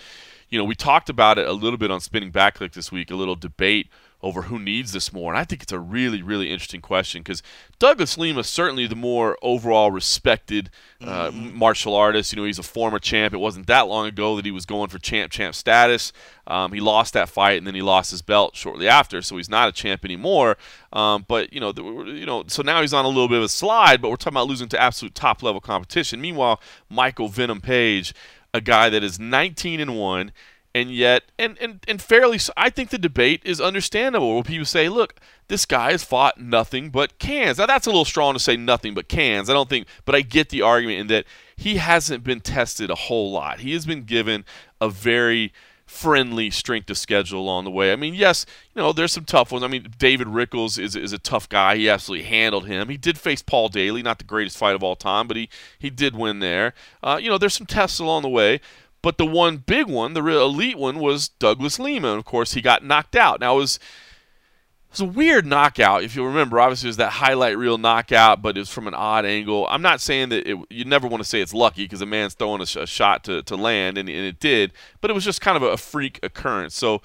You 0.48 0.58
know, 0.58 0.64
we 0.64 0.74
talked 0.74 1.10
about 1.10 1.38
it 1.38 1.50
a 1.50 1.52
little 1.52 1.78
bit 1.78 1.92
on 1.92 2.00
Spinning 2.00 2.32
Back 2.32 2.56
Clip 2.56 2.72
this 2.72 2.94
week, 2.94 3.12
a 3.12 3.16
little 3.16 3.36
debate 3.36 3.90
over 4.22 4.44
who 4.44 4.60
needs 4.60 4.92
this 4.92 5.14
more. 5.14 5.32
And 5.32 5.40
I 5.40 5.46
think 5.46 5.64
it's 5.64 5.72
a 5.72 5.80
really, 5.80 6.22
really 6.22 6.52
interesting 6.52 6.82
question 6.82 7.22
because 7.22 7.42
Douglas 7.80 8.18
Lima 8.18 8.42
is 8.42 8.50
certainly 8.50 8.86
the 8.86 8.96
more 8.96 9.38
overall 9.42 9.92
respected 9.92 10.70
uh, 11.02 11.32
mm-hmm. 11.32 11.58
martial 11.58 11.96
artist. 11.96 12.34
You 12.34 12.38
know, 12.38 12.44
he's 12.44 12.60
a 12.60 12.64
former 12.64 13.00
champ. 13.00 13.34
It 13.34 13.38
wasn't 13.38 13.68
that 13.68 13.88
long 13.88 14.08
ago 14.08 14.36
that 14.36 14.44
he 14.44 14.52
was 14.52 14.66
going 14.66 14.90
for 14.90 15.00
champ 15.00 15.32
champ 15.32 15.56
status. 15.56 16.12
Um, 16.48 16.74
he 16.74 16.82
lost 16.82 17.14
that 17.14 17.30
fight 17.30 17.58
and 17.58 17.66
then 17.66 17.76
he 17.76 17.82
lost 17.82 18.12
his 18.12 18.22
belt 18.22 18.56
shortly 18.56 18.88
after, 18.88 19.22
so 19.22 19.38
he's 19.38 19.50
not 19.50 19.70
a 19.70 19.72
champ 19.72 20.04
anymore. 20.04 20.58
Um, 20.92 21.24
but 21.28 21.54
you 21.54 21.60
know, 21.62 21.72
the, 21.72 21.84
you 21.84 22.26
know, 22.26 22.44
so 22.48 22.62
now 22.62 22.82
he's 22.82 22.94
on 22.94 23.06
a 23.06 23.10
little 23.10 23.30
bit 23.30 23.38
of 23.38 23.44
a 23.44 23.50
slide. 23.50 24.02
But 24.02 24.10
we're 24.10 24.18
talking 24.18 24.34
about 24.34 24.48
losing 24.48 24.68
to 24.70 24.82
absolute 24.82 25.16
top 25.16 25.42
level 25.42 25.62
competition. 25.62 26.20
Meanwhile, 26.20 26.60
Michael 26.90 27.30
Venom 27.30 27.62
Page, 27.62 28.14
a 28.54 28.60
guy 28.60 28.90
that 28.90 29.04
is 29.04 29.20
19 29.20 29.80
and 29.80 29.98
one 29.98 30.32
and 30.76 30.92
yet 30.92 31.24
and, 31.38 31.58
and 31.60 31.84
and 31.88 32.02
fairly 32.02 32.40
i 32.56 32.70
think 32.70 32.90
the 32.90 32.98
debate 32.98 33.42
is 33.44 33.60
understandable 33.60 34.34
where 34.36 34.44
people 34.44 34.66
say 34.66 34.88
look 34.88 35.16
this 35.48 35.66
guy 35.66 35.92
has 35.92 36.04
fought 36.04 36.40
nothing 36.40 36.90
but 36.90 37.18
cans 37.20 37.58
now 37.58 37.66
that's 37.66 37.88
a 37.88 37.90
little 37.90 38.06
strong 38.06 38.34
to 38.34 38.40
say 38.40 38.56
nothing 38.56 38.94
but 38.94 39.08
cans 39.08 39.50
i 39.50 39.54
don't 39.54 39.70
think 39.70 39.88
but 40.06 40.16
i 40.16 40.22
get 40.22 40.50
the 40.50 40.62
argument 40.62 41.00
in 41.00 41.08
that 41.08 41.26
he 41.56 41.78
hasn't 41.78 42.24
been 42.24 42.40
tested 42.40 42.90
a 42.90 42.96
whole 42.96 43.32
lot 43.32 43.62
he 43.62 43.74
has 43.74 43.86
been 43.86 44.04
given 44.04 44.46
a 44.80 44.90
very 44.90 45.52
friendly 45.90 46.52
strength 46.52 46.88
of 46.92 46.98
schedule 47.00 47.42
along 47.42 47.64
the 47.64 47.72
way. 47.72 47.92
I 47.92 47.96
mean, 47.96 48.14
yes, 48.14 48.46
you 48.76 48.82
know, 48.82 48.94
there's 48.94 49.12
some 49.12 49.26
tough 49.26 49.52
ones. 49.52 49.64
I 49.64 49.68
mean, 49.68 49.92
David 49.98 50.28
Rickels 50.28 50.78
is, 50.78 50.96
is 50.96 51.14
a 51.14 51.18
tough 51.18 51.50
guy. 51.50 51.78
He 51.78 51.90
absolutely 51.90 52.28
handled 52.28 52.68
him. 52.68 52.90
He 52.90 52.98
did 52.98 53.18
face 53.18 53.42
Paul 53.42 53.70
Daley, 53.70 54.04
not 54.04 54.20
the 54.20 54.24
greatest 54.24 54.56
fight 54.56 54.76
of 54.76 54.84
all 54.84 54.96
time, 54.96 55.28
but 55.28 55.36
he, 55.36 55.50
he 55.80 55.90
did 55.90 56.16
win 56.16 56.40
there. 56.40 56.76
Uh, 57.02 57.20
you 57.20 57.28
know, 57.28 57.40
there's 57.40 57.56
some 57.56 57.66
tests 57.66 57.98
along 57.98 58.22
the 58.22 58.30
way. 58.30 58.62
But 59.02 59.18
the 59.18 59.26
one 59.26 59.58
big 59.58 59.88
one, 59.88 60.14
the 60.14 60.24
real 60.24 60.44
elite 60.44 60.78
one, 60.78 61.00
was 61.00 61.30
Douglas 61.30 61.80
Lima. 61.80 62.10
And 62.10 62.20
of 62.20 62.26
course, 62.26 62.54
he 62.54 62.62
got 62.62 62.84
knocked 62.84 63.16
out. 63.16 63.40
Now, 63.40 63.56
it 63.56 63.60
was, 63.60 63.76
it 63.76 64.92
was 64.92 65.00
a 65.02 65.06
weird 65.06 65.46
knockout, 65.46 66.04
if 66.04 66.16
you 66.16 66.26
remember. 66.26 66.60
Obviously, 66.60 66.88
it 66.88 66.90
was 66.90 66.98
that 66.98 67.12
highlight 67.12 67.58
reel 67.58 67.78
knockout, 67.78 68.42
but 68.42 68.58
it 68.58 68.60
was 68.60 68.70
from 68.70 68.88
an 68.88 68.94
odd 68.94 69.26
angle. 69.26 69.68
I'm 69.70 69.82
not 69.82 70.02
saying 70.02 70.30
that 70.30 70.50
it, 70.50 70.58
you 70.70 70.84
never 70.84 71.08
want 71.08 71.24
to 71.24 71.30
say 71.30 71.40
it's 71.40 71.54
lucky 71.54 71.86
because 71.86 72.02
a 72.02 72.06
man's 72.06 72.34
throwing 72.34 72.60
a, 72.60 72.80
a 72.80 72.86
shot 72.88 73.24
to, 73.26 73.42
to 73.44 73.56
land, 73.56 73.98
and, 73.98 74.10
and, 74.10 74.26
it 74.26 74.40
did. 74.40 74.74
But 75.00 75.12
it 75.12 75.14
was 75.14 75.24
just 75.24 75.40
kind 75.40 75.56
of 75.56 75.64
a, 75.64 75.68
a 75.68 75.78
freak 75.78 76.20
occurrence. 76.22 76.76
So, 76.76 77.02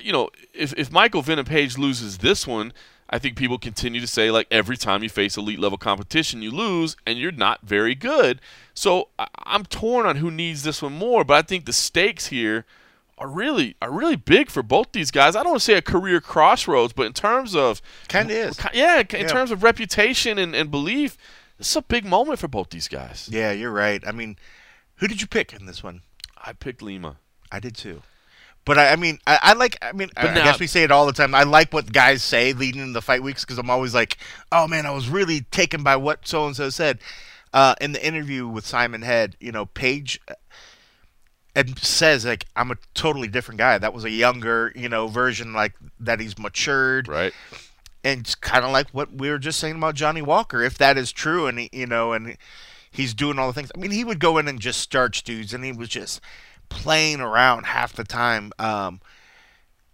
you 0.00 0.12
know, 0.12 0.30
if, 0.54 0.72
if 0.76 0.92
Michael 0.92 1.22
Venom 1.22 1.44
Page 1.44 1.76
loses 1.76 2.18
this 2.18 2.46
one, 2.46 2.72
I 3.12 3.18
think 3.18 3.36
people 3.36 3.58
continue 3.58 4.00
to 4.00 4.06
say 4.06 4.30
like 4.30 4.46
every 4.50 4.78
time 4.78 5.02
you 5.02 5.10
face 5.10 5.36
elite 5.36 5.58
level 5.58 5.76
competition, 5.76 6.40
you 6.40 6.50
lose 6.50 6.96
and 7.06 7.18
you're 7.18 7.30
not 7.30 7.60
very 7.62 7.94
good. 7.94 8.40
So 8.72 9.08
I'm 9.18 9.66
torn 9.66 10.06
on 10.06 10.16
who 10.16 10.30
needs 10.30 10.62
this 10.62 10.80
one 10.80 10.94
more, 10.94 11.22
but 11.22 11.34
I 11.34 11.42
think 11.42 11.66
the 11.66 11.74
stakes 11.74 12.28
here 12.28 12.64
are 13.18 13.28
really 13.28 13.76
are 13.82 13.92
really 13.92 14.16
big 14.16 14.48
for 14.48 14.62
both 14.62 14.92
these 14.92 15.10
guys. 15.10 15.36
I 15.36 15.42
don't 15.42 15.52
want 15.52 15.60
to 15.60 15.64
say 15.64 15.74
a 15.74 15.82
career 15.82 16.22
crossroads, 16.22 16.94
but 16.94 17.04
in 17.04 17.12
terms 17.12 17.54
of 17.54 17.82
kind 18.08 18.30
of 18.30 18.36
is, 18.36 18.58
yeah, 18.72 19.00
in 19.00 19.06
yeah. 19.10 19.26
terms 19.26 19.50
of 19.50 19.62
reputation 19.62 20.38
and, 20.38 20.56
and 20.56 20.70
belief, 20.70 21.18
this 21.58 21.68
is 21.68 21.76
a 21.76 21.82
big 21.82 22.06
moment 22.06 22.38
for 22.38 22.48
both 22.48 22.70
these 22.70 22.88
guys. 22.88 23.28
Yeah, 23.30 23.52
you're 23.52 23.70
right. 23.70 24.02
I 24.06 24.12
mean, 24.12 24.38
who 24.96 25.06
did 25.06 25.20
you 25.20 25.26
pick 25.26 25.52
in 25.52 25.66
this 25.66 25.82
one? 25.82 26.00
I 26.38 26.54
picked 26.54 26.80
Lima. 26.80 27.16
I 27.52 27.60
did 27.60 27.76
too. 27.76 28.02
But 28.64 28.78
I, 28.78 28.92
I 28.92 28.96
mean, 28.96 29.18
I, 29.26 29.38
I, 29.42 29.52
like. 29.54 29.76
I 29.82 29.92
mean, 29.92 30.10
I, 30.16 30.24
now, 30.26 30.30
I, 30.30 30.44
guess 30.44 30.60
we 30.60 30.66
say 30.68 30.84
it 30.84 30.92
all 30.92 31.06
the 31.06 31.12
time. 31.12 31.34
I 31.34 31.42
like 31.42 31.72
what 31.72 31.92
guys 31.92 32.22
say 32.22 32.52
leading 32.52 32.80
into 32.80 32.92
the 32.92 33.02
fight 33.02 33.22
weeks 33.22 33.44
because 33.44 33.58
I'm 33.58 33.70
always 33.70 33.94
like, 33.94 34.18
"Oh 34.52 34.68
man, 34.68 34.86
I 34.86 34.92
was 34.92 35.08
really 35.08 35.40
taken 35.50 35.82
by 35.82 35.96
what 35.96 36.26
so 36.26 36.46
and 36.46 36.54
so 36.56 36.70
said." 36.70 36.98
Uh, 37.52 37.74
in 37.82 37.92
the 37.92 38.06
interview 38.06 38.48
with 38.48 38.64
Simon 38.64 39.02
Head, 39.02 39.36
you 39.38 39.52
know, 39.52 39.66
Page 39.66 40.18
uh, 40.26 40.34
and 41.56 41.76
says 41.78 42.24
like, 42.24 42.46
"I'm 42.54 42.70
a 42.70 42.76
totally 42.94 43.28
different 43.28 43.58
guy. 43.58 43.78
That 43.78 43.92
was 43.92 44.04
a 44.04 44.10
younger, 44.10 44.72
you 44.76 44.88
know, 44.88 45.08
version 45.08 45.52
like 45.52 45.74
that. 45.98 46.20
He's 46.20 46.38
matured, 46.38 47.08
right?" 47.08 47.34
And 48.04 48.20
it's 48.20 48.36
kind 48.36 48.64
of 48.64 48.70
like 48.70 48.90
what 48.90 49.12
we 49.12 49.28
were 49.28 49.38
just 49.38 49.58
saying 49.58 49.76
about 49.76 49.96
Johnny 49.96 50.22
Walker. 50.22 50.62
If 50.62 50.78
that 50.78 50.96
is 50.96 51.10
true, 51.10 51.46
and 51.46 51.58
he, 51.58 51.68
you 51.72 51.86
know, 51.86 52.12
and 52.12 52.36
he's 52.92 53.12
doing 53.12 53.40
all 53.40 53.48
the 53.48 53.52
things. 53.52 53.72
I 53.74 53.78
mean, 53.78 53.90
he 53.90 54.04
would 54.04 54.20
go 54.20 54.38
in 54.38 54.46
and 54.46 54.60
just 54.60 54.80
starch 54.80 55.24
dudes, 55.24 55.52
and 55.52 55.64
he 55.64 55.72
was 55.72 55.88
just 55.88 56.20
playing 56.72 57.20
around 57.20 57.64
half 57.64 57.92
the 57.92 58.04
time. 58.04 58.52
Um, 58.58 59.00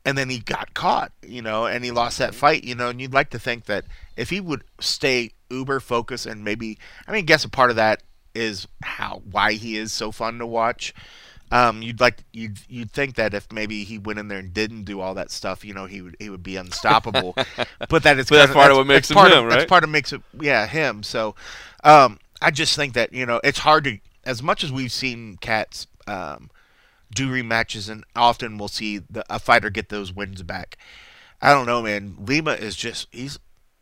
and 0.05 0.17
then 0.17 0.31
he 0.31 0.39
got 0.39 0.73
caught, 0.75 1.13
you 1.23 1.43
know, 1.43 1.67
and 1.67 1.85
he 1.85 1.91
lost 1.91 2.19
that 2.19 2.35
fight, 2.35 2.65
you 2.65 2.75
know. 2.75 2.89
And 2.89 3.01
you'd 3.01 3.13
like 3.13 3.31
to 3.31 3.39
think 3.39 3.67
that 3.67 3.85
if 4.17 4.31
he 4.31 4.41
would 4.41 4.65
stay 4.81 5.33
uber 5.51 5.81
focused 5.81 6.25
and 6.25 6.43
maybe, 6.45 6.79
I 7.07 7.13
mean, 7.13 7.19
I 7.19 7.23
guess 7.23 7.45
a 7.45 7.49
part 7.49 7.71
of 7.71 7.77
that 7.77 8.03
is 8.35 8.67
how 8.83 9.23
why 9.31 9.53
he 9.53 9.77
is 9.77 9.93
so 9.93 10.11
fun 10.11 10.39
to 10.39 10.47
watch. 10.47 10.95
Um, 11.51 11.83
you'd 11.83 12.01
like 12.01 12.25
you'd 12.33 12.59
you'd 12.69 12.93
think 12.93 13.17
that 13.17 13.33
if 13.35 13.51
maybe 13.53 13.85
he 13.85 13.99
went 13.99 14.19
in 14.19 14.29
there 14.29 14.39
and 14.39 14.53
didn't 14.53 14.85
do 14.85 15.01
all 15.01 15.15
that 15.15 15.31
stuff, 15.31 15.65
you 15.65 15.75
know, 15.75 15.87
he 15.87 16.03
would 16.03 16.17
he 16.19 16.31
would 16.31 16.43
be 16.43 16.57
unstoppable. 16.57 17.35
but 17.89 18.03
that 18.03 18.19
is 18.19 18.29
but 18.29 18.37
that's 18.37 18.51
of, 18.51 18.55
part 18.55 18.71
of 18.71 18.77
what 18.77 18.87
makes 18.87 19.11
him 19.11 19.17
him, 19.19 19.27
of, 19.27 19.45
right? 19.45 19.51
That's 19.51 19.69
part 19.69 19.85
of 19.85 19.91
makes 19.91 20.13
it, 20.13 20.21
yeah, 20.41 20.67
him. 20.67 21.03
So, 21.03 21.35
um, 21.85 22.19
I 22.41 22.51
just 22.51 22.77
think 22.77 22.95
that 22.95 23.13
you 23.13 23.25
know 23.25 23.41
it's 23.45 23.59
hard 23.59 23.85
to 23.85 23.99
as 24.25 24.43
much 24.43 24.63
as 24.63 24.71
we've 24.71 24.93
seen 24.93 25.39
cats 25.39 25.87
um, 26.07 26.51
do 27.15 27.31
rematches, 27.31 27.89
and 27.91 28.05
often 28.15 28.59
we'll 28.59 28.69
see 28.69 28.99
the, 28.99 29.25
a 29.31 29.39
fighter 29.39 29.71
get 29.71 29.89
those 29.89 30.13
wins 30.13 30.43
back. 30.43 30.77
I 31.41 31.53
don't 31.53 31.67
know, 31.67 31.83
man. 31.83 32.17
Lima 32.19 32.53
is 32.53 32.75
just 32.77 33.09
he's 33.11 33.39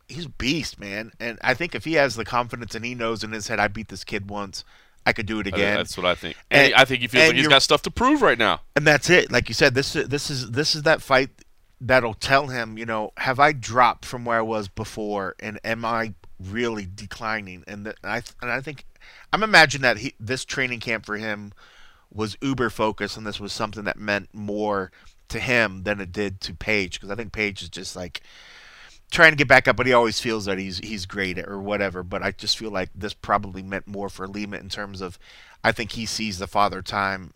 he's 0.07 0.25
a 0.25 0.29
beast, 0.29 0.79
man. 0.79 1.11
And 1.19 1.37
I 1.41 1.53
think 1.53 1.75
if 1.75 1.85
he 1.85 1.93
has 1.93 2.15
the 2.15 2.25
confidence 2.25 2.75
and 2.75 2.85
he 2.85 2.95
knows 2.95 3.23
in 3.23 3.31
his 3.31 3.47
head, 3.47 3.59
I 3.59 3.67
beat 3.67 3.89
this 3.89 4.03
kid 4.03 4.29
once, 4.29 4.63
I 5.05 5.13
could 5.13 5.25
do 5.25 5.39
it 5.39 5.47
again. 5.47 5.75
that's 5.77 5.97
what 5.97 6.05
I 6.05 6.15
think. 6.15 6.37
And, 6.51 6.65
And- 6.67 6.75
I 6.75 6.85
think 6.85 7.01
he 7.01 7.07
feels 7.07 7.27
like 7.27 7.35
he's 7.35 7.47
got 7.47 7.61
stuff 7.63 7.81
to 7.83 7.91
prove 7.91 8.21
right 8.21 8.37
now. 8.37 8.61
and 8.75 8.85
that's 8.85 9.09
it. 9.09 9.31
Like 9.31 9.49
you 9.49 9.55
said, 9.55 9.73
this 9.75 9.93
this 9.93 10.29
is 10.29 10.51
this 10.51 10.75
is 10.75 10.83
that 10.83 11.01
fight 11.01 11.29
that'll 11.81 12.13
tell 12.15 12.47
him, 12.47 12.77
you 12.77 12.85
know, 12.85 13.11
have 13.17 13.39
I 13.39 13.51
dropped 13.51 14.05
from 14.05 14.25
where 14.25 14.39
I 14.39 14.41
was 14.41 14.67
before, 14.67 15.35
and 15.39 15.59
am 15.63 15.85
I 15.85 16.13
really 16.39 16.87
declining? 16.93 17.63
And, 17.67 17.85
the, 17.85 17.95
and 18.03 18.11
I 18.11 18.21
and 18.41 18.51
I 18.51 18.61
think 18.61 18.85
I'm 19.33 19.43
imagining 19.43 19.83
that 19.83 19.97
he 19.97 20.13
this 20.19 20.45
training 20.45 20.79
camp 20.79 21.05
for 21.05 21.17
him 21.17 21.53
was 22.17 22.35
uber 22.41 22.69
focused, 22.69 23.15
and 23.15 23.25
this 23.25 23.39
was 23.39 23.53
something 23.53 23.83
that 23.83 23.99
meant 23.99 24.33
more 24.33 24.91
to 25.29 25.39
him 25.39 25.83
than 25.83 26.01
it 26.01 26.11
did 26.11 26.41
to 26.41 26.53
Page, 26.53 26.93
because 26.93 27.11
I 27.11 27.15
think 27.15 27.31
Page 27.31 27.61
is 27.61 27.69
just 27.69 27.95
like 27.95 28.21
trying 29.11 29.31
to 29.31 29.37
get 29.37 29.47
back 29.47 29.67
up, 29.67 29.77
but 29.77 29.85
he 29.85 29.93
always 29.93 30.19
feels 30.19 30.45
that 30.45 30.57
he's 30.57 30.79
he's 30.79 31.05
great 31.05 31.37
or 31.37 31.61
whatever. 31.61 32.03
But 32.03 32.23
I 32.23 32.31
just 32.31 32.57
feel 32.57 32.71
like 32.71 32.89
this 32.95 33.13
probably 33.13 33.61
meant 33.61 33.87
more 33.87 34.09
for 34.09 34.27
Lima 34.27 34.57
in 34.57 34.67
terms 34.67 34.99
of, 34.99 35.19
I 35.63 35.71
think 35.71 35.91
he 35.91 36.05
sees 36.07 36.39
the 36.39 36.47
father 36.47 36.81
time, 36.81 37.33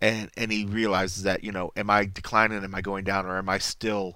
and 0.00 0.30
and 0.36 0.52
he 0.52 0.64
realizes 0.64 1.24
that 1.24 1.42
you 1.42 1.50
know, 1.52 1.72
am 1.76 1.90
I 1.90 2.04
declining? 2.06 2.62
Am 2.62 2.74
I 2.74 2.80
going 2.80 3.04
down? 3.04 3.26
Or 3.26 3.38
am 3.38 3.48
I 3.48 3.58
still 3.58 4.14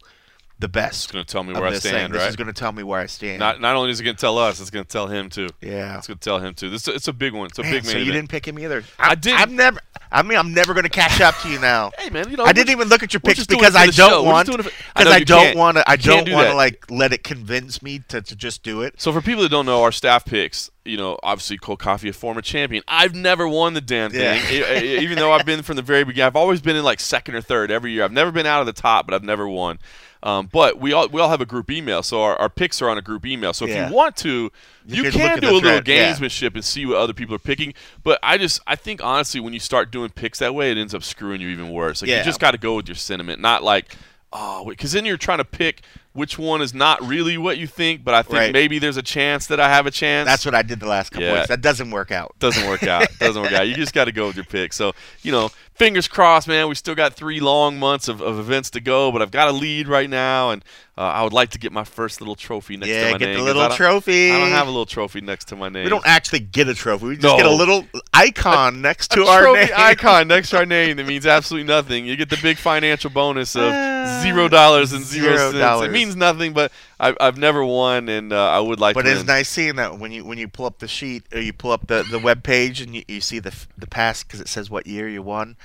the 0.59 0.69
best? 0.69 1.05
It's 1.05 1.13
going 1.13 1.25
to 1.25 1.31
tell 1.31 1.43
me 1.45 1.53
where 1.53 1.67
I 1.67 1.71
this 1.71 1.83
thing? 1.83 1.91
stand, 1.93 2.15
This 2.15 2.27
is 2.29 2.37
going 2.37 2.47
to 2.47 2.53
tell 2.53 2.73
me 2.73 2.83
where 2.83 2.99
I 3.01 3.07
stand. 3.07 3.39
Not 3.41 3.61
not 3.61 3.77
only 3.77 3.91
is 3.91 4.01
it 4.01 4.05
going 4.05 4.17
to 4.17 4.21
tell 4.21 4.39
us, 4.39 4.61
it's 4.61 4.71
going 4.71 4.85
to 4.85 4.91
tell 4.91 5.07
him 5.07 5.29
too. 5.29 5.49
yeah. 5.61 5.99
It's 5.99 6.07
going 6.07 6.19
to 6.19 6.25
tell 6.25 6.39
him 6.39 6.55
too. 6.55 6.71
This 6.71 6.89
it's 6.89 7.09
a 7.09 7.13
big 7.13 7.35
one. 7.35 7.47
It's 7.47 7.59
a 7.59 7.63
Man, 7.63 7.73
big 7.73 7.85
so 7.85 7.91
man. 7.95 7.97
you 7.99 8.03
event. 8.11 8.15
didn't 8.23 8.31
pick 8.31 8.49
him 8.49 8.59
either. 8.59 8.83
I 8.99 9.09
I'm- 9.11 9.19
didn't. 9.21 9.41
I'm 9.41 9.57
never. 9.57 9.81
I 10.13 10.23
mean, 10.23 10.39
I'm 10.39 10.55
never 10.55 10.73
going 10.73 10.85
to 10.85 10.89
catch 10.89 11.21
up 11.21 11.35
to 11.43 11.49
you 11.51 11.59
now. 11.59 11.91
Hey 11.99 12.11
man, 12.11 12.31
you 12.31 12.37
know 12.37 12.45
I 12.45 12.53
didn't 12.53 12.71
even 12.71 12.89
look 12.89 13.03
at 13.03 13.13
your 13.13 13.21
picks 13.21 13.45
because 13.47 13.75
I 13.75 13.89
don't 13.89 14.25
want 14.25 14.47
for- 14.49 14.55
I 14.55 15.03
because 15.03 15.13
I 15.13 15.21
don't 15.25 15.57
want 15.59 15.77
to. 15.79 15.91
I 15.91 15.97
don't 15.97 16.25
do 16.25 16.33
want 16.33 16.49
to 16.49 16.55
like 16.55 16.89
let 16.91 17.13
it 17.13 17.25
convince 17.25 17.83
me 17.83 17.99
to, 18.09 18.23
to 18.23 18.37
just 18.37 18.63
do 18.63 18.83
it. 18.83 18.95
So 19.01 19.13
for 19.13 19.21
people 19.21 19.43
that 19.43 19.49
don't 19.51 19.67
know, 19.67 19.83
our 19.83 19.91
staff 19.91 20.25
picks, 20.25 20.71
you 20.85 20.97
know, 20.97 21.19
obviously 21.25 21.59
Cold 21.59 21.81
Coffee, 21.81 22.09
a 22.09 22.13
former 22.13 22.41
champion. 22.41 22.85
I've 22.87 23.15
never 23.15 23.49
won 23.49 23.75
the 23.75 23.81
damn 23.81 24.13
thing, 24.13 24.41
e- 24.51 24.99
even 24.99 25.19
though 25.19 25.33
I've 25.33 25.45
been 25.45 25.63
from 25.63 25.75
the 25.77 25.83
very 25.83 26.05
beginning. 26.05 26.29
I've 26.29 26.37
always 26.37 26.61
been 26.61 26.77
in 26.77 26.85
like 26.85 27.01
second 27.01 27.35
or 27.35 27.41
third 27.41 27.71
every 27.73 27.91
year. 27.93 28.05
I've 28.05 28.13
never 28.13 28.31
been 28.31 28.47
out 28.47 28.61
of 28.61 28.67
the 28.67 28.73
top, 28.73 29.07
but 29.07 29.15
I've 29.15 29.25
never 29.25 29.49
won. 29.49 29.79
Um, 30.27 30.49
but 30.53 30.81
we 30.81 30.93
all 30.93 31.09
we 31.09 31.21
all 31.21 31.29
have 31.29 31.41
a 31.41 31.47
group 31.47 31.71
email, 31.71 32.03
so 32.03 32.21
our, 32.21 32.35
our 32.37 32.49
picks 32.49 32.83
are 32.83 32.89
on 32.89 32.99
a 32.99 33.03
group 33.03 33.25
email. 33.25 33.53
So 33.53 33.65
if 33.65 33.71
Yeah. 33.71 33.89
you 33.89 33.95
want 33.95 34.17
to, 34.19 34.51
you, 34.85 35.05
You 35.05 35.11
can 35.13 35.39
do 35.39 35.47
a 35.47 35.53
little 35.53 35.61
thread, 35.61 35.87
yeah. 35.87 36.13
gamesmanship 36.13 36.55
and 36.55 36.65
see 36.65 36.85
what 36.85 36.97
other 36.97 37.13
people 37.13 37.35
are 37.37 37.39
picking. 37.39 37.75
But 38.03 38.19
I 38.25 38.37
just 38.37 38.61
I 38.67 38.75
think 38.75 39.03
honestly, 39.05 39.39
when 39.39 39.53
you 39.53 39.61
start 39.61 39.93
doing 39.93 40.11
picks 40.11 40.41
that 40.41 40.53
way, 40.55 40.73
it 40.73 40.79
ends 40.79 40.95
up 40.95 41.05
screwing 41.05 41.41
you 41.41 41.49
even 41.51 41.71
worse. 41.71 42.03
Like 42.03 42.11
Yeah. 42.11 42.19
you 42.19 42.25
just 42.25 42.41
got 42.41 42.51
to 42.51 42.59
go 42.59 42.75
with 42.75 42.89
your 42.89 42.97
sentiment, 42.97 43.41
not 43.41 43.63
like. 43.63 43.97
Oh, 44.33 44.65
because 44.69 44.91
then 44.93 45.05
you're 45.05 45.17
trying 45.17 45.39
to 45.39 45.45
pick 45.45 45.83
which 46.17 46.39
one 46.39 46.63
is 46.63 46.73
not 46.75 47.07
really 47.07 47.37
what 47.39 47.59
you 47.59 47.67
think, 47.67 48.03
but 48.03 48.15
I 48.15 48.23
think 48.23 48.35
Right. 48.35 48.53
maybe 48.53 48.79
there's 48.79 48.97
a 48.97 49.03
chance 49.03 49.47
that 49.49 49.61
I 49.61 49.69
have 49.69 49.87
a 49.87 49.91
chance. 49.91 50.27
That's 50.27 50.45
what 50.45 50.55
I 50.55 50.63
did 50.63 50.81
the 50.81 50.89
last 50.89 51.11
couple 51.11 51.27
Yeah. 51.27 51.35
weeks. 51.35 51.49
That 51.49 51.61
doesn't 51.61 51.91
work 51.91 52.11
out. 52.11 52.35
doesn't 52.39 52.67
work 52.69 52.83
out. 52.85 53.07
Doesn't 53.21 53.43
work 53.43 53.53
out. 53.53 53.69
You 53.69 53.75
just 53.75 53.93
got 53.95 54.05
to 54.07 54.13
go 54.13 54.27
with 54.29 54.37
your 54.37 54.45
pick. 54.45 54.73
So, 54.73 54.93
you 55.23 55.33
know, 55.33 55.51
fingers 55.75 56.07
crossed, 56.09 56.49
man. 56.49 56.69
We 56.69 56.75
still 56.75 56.95
got 56.95 57.15
three 57.15 57.41
long 57.41 57.79
months 57.79 58.09
of, 58.09 58.21
of 58.21 58.39
events 58.39 58.71
to 58.71 58.81
go, 58.81 59.11
but 59.13 59.21
I've 59.23 59.31
got 59.31 59.49
a 59.49 59.53
lead 59.53 59.89
right 59.89 60.09
now, 60.09 60.51
and 60.51 60.65
uh, 60.99 61.03
I 61.03 61.23
would 61.23 61.33
like 61.33 61.51
to 61.51 61.59
get 61.59 61.73
my 61.73 61.85
first 61.85 62.21
little 62.21 62.35
trophy 62.37 62.77
next 62.77 62.89
to 62.89 62.95
Yeah, 62.95 63.13
my 63.13 63.19
get 63.19 63.27
name. 63.27 63.33
the 63.35 63.39
'cause 63.41 63.45
little 63.47 63.63
I 63.63 63.69
don't- 63.69 63.77
trophy. 63.77 64.31
I 64.33 64.39
don't 64.39 64.51
have 64.51 64.67
a 64.67 64.71
little 64.71 64.87
trophy 64.87 65.21
next 65.21 65.47
to 65.49 65.57
my 65.57 65.69
name. 65.69 65.85
We 65.85 65.91
don't 65.91 66.07
actually 66.07 66.41
get 66.41 66.69
a 66.69 66.75
trophy. 66.75 67.07
We 67.07 67.15
just 67.17 67.25
No. 67.25 67.37
get 67.37 67.47
a 67.47 67.51
little 67.51 67.87
icon 68.15 68.81
next 68.89 69.09
to 69.13 69.23
a 69.23 69.27
our 69.27 69.43
trophy 69.43 69.61
name. 69.67 69.71
icon 69.77 70.29
next 70.29 70.51
to 70.51 70.59
our 70.59 70.67
name 70.79 70.97
that 70.97 71.07
means 71.07 71.27
absolutely 71.27 71.67
nothing. 71.67 72.07
You 72.07 72.17
get 72.17 72.31
the 72.31 72.39
big 72.43 72.57
financial 72.59 73.11
bonus 73.11 73.55
of 73.57 73.73
Ah, 73.75 74.21
zero 74.23 74.49
dollars 74.49 74.93
and 74.93 75.05
zero, 75.05 75.37
zero 75.37 75.51
cents. 75.51 75.59
dollars. 75.59 75.89
It 75.89 75.93
means 75.93 76.06
nothing, 76.15 76.53
but 76.53 76.71
I, 77.01 77.17
I've 77.19 77.39
never 77.39 77.65
won, 77.65 78.09
and 78.09 78.33
uh, 78.33 78.51
I 78.51 78.61
would 78.61 78.79
like 78.79 78.95
But 78.95 79.03
to. 79.03 79.11
it's 79.11 79.21
win. 79.21 79.27
nice 79.27 79.49
seeing 79.49 79.77
that 79.77 79.99
when 79.99 80.13
you 80.13 80.25
when 80.25 80.39
you 80.39 80.47
pull 80.47 80.67
up 80.67 80.79
the 80.79 80.87
sheet 80.89 81.25
or 81.33 81.41
you 81.41 81.53
pull 81.53 81.73
up 81.73 81.87
the, 81.89 82.05
the 82.09 82.19
web 82.19 82.43
page 82.45 82.81
and 82.81 82.95
you, 82.95 83.03
you 83.09 83.21
see 83.21 83.39
the 83.41 83.53
the 83.77 83.87
past 83.89 84.27
because 84.29 84.41
it 84.41 84.49
says 84.49 84.71
what 84.71 84.87
year 84.87 85.09
you 85.09 85.23
won. 85.23 85.57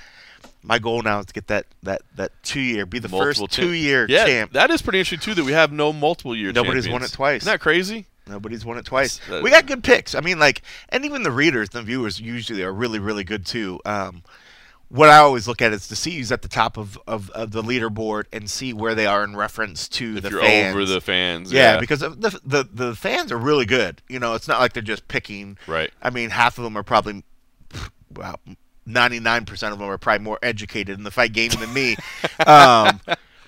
My 0.64 0.78
goal 0.78 1.02
now 1.02 1.18
is 1.20 1.26
to 1.26 1.32
get 1.34 1.48
that 1.48 1.66
that 1.82 2.02
that 2.16 2.32
two 2.42 2.60
year, 2.60 2.86
be 2.86 2.98
the 2.98 3.08
Multiple 3.08 3.46
first 3.46 3.52
two 3.56 3.72
year 3.72 4.06
yeah, 4.08 4.24
champ. 4.24 4.52
that 4.54 4.70
is 4.70 4.80
pretty 4.82 4.98
interesting 5.00 5.32
too. 5.32 5.34
That 5.34 5.44
we 5.44 5.52
have 5.52 5.70
no 5.72 5.92
multiple 5.92 6.34
year. 6.34 6.52
Nobody's 6.52 6.88
won 6.88 7.02
it 7.02 7.12
twice. 7.12 7.42
Isn't 7.42 7.52
that 7.52 7.60
crazy? 7.60 8.06
Nobody's 8.28 8.64
won 8.64 8.78
it 8.78 8.84
twice. 8.84 9.20
Uh, 9.28 9.40
we 9.42 9.50
got 9.50 9.66
good 9.66 9.82
picks. 9.82 10.14
I 10.14 10.20
mean, 10.20 10.38
like, 10.38 10.62
and 10.90 11.04
even 11.04 11.24
the 11.24 11.32
readers, 11.32 11.70
the 11.70 11.82
viewers, 11.82 12.20
usually 12.20 12.62
are 12.62 12.72
really, 12.72 13.00
really 13.00 13.24
good 13.24 13.44
too. 13.44 13.80
Um, 13.84 14.22
what 14.92 15.08
I 15.08 15.16
always 15.16 15.48
look 15.48 15.62
at 15.62 15.72
is 15.72 15.88
to 15.88 15.96
see 15.96 16.18
who's 16.18 16.30
at 16.30 16.42
the 16.42 16.48
top 16.48 16.76
of, 16.76 16.98
of, 17.06 17.30
of 17.30 17.52
the 17.52 17.62
leaderboard 17.62 18.24
and 18.30 18.48
see 18.50 18.74
where 18.74 18.94
they 18.94 19.06
are 19.06 19.24
in 19.24 19.34
reference 19.34 19.88
to 19.88 20.18
If 20.18 20.22
the 20.22 20.28
you're 20.30 20.40
fans. 20.42 20.74
over 20.74 20.84
the 20.84 21.00
fans, 21.00 21.50
yeah, 21.50 21.74
yeah, 21.74 21.80
because 21.80 22.00
the, 22.00 22.38
the 22.44 22.68
the 22.70 22.94
fans 22.94 23.32
are 23.32 23.38
really 23.38 23.64
good. 23.64 24.02
You 24.10 24.18
know, 24.18 24.34
it's 24.34 24.46
not 24.46 24.60
like 24.60 24.74
they're 24.74 24.82
just 24.82 25.08
picking. 25.08 25.56
right. 25.66 25.90
I 26.02 26.10
mean, 26.10 26.28
half 26.28 26.58
of 26.58 26.64
them 26.64 26.76
are 26.76 26.82
probably, 26.82 27.24
well, 28.14 28.38
ninety 28.84 29.18
nine 29.18 29.46
percent 29.46 29.72
of 29.72 29.78
them 29.78 29.88
are 29.88 29.96
probably 29.96 30.24
more 30.24 30.38
educated 30.42 30.98
in 30.98 31.04
the 31.04 31.10
fight 31.10 31.32
game 31.32 31.52
than 31.58 31.72
me. 31.72 31.96
um, 32.46 33.00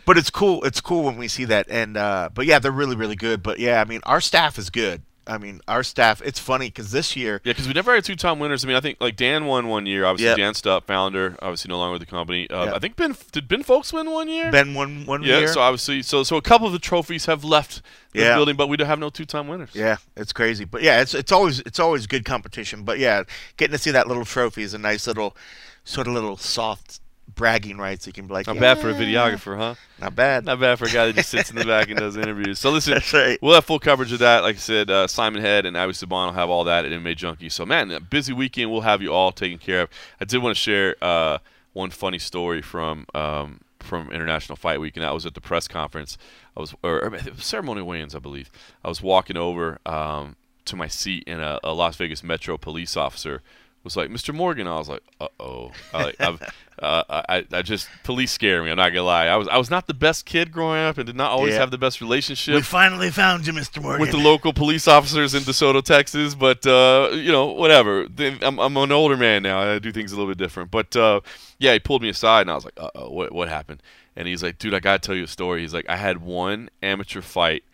but 0.07 0.17
it's 0.17 0.31
cool. 0.31 0.65
It's 0.65 0.81
cool 0.81 1.03
when 1.03 1.19
we 1.19 1.29
see 1.29 1.45
that. 1.45 1.67
And 1.69 1.99
uh, 1.99 2.31
but 2.33 2.47
yeah, 2.47 2.59
they're 2.59 2.73
really 2.73 2.97
really 2.97 3.17
good. 3.17 3.43
But 3.43 3.59
yeah, 3.59 3.83
I 3.83 3.85
mean, 3.85 4.01
our 4.05 4.23
staff 4.23 4.57
is 4.59 4.71
good. 4.71 5.03
I 5.27 5.39
mean, 5.39 5.61
our 5.69 5.83
staff. 5.83 6.21
It's 6.23 6.39
funny 6.39 6.67
because 6.67 6.91
this 6.91 7.17
year, 7.17 7.41
Yeah, 7.45 7.53
because 7.53 7.67
we 7.67 7.73
never 7.73 7.95
had 7.95 8.05
two-time 8.05 8.39
winners. 8.39 8.65
I 8.65 8.69
mean, 8.69 8.77
I 8.77 8.81
think 8.81 9.01
like 9.01 9.17
Dan 9.17 9.47
won 9.47 9.69
one 9.69 9.87
year. 9.87 10.05
Obviously, 10.05 10.29
Yep. 10.29 10.37
Dan 10.37 10.53
Stupp, 10.53 10.85
founder, 10.85 11.37
obviously 11.41 11.69
no 11.71 11.79
longer 11.79 11.93
with 11.93 12.01
the 12.01 12.07
company. 12.07 12.49
Uh, 12.51 12.67
Yep. 12.67 12.75
I 12.75 12.79
think 12.79 12.97
Ben 12.97 13.17
did 13.33 13.49
Ben 13.49 13.65
Fowlkes 13.65 13.93
win 13.93 14.11
one 14.11 14.29
year. 14.29 14.51
Ben 14.51 14.75
won 14.75 15.07
one 15.07 15.23
yeah, 15.23 15.39
year. 15.39 15.49
so 15.49 15.61
obviously, 15.61 16.03
so 16.03 16.23
so 16.25 16.37
a 16.37 16.43
couple 16.43 16.67
of 16.67 16.73
the 16.73 16.79
trophies 16.79 17.27
have 17.27 17.43
left 17.45 17.81
the 18.13 18.21
Yeah. 18.21 18.35
building, 18.37 18.57
but 18.57 18.69
we 18.69 18.77
don't 18.77 18.87
have 18.89 18.99
no 18.99 19.11
two-time 19.11 19.49
winners. 19.49 19.71
yeah, 19.73 19.97
it's 20.17 20.33
crazy. 20.33 20.65
But 20.65 20.83
yeah, 20.83 21.01
it's 21.01 21.15
it's 21.15 21.33
always 21.33 21.61
it's 21.61 21.79
always 21.81 22.07
good 22.07 22.25
competition. 22.25 22.83
But 22.83 22.99
yeah, 22.99 23.23
getting 23.57 23.73
to 23.73 23.79
see 23.79 23.91
that 23.93 24.07
little 24.09 24.25
trophy 24.25 24.63
is 24.63 24.75
a 24.75 24.79
nice 24.79 25.07
little 25.07 25.37
sort 25.85 26.07
of 26.07 26.13
little 26.15 26.37
soft 26.37 27.01
bragging 27.35 27.79
rights. 27.79 28.07
You 28.07 28.13
can 28.13 28.27
be 28.27 28.35
like, 28.35 28.47
Not 28.47 28.57
yeah, 28.57 28.61
bad 28.61 28.79
for 28.79 28.91
a 28.91 28.95
videographer, 28.95 29.57
huh? 29.57 29.75
Not 30.01 30.15
bad. 30.15 30.45
Not 30.45 30.61
bad 30.61 30.79
for 30.79 30.87
a 30.87 30.91
guy 30.91 31.07
that 31.07 31.17
just 31.17 31.31
sits 31.31 31.51
in 31.51 31.57
the 31.57 31.65
back 31.65 31.89
and 31.89 31.99
does 31.99 32.17
interviews. 32.17 32.59
So 32.59 32.71
listen, 32.71 33.01
right. 33.13 33.39
we'll 33.43 33.55
have 33.55 33.65
full 33.65 33.79
coverage 33.79 34.13
of 34.13 34.21
that. 34.21 34.43
Like 34.43 34.57
I 34.57 34.59
said, 34.59 34.91
uh, 34.91 35.07
Simon 35.07 35.43
Head 35.43 35.67
and 35.67 35.77
Abbey 35.77 35.93
Subhan 35.93 36.27
will 36.27 36.33
have 36.33 36.51
all 36.51 36.65
that 36.65 36.85
at 36.85 36.93
MMA 36.93 37.17
Junkie. 37.17 37.49
So 37.49 37.67
man, 37.67 37.91
a 37.91 38.01
busy 38.01 38.33
weekend. 38.33 38.71
We'll 38.71 38.83
have 38.83 39.03
you 39.03 39.13
all 39.13 39.33
taken 39.33 39.59
care 39.59 39.83
of. 39.83 39.91
I 40.21 40.25
did 40.25 40.43
want 40.43 40.57
to 40.57 40.61
share 40.61 40.97
uh, 41.03 41.39
one 41.73 41.91
funny 41.91 42.19
story 42.19 42.63
from 42.63 43.07
um, 43.15 43.61
from 43.81 44.11
International 44.11 44.57
Fight 44.57 44.81
Week, 44.81 44.97
and 44.97 45.05
that 45.05 45.15
was 45.15 45.27
at 45.27 45.35
the 45.35 45.41
press 45.41 45.69
conference. 45.69 46.17
I 46.57 46.61
was 46.61 46.75
or, 46.83 47.05
or 47.05 47.11
was 47.11 47.45
ceremonial 47.45 47.87
weigh-ins, 47.87 48.15
I 48.15 48.19
believe. 48.19 48.51
I 48.85 48.89
was 48.89 49.03
walking 49.03 49.37
over 49.37 49.79
um, 49.87 50.37
to 50.65 50.77
my 50.77 50.89
seat, 50.89 51.25
and 51.27 51.41
a, 51.41 51.61
a 51.63 51.73
Las 51.73 51.97
Vegas 51.97 52.23
Metro 52.25 52.57
police 52.57 52.97
officer 52.97 53.43
was 53.85 53.97
like, 53.97 54.09
"Mr. 54.11 54.35
Morgan." 54.35 54.67
I 54.67 54.77
was 54.79 54.89
like, 54.89 55.03
"Uh 55.21 55.29
oh." 55.39 55.71
I, 55.93 56.13
I've, 56.19 56.41
uh, 56.83 57.23
I, 57.29 57.47
I 57.53 57.63
just 57.63 57.89
police 58.03 58.33
scare 58.33 58.63
me. 58.65 58.71
I'm 58.71 58.77
not 58.77 58.89
gonna 58.91 59.03
lie. 59.05 59.27
I 59.27 59.37
was 59.37 59.47
I 59.49 59.59
was 59.59 59.71
not 59.71 59.87
the 59.87 59.95
best 59.95 60.25
kid 60.25 60.51
growing 60.51 60.81
up, 60.83 60.97
and 60.99 61.07
did 61.07 61.15
not 61.17 61.31
always 61.31 61.53
Yeah. 61.55 61.61
have 61.61 61.71
the 61.71 61.79
best 61.79 62.01
relationship 62.01 62.55
We 62.55 62.63
finally 62.63 63.11
found 63.11 63.47
you, 63.47 63.53
Mr. 63.53 63.81
Morgan. 63.83 64.01
with 64.01 64.11
the 64.11 64.19
local 64.19 64.53
police 64.53 64.89
officers 64.89 65.35
in 65.35 65.43
DeSoto, 65.43 65.83
Texas. 65.85 66.35
But 66.35 66.67
uh, 66.67 67.11
you 67.13 67.31
know, 67.31 67.47
whatever. 67.53 68.07
I'm, 68.43 68.59
I'm 68.59 68.77
an 68.77 68.91
older 68.91 69.17
man 69.17 69.43
now. 69.43 69.61
I 69.75 69.79
do 69.79 69.93
things 69.93 70.13
a 70.13 70.17
little 70.17 70.31
bit 70.31 70.39
different. 70.39 70.71
But 70.71 70.97
uh, 70.97 71.21
yeah, 71.59 71.75
he 71.75 71.79
pulled 71.79 72.03
me 72.03 72.09
aside, 72.09 72.43
and 72.43 72.51
I 72.51 72.55
was 72.55 72.65
like, 72.65 72.75
"Uh 72.79 72.91
oh, 72.95 73.11
what 73.11 73.33
what 73.33 73.49
happened?" 73.49 73.83
And 74.17 74.27
he's 74.27 74.43
like, 74.43 74.59
"Dude, 74.59 74.75
I 74.75 74.81
gotta 74.81 74.99
tell 74.99 75.15
you 75.15 75.25
a 75.25 75.29
story." 75.29 75.61
He's 75.61 75.75
like, 75.75 75.87
"I 75.89 75.97
had 75.97 76.23
one 76.23 76.71
amateur 76.83 77.21
fight 77.21 77.65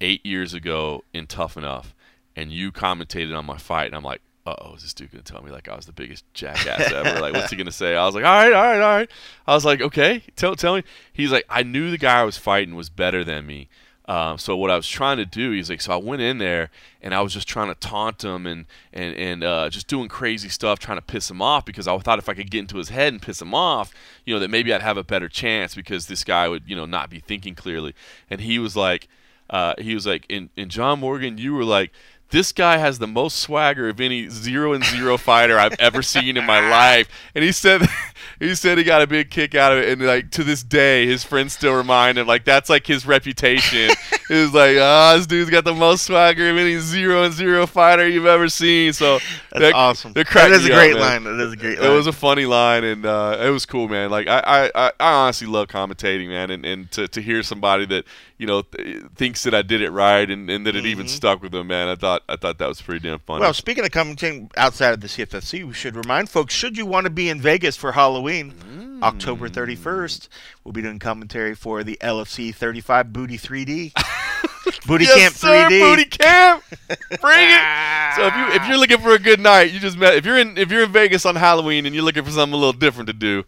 eight 0.00 0.24
years 0.24 0.54
ago 0.54 1.02
in 1.12 1.26
Tough 1.26 1.56
Enough, 1.56 1.94
and 2.36 2.52
you 2.52 2.70
commentated 2.72 3.36
on 3.36 3.44
my 3.44 3.58
fight." 3.58 3.86
And 3.86 3.94
I'm 3.96 4.04
like. 4.04 4.22
Uh 4.46 4.54
oh, 4.60 4.74
is 4.76 4.82
this 4.82 4.94
dude 4.94 5.10
gonna 5.10 5.24
tell 5.24 5.42
me 5.42 5.50
like 5.50 5.68
I 5.68 5.74
was 5.74 5.86
the 5.86 5.92
biggest 5.92 6.24
jackass 6.32 6.92
ever? 6.92 7.20
like, 7.20 7.32
what's 7.32 7.50
he 7.50 7.56
gonna 7.56 7.72
say? 7.72 7.96
I 7.96 8.06
was 8.06 8.14
like, 8.14 8.24
all 8.24 8.30
right, 8.30 8.52
all 8.52 8.62
right, 8.62 8.80
all 8.80 8.96
right. 8.96 9.10
I 9.46 9.54
was 9.54 9.64
like, 9.64 9.80
okay, 9.80 10.22
tell 10.36 10.54
tell 10.54 10.76
me. 10.76 10.84
He's 11.12 11.32
like, 11.32 11.44
I 11.50 11.64
knew 11.64 11.90
the 11.90 11.98
guy 11.98 12.20
I 12.20 12.24
was 12.24 12.36
fighting 12.38 12.76
was 12.76 12.88
better 12.88 13.24
than 13.24 13.44
me. 13.44 13.68
Um, 14.08 14.38
so 14.38 14.56
what 14.56 14.70
I 14.70 14.76
was 14.76 14.86
trying 14.86 15.16
to 15.16 15.26
do, 15.26 15.50
he's 15.50 15.68
like, 15.68 15.80
so 15.80 15.92
I 15.92 15.96
went 15.96 16.22
in 16.22 16.38
there 16.38 16.70
and 17.02 17.12
I 17.12 17.20
was 17.22 17.32
just 17.32 17.48
trying 17.48 17.68
to 17.68 17.74
taunt 17.74 18.22
him 18.22 18.46
and 18.46 18.66
and 18.92 19.16
and 19.16 19.42
uh, 19.42 19.68
just 19.68 19.88
doing 19.88 20.08
crazy 20.08 20.48
stuff, 20.48 20.78
trying 20.78 20.98
to 20.98 21.02
piss 21.02 21.28
him 21.28 21.42
off 21.42 21.64
because 21.64 21.88
I 21.88 21.98
thought 21.98 22.20
if 22.20 22.28
I 22.28 22.34
could 22.34 22.50
get 22.50 22.60
into 22.60 22.76
his 22.76 22.90
head 22.90 23.12
and 23.12 23.20
piss 23.20 23.42
him 23.42 23.52
off, 23.52 23.92
you 24.24 24.32
know, 24.32 24.38
that 24.38 24.48
maybe 24.48 24.72
I'd 24.72 24.82
have 24.82 24.96
a 24.96 25.02
better 25.02 25.28
chance 25.28 25.74
because 25.74 26.06
this 26.06 26.22
guy 26.22 26.48
would, 26.48 26.62
you 26.68 26.76
know, 26.76 26.86
not 26.86 27.10
be 27.10 27.18
thinking 27.18 27.56
clearly. 27.56 27.94
And 28.30 28.40
he 28.40 28.60
was 28.60 28.76
like, 28.76 29.08
uh, 29.50 29.74
he 29.78 29.94
was 29.94 30.06
like, 30.06 30.24
in 30.28 30.50
in 30.56 30.68
John 30.68 31.00
Morgan, 31.00 31.36
you 31.36 31.54
were 31.54 31.64
like 31.64 31.90
this 32.30 32.52
guy 32.52 32.78
has 32.78 32.98
the 32.98 33.06
most 33.06 33.38
swagger 33.38 33.88
of 33.88 34.00
any 34.00 34.28
zero 34.28 34.72
and 34.72 34.84
zero 34.84 35.16
fighter 35.16 35.58
I've 35.58 35.78
ever 35.78 36.02
seen 36.02 36.36
in 36.36 36.44
my 36.44 36.68
life. 36.68 37.08
And 37.34 37.44
he 37.44 37.52
said 37.52 37.82
he 38.40 38.54
said 38.54 38.78
he 38.78 38.84
got 38.84 39.02
a 39.02 39.06
big 39.06 39.30
kick 39.30 39.54
out 39.54 39.72
of 39.72 39.78
it 39.78 39.88
and 39.88 40.06
like 40.06 40.30
to 40.32 40.44
this 40.44 40.62
day 40.62 41.06
his 41.06 41.22
friends 41.22 41.52
still 41.52 41.74
remind 41.74 42.18
him 42.18 42.26
like 42.26 42.44
that's 42.44 42.68
like 42.68 42.86
his 42.86 43.06
reputation. 43.06 43.90
it 44.30 44.34
was 44.42 44.52
like, 44.52 44.76
ah, 44.80 45.12
oh, 45.12 45.18
this 45.18 45.26
dude's 45.26 45.50
got 45.50 45.64
the 45.64 45.74
most 45.74 46.04
swagger 46.04 46.50
of 46.50 46.56
any 46.56 46.78
zero 46.78 47.22
and 47.22 47.32
zero 47.32 47.66
fighter 47.66 48.08
you've 48.08 48.26
ever 48.26 48.48
seen. 48.48 48.92
So 48.92 49.18
that's 49.52 49.60
that, 49.60 49.74
awesome. 49.74 50.12
That 50.12 50.50
is 50.50 50.66
a 50.66 50.68
great 50.68 50.94
up, 50.94 51.00
line. 51.00 51.24
That 51.24 51.40
is 51.40 51.52
a 51.52 51.56
great 51.56 51.78
line. 51.78 51.90
It 51.90 51.94
was 51.94 52.08
a 52.08 52.12
funny 52.12 52.46
line 52.46 52.82
and 52.82 53.06
uh, 53.06 53.38
it 53.40 53.50
was 53.50 53.66
cool, 53.66 53.88
man. 53.88 54.10
Like 54.10 54.26
I, 54.26 54.70
I, 54.74 54.92
I 54.98 55.12
honestly 55.12 55.46
love 55.46 55.68
commentating, 55.68 56.28
man, 56.28 56.50
and, 56.50 56.66
and 56.66 56.90
to, 56.90 57.06
to 57.06 57.22
hear 57.22 57.44
somebody 57.44 57.86
that, 57.86 58.04
you 58.38 58.46
know, 58.46 58.62
th- 58.62 59.04
thinks 59.14 59.44
that 59.44 59.54
I 59.54 59.62
did 59.62 59.80
it 59.80 59.90
right 59.90 60.30
and, 60.30 60.48
and 60.50 60.66
that 60.66 60.76
it 60.76 60.80
mm-hmm. 60.80 60.88
even 60.88 61.08
stuck 61.08 61.42
with 61.42 61.52
them, 61.52 61.68
man. 61.68 61.88
I 61.88 61.94
thought 61.94 62.22
I 62.28 62.36
thought 62.36 62.58
that 62.58 62.68
was 62.68 62.82
pretty 62.82 63.08
damn 63.08 63.18
funny. 63.20 63.40
Well, 63.40 63.54
speaking 63.54 63.84
of 63.84 63.90
commenting 63.90 64.50
outside 64.56 64.92
of 64.92 65.00
the 65.00 65.08
CFFC, 65.08 65.66
we 65.66 65.72
should 65.72 65.96
remind 65.96 66.28
folks: 66.28 66.54
should 66.54 66.76
you 66.76 66.86
want 66.86 67.04
to 67.04 67.10
be 67.10 67.28
in 67.28 67.40
Vegas 67.40 67.76
for 67.76 67.92
Halloween, 67.92 68.52
mm. 68.52 69.02
October 69.02 69.48
31st, 69.48 70.28
we'll 70.64 70.72
be 70.72 70.82
doing 70.82 70.98
commentary 70.98 71.54
for 71.54 71.82
the 71.84 71.98
LFC 72.00 72.54
35 72.54 73.12
Booty 73.12 73.38
3D. 73.38 73.92
Booty 74.86 75.04
yes, 75.04 75.18
Camp 75.18 75.34
sir, 75.34 75.68
3D. 75.68 75.80
Booty 75.80 76.04
Camp. 76.04 76.62
Bring 77.20 77.48
it. 77.50 78.14
So 78.16 78.26
if 78.26 78.34
you 78.34 78.46
if 78.60 78.68
you're 78.68 78.78
looking 78.78 78.98
for 78.98 79.12
a 79.12 79.18
good 79.18 79.40
night, 79.40 79.72
you 79.72 79.80
just 79.80 79.96
met. 79.96 80.14
If 80.14 80.26
you're 80.26 80.38
in 80.38 80.58
if 80.58 80.70
you're 80.70 80.84
in 80.84 80.92
Vegas 80.92 81.24
on 81.24 81.36
Halloween 81.36 81.86
and 81.86 81.94
you're 81.94 82.04
looking 82.04 82.24
for 82.24 82.30
something 82.30 82.54
a 82.54 82.56
little 82.56 82.72
different 82.72 83.06
to 83.06 83.12
do, 83.12 83.44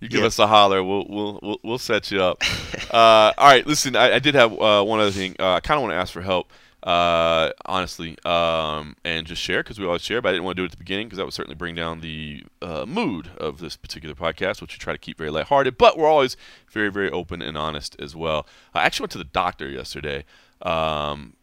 you 0.00 0.08
give 0.08 0.20
yep. 0.20 0.28
us 0.28 0.38
a 0.38 0.46
holler. 0.46 0.82
We'll 0.82 1.06
we'll 1.08 1.40
we'll, 1.42 1.60
we'll 1.62 1.78
set 1.78 2.10
you 2.10 2.22
up. 2.22 2.42
uh, 2.90 3.32
all 3.36 3.46
right. 3.46 3.66
Listen, 3.66 3.96
I, 3.96 4.14
I 4.14 4.18
did 4.18 4.34
have 4.34 4.52
uh, 4.52 4.82
one 4.84 5.00
other 5.00 5.10
thing. 5.10 5.36
Uh, 5.38 5.54
I 5.54 5.60
kind 5.60 5.78
of 5.78 5.82
want 5.82 5.92
to 5.92 5.96
ask 5.96 6.12
for 6.12 6.22
help 6.22 6.50
uh, 6.82 7.50
honestly, 7.66 8.16
um, 8.24 8.96
and 9.04 9.26
just 9.26 9.42
share 9.42 9.62
because 9.62 9.80
we 9.80 9.86
always 9.86 10.02
share. 10.02 10.22
But 10.22 10.30
I 10.30 10.32
didn't 10.32 10.44
want 10.44 10.56
to 10.56 10.60
do 10.60 10.64
it 10.64 10.66
at 10.66 10.70
the 10.72 10.76
beginning 10.78 11.08
because 11.08 11.18
that 11.18 11.24
would 11.24 11.34
certainly 11.34 11.56
bring 11.56 11.74
down 11.74 12.00
the 12.00 12.44
uh, 12.62 12.86
mood 12.86 13.30
of 13.36 13.58
this 13.58 13.76
particular 13.76 14.14
podcast, 14.14 14.60
which 14.60 14.74
we 14.74 14.78
try 14.78 14.92
to 14.92 14.98
keep 14.98 15.18
very 15.18 15.30
lighthearted. 15.30 15.76
But 15.76 15.98
we're 15.98 16.08
always 16.08 16.36
very, 16.70 16.90
very 16.90 17.10
open 17.10 17.42
and 17.42 17.58
honest 17.58 17.96
as 17.98 18.14
well. 18.14 18.46
I 18.74 18.84
actually 18.84 19.04
went 19.04 19.12
to 19.12 19.18
the 19.18 19.24
doctor 19.24 19.68
yesterday. 19.68 20.24
Um, 20.62 21.34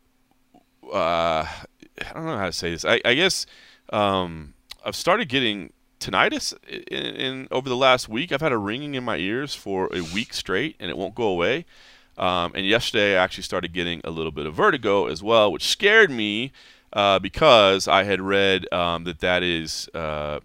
uh, 0.92 1.46
I 1.46 2.14
don't 2.14 2.26
know 2.26 2.38
how 2.38 2.46
to 2.46 2.54
say 2.54 2.72
this. 2.72 2.86
I, 2.86 3.02
I 3.04 3.14
guess 3.14 3.46
um, 3.92 4.54
I've 4.86 4.96
started 4.96 5.28
getting 5.28 5.74
tinnitus 6.12 6.54
in, 6.68 7.04
in, 7.16 7.48
over 7.52 7.70
the 7.70 7.76
last 7.76 8.08
week. 8.08 8.32
I've 8.32 8.42
had 8.42 8.52
a 8.52 8.58
ringing 8.58 8.96
in 8.96 9.04
my 9.04 9.18
ears 9.18 9.56
for 9.56 9.90
a 9.94 10.02
week 10.02 10.34
straight, 10.34 10.76
and 10.80 10.90
it 10.90 10.98
won't 10.98 11.16
go 11.16 11.28
away. 11.28 11.66
Um, 12.18 12.54
and 12.56 12.66
yesterday 12.66 13.18
I 13.18 13.24
actually 13.24 13.44
started 13.44 13.74
getting 13.74 14.02
a 14.04 14.10
little 14.10 14.32
bit 14.32 14.46
of 14.46 14.54
vertigo 14.54 15.08
as 15.08 15.22
well, 15.22 15.52
which 15.52 15.68
scared 15.68 16.10
me 16.10 16.52
uh, 16.94 17.20
because 17.20 17.88
I 17.88 18.04
had 18.04 18.22
read 18.22 18.72
um, 18.74 19.04
that 19.04 19.20
that 19.20 19.44
is 19.44 19.90
uh, 19.94 20.40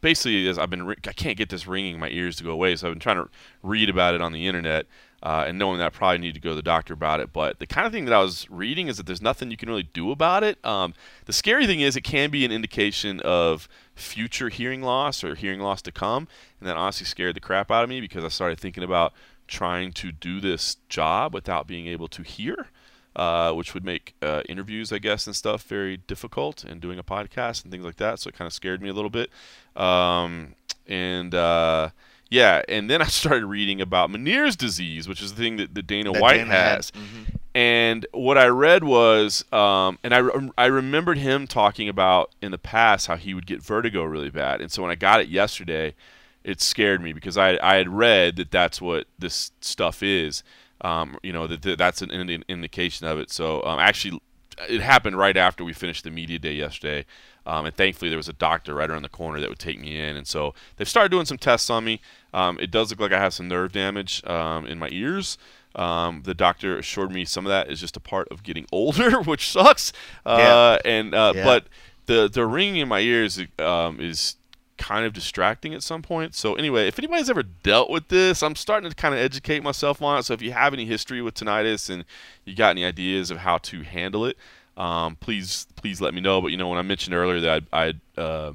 basically 0.00 0.46
as 0.48 0.58
I've 0.58 0.70
been 0.70 0.88
I 0.88 1.12
can't 1.12 1.36
get 1.36 1.48
this 1.48 1.66
ringing 1.66 1.94
in 1.94 2.00
my 2.00 2.10
ears 2.10 2.36
to 2.36 2.44
go 2.44 2.50
away, 2.50 2.76
so 2.76 2.86
I've 2.86 2.92
been 2.92 3.00
trying 3.00 3.16
to 3.16 3.28
read 3.62 3.88
about 3.88 4.14
it 4.14 4.20
on 4.20 4.32
the 4.32 4.46
internet. 4.46 4.86
Uh, 5.24 5.44
and 5.46 5.56
knowing 5.56 5.78
that 5.78 5.86
I 5.86 5.90
probably 5.90 6.18
need 6.18 6.34
to 6.34 6.40
go 6.40 6.48
to 6.48 6.56
the 6.56 6.62
doctor 6.62 6.94
about 6.94 7.20
it. 7.20 7.32
But 7.32 7.60
the 7.60 7.66
kind 7.66 7.86
of 7.86 7.92
thing 7.92 8.06
that 8.06 8.12
I 8.12 8.18
was 8.18 8.50
reading 8.50 8.88
is 8.88 8.96
that 8.96 9.06
there's 9.06 9.22
nothing 9.22 9.52
you 9.52 9.56
can 9.56 9.68
really 9.68 9.84
do 9.84 10.10
about 10.10 10.42
it. 10.42 10.58
Um, 10.64 10.94
the 11.26 11.32
scary 11.32 11.64
thing 11.64 11.80
is 11.80 11.94
it 11.94 12.00
can 12.00 12.28
be 12.28 12.44
an 12.44 12.50
indication 12.50 13.20
of 13.20 13.68
future 13.94 14.48
hearing 14.48 14.82
loss 14.82 15.22
or 15.22 15.34
hearing 15.34 15.60
loss 15.60 15.82
to 15.82 15.92
come, 15.92 16.28
and 16.60 16.68
that 16.68 16.76
honestly 16.76 17.06
scared 17.06 17.36
the 17.36 17.40
crap 17.40 17.70
out 17.70 17.84
of 17.84 17.90
me 17.90 18.00
because 18.00 18.24
I 18.24 18.28
started 18.28 18.58
thinking 18.58 18.82
about 18.82 19.12
trying 19.46 19.92
to 19.92 20.12
do 20.12 20.40
this 20.40 20.76
job 20.88 21.34
without 21.34 21.66
being 21.66 21.86
able 21.86 22.08
to 22.08 22.22
hear, 22.22 22.68
uh, 23.14 23.52
which 23.52 23.74
would 23.74 23.84
make 23.84 24.14
uh, 24.22 24.42
interviews, 24.48 24.92
I 24.92 24.98
guess, 24.98 25.26
and 25.26 25.36
stuff 25.36 25.62
very 25.64 25.98
difficult, 25.98 26.64
and 26.64 26.80
doing 26.80 26.98
a 26.98 27.04
podcast 27.04 27.62
and 27.62 27.70
things 27.70 27.84
like 27.84 27.96
that. 27.96 28.18
So 28.18 28.28
it 28.28 28.34
kind 28.34 28.46
of 28.46 28.52
scared 28.52 28.80
me 28.80 28.88
a 28.88 28.94
little 28.94 29.10
bit. 29.10 29.30
Um, 29.76 30.54
and 30.86 31.34
uh, 31.34 31.90
yeah, 32.32 32.62
and 32.66 32.88
then 32.88 33.02
I 33.02 33.06
started 33.08 33.44
reading 33.44 33.80
about 33.82 34.10
Meniere's 34.10 34.56
disease, 34.56 35.06
which 35.06 35.20
is 35.20 35.34
the 35.34 35.42
thing 35.42 35.56
that, 35.56 35.74
that 35.74 35.86
Dana 35.86 36.12
that 36.12 36.20
White 36.20 36.38
Dana 36.38 36.50
has. 36.50 36.90
Mm-hmm. 36.90 37.36
And 37.54 38.06
what 38.12 38.38
I 38.38 38.46
read 38.46 38.82
was, 38.82 39.44
um, 39.52 39.98
and 40.02 40.14
I, 40.14 40.22
I 40.56 40.66
remembered 40.66 41.18
him 41.18 41.46
talking 41.46 41.90
about 41.90 42.34
in 42.40 42.50
the 42.50 42.58
past 42.58 43.06
how 43.06 43.16
he 43.16 43.34
would 43.34 43.46
get 43.46 43.62
vertigo 43.62 44.02
really 44.04 44.30
bad. 44.30 44.62
And 44.62 44.72
so 44.72 44.80
when 44.80 44.90
I 44.90 44.94
got 44.94 45.20
it 45.20 45.28
yesterday, 45.28 45.94
it 46.42 46.62
scared 46.62 47.02
me 47.02 47.12
because 47.12 47.36
I, 47.36 47.58
I 47.62 47.74
had 47.74 47.90
read 47.90 48.36
that 48.36 48.50
that's 48.50 48.80
what 48.80 49.06
this 49.18 49.52
stuff 49.60 50.02
is. 50.02 50.42
Um, 50.80 51.18
you 51.22 51.32
know 51.32 51.46
that, 51.46 51.62
that 51.62 51.78
that's 51.78 52.02
an, 52.02 52.10
an, 52.10 52.44
indication 52.48 53.06
of 53.06 53.18
it. 53.18 53.30
So 53.30 53.62
um, 53.64 53.78
actually, 53.78 54.20
it 54.68 54.80
happened 54.80 55.16
right 55.16 55.36
after 55.36 55.64
we 55.64 55.74
finished 55.74 56.02
the 56.02 56.10
media 56.10 56.38
day 56.38 56.54
yesterday, 56.54 57.04
um, 57.46 57.66
and 57.66 57.74
thankfully 57.74 58.08
there 58.08 58.16
was 58.16 58.28
a 58.28 58.34
doctor 58.34 58.74
right 58.74 58.90
around 58.90 59.02
the 59.02 59.08
corner 59.08 59.40
that 59.40 59.48
would 59.48 59.58
take 59.58 59.80
me 59.80 59.98
in. 59.98 60.16
And 60.16 60.26
so 60.26 60.54
they've 60.76 60.88
started 60.88 61.10
doing 61.10 61.26
some 61.26 61.38
tests 61.38 61.70
on 61.70 61.84
me. 61.84 62.00
Um, 62.32 62.58
it 62.60 62.70
does 62.70 62.90
look 62.90 63.00
like 63.00 63.12
I 63.12 63.18
have 63.18 63.34
some 63.34 63.48
nerve 63.48 63.72
damage 63.72 64.24
um, 64.26 64.66
in 64.66 64.78
my 64.78 64.88
ears. 64.90 65.38
Um, 65.74 66.22
the 66.24 66.34
doctor 66.34 66.78
assured 66.78 67.10
me 67.10 67.24
some 67.24 67.46
of 67.46 67.50
that 67.50 67.70
is 67.70 67.80
just 67.80 67.96
a 67.96 68.00
part 68.00 68.28
of 68.28 68.42
getting 68.42 68.66
older, 68.72 69.22
which 69.22 69.50
sucks. 69.50 69.92
Uh, 70.24 70.78
yeah. 70.84 70.90
And 70.90 71.14
uh, 71.14 71.32
yeah. 71.34 71.44
but 71.44 71.66
the 72.06 72.28
the 72.28 72.46
ringing 72.46 72.82
in 72.82 72.88
my 72.88 73.00
ears 73.00 73.40
is 73.58 74.36
kind 74.78 75.06
of 75.06 75.12
distracting 75.12 75.74
at 75.74 75.82
some 75.82 76.02
point. 76.02 76.34
So 76.34 76.54
anyway, 76.54 76.88
if 76.88 76.98
anybody's 76.98 77.30
ever 77.30 77.44
dealt 77.44 77.88
with 77.88 78.08
this, 78.08 78.42
I'm 78.42 78.56
starting 78.56 78.90
to 78.90 78.96
kind 78.96 79.14
of 79.14 79.20
educate 79.20 79.62
myself 79.62 80.02
on 80.02 80.18
it. 80.18 80.24
So 80.24 80.34
if 80.34 80.42
you 80.42 80.52
have 80.52 80.74
any 80.74 80.86
history 80.86 81.22
with 81.22 81.34
tinnitus 81.34 81.88
and 81.88 82.04
you 82.44 82.56
got 82.56 82.70
any 82.70 82.84
ideas 82.84 83.30
of 83.30 83.38
how 83.38 83.58
to 83.58 83.82
handle 83.82 84.24
it, 84.26 84.36
um, 84.76 85.16
please 85.16 85.66
please 85.76 86.00
let 86.00 86.14
me 86.14 86.20
know. 86.20 86.40
But 86.40 86.48
you 86.48 86.56
know, 86.56 86.68
when 86.68 86.78
I 86.78 86.82
mentioned 86.82 87.14
earlier 87.14 87.40
that 87.40 87.64
I 87.72 87.94
I, 88.16 88.20
uh, 88.20 88.52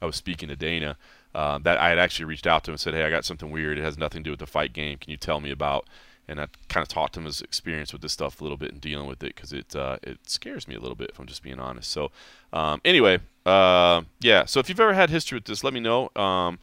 I 0.00 0.06
was 0.06 0.16
speaking 0.16 0.48
to 0.48 0.56
Dana, 0.56 0.96
uh, 1.34 1.58
that 1.58 1.78
I 1.78 1.88
had 1.88 1.98
actually 1.98 2.24
reached 2.26 2.46
out 2.46 2.64
to 2.64 2.70
him 2.70 2.74
and 2.74 2.80
said, 2.80 2.94
hey, 2.94 3.04
I 3.04 3.10
got 3.10 3.24
something 3.24 3.50
weird. 3.50 3.78
It 3.78 3.84
has 3.84 3.98
nothing 3.98 4.22
to 4.22 4.24
do 4.24 4.30
with 4.30 4.40
the 4.40 4.46
fight 4.46 4.72
game. 4.72 4.98
Can 4.98 5.10
you 5.10 5.16
tell 5.16 5.40
me 5.40 5.50
about? 5.50 5.86
And 6.26 6.40
I 6.40 6.46
kind 6.68 6.82
of 6.82 6.88
talked 6.88 7.14
to 7.14 7.20
him 7.20 7.26
his 7.26 7.40
experience 7.40 7.92
with 7.92 8.02
this 8.02 8.12
stuff 8.12 8.40
a 8.40 8.44
little 8.44 8.56
bit 8.56 8.72
and 8.72 8.80
dealing 8.80 9.08
with 9.08 9.22
it 9.22 9.34
because 9.34 9.52
it 9.52 9.74
uh, 9.74 9.98
it 10.02 10.18
scares 10.26 10.68
me 10.68 10.76
a 10.76 10.80
little 10.80 10.94
bit 10.94 11.10
if 11.10 11.18
I'm 11.18 11.26
just 11.26 11.42
being 11.42 11.58
honest. 11.58 11.90
So 11.90 12.12
um, 12.52 12.80
anyway, 12.84 13.18
uh, 13.46 14.02
yeah. 14.20 14.44
So 14.44 14.60
if 14.60 14.68
you've 14.68 14.78
ever 14.78 14.92
had 14.92 15.10
history 15.10 15.36
with 15.36 15.46
this, 15.46 15.64
let 15.64 15.74
me 15.74 15.80
know 15.80 16.10
um, 16.14 16.60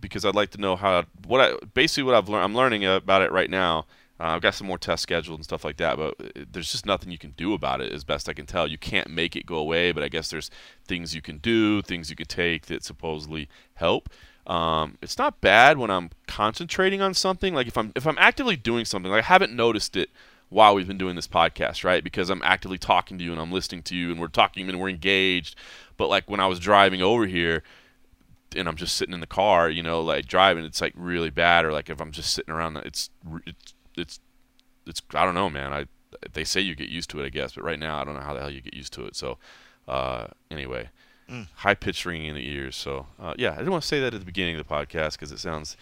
because 0.00 0.24
I'd 0.24 0.34
like 0.34 0.50
to 0.50 0.60
know 0.60 0.74
how 0.74 1.04
what 1.26 1.40
I 1.40 1.54
basically 1.74 2.02
what 2.02 2.16
I've 2.16 2.28
learned. 2.28 2.44
I'm 2.44 2.56
learning 2.56 2.84
about 2.84 3.22
it 3.22 3.30
right 3.30 3.50
now. 3.50 3.86
Uh, 4.20 4.24
I've 4.24 4.42
got 4.42 4.54
some 4.54 4.68
more 4.68 4.78
tests 4.78 5.02
scheduled 5.02 5.38
and 5.38 5.44
stuff 5.44 5.64
like 5.64 5.76
that, 5.78 5.96
but 5.96 6.14
uh, 6.20 6.44
there's 6.50 6.70
just 6.70 6.86
nothing 6.86 7.10
you 7.10 7.18
can 7.18 7.32
do 7.32 7.52
about 7.52 7.80
it, 7.80 7.92
as 7.92 8.04
best 8.04 8.28
I 8.28 8.32
can 8.32 8.46
tell. 8.46 8.66
You 8.66 8.78
can't 8.78 9.10
make 9.10 9.34
it 9.34 9.44
go 9.44 9.56
away, 9.56 9.90
but 9.90 10.04
I 10.04 10.08
guess 10.08 10.30
there's 10.30 10.50
things 10.86 11.14
you 11.14 11.22
can 11.22 11.38
do, 11.38 11.82
things 11.82 12.10
you 12.10 12.16
can 12.16 12.26
take 12.26 12.66
that 12.66 12.84
supposedly 12.84 13.48
help. 13.74 14.08
Um, 14.46 14.98
it's 15.02 15.18
not 15.18 15.40
bad 15.40 15.78
when 15.78 15.90
I'm 15.90 16.10
concentrating 16.26 17.00
on 17.00 17.14
something. 17.14 17.54
Like 17.54 17.66
if 17.66 17.76
I'm 17.76 17.92
if 17.96 18.06
I'm 18.06 18.18
actively 18.18 18.56
doing 18.56 18.84
something, 18.84 19.10
like 19.10 19.24
I 19.24 19.26
haven't 19.26 19.54
noticed 19.54 19.96
it 19.96 20.10
while 20.48 20.74
we've 20.74 20.86
been 20.86 20.98
doing 20.98 21.16
this 21.16 21.26
podcast, 21.26 21.82
right? 21.82 22.04
Because 22.04 22.30
I'm 22.30 22.42
actively 22.44 22.78
talking 22.78 23.18
to 23.18 23.24
you 23.24 23.32
and 23.32 23.40
I'm 23.40 23.50
listening 23.50 23.82
to 23.84 23.96
you 23.96 24.10
and 24.10 24.20
we're 24.20 24.28
talking 24.28 24.68
and 24.68 24.80
we're 24.80 24.90
engaged. 24.90 25.56
But 25.96 26.08
like 26.08 26.28
when 26.30 26.40
I 26.40 26.46
was 26.46 26.60
driving 26.60 27.02
over 27.02 27.26
here 27.26 27.62
and 28.54 28.68
I'm 28.68 28.76
just 28.76 28.96
sitting 28.96 29.14
in 29.14 29.20
the 29.20 29.26
car, 29.26 29.68
you 29.70 29.82
know, 29.82 30.00
like 30.02 30.26
driving, 30.26 30.64
it's 30.64 30.80
like 30.80 30.92
really 30.94 31.30
bad. 31.30 31.64
Or 31.64 31.72
like 31.72 31.88
if 31.88 32.00
I'm 32.00 32.12
just 32.12 32.32
sitting 32.32 32.54
around, 32.54 32.76
it's 32.76 33.10
it's 33.46 33.74
it's 33.96 34.20
it's 34.86 35.02
I 35.14 35.24
don't 35.24 35.34
know, 35.34 35.50
man. 35.50 35.72
I 35.72 35.86
they 36.32 36.44
say 36.44 36.60
you 36.60 36.74
get 36.74 36.88
used 36.88 37.10
to 37.10 37.20
it, 37.20 37.26
I 37.26 37.28
guess, 37.28 37.54
but 37.54 37.64
right 37.64 37.78
now 37.78 38.00
I 38.00 38.04
don't 38.04 38.14
know 38.14 38.20
how 38.20 38.34
the 38.34 38.40
hell 38.40 38.50
you 38.50 38.60
get 38.60 38.74
used 38.74 38.92
to 38.94 39.04
it. 39.04 39.16
So 39.16 39.38
uh, 39.88 40.28
anyway, 40.50 40.90
mm. 41.30 41.48
high 41.56 41.74
pitched 41.74 42.04
ringing 42.06 42.28
in 42.28 42.34
the 42.34 42.48
ears. 42.48 42.76
So 42.76 43.06
uh, 43.20 43.34
yeah, 43.36 43.52
I 43.52 43.56
didn't 43.56 43.72
want 43.72 43.82
to 43.82 43.88
say 43.88 44.00
that 44.00 44.14
at 44.14 44.20
the 44.20 44.26
beginning 44.26 44.56
of 44.56 44.66
the 44.66 44.72
podcast 44.72 45.12
because 45.12 45.32
it 45.32 45.38
sounds 45.38 45.76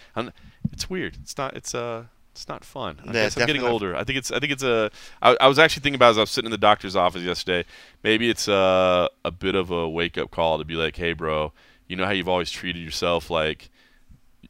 it's 0.72 0.88
weird. 0.88 1.18
It's 1.22 1.36
not. 1.36 1.54
It's 1.56 1.74
uh 1.74 2.04
it's 2.32 2.48
not 2.48 2.64
fun. 2.64 2.98
I 3.02 3.06
yeah, 3.08 3.12
guess 3.12 3.36
I'm 3.36 3.46
getting 3.46 3.62
older. 3.62 3.94
I 3.94 4.04
think 4.04 4.18
it's 4.18 4.30
I 4.30 4.38
think 4.38 4.52
it's 4.52 4.62
a. 4.62 4.90
I, 5.20 5.36
I 5.40 5.48
was 5.48 5.58
actually 5.58 5.82
thinking 5.82 5.96
about 5.96 6.12
as 6.12 6.18
I 6.18 6.22
was 6.22 6.30
sitting 6.30 6.46
in 6.46 6.52
the 6.52 6.58
doctor's 6.58 6.96
office 6.96 7.22
yesterday. 7.22 7.68
Maybe 8.02 8.30
it's 8.30 8.48
a 8.48 9.10
a 9.24 9.30
bit 9.30 9.54
of 9.54 9.70
a 9.70 9.88
wake 9.88 10.16
up 10.16 10.30
call 10.30 10.58
to 10.58 10.64
be 10.64 10.74
like, 10.74 10.96
hey, 10.96 11.12
bro, 11.12 11.52
you 11.88 11.96
know 11.96 12.06
how 12.06 12.12
you've 12.12 12.28
always 12.28 12.50
treated 12.50 12.82
yourself 12.82 13.28
like 13.28 13.70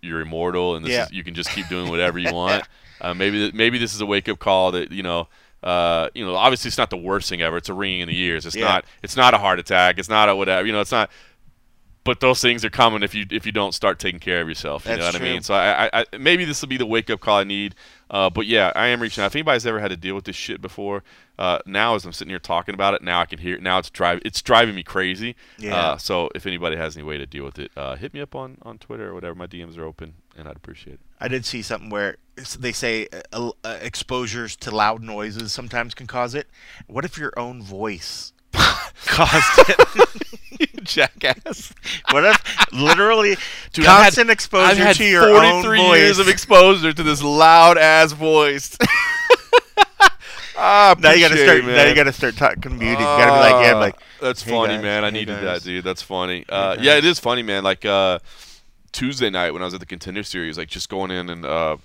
you're 0.01 0.21
immortal 0.21 0.75
and 0.75 0.85
this 0.85 0.93
yeah. 0.93 1.05
is, 1.05 1.13
you 1.13 1.23
can 1.23 1.35
just 1.35 1.51
keep 1.51 1.69
doing 1.69 1.89
whatever 1.89 2.19
you 2.19 2.33
want. 2.33 2.65
uh, 3.03 3.13
maybe 3.13 3.53
maybe 3.53 3.79
this 3.79 3.95
is 3.95 4.01
a 4.01 4.07
wake 4.07 4.29
up 4.29 4.39
call 4.39 4.73
that 4.73 4.91
you 4.93 5.03
know. 5.03 5.29
Uh, 5.63 6.09
you 6.13 6.27
know, 6.27 6.35
obviously 6.35 6.67
it's 6.67 6.77
not 6.77 6.91
the 6.91 6.97
worst 6.97 7.29
thing 7.29 7.41
ever. 7.41 7.57
It's 7.57 7.69
a 7.69 7.73
ringing 7.73 8.01
in 8.01 8.09
the 8.09 8.19
ears. 8.19 8.47
It's 8.47 8.57
yeah. 8.57 8.65
not. 8.65 8.85
It's 9.01 9.17
not 9.17 9.33
a 9.33 9.39
heart 9.39 9.61
attack. 9.61 9.97
It's 9.97 10.09
not 10.09 10.29
a 10.29 10.35
whatever. 10.35 10.67
You 10.67 10.73
know, 10.73 10.81
it's 10.81 10.91
not 10.91 11.09
but 12.05 12.21
those 12.21 12.41
things 12.41 12.65
are 12.65 12.71
coming 12.71 13.03
if 13.03 13.15
you 13.15 13.27
if 13.31 13.47
you 13.47 13.53
don't 13.53 13.73
start 13.73 13.99
taking 13.99 14.21
care 14.21 14.41
of 14.41 14.49
yourself. 14.49 14.85
You 14.85 14.91
That's 14.91 15.01
know 15.01 15.07
what 15.07 15.15
true. 15.17 15.27
I 15.27 15.33
mean? 15.33 15.43
So 15.43 15.55
I, 15.55 15.87
I, 15.87 15.91
I 16.13 16.17
maybe 16.19 16.45
this 16.45 16.61
will 16.61 16.69
be 16.69 16.77
the 16.77 16.87
wake 16.87 17.11
up 17.11 17.21
call 17.21 17.39
I 17.39 17.45
need. 17.45 17.75
Uh, 18.11 18.29
but 18.29 18.47
yeah, 18.47 18.73
I 18.75 18.89
am 18.89 19.01
reaching 19.01 19.23
out. 19.23 19.29
If 19.29 19.37
anybody's 19.37 19.67
ever 19.67 19.81
had 19.81 19.91
to 19.91 19.97
deal 19.97 20.15
with 20.15 20.25
this 20.25 20.37
shit 20.37 20.61
before, 20.61 21.03
uh, 21.39 21.61
now 21.65 21.95
as 21.95 22.05
I'm 22.05 22.13
sitting 22.13 22.31
here 22.31 22.39
talking 22.39 22.75
about 22.75 22.95
it, 22.95 23.03
now 23.03 23.21
I 23.21 23.27
can 23.27 23.39
hear 23.39 23.57
it. 23.57 23.63
Now 23.63 23.79
it's 23.79 23.91
driving 23.91 24.23
it's 24.25 24.43
driving 24.43 24.75
me 24.75 24.83
crazy. 24.83 25.37
Yeah. 25.59 25.77
Uh, 25.77 25.97
so 25.97 26.29
if 26.35 26.45
anybody 26.47 26.77
has 26.77 26.97
any 26.97 27.05
way 27.05 27.19
to 27.19 27.27
deal 27.27 27.45
with 27.45 27.59
it, 27.59 27.71
uh, 27.77 27.95
hit 27.95 28.13
me 28.13 28.21
up 28.21 28.35
on, 28.35 28.59
on 28.63 28.79
Twitter 28.79 29.11
or 29.11 29.15
whatever. 29.15 29.35
My 29.35 29.47
DMs 29.47 29.79
are 29.79 29.85
open, 29.85 30.15
and 30.37 30.49
I'd 30.49 30.57
appreciate 30.57 30.95
it. 30.95 31.01
I 31.21 31.29
did 31.29 31.45
see 31.45 31.63
something 31.63 31.91
where 31.91 32.17
they 32.59 32.73
say 32.73 33.09
uh, 33.33 33.51
uh, 33.65 33.79
exposures 33.81 34.57
to 34.57 34.71
loud 34.71 35.03
noises 35.03 35.53
sometimes 35.53 35.95
can 35.95 36.07
cause 36.07 36.35
it. 36.35 36.49
What 36.87 37.05
if 37.05 37.17
your 37.19 37.33
own 37.39 37.63
voice 37.63 38.33
caused 39.07 39.69
it. 39.69 40.61
you 40.61 40.67
jackass. 40.83 41.73
what 42.11 42.25
if 42.25 42.73
literally 42.73 43.37
Dude, 43.73 43.87
I've 43.87 43.91
had- 43.99 44.03
constant 44.05 44.31
exposure 44.31 44.83
I've 44.85 44.97
to 44.97 45.05
your 45.05 45.29
own 45.31 45.63
43 45.63 45.79
voice? 45.79 45.99
years 46.01 46.19
of 46.19 46.29
exposure 46.29 46.93
to 46.93 47.03
this 47.03 47.23
loud 47.23 47.79
ass 47.79 48.13
voice. 48.13 48.77
ah, 50.57 50.95
now 50.99 51.13
you 51.13 51.21
got 51.21 51.35
to 51.35 51.43
start. 51.43 51.59
it, 51.59 51.65
Now 51.67 51.85
you 51.85 51.95
got 51.95 52.05
to 52.05 52.13
start 52.13 52.37
talking 52.37 52.79
beauty. 52.79 52.93
You 52.93 52.99
got 52.99 53.27
to 53.27 53.33
be 53.33 53.55
like, 53.55 53.65
yeah, 53.67 53.75
Ah, 53.75 53.79
like 53.79 53.97
that's 54.21 54.43
"Hey, 54.43 54.51
funny, 54.51 54.75
guys. 54.75 54.83
man. 54.83 55.05
I 55.05 55.09
Hey, 55.09 55.13
needed 55.13 55.41
guys." 55.41 55.63
that, 55.63 55.63
dude. 55.65 55.85
That's 55.85 56.03
funny. 56.03 56.45
Uh, 56.49 56.77
guys. 56.77 56.85
yeah, 56.85 56.97
it 56.97 57.05
is 57.05 57.19
funny, 57.19 57.43
man. 57.43 57.65
Like 57.65 57.85
uh, 57.85 58.19
Tuesday 58.93 59.31
night 59.31 59.53
when 59.53 59.63
I 59.63 59.65
was 59.65 59.75
at 59.75 59.81
the 59.81 59.87
Contender 59.87 60.23
Series, 60.23 60.59
like 60.59 60.69
just 60.69 60.89
going 60.89 61.11
in 61.11 61.29
and 61.31 61.45
uh, 61.45 61.79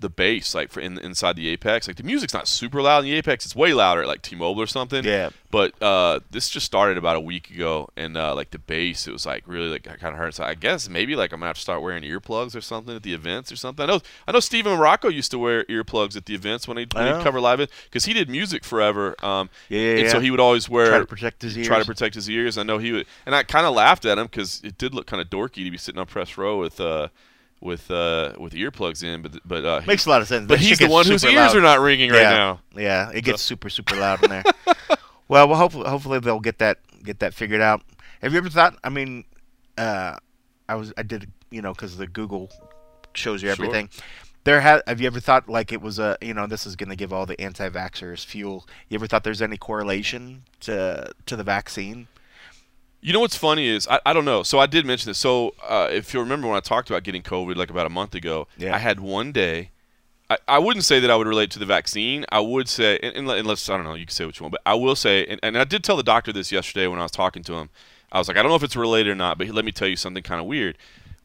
the 0.00 0.08
bass, 0.10 0.54
like 0.54 0.70
for 0.70 0.80
in, 0.80 0.98
inside 0.98 1.36
the 1.36 1.48
Apex, 1.48 1.86
like 1.86 1.96
the 1.96 2.02
music's 2.02 2.34
not 2.34 2.48
super 2.48 2.80
loud 2.82 3.00
in 3.00 3.04
the 3.10 3.16
Apex. 3.16 3.44
It's 3.46 3.54
way 3.54 3.72
louder 3.72 4.02
at 4.02 4.08
like 4.08 4.22
T-Mobile 4.22 4.60
or 4.62 4.66
something. 4.66 5.04
Yeah. 5.04 5.30
But 5.50 5.80
uh, 5.82 6.20
this 6.30 6.48
just 6.48 6.64
started 6.66 6.96
about 6.96 7.16
a 7.16 7.20
week 7.20 7.50
ago, 7.50 7.88
and 7.96 8.16
uh, 8.16 8.34
like 8.34 8.50
the 8.52 8.58
bass, 8.58 9.08
it 9.08 9.12
was 9.12 9.26
like 9.26 9.42
really 9.46 9.68
like 9.68 9.88
I 9.88 9.96
kind 9.96 10.12
of 10.14 10.18
hurt. 10.18 10.34
So 10.34 10.44
I 10.44 10.54
guess 10.54 10.88
maybe 10.88 11.16
like 11.16 11.32
I'm 11.32 11.40
gonna 11.40 11.48
have 11.48 11.56
to 11.56 11.62
start 11.62 11.82
wearing 11.82 12.02
earplugs 12.04 12.54
or 12.56 12.60
something 12.60 12.94
at 12.96 13.02
the 13.02 13.14
events 13.14 13.50
or 13.52 13.56
something. 13.56 13.82
I 13.82 13.86
know 13.86 14.00
I 14.28 14.32
know 14.32 14.40
Steven 14.40 14.76
Marrocco 14.78 15.12
used 15.12 15.30
to 15.32 15.38
wear 15.38 15.64
earplugs 15.64 16.16
at 16.16 16.26
the 16.26 16.34
events 16.34 16.66
when 16.68 16.76
he 16.76 16.86
when 16.92 17.08
Oh. 17.08 17.22
cover 17.22 17.40
live 17.40 17.58
because 17.84 18.04
he 18.04 18.12
did 18.12 18.28
music 18.30 18.64
forever. 18.64 19.16
Um, 19.24 19.50
Yeah, 19.68 19.80
yeah, 19.80 19.98
and 20.02 20.10
so 20.10 20.20
he 20.20 20.30
would 20.30 20.40
always 20.40 20.68
wear 20.68 20.86
try 20.86 20.98
to 21.00 21.06
protect 21.06 21.42
his 21.42 21.56
ears. 21.58 21.66
try 21.66 21.78
to 21.80 21.84
protect 21.84 22.14
his 22.14 22.30
ears. 22.30 22.56
I 22.56 22.62
know 22.62 22.78
he 22.78 22.92
would, 22.92 23.06
and 23.26 23.34
I 23.34 23.42
kind 23.42 23.66
of 23.66 23.74
laughed 23.74 24.04
at 24.04 24.18
him 24.18 24.26
because 24.26 24.60
it 24.62 24.78
did 24.78 24.94
look 24.94 25.06
kind 25.08 25.20
of 25.20 25.28
dorky 25.30 25.64
to 25.64 25.70
be 25.70 25.76
sitting 25.78 25.98
on 25.98 26.06
press 26.06 26.38
row 26.38 26.58
with 26.60 26.80
uh, 26.80 27.08
with 27.60 27.90
uh, 27.90 28.32
with 28.38 28.52
earplugs 28.54 29.02
in. 29.02 29.22
But 29.22 29.40
but 29.44 29.64
uh, 29.64 29.82
Makes 29.86 30.06
a 30.06 30.10
lot 30.10 30.22
of 30.22 30.28
sense. 30.28 30.46
but 30.46 30.58
That 30.58 30.64
he's 30.64 30.78
the 30.78 30.88
one 30.88 31.06
whose 31.06 31.24
ears 31.24 31.34
loud. 31.34 31.56
are 31.56 31.60
not 31.60 31.80
ringing 31.80 32.10
right 32.10 32.20
yeah. 32.22 32.30
now. 32.30 32.60
Yeah, 32.76 33.10
it 33.14 33.22
gets 33.22 33.42
super 33.42 33.68
super 33.70 33.96
loud 33.96 34.22
in 34.24 34.30
there. 34.30 34.44
well, 35.28 35.48
well, 35.48 35.56
hopefully, 35.58 35.88
hopefully 35.88 36.18
they'll 36.20 36.40
get 36.40 36.58
that 36.58 36.78
get 37.02 37.20
that 37.20 37.34
figured 37.34 37.60
out. 37.60 37.82
Have 38.22 38.32
you 38.32 38.38
ever 38.38 38.50
thought? 38.50 38.76
I 38.84 38.88
mean, 38.90 39.24
uh, 39.78 40.16
I 40.68 40.74
was 40.74 40.92
I 40.96 41.02
did 41.02 41.30
you 41.50 41.62
know 41.62 41.72
because 41.72 41.96
the 41.96 42.06
Google 42.06 42.50
shows 43.14 43.42
you 43.42 43.48
Sure. 43.52 43.64
everything. 43.66 43.88
There 44.44 44.62
ha- 44.62 44.80
have 44.86 45.02
you 45.02 45.06
ever 45.06 45.20
thought 45.20 45.50
like 45.50 45.70
it 45.70 45.82
was 45.82 45.98
a 45.98 46.16
you 46.22 46.32
know 46.32 46.46
this 46.46 46.64
is 46.66 46.74
going 46.76 46.88
to 46.88 46.96
give 46.96 47.12
all 47.12 47.26
the 47.26 47.38
anti-vaxxers 47.40 48.24
fuel? 48.24 48.66
You 48.88 48.94
ever 48.96 49.06
thought 49.06 49.22
there's 49.22 49.42
any 49.42 49.58
correlation 49.58 50.44
to 50.60 51.10
to 51.26 51.36
the 51.36 51.44
vaccine? 51.44 52.06
You 53.02 53.12
know 53.14 53.20
what's 53.20 53.36
funny 53.36 53.66
is 53.66 53.88
I, 53.88 54.00
I 54.04 54.12
don't 54.12 54.24
know. 54.26 54.42
So 54.42 54.58
I 54.58 54.66
did 54.66 54.84
mention 54.84 55.08
this. 55.10 55.18
So 55.18 55.54
uh, 55.66 55.88
if 55.90 56.12
you 56.12 56.20
remember 56.20 56.46
when 56.48 56.56
I 56.56 56.60
talked 56.60 56.90
about 56.90 57.02
getting 57.02 57.22
COVID 57.22 57.56
like 57.56 57.70
about 57.70 57.86
a 57.86 57.90
month 57.90 58.14
ago, 58.14 58.46
Yeah. 58.58 58.74
I 58.74 58.78
had 58.78 59.00
one 59.00 59.32
day. 59.32 59.70
I, 60.28 60.36
I 60.46 60.58
wouldn't 60.58 60.84
say 60.84 61.00
that 61.00 61.10
I 61.10 61.16
would 61.16 61.26
relate 61.26 61.50
to 61.52 61.58
the 61.58 61.66
vaccine. 61.66 62.24
I 62.30 62.40
would 62.40 62.68
say, 62.68 62.98
unless 63.02 63.68
I 63.68 63.76
don't 63.76 63.84
know, 63.84 63.94
you 63.94 64.06
can 64.06 64.14
say 64.14 64.26
what 64.26 64.38
you 64.38 64.44
want, 64.44 64.52
but 64.52 64.62
I 64.66 64.74
will 64.74 64.94
say, 64.94 65.24
and, 65.26 65.40
and 65.42 65.58
I 65.58 65.64
did 65.64 65.82
tell 65.82 65.96
the 65.96 66.02
doctor 66.02 66.32
this 66.32 66.52
yesterday 66.52 66.86
when 66.86 66.98
I 66.98 67.02
was 67.02 67.10
talking 67.10 67.42
to 67.44 67.54
him. 67.54 67.70
I 68.12 68.18
was 68.18 68.28
like, 68.28 68.36
I 68.36 68.42
don't 68.42 68.50
know 68.50 68.56
if 68.56 68.62
it's 68.62 68.76
related 68.76 69.10
or 69.10 69.14
not, 69.14 69.38
but 69.38 69.48
let 69.48 69.64
me 69.64 69.72
tell 69.72 69.88
you 69.88 69.96
something 69.96 70.22
kind 70.22 70.40
of 70.40 70.46
weird. 70.46 70.76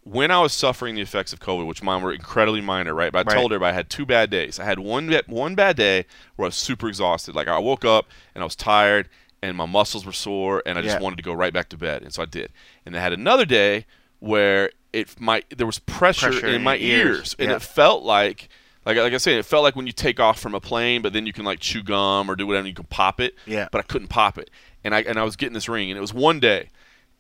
When 0.04 0.30
I 0.30 0.40
was 0.40 0.54
suffering 0.54 0.94
the 0.96 1.02
effects 1.02 1.34
of 1.34 1.40
COVID, 1.40 1.66
which 1.66 1.82
mine 1.82 2.04
were 2.04 2.14
incredibly 2.14 2.62
minor, 2.62 2.94
right? 2.94 3.12
But 3.12 3.28
I 3.28 3.32
Right. 3.32 3.40
told 3.40 3.52
her 3.52 3.64
I 3.64 3.72
had 3.72 3.90
two 3.90 4.06
bad 4.06 4.30
days. 4.30 4.60
I 4.60 4.66
had 4.66 4.78
one 4.80 5.12
one 5.28 5.56
bad 5.56 5.76
day 5.78 6.06
where 6.36 6.46
I 6.46 6.50
was 6.50 6.56
super 6.56 6.88
exhausted. 6.88 7.36
Like 7.36 7.48
I 7.48 7.58
woke 7.58 7.84
up 7.84 8.08
and 8.36 8.44
I 8.44 8.46
was 8.46 8.56
tired 8.56 9.10
and 9.48 9.56
my 9.58 9.66
muscles 9.66 10.06
were 10.06 10.12
sore 10.12 10.62
and 10.66 10.78
I 10.78 10.82
just 10.82 10.96
Yeah. 10.98 11.02
wanted 11.02 11.18
to 11.18 11.24
go 11.24 11.34
right 11.34 11.54
back 11.54 11.70
to 11.70 11.78
bed, 11.78 12.02
and 12.04 12.14
so 12.14 12.22
I 12.22 12.26
did. 12.26 12.52
And 12.86 12.96
I 12.96 13.00
had 13.00 13.14
another 13.14 13.46
day 13.46 13.86
where 14.20 14.72
it 14.94 15.20
my 15.20 15.44
there 15.56 15.68
was 15.68 15.80
pressure, 15.80 16.32
Pressure 16.32 16.48
in 16.48 16.56
in 16.56 16.64
my 16.64 16.78
ears. 16.78 17.18
ears, 17.18 17.36
and 17.40 17.50
Yeah. 17.50 17.56
it 17.58 17.62
felt 17.62 18.04
like 18.04 18.50
like 18.86 18.98
like 18.98 19.14
I 19.14 19.18
said, 19.18 19.38
it 19.38 19.46
felt 19.46 19.64
like 19.64 19.76
when 19.76 19.88
you 19.88 19.94
take 19.94 20.20
off 20.20 20.40
from 20.40 20.54
a 20.56 20.60
plane, 20.60 21.02
but 21.02 21.12
then 21.14 21.26
you 21.26 21.34
can 21.34 21.44
like 21.46 21.60
chew 21.60 21.84
gum 21.84 22.30
or 22.30 22.36
do 22.36 22.46
whatever, 22.48 22.60
and 22.62 22.68
you 22.68 22.74
can 22.76 22.86
pop 22.86 23.20
it. 23.20 23.36
Yeah. 23.46 23.68
But 23.72 23.80
I 23.80 23.82
couldn't 23.84 24.08
pop 24.10 24.38
it, 24.38 24.50
and 24.84 24.94
I 24.96 25.02
and 25.02 25.18
I 25.20 25.24
was 25.24 25.36
getting 25.36 25.54
this 25.54 25.68
ring, 25.70 25.90
and 25.92 25.98
it 25.98 26.02
was 26.02 26.14
one 26.14 26.40
day, 26.40 26.70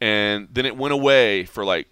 and 0.01 0.47
then 0.51 0.65
it 0.65 0.77
went 0.77 0.93
away 0.93 1.45
for 1.45 1.65
like 1.65 1.87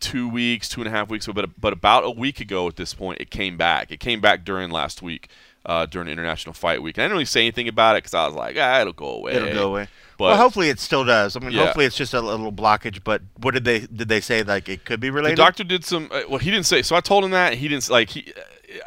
two 0.00 0.28
weeks, 0.28 0.68
two 0.68 0.80
and 0.80 0.88
a 0.88 0.90
half 0.90 1.08
weeks. 1.08 1.26
But 1.26 1.60
but 1.60 1.72
about 1.72 2.04
a 2.04 2.10
week 2.10 2.40
ago 2.40 2.68
at 2.68 2.76
this 2.76 2.92
point, 2.94 3.20
it 3.20 3.30
came 3.30 3.56
back. 3.56 3.90
It 3.90 4.00
came 4.00 4.20
back 4.20 4.44
during 4.44 4.70
last 4.70 5.00
week. 5.02 5.28
Uh, 5.66 5.86
during 5.86 6.08
International 6.08 6.52
Fight 6.52 6.82
Week, 6.82 6.96
and 6.98 7.02
I 7.02 7.06
didn't 7.06 7.14
really 7.14 7.24
say 7.24 7.40
anything 7.40 7.68
about 7.68 7.96
it 7.96 8.02
because 8.02 8.12
I 8.12 8.26
was 8.26 8.34
like, 8.34 8.54
ah, 8.58 8.80
it'll 8.82 8.92
go 8.92 9.08
away. 9.16 9.32
It'll 9.32 9.52
go 9.54 9.68
away. 9.70 9.88
But 10.18 10.24
well, 10.24 10.36
hopefully 10.36 10.68
it 10.68 10.78
still 10.78 11.04
does. 11.04 11.36
I 11.36 11.40
mean, 11.40 11.52
Yeah. 11.52 11.64
hopefully 11.64 11.86
it's 11.86 11.96
just 11.96 12.12
a 12.12 12.20
little 12.20 12.52
blockage. 12.52 13.02
But 13.02 13.22
what 13.40 13.54
did 13.54 13.64
they 13.64 13.80
did 13.80 14.08
they 14.08 14.20
say 14.20 14.42
like 14.42 14.68
it 14.68 14.84
could 14.84 15.00
be 15.00 15.08
related. 15.10 15.38
The 15.38 15.42
doctor 15.42 15.64
did 15.64 15.84
some. 15.84 16.10
Uh, 16.12 16.20
well, 16.28 16.38
he 16.38 16.50
didn't 16.50 16.66
say. 16.66 16.82
So 16.82 16.94
I 16.96 17.00
told 17.00 17.24
him 17.24 17.30
that 17.30 17.54
he 17.54 17.68
didn't 17.68 17.88
like. 17.88 18.10
He, 18.10 18.32
uh, 18.36 18.40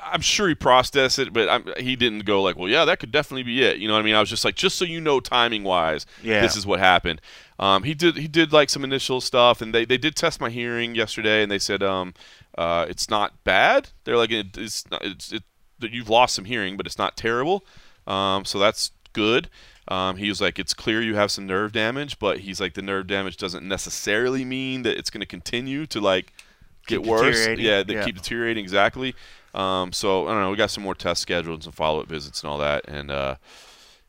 I'm 0.03 0.21
sure 0.21 0.47
he 0.49 0.55
processed 0.55 1.17
it, 1.17 1.33
but 1.33 1.49
I'm, 1.49 1.65
he 1.77 1.95
didn't 1.95 2.25
go 2.25 2.41
like, 2.43 2.57
well, 2.57 2.67
yeah, 2.69 2.85
that 2.85 2.99
could 2.99 3.11
definitely 3.11 3.43
be 3.43 3.63
it. 3.63 3.77
You 3.77 3.87
know 3.87 3.93
what 3.95 4.01
I 4.01 4.03
mean? 4.03 4.15
I 4.15 4.19
was 4.19 4.29
just 4.29 4.43
like, 4.45 4.55
just 4.55 4.77
so 4.77 4.85
you 4.85 4.99
know, 5.01 5.19
timing 5.19 5.63
wise, 5.63 6.05
Yeah. 6.21 6.41
this 6.41 6.55
is 6.55 6.65
what 6.65 6.79
happened. 6.79 7.21
Um, 7.57 7.83
he 7.83 7.93
did. 7.93 8.17
He 8.17 8.27
did 8.27 8.53
like 8.53 8.69
some 8.69 8.83
initial 8.83 9.19
stuff, 9.21 9.61
and 9.61 9.73
they, 9.73 9.85
they 9.85 9.97
did 9.97 10.15
test 10.15 10.39
my 10.39 10.49
hearing 10.49 10.93
yesterday, 10.93 11.41
and 11.41 11.51
they 11.51 11.59
said 11.59 11.81
um, 11.81 12.13
uh, 12.57 12.85
it's 12.87 13.09
not 13.09 13.43
bad. 13.43 13.89
They're 14.03 14.17
like, 14.17 14.31
it, 14.31 14.55
it's 14.57 14.89
not, 14.91 15.03
it's 15.03 15.31
it, 15.31 15.43
that 15.79 15.91
you've 15.91 16.09
lost 16.09 16.35
some 16.35 16.45
hearing, 16.45 16.77
but 16.77 16.85
it's 16.85 16.97
not 16.97 17.15
terrible. 17.17 17.65
Um, 18.05 18.45
so 18.45 18.59
that's 18.59 18.91
good. 19.13 19.49
Um, 19.87 20.17
he 20.17 20.27
was 20.27 20.41
like, 20.41 20.59
it's 20.59 20.73
clear 20.73 21.01
you 21.01 21.15
have 21.15 21.31
some 21.31 21.47
nerve 21.47 21.71
damage, 21.71 22.19
but 22.19 22.39
he's 22.39 22.59
like, 22.59 22.73
the 22.73 22.81
nerve 22.81 23.07
damage 23.07 23.37
doesn't 23.37 23.65
necessarily 23.65 24.43
mean 24.43 24.83
that 24.83 24.97
it's 24.97 25.09
going 25.09 25.21
to 25.21 25.27
continue 25.27 25.85
to 25.87 26.01
like 26.01 26.33
get 26.87 26.99
Keep 27.01 27.07
worse. 27.09 27.47
Yeah, 27.57 27.83
they 27.83 27.93
Yeah. 27.93 28.05
keep 28.05 28.15
deteriorating 28.15 28.63
exactly. 28.63 29.15
Um, 29.53 29.91
so 29.93 30.27
I 30.27 30.31
don't 30.31 30.41
know. 30.41 30.51
We 30.51 30.57
got 30.57 30.71
some 30.71 30.83
more 30.83 30.95
tests 30.95 31.21
scheduled 31.21 31.55
and 31.55 31.63
some 31.63 31.73
follow 31.73 32.01
up 32.01 32.07
visits 32.07 32.43
and 32.43 32.49
all 32.49 32.57
that. 32.57 32.87
And 32.87 33.09
uh, 33.09 33.35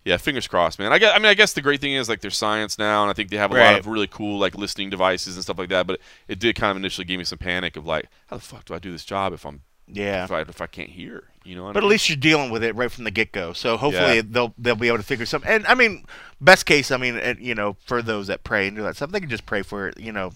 yeah, 0.05 0.16
fingers 0.16 0.49
crossed, 0.49 0.78
man. 0.78 0.93
I 0.93 0.99
guess, 0.99 1.12
I 1.15 1.19
mean, 1.19 1.27
I 1.27 1.35
guess 1.35 1.53
the 1.53 1.62
great 1.62 1.81
thing 1.81 1.95
is 1.95 2.09
like 2.09 2.20
there's 2.23 2.36
science 2.36 2.78
now, 2.78 3.03
and 3.03 3.11
I 3.11 3.12
think 3.12 3.31
they 3.31 3.36
have 3.36 3.51
a 3.53 3.55
lot 3.55 3.78
of 3.78 3.86
really 3.86 4.07
cool 4.09 4.39
like 4.39 4.57
listening 4.57 4.90
devices 4.90 5.36
and 5.36 5.43
stuff 5.45 5.59
like 5.59 5.69
that. 5.69 5.86
But 5.86 6.01
it 6.27 6.39
did 6.39 6.57
kind 6.57 6.70
of 6.70 6.77
initially 6.77 7.05
give 7.05 7.19
me 7.19 7.24
some 7.24 7.39
panic 7.39 7.77
of 7.77 7.86
like, 7.86 8.09
how 8.28 8.36
the 8.36 8.43
fuck 8.43 8.65
do 8.65 8.74
I 8.74 8.78
do 8.78 8.90
this 8.90 9.05
job 9.05 9.32
if 9.32 9.47
I'm 9.47 9.62
yeah. 9.90 10.24
if 10.24 10.31
I 10.31 10.40
if 10.43 10.60
I 10.60 10.66
can't 10.66 10.90
hear? 10.90 11.24
You 11.44 11.56
know. 11.56 11.65
What 11.65 11.74
But 11.74 11.82
I 11.82 11.86
at 11.86 11.90
least 11.90 12.09
you're 12.09 12.16
dealing 12.16 12.51
with 12.51 12.62
it 12.62 12.74
right 12.77 12.90
from 12.90 13.05
the 13.05 13.10
get 13.10 13.32
go. 13.32 13.52
So 13.52 13.77
hopefully 13.77 14.16
Yeah. 14.16 14.23
they'll 14.24 14.55
they'll 14.59 14.77
be 14.77 14.89
able 14.89 14.98
to 14.98 15.02
figure 15.02 15.27
something. 15.27 15.51
And 15.51 15.66
I 15.66 15.74
mean, 15.74 16.05
best 16.40 16.66
case, 16.66 16.90
I 16.90 16.97
mean, 16.97 17.39
you 17.40 17.55
know, 17.55 17.77
for 17.86 18.02
those 18.02 18.27
that 18.27 18.44
pray 18.44 18.66
and 18.69 18.77
do 18.77 18.82
that 18.82 18.97
stuff, 18.97 19.10
they 19.10 19.20
can 19.20 19.31
just 19.31 19.47
pray 19.47 19.62
for 19.62 19.93
you 19.97 20.12
know 20.12 20.32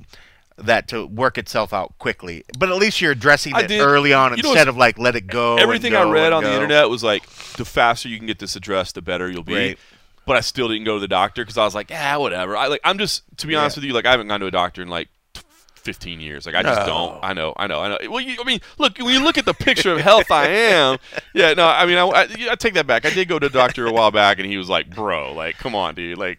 that 0.59 0.87
to 0.89 1.07
work 1.07 1.39
itself 1.39 1.73
out 1.73 1.99
quickly. 1.99 2.45
But 2.59 2.69
at 2.69 2.77
least 2.77 3.01
you're 3.01 3.13
addressing 3.13 3.55
it 3.57 3.71
early 3.81 4.13
on 4.13 4.33
you 4.33 4.39
instead 4.45 4.69
of 4.69 4.77
like 4.77 4.99
let 4.99 5.17
it 5.17 5.27
go. 5.27 5.57
everything 5.57 5.95
I 5.95 6.09
read 6.11 6.33
on 6.33 6.45
the 6.45 6.53
internet 6.53 6.89
was 6.89 7.03
like 7.03 7.27
the 7.57 7.65
faster 7.65 8.09
you 8.09 8.19
can 8.19 8.27
get 8.27 8.39
this 8.39 8.55
addressed, 8.57 8.95
the 8.95 9.03
better 9.03 9.31
you'll 9.31 9.43
be. 9.43 9.55
Right. 9.55 9.79
But 10.25 10.37
I 10.37 10.41
still 10.41 10.69
didn't 10.69 10.85
go 10.85 10.95
to 10.95 11.01
the 11.01 11.09
doctor 11.09 11.43
because 11.43 11.59
I 11.59 11.65
was 11.65 11.75
like, 11.75 11.91
yeah, 11.91 12.17
whatever. 12.17 12.57
I 12.57 12.69
like 12.69 12.81
I'm 12.85 12.99
just 12.99 13.23
to 13.39 13.47
be 13.47 13.57
honest 13.57 13.77
Yeah. 13.77 13.81
with 13.81 13.87
you, 13.89 13.93
like 13.93 14.07
I 14.07 14.13
haven't 14.13 14.29
gone 14.29 14.41
to 14.41 14.47
a 14.47 14.51
doctor 14.53 14.81
in 14.83 14.89
like. 14.89 15.09
T- 15.83 15.93
15 15.93 16.21
years 16.21 16.47
like 16.47 16.55
i 16.55 16.63
just 16.63 16.81
No. 16.81 16.87
don't 16.87 17.19
i 17.25 17.33
know 17.33 17.53
i 17.57 17.67
know 17.67 17.81
i 17.81 17.89
know 17.89 17.99
well 18.11 18.21
you, 18.21 18.37
i 18.41 18.45
mean 18.45 18.61
look 18.79 18.99
when 18.99 19.09
you 19.15 19.23
look 19.23 19.39
at 19.39 19.45
the 19.45 19.55
picture 19.55 19.93
of 19.93 20.01
health 20.01 20.31
i 20.31 20.47
am 20.49 20.99
yeah 21.35 21.55
no 21.55 21.67
i 21.67 21.85
mean 21.87 21.99
I, 21.99 22.07
I, 22.07 22.29
I 22.51 22.55
take 22.55 22.75
that 22.75 22.87
back 22.87 23.05
i 23.05 23.11
did 23.11 23.29
go 23.29 23.39
to 23.39 23.47
a 23.47 23.51
doctor 23.51 23.87
a 23.87 23.93
while 23.93 24.11
back 24.11 24.39
and 24.39 24.47
he 24.47 24.57
was 24.57 24.69
like 24.69 24.95
bro 24.95 25.33
like 25.33 25.59
come 25.59 25.75
on 25.75 25.95
dude 25.95 26.19
like 26.19 26.39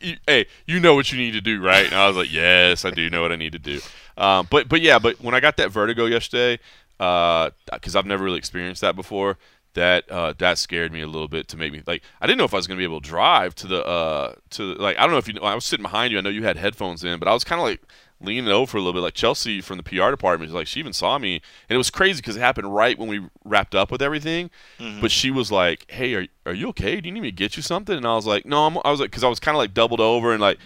you, 0.00 0.16
hey, 0.26 0.46
you 0.66 0.80
know 0.80 0.94
what 0.94 1.10
you 1.12 1.18
need 1.18 1.30
to 1.30 1.40
do, 1.40 1.62
right? 1.62 1.86
And 1.86 1.94
I 1.94 2.06
was 2.06 2.14
like, 2.14 2.30
yes, 2.30 2.84
I 2.84 2.90
do 2.90 3.08
know 3.08 3.22
what 3.22 3.32
I 3.32 3.36
need 3.36 3.52
to 3.52 3.58
do. 3.58 3.80
Um, 4.18 4.46
but 4.50 4.68
but 4.68 4.82
yeah, 4.82 4.98
but 4.98 5.18
when 5.22 5.34
I 5.34 5.40
got 5.40 5.56
that 5.56 5.70
vertigo 5.70 6.04
yesterday, 6.04 6.58
because 6.98 7.96
I've 7.96 8.04
never 8.06 8.22
really 8.22 8.36
experienced 8.38 8.82
that 8.82 8.94
before, 8.96 9.38
that 9.74 10.10
uh, 10.10 10.34
that 10.38 10.58
scared 10.58 10.92
me 10.92 11.00
a 11.00 11.06
little 11.06 11.28
bit 11.28 11.48
to 11.48 11.56
make 11.56 11.72
me 11.72 11.82
like 11.86 12.02
I 12.20 12.26
didn't 12.26 12.38
know 12.38 12.44
if 12.44 12.52
I 12.52 12.58
was 12.58 12.66
gonna 12.66 12.78
be 12.78 12.84
able 12.84 13.00
to 13.00 13.08
drive 13.08 13.54
to 13.56 13.66
the 13.66 13.84
uh, 13.86 14.34
to 14.50 14.74
like 14.74 14.98
I 14.98 15.02
don't 15.02 15.12
know 15.12 15.16
if 15.18 15.26
you 15.26 15.34
know 15.34 15.42
I 15.42 15.54
was 15.54 15.64
sitting 15.64 15.82
behind 15.82 16.12
you. 16.12 16.18
I 16.18 16.20
know 16.20 16.28
you 16.30 16.44
had 16.44 16.56
headphones 16.56 17.02
in, 17.02 17.18
but 17.18 17.26
I 17.28 17.32
was 17.32 17.44
kind 17.44 17.60
of 17.60 17.66
like 17.66 17.80
leaning 18.22 18.48
over 18.48 18.76
a 18.76 18.80
little 18.80 18.92
bit. 18.92 19.02
Like 19.02 19.14
Chelsea 19.14 19.60
from 19.60 19.76
the 19.76 19.82
PR 19.82 20.10
department, 20.10 20.52
like 20.52 20.66
she 20.66 20.80
even 20.80 20.92
saw 20.92 21.18
me, 21.18 21.34
and 21.68 21.74
it 21.74 21.78
was 21.78 21.90
crazy 21.90 22.20
because 22.20 22.36
it 22.36 22.40
happened 22.40 22.74
right 22.74 22.98
when 22.98 23.08
we 23.08 23.22
wrapped 23.44 23.74
up 23.74 23.90
with 23.90 24.00
everything. 24.02 24.50
Mm-hmm. 24.78 25.00
But 25.00 25.10
she 25.10 25.30
was 25.30 25.50
like, 25.52 25.90
"Hey, 25.90 26.14
are 26.14 26.26
are 26.46 26.54
you 26.54 26.68
okay? 26.68 27.00
Do 27.00 27.08
you 27.08 27.12
need 27.12 27.20
me 27.22 27.30
to 27.30 27.36
get 27.36 27.56
you 27.56 27.62
something?" 27.62 27.96
And 27.96 28.06
I 28.06 28.14
was 28.14 28.26
like, 28.26 28.46
"No, 28.46 28.66
I'm." 28.66 28.78
I 28.84 28.90
was 28.90 29.00
like, 29.00 29.10
because 29.10 29.24
I 29.24 29.28
was 29.28 29.40
kind 29.40 29.54
of 29.56 29.58
like 29.58 29.74
doubled 29.74 30.00
over 30.00 30.32
and 30.32 30.40
like. 30.40 30.58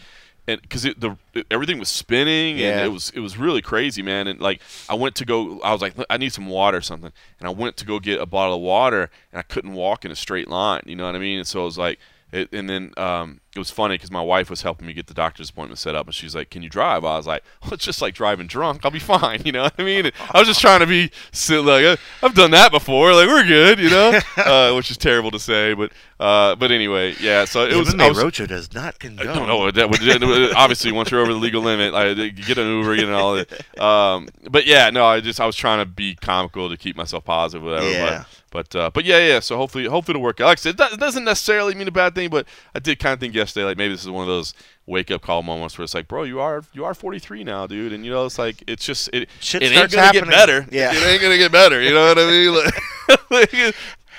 And 0.48 0.62
because 0.62 0.84
the 0.84 1.16
it, 1.34 1.44
everything 1.50 1.80
was 1.80 1.88
spinning 1.88 2.56
Yeah. 2.58 2.78
and 2.78 2.86
it 2.86 2.90
was 2.92 3.10
it 3.10 3.18
was 3.18 3.36
really 3.36 3.60
crazy, 3.60 4.00
man. 4.00 4.28
And 4.28 4.38
like 4.40 4.60
I 4.88 4.94
went 4.94 5.16
to 5.16 5.24
go, 5.24 5.58
I 5.62 5.72
was 5.72 5.82
like, 5.82 5.94
I 6.08 6.18
need 6.18 6.32
some 6.32 6.46
water 6.46 6.76
or 6.78 6.82
something, 6.82 7.10
and 7.40 7.48
I 7.48 7.50
went 7.50 7.76
to 7.78 7.84
go 7.84 7.98
get 7.98 8.20
a 8.20 8.26
bottle 8.26 8.54
of 8.54 8.60
water, 8.60 9.10
and 9.32 9.40
I 9.40 9.42
couldn't 9.42 9.72
walk 9.72 10.04
in 10.04 10.12
a 10.12 10.14
straight 10.14 10.46
line. 10.46 10.82
You 10.86 10.94
know 10.94 11.04
what 11.04 11.16
I 11.16 11.18
mean? 11.18 11.38
And 11.38 11.48
so 11.48 11.62
I 11.62 11.64
was 11.64 11.76
like, 11.76 11.98
it, 12.32 12.52
and 12.52 12.68
then 12.68 12.92
um, 12.96 13.40
it 13.54 13.58
was 13.58 13.70
funny 13.70 13.94
because 13.94 14.10
my 14.10 14.20
wife 14.20 14.50
was 14.50 14.62
helping 14.62 14.86
me 14.86 14.92
get 14.92 15.06
the 15.06 15.14
doctor's 15.14 15.50
appointment 15.50 15.78
set 15.78 15.94
up, 15.94 16.06
and 16.06 16.14
she's 16.14 16.34
like, 16.34 16.50
"Can 16.50 16.62
you 16.62 16.68
drive?" 16.68 17.04
I 17.04 17.16
was 17.16 17.26
like, 17.26 17.42
"Well, 17.62 17.74
it's 17.74 17.84
just 17.84 18.02
like 18.02 18.14
driving 18.14 18.46
drunk. 18.46 18.84
I'll 18.84 18.90
be 18.90 18.98
fine." 19.16 19.42
You 19.44 19.52
know 19.52 19.62
what 19.62 19.74
I 19.78 19.84
mean? 19.84 20.10
I 20.32 20.38
was 20.38 20.48
just 20.48 20.60
trying 20.60 20.80
to 20.80 20.86
be 20.86 21.10
like 21.50 21.84
uh, 21.84 21.96
I've 22.22 22.34
done 22.34 22.50
that 22.50 22.72
before. 22.72 23.14
Like 23.14 23.28
we're 23.28 23.46
good, 23.46 23.78
you 23.78 23.90
know, 23.90 24.20
uh, 24.36 24.74
which 24.74 24.90
is 24.90 24.96
terrible 24.96 25.30
to 25.30 25.38
say, 25.38 25.74
but 25.74 25.92
uh, 26.18 26.56
but 26.56 26.70
anyway, 26.72 27.14
yeah. 27.20 27.44
So 27.44 27.64
it 27.64 27.76
was. 27.76 27.94
I 27.94 28.08
was 28.08 28.22
Rocha 28.22 28.46
does 28.46 28.74
not 28.74 28.98
condone. 28.98 29.28
I 29.28 29.34
don't 29.34 29.46
know. 29.46 29.70
That 29.70 29.90
would, 29.90 30.52
obviously, 30.54 30.90
once 30.92 31.10
you're 31.10 31.20
over 31.20 31.32
the 31.32 31.38
legal 31.38 31.62
limit, 31.62 31.92
like, 31.92 32.16
get 32.46 32.58
an 32.58 32.66
Uber, 32.66 32.94
you 32.96 33.06
know, 33.06 33.18
all 33.18 33.34
that. 33.34 33.46
Um, 33.76 34.28
but 34.50 34.66
yeah, 34.66 34.90
no, 34.90 35.04
I 35.04 35.20
just 35.20 35.38
I 35.38 35.46
was 35.46 35.54
trying 35.54 35.80
to 35.80 35.84
be 35.84 36.14
comical 36.14 36.70
to 36.70 36.76
keep 36.76 36.96
myself 36.96 37.24
positive, 37.24 37.62
whatever. 37.62 37.90
Yeah. 37.90 38.24
But 38.24 38.26
uh, 38.54 38.90
but 38.90 39.04
yeah, 39.04 39.18
yeah. 39.18 39.40
So 39.40 39.56
hopefully 39.56 39.86
hopefully 39.86 40.14
it'll 40.14 40.22
work 40.22 40.40
out. 40.40 40.46
Like 40.46 40.58
I 40.58 40.60
said, 40.60 40.80
it 40.80 41.00
doesn't 41.00 41.24
necessarily 41.24 41.74
mean 41.74 41.88
a 41.88 41.92
bad 41.92 42.14
thing, 42.14 42.30
but 42.30 42.46
I 42.74 42.78
did 42.78 42.98
kind 42.98 43.12
of 43.12 43.20
think 43.20 43.34
yesterday 43.34 43.64
like 43.64 43.76
maybe 43.76 43.94
this 43.94 44.02
is 44.02 44.10
one 44.10 44.22
of 44.22 44.28
those 44.28 44.54
wake 44.86 45.10
up 45.10 45.20
call 45.22 45.42
moments 45.42 45.76
where 45.76 45.84
it's 45.84 45.94
like, 45.94 46.08
bro, 46.08 46.22
you 46.22 46.40
are 46.40 46.62
you 46.72 46.84
are 46.84 46.94
43 46.94 47.44
now, 47.44 47.66
dude, 47.66 47.92
and 47.92 48.04
you 48.04 48.10
know 48.10 48.24
it's 48.24 48.38
like 48.38 48.62
it's 48.66 48.84
just 48.84 49.10
it, 49.12 49.28
Shit 49.40 49.62
it 49.62 49.72
ain't 49.72 49.90
gonna 49.90 50.12
get 50.12 50.26
better. 50.26 50.66
Yeah. 50.70 50.92
it 50.94 51.06
ain't 51.06 51.22
gonna 51.22 51.38
get 51.38 51.52
better. 51.52 51.82
You 51.82 51.92
know 51.92 52.08
what 52.08 52.18
I 52.18 52.26
mean? 52.26 52.54
Like, 52.54 53.74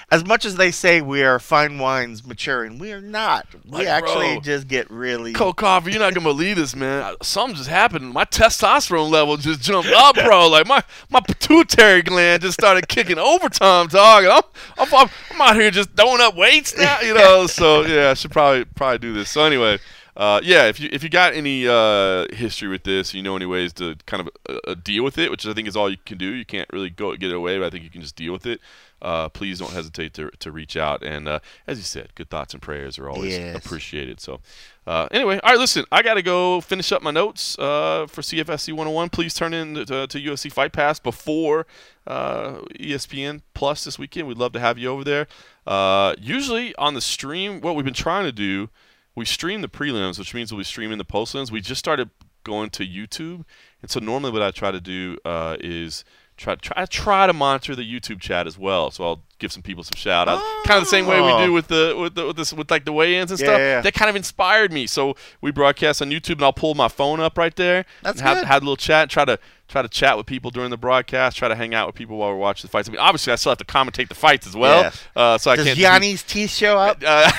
As 0.10 0.26
much 0.26 0.46
as 0.46 0.56
they 0.56 0.72
say 0.72 1.02
we 1.02 1.22
are 1.22 1.38
fine 1.38 1.80
wines 1.80 2.26
maturing, 2.26 2.80
we 2.80 2.94
are 2.94 3.02
not. 3.02 3.46
We 3.66 3.80
Like, 3.80 3.88
actually 3.88 4.36
bro. 4.36 4.40
just 4.42 4.70
get 4.70 4.90
really. 4.90 5.34
Cold 5.34 5.58
Coffee, 5.58 5.92
you're 5.92 6.00
not 6.00 6.14
gonna 6.14 6.24
believe 6.24 6.56
this, 6.56 6.78
man. 6.78 7.14
Something 7.22 7.58
just 7.58 7.70
happened. 7.70 8.14
My 8.14 8.24
testosterone 8.24 9.10
level 9.10 9.36
just 9.36 9.60
jumped 9.62 9.92
up, 9.92 10.16
bro. 10.16 10.48
Like 10.48 10.66
my 10.66 10.82
my 11.10 11.20
pituitary 11.20 12.04
gland 12.04 12.42
just 12.44 12.54
started 12.54 12.88
kicking 12.88 13.20
overtime, 13.20 13.88
dog. 13.88 14.24
And 14.24 14.32
I'm, 14.32 14.44
I'm 14.78 14.94
I'm 14.94 15.10
I'm 15.32 15.42
out 15.42 15.56
here 15.58 15.72
just 15.72 15.90
throwing 15.98 16.22
up 16.22 16.36
weights 16.36 16.78
now, 16.78 17.02
you 17.02 17.14
know. 17.14 17.46
So 17.48 17.82
yeah, 17.86 18.12
I 18.12 18.14
should 18.14 18.32
probably 18.32 18.64
probably 18.64 19.00
do 19.00 19.14
this. 19.14 19.30
So 19.30 19.44
anyway, 19.44 19.78
uh, 20.16 20.40
yeah, 20.42 20.68
if 20.68 20.80
you 20.80 20.88
if 20.94 21.04
you 21.04 21.10
got 21.10 21.34
any 21.34 21.68
uh, 21.68 22.28
history 22.34 22.70
with 22.70 22.84
this, 22.86 23.14
you 23.14 23.22
know 23.22 23.36
any 23.36 23.46
ways 23.46 23.74
to 23.74 23.98
kind 24.06 24.22
of 24.22 24.30
uh, 24.50 24.72
uh, 24.72 24.76
deal 24.82 25.04
with 25.04 25.18
it, 25.18 25.30
which 25.30 25.46
I 25.46 25.54
think 25.54 25.68
is 25.68 25.76
all 25.76 25.90
you 25.90 25.98
can 26.06 26.18
do. 26.18 26.34
You 26.34 26.46
can't 26.46 26.70
really 26.72 26.90
go 26.90 27.14
get 27.18 27.30
it 27.30 27.36
away, 27.36 27.60
but 27.60 27.68
I 27.68 27.70
think 27.70 27.84
you 27.84 27.90
can 27.90 28.02
just 28.02 28.16
deal 28.16 28.32
with 28.32 28.46
it. 28.46 28.62
Uh, 29.02 29.30
please 29.30 29.60
don't 29.60 29.74
hesitate 29.74 30.14
to, 30.16 30.30
to 30.40 30.52
reach 30.52 30.76
out. 30.76 31.04
And 31.04 31.28
uh, 31.28 31.40
as 31.68 31.78
you 31.78 31.84
said, 31.84 32.16
good 32.16 32.30
thoughts 32.30 32.54
and 32.54 32.62
prayers 32.62 32.98
are 32.98 33.10
always 33.10 33.34
Yes. 33.38 33.56
appreciated. 33.56 34.20
So, 34.20 34.40
uh, 34.88 35.08
anyway, 35.12 35.40
all 35.44 35.52
right, 35.52 35.60
listen, 35.60 35.86
I 35.92 36.02
got 36.02 36.16
to 36.16 36.22
go 36.22 36.62
finish 36.62 36.92
up 36.92 37.02
my 37.02 37.12
notes 37.12 37.60
uh, 37.60 38.08
for 38.08 38.22
CFFC 38.22 38.70
101. 38.74 39.10
Please 39.10 39.34
turn 39.34 39.54
in 39.54 39.76
to, 39.76 40.08
to 40.08 40.20
UFC 40.20 40.52
Fight 40.52 40.72
Pass 40.74 41.00
before 41.00 41.68
uh, 42.08 42.62
ESPN 42.80 43.42
Plus 43.54 43.84
this 43.84 44.00
weekend. 44.00 44.28
We'd 44.28 44.38
love 44.38 44.54
to 44.54 44.60
have 44.60 44.78
you 44.78 44.90
over 44.90 45.04
there. 45.04 45.28
Uh, 45.66 46.16
usually 46.20 46.74
on 46.76 46.94
the 46.94 47.02
stream, 47.02 47.62
what 47.62 47.76
we've 47.76 47.86
been 47.86 47.94
trying 47.94 48.24
to 48.26 48.32
do, 48.32 48.70
we 49.16 49.26
stream 49.26 49.62
the 49.62 49.68
prelims, 49.68 50.18
which 50.18 50.34
means 50.34 50.52
we'll 50.52 50.60
be 50.60 50.64
streaming 50.64 50.98
the 50.98 51.06
postlims. 51.06 51.52
We 51.52 51.60
just 51.62 51.80
started 51.80 52.10
going 52.44 52.70
to 52.70 52.86
YouTube, 52.88 53.44
and 53.82 53.92
so 53.92 54.00
normally 54.00 54.32
what 54.32 54.42
I 54.42 54.52
try 54.52 54.72
to 54.72 54.80
do 54.80 55.18
uh, 55.26 55.58
is 55.60 56.06
try 56.38 56.56
try 56.56 56.84
I 56.84 56.86
try 56.86 57.28
to 57.28 57.34
monitor 57.34 57.76
the 57.76 57.84
YouTube 57.84 58.22
chat 58.22 58.48
as 58.48 58.58
well. 58.58 58.92
So 58.92 59.04
I'll 59.04 59.22
give 59.40 59.52
some 59.52 59.62
people 59.62 59.84
some 59.84 59.96
shout 59.98 60.28
outs, 60.28 60.44
kind 60.66 60.78
of 60.78 60.84
the 60.84 60.90
same 60.90 61.06
way 61.06 61.20
we 61.22 61.46
do 61.46 61.52
with 61.52 61.68
the 61.68 61.96
with 62.00 62.16
the 62.16 62.28
with, 62.28 62.38
this, 62.38 62.54
with 62.54 62.72
like 62.72 62.86
the 62.86 62.94
weigh-ins 62.94 63.32
and 63.32 63.40
Yeah, 63.40 63.46
stuff. 63.46 63.60
yeah. 63.60 63.82
That 63.82 63.94
kind 63.94 64.10
of 64.10 64.16
inspired 64.16 64.72
me. 64.72 64.88
So 64.88 65.16
we 65.42 65.52
broadcast 65.52 66.02
on 66.02 66.10
YouTube, 66.10 66.34
and 66.34 66.44
I'll 66.44 66.54
pull 66.54 66.76
my 66.76 66.88
phone 66.88 67.20
up 67.20 67.38
right 67.38 67.56
there. 67.56 67.86
That's 68.04 68.20
and 68.20 68.28
have, 68.28 68.38
good. 68.38 68.48
have 68.48 68.62
a 68.62 68.66
little 68.66 68.78
chat. 68.78 69.10
Try 69.10 69.26
to 69.26 69.38
try 69.68 69.82
to 69.82 69.90
chat 69.90 70.18
with 70.18 70.26
people 70.26 70.52
during 70.52 70.70
the 70.70 70.78
broadcast. 70.78 71.38
Try 71.38 71.48
to 71.50 71.56
hang 71.56 71.74
out 71.74 71.88
with 71.88 71.96
people 71.96 72.18
while 72.18 72.30
we're 72.30 72.38
watching 72.38 72.68
the 72.68 72.72
fights. 72.72 72.88
I 72.88 72.92
mean, 72.92 73.02
obviously, 73.02 73.34
I 73.34 73.36
still 73.36 73.52
have 73.52 73.58
to 73.60 73.66
commentate 73.66 74.08
the 74.10 74.16
fights 74.16 74.48
as 74.48 74.56
well. 74.56 74.82
Yeah. 74.84 74.92
Uh, 75.16 75.38
so 75.38 75.52
I 75.52 75.58
can't. 75.58 75.78
Yanni's 75.78 76.24
teeth 76.24 76.52
show 76.52 76.78
up? 76.78 77.02
uh, 77.06 77.32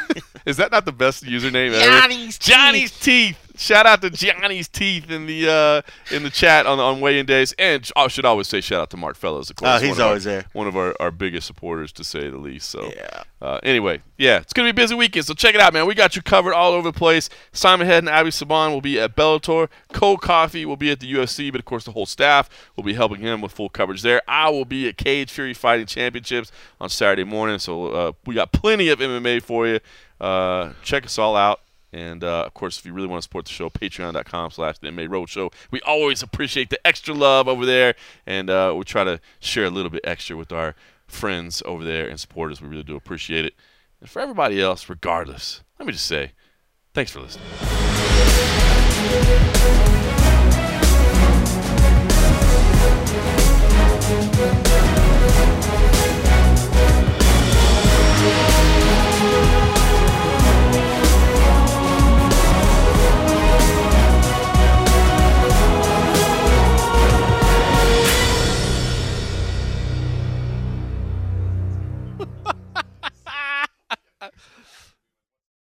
is 0.46 0.56
that 0.56 0.72
not 0.72 0.84
the 0.84 0.92
best 0.92 1.24
username 1.24 1.72
ever? 1.72 2.00
Johnny's 2.00 2.38
teeth. 2.38 2.48
Johnny's 2.54 2.90
teeth. 3.00 3.45
Shout 3.58 3.86
out 3.86 4.02
to 4.02 4.10
Johnny's 4.10 4.68
teeth 4.68 5.10
in 5.10 5.26
the 5.26 5.48
uh, 5.48 6.14
in 6.14 6.22
the 6.22 6.30
chat 6.30 6.66
on 6.66 6.78
on 6.78 7.00
weigh-in 7.00 7.26
days, 7.26 7.54
and 7.58 7.88
I 7.96 8.08
should 8.08 8.24
always 8.24 8.46
say 8.48 8.60
shout 8.60 8.80
out 8.80 8.90
to 8.90 8.96
Mark 8.96 9.16
Fellows, 9.16 9.48
of 9.50 9.56
course. 9.56 9.70
Oh, 9.80 9.84
he's 9.84 9.92
of 9.92 10.00
our- 10.00 10.06
always 10.08 10.24
there. 10.24 10.44
One 10.52 10.66
of 10.66 10.76
our, 10.76 10.94
our 11.00 11.10
biggest 11.10 11.46
supporters, 11.46 11.90
to 11.92 12.04
say 12.04 12.28
the 12.28 12.36
least. 12.38 12.68
So 12.70 12.92
Yeah. 12.94 13.22
uh, 13.40 13.58
anyway, 13.62 14.02
yeah, 14.18 14.38
it's 14.38 14.52
gonna 14.52 14.66
be 14.66 14.70
a 14.70 14.74
busy 14.74 14.94
weekend, 14.94 15.24
so 15.26 15.34
check 15.34 15.54
it 15.54 15.60
out, 15.60 15.72
man. 15.72 15.86
We 15.86 15.94
got 15.94 16.16
you 16.16 16.22
covered 16.22 16.54
all 16.54 16.72
over 16.72 16.90
the 16.90 16.98
place. 16.98 17.28
Simon 17.52 17.86
Head 17.86 17.98
and 17.98 18.08
Abbey 18.08 18.30
Subhan 18.30 18.72
will 18.72 18.80
be 18.80 19.00
at 19.00 19.16
Bellator. 19.16 19.68
Cold 19.92 20.20
Coffee 20.20 20.66
will 20.66 20.76
be 20.76 20.90
at 20.90 21.00
the 21.00 21.10
UFC, 21.12 21.50
but 21.50 21.58
of 21.58 21.64
course 21.64 21.84
the 21.84 21.92
whole 21.92 22.06
staff 22.06 22.50
will 22.76 22.84
be 22.84 22.94
helping 22.94 23.20
him 23.20 23.40
with 23.40 23.52
full 23.52 23.68
coverage 23.70 24.02
there. 24.02 24.20
I 24.28 24.50
will 24.50 24.64
be 24.66 24.88
at 24.88 24.96
Cage 24.98 25.30
Fury 25.30 25.54
Fighting 25.54 25.86
Championships 25.86 26.52
on 26.80 26.88
Saturday 26.90 27.24
morning, 27.24 27.58
so 27.58 27.86
uh, 27.88 28.12
we 28.26 28.34
got 28.34 28.52
plenty 28.52 28.88
of 28.90 28.98
MMA 29.00 29.42
for 29.42 29.66
you. 29.66 29.80
Uh, 30.20 30.72
check 30.82 31.04
us 31.04 31.18
all 31.18 31.36
out. 31.36 31.60
And 31.96 32.22
uh, 32.22 32.44
of 32.44 32.52
course, 32.52 32.78
if 32.78 32.84
you 32.84 32.92
really 32.92 33.08
want 33.08 33.22
to 33.22 33.22
support 33.22 33.46
the 33.46 33.52
show, 33.52 33.70
patreon.com 33.70 34.50
slash 34.50 34.78
the 34.78 34.88
MMA 34.88 35.08
Roadshow. 35.08 35.50
We 35.70 35.80
always 35.80 36.22
appreciate 36.22 36.68
the 36.68 36.86
extra 36.86 37.14
love 37.14 37.48
over 37.48 37.64
there. 37.64 37.94
And 38.26 38.50
uh, 38.50 38.74
we 38.76 38.84
try 38.84 39.04
to 39.04 39.18
share 39.40 39.64
a 39.64 39.70
little 39.70 39.90
bit 39.90 40.02
extra 40.04 40.36
with 40.36 40.52
our 40.52 40.74
friends 41.06 41.62
over 41.64 41.84
there 41.84 42.06
and 42.06 42.20
supporters. 42.20 42.60
We 42.60 42.68
really 42.68 42.82
do 42.82 42.96
appreciate 42.96 43.46
it. 43.46 43.54
And 44.02 44.10
for 44.10 44.20
everybody 44.20 44.60
else, 44.60 44.90
regardless, 44.90 45.62
let 45.78 45.86
me 45.86 45.94
just 45.94 46.04
say 46.04 46.32
thanks 46.92 47.12
for 47.12 47.20
listening. 47.20 47.46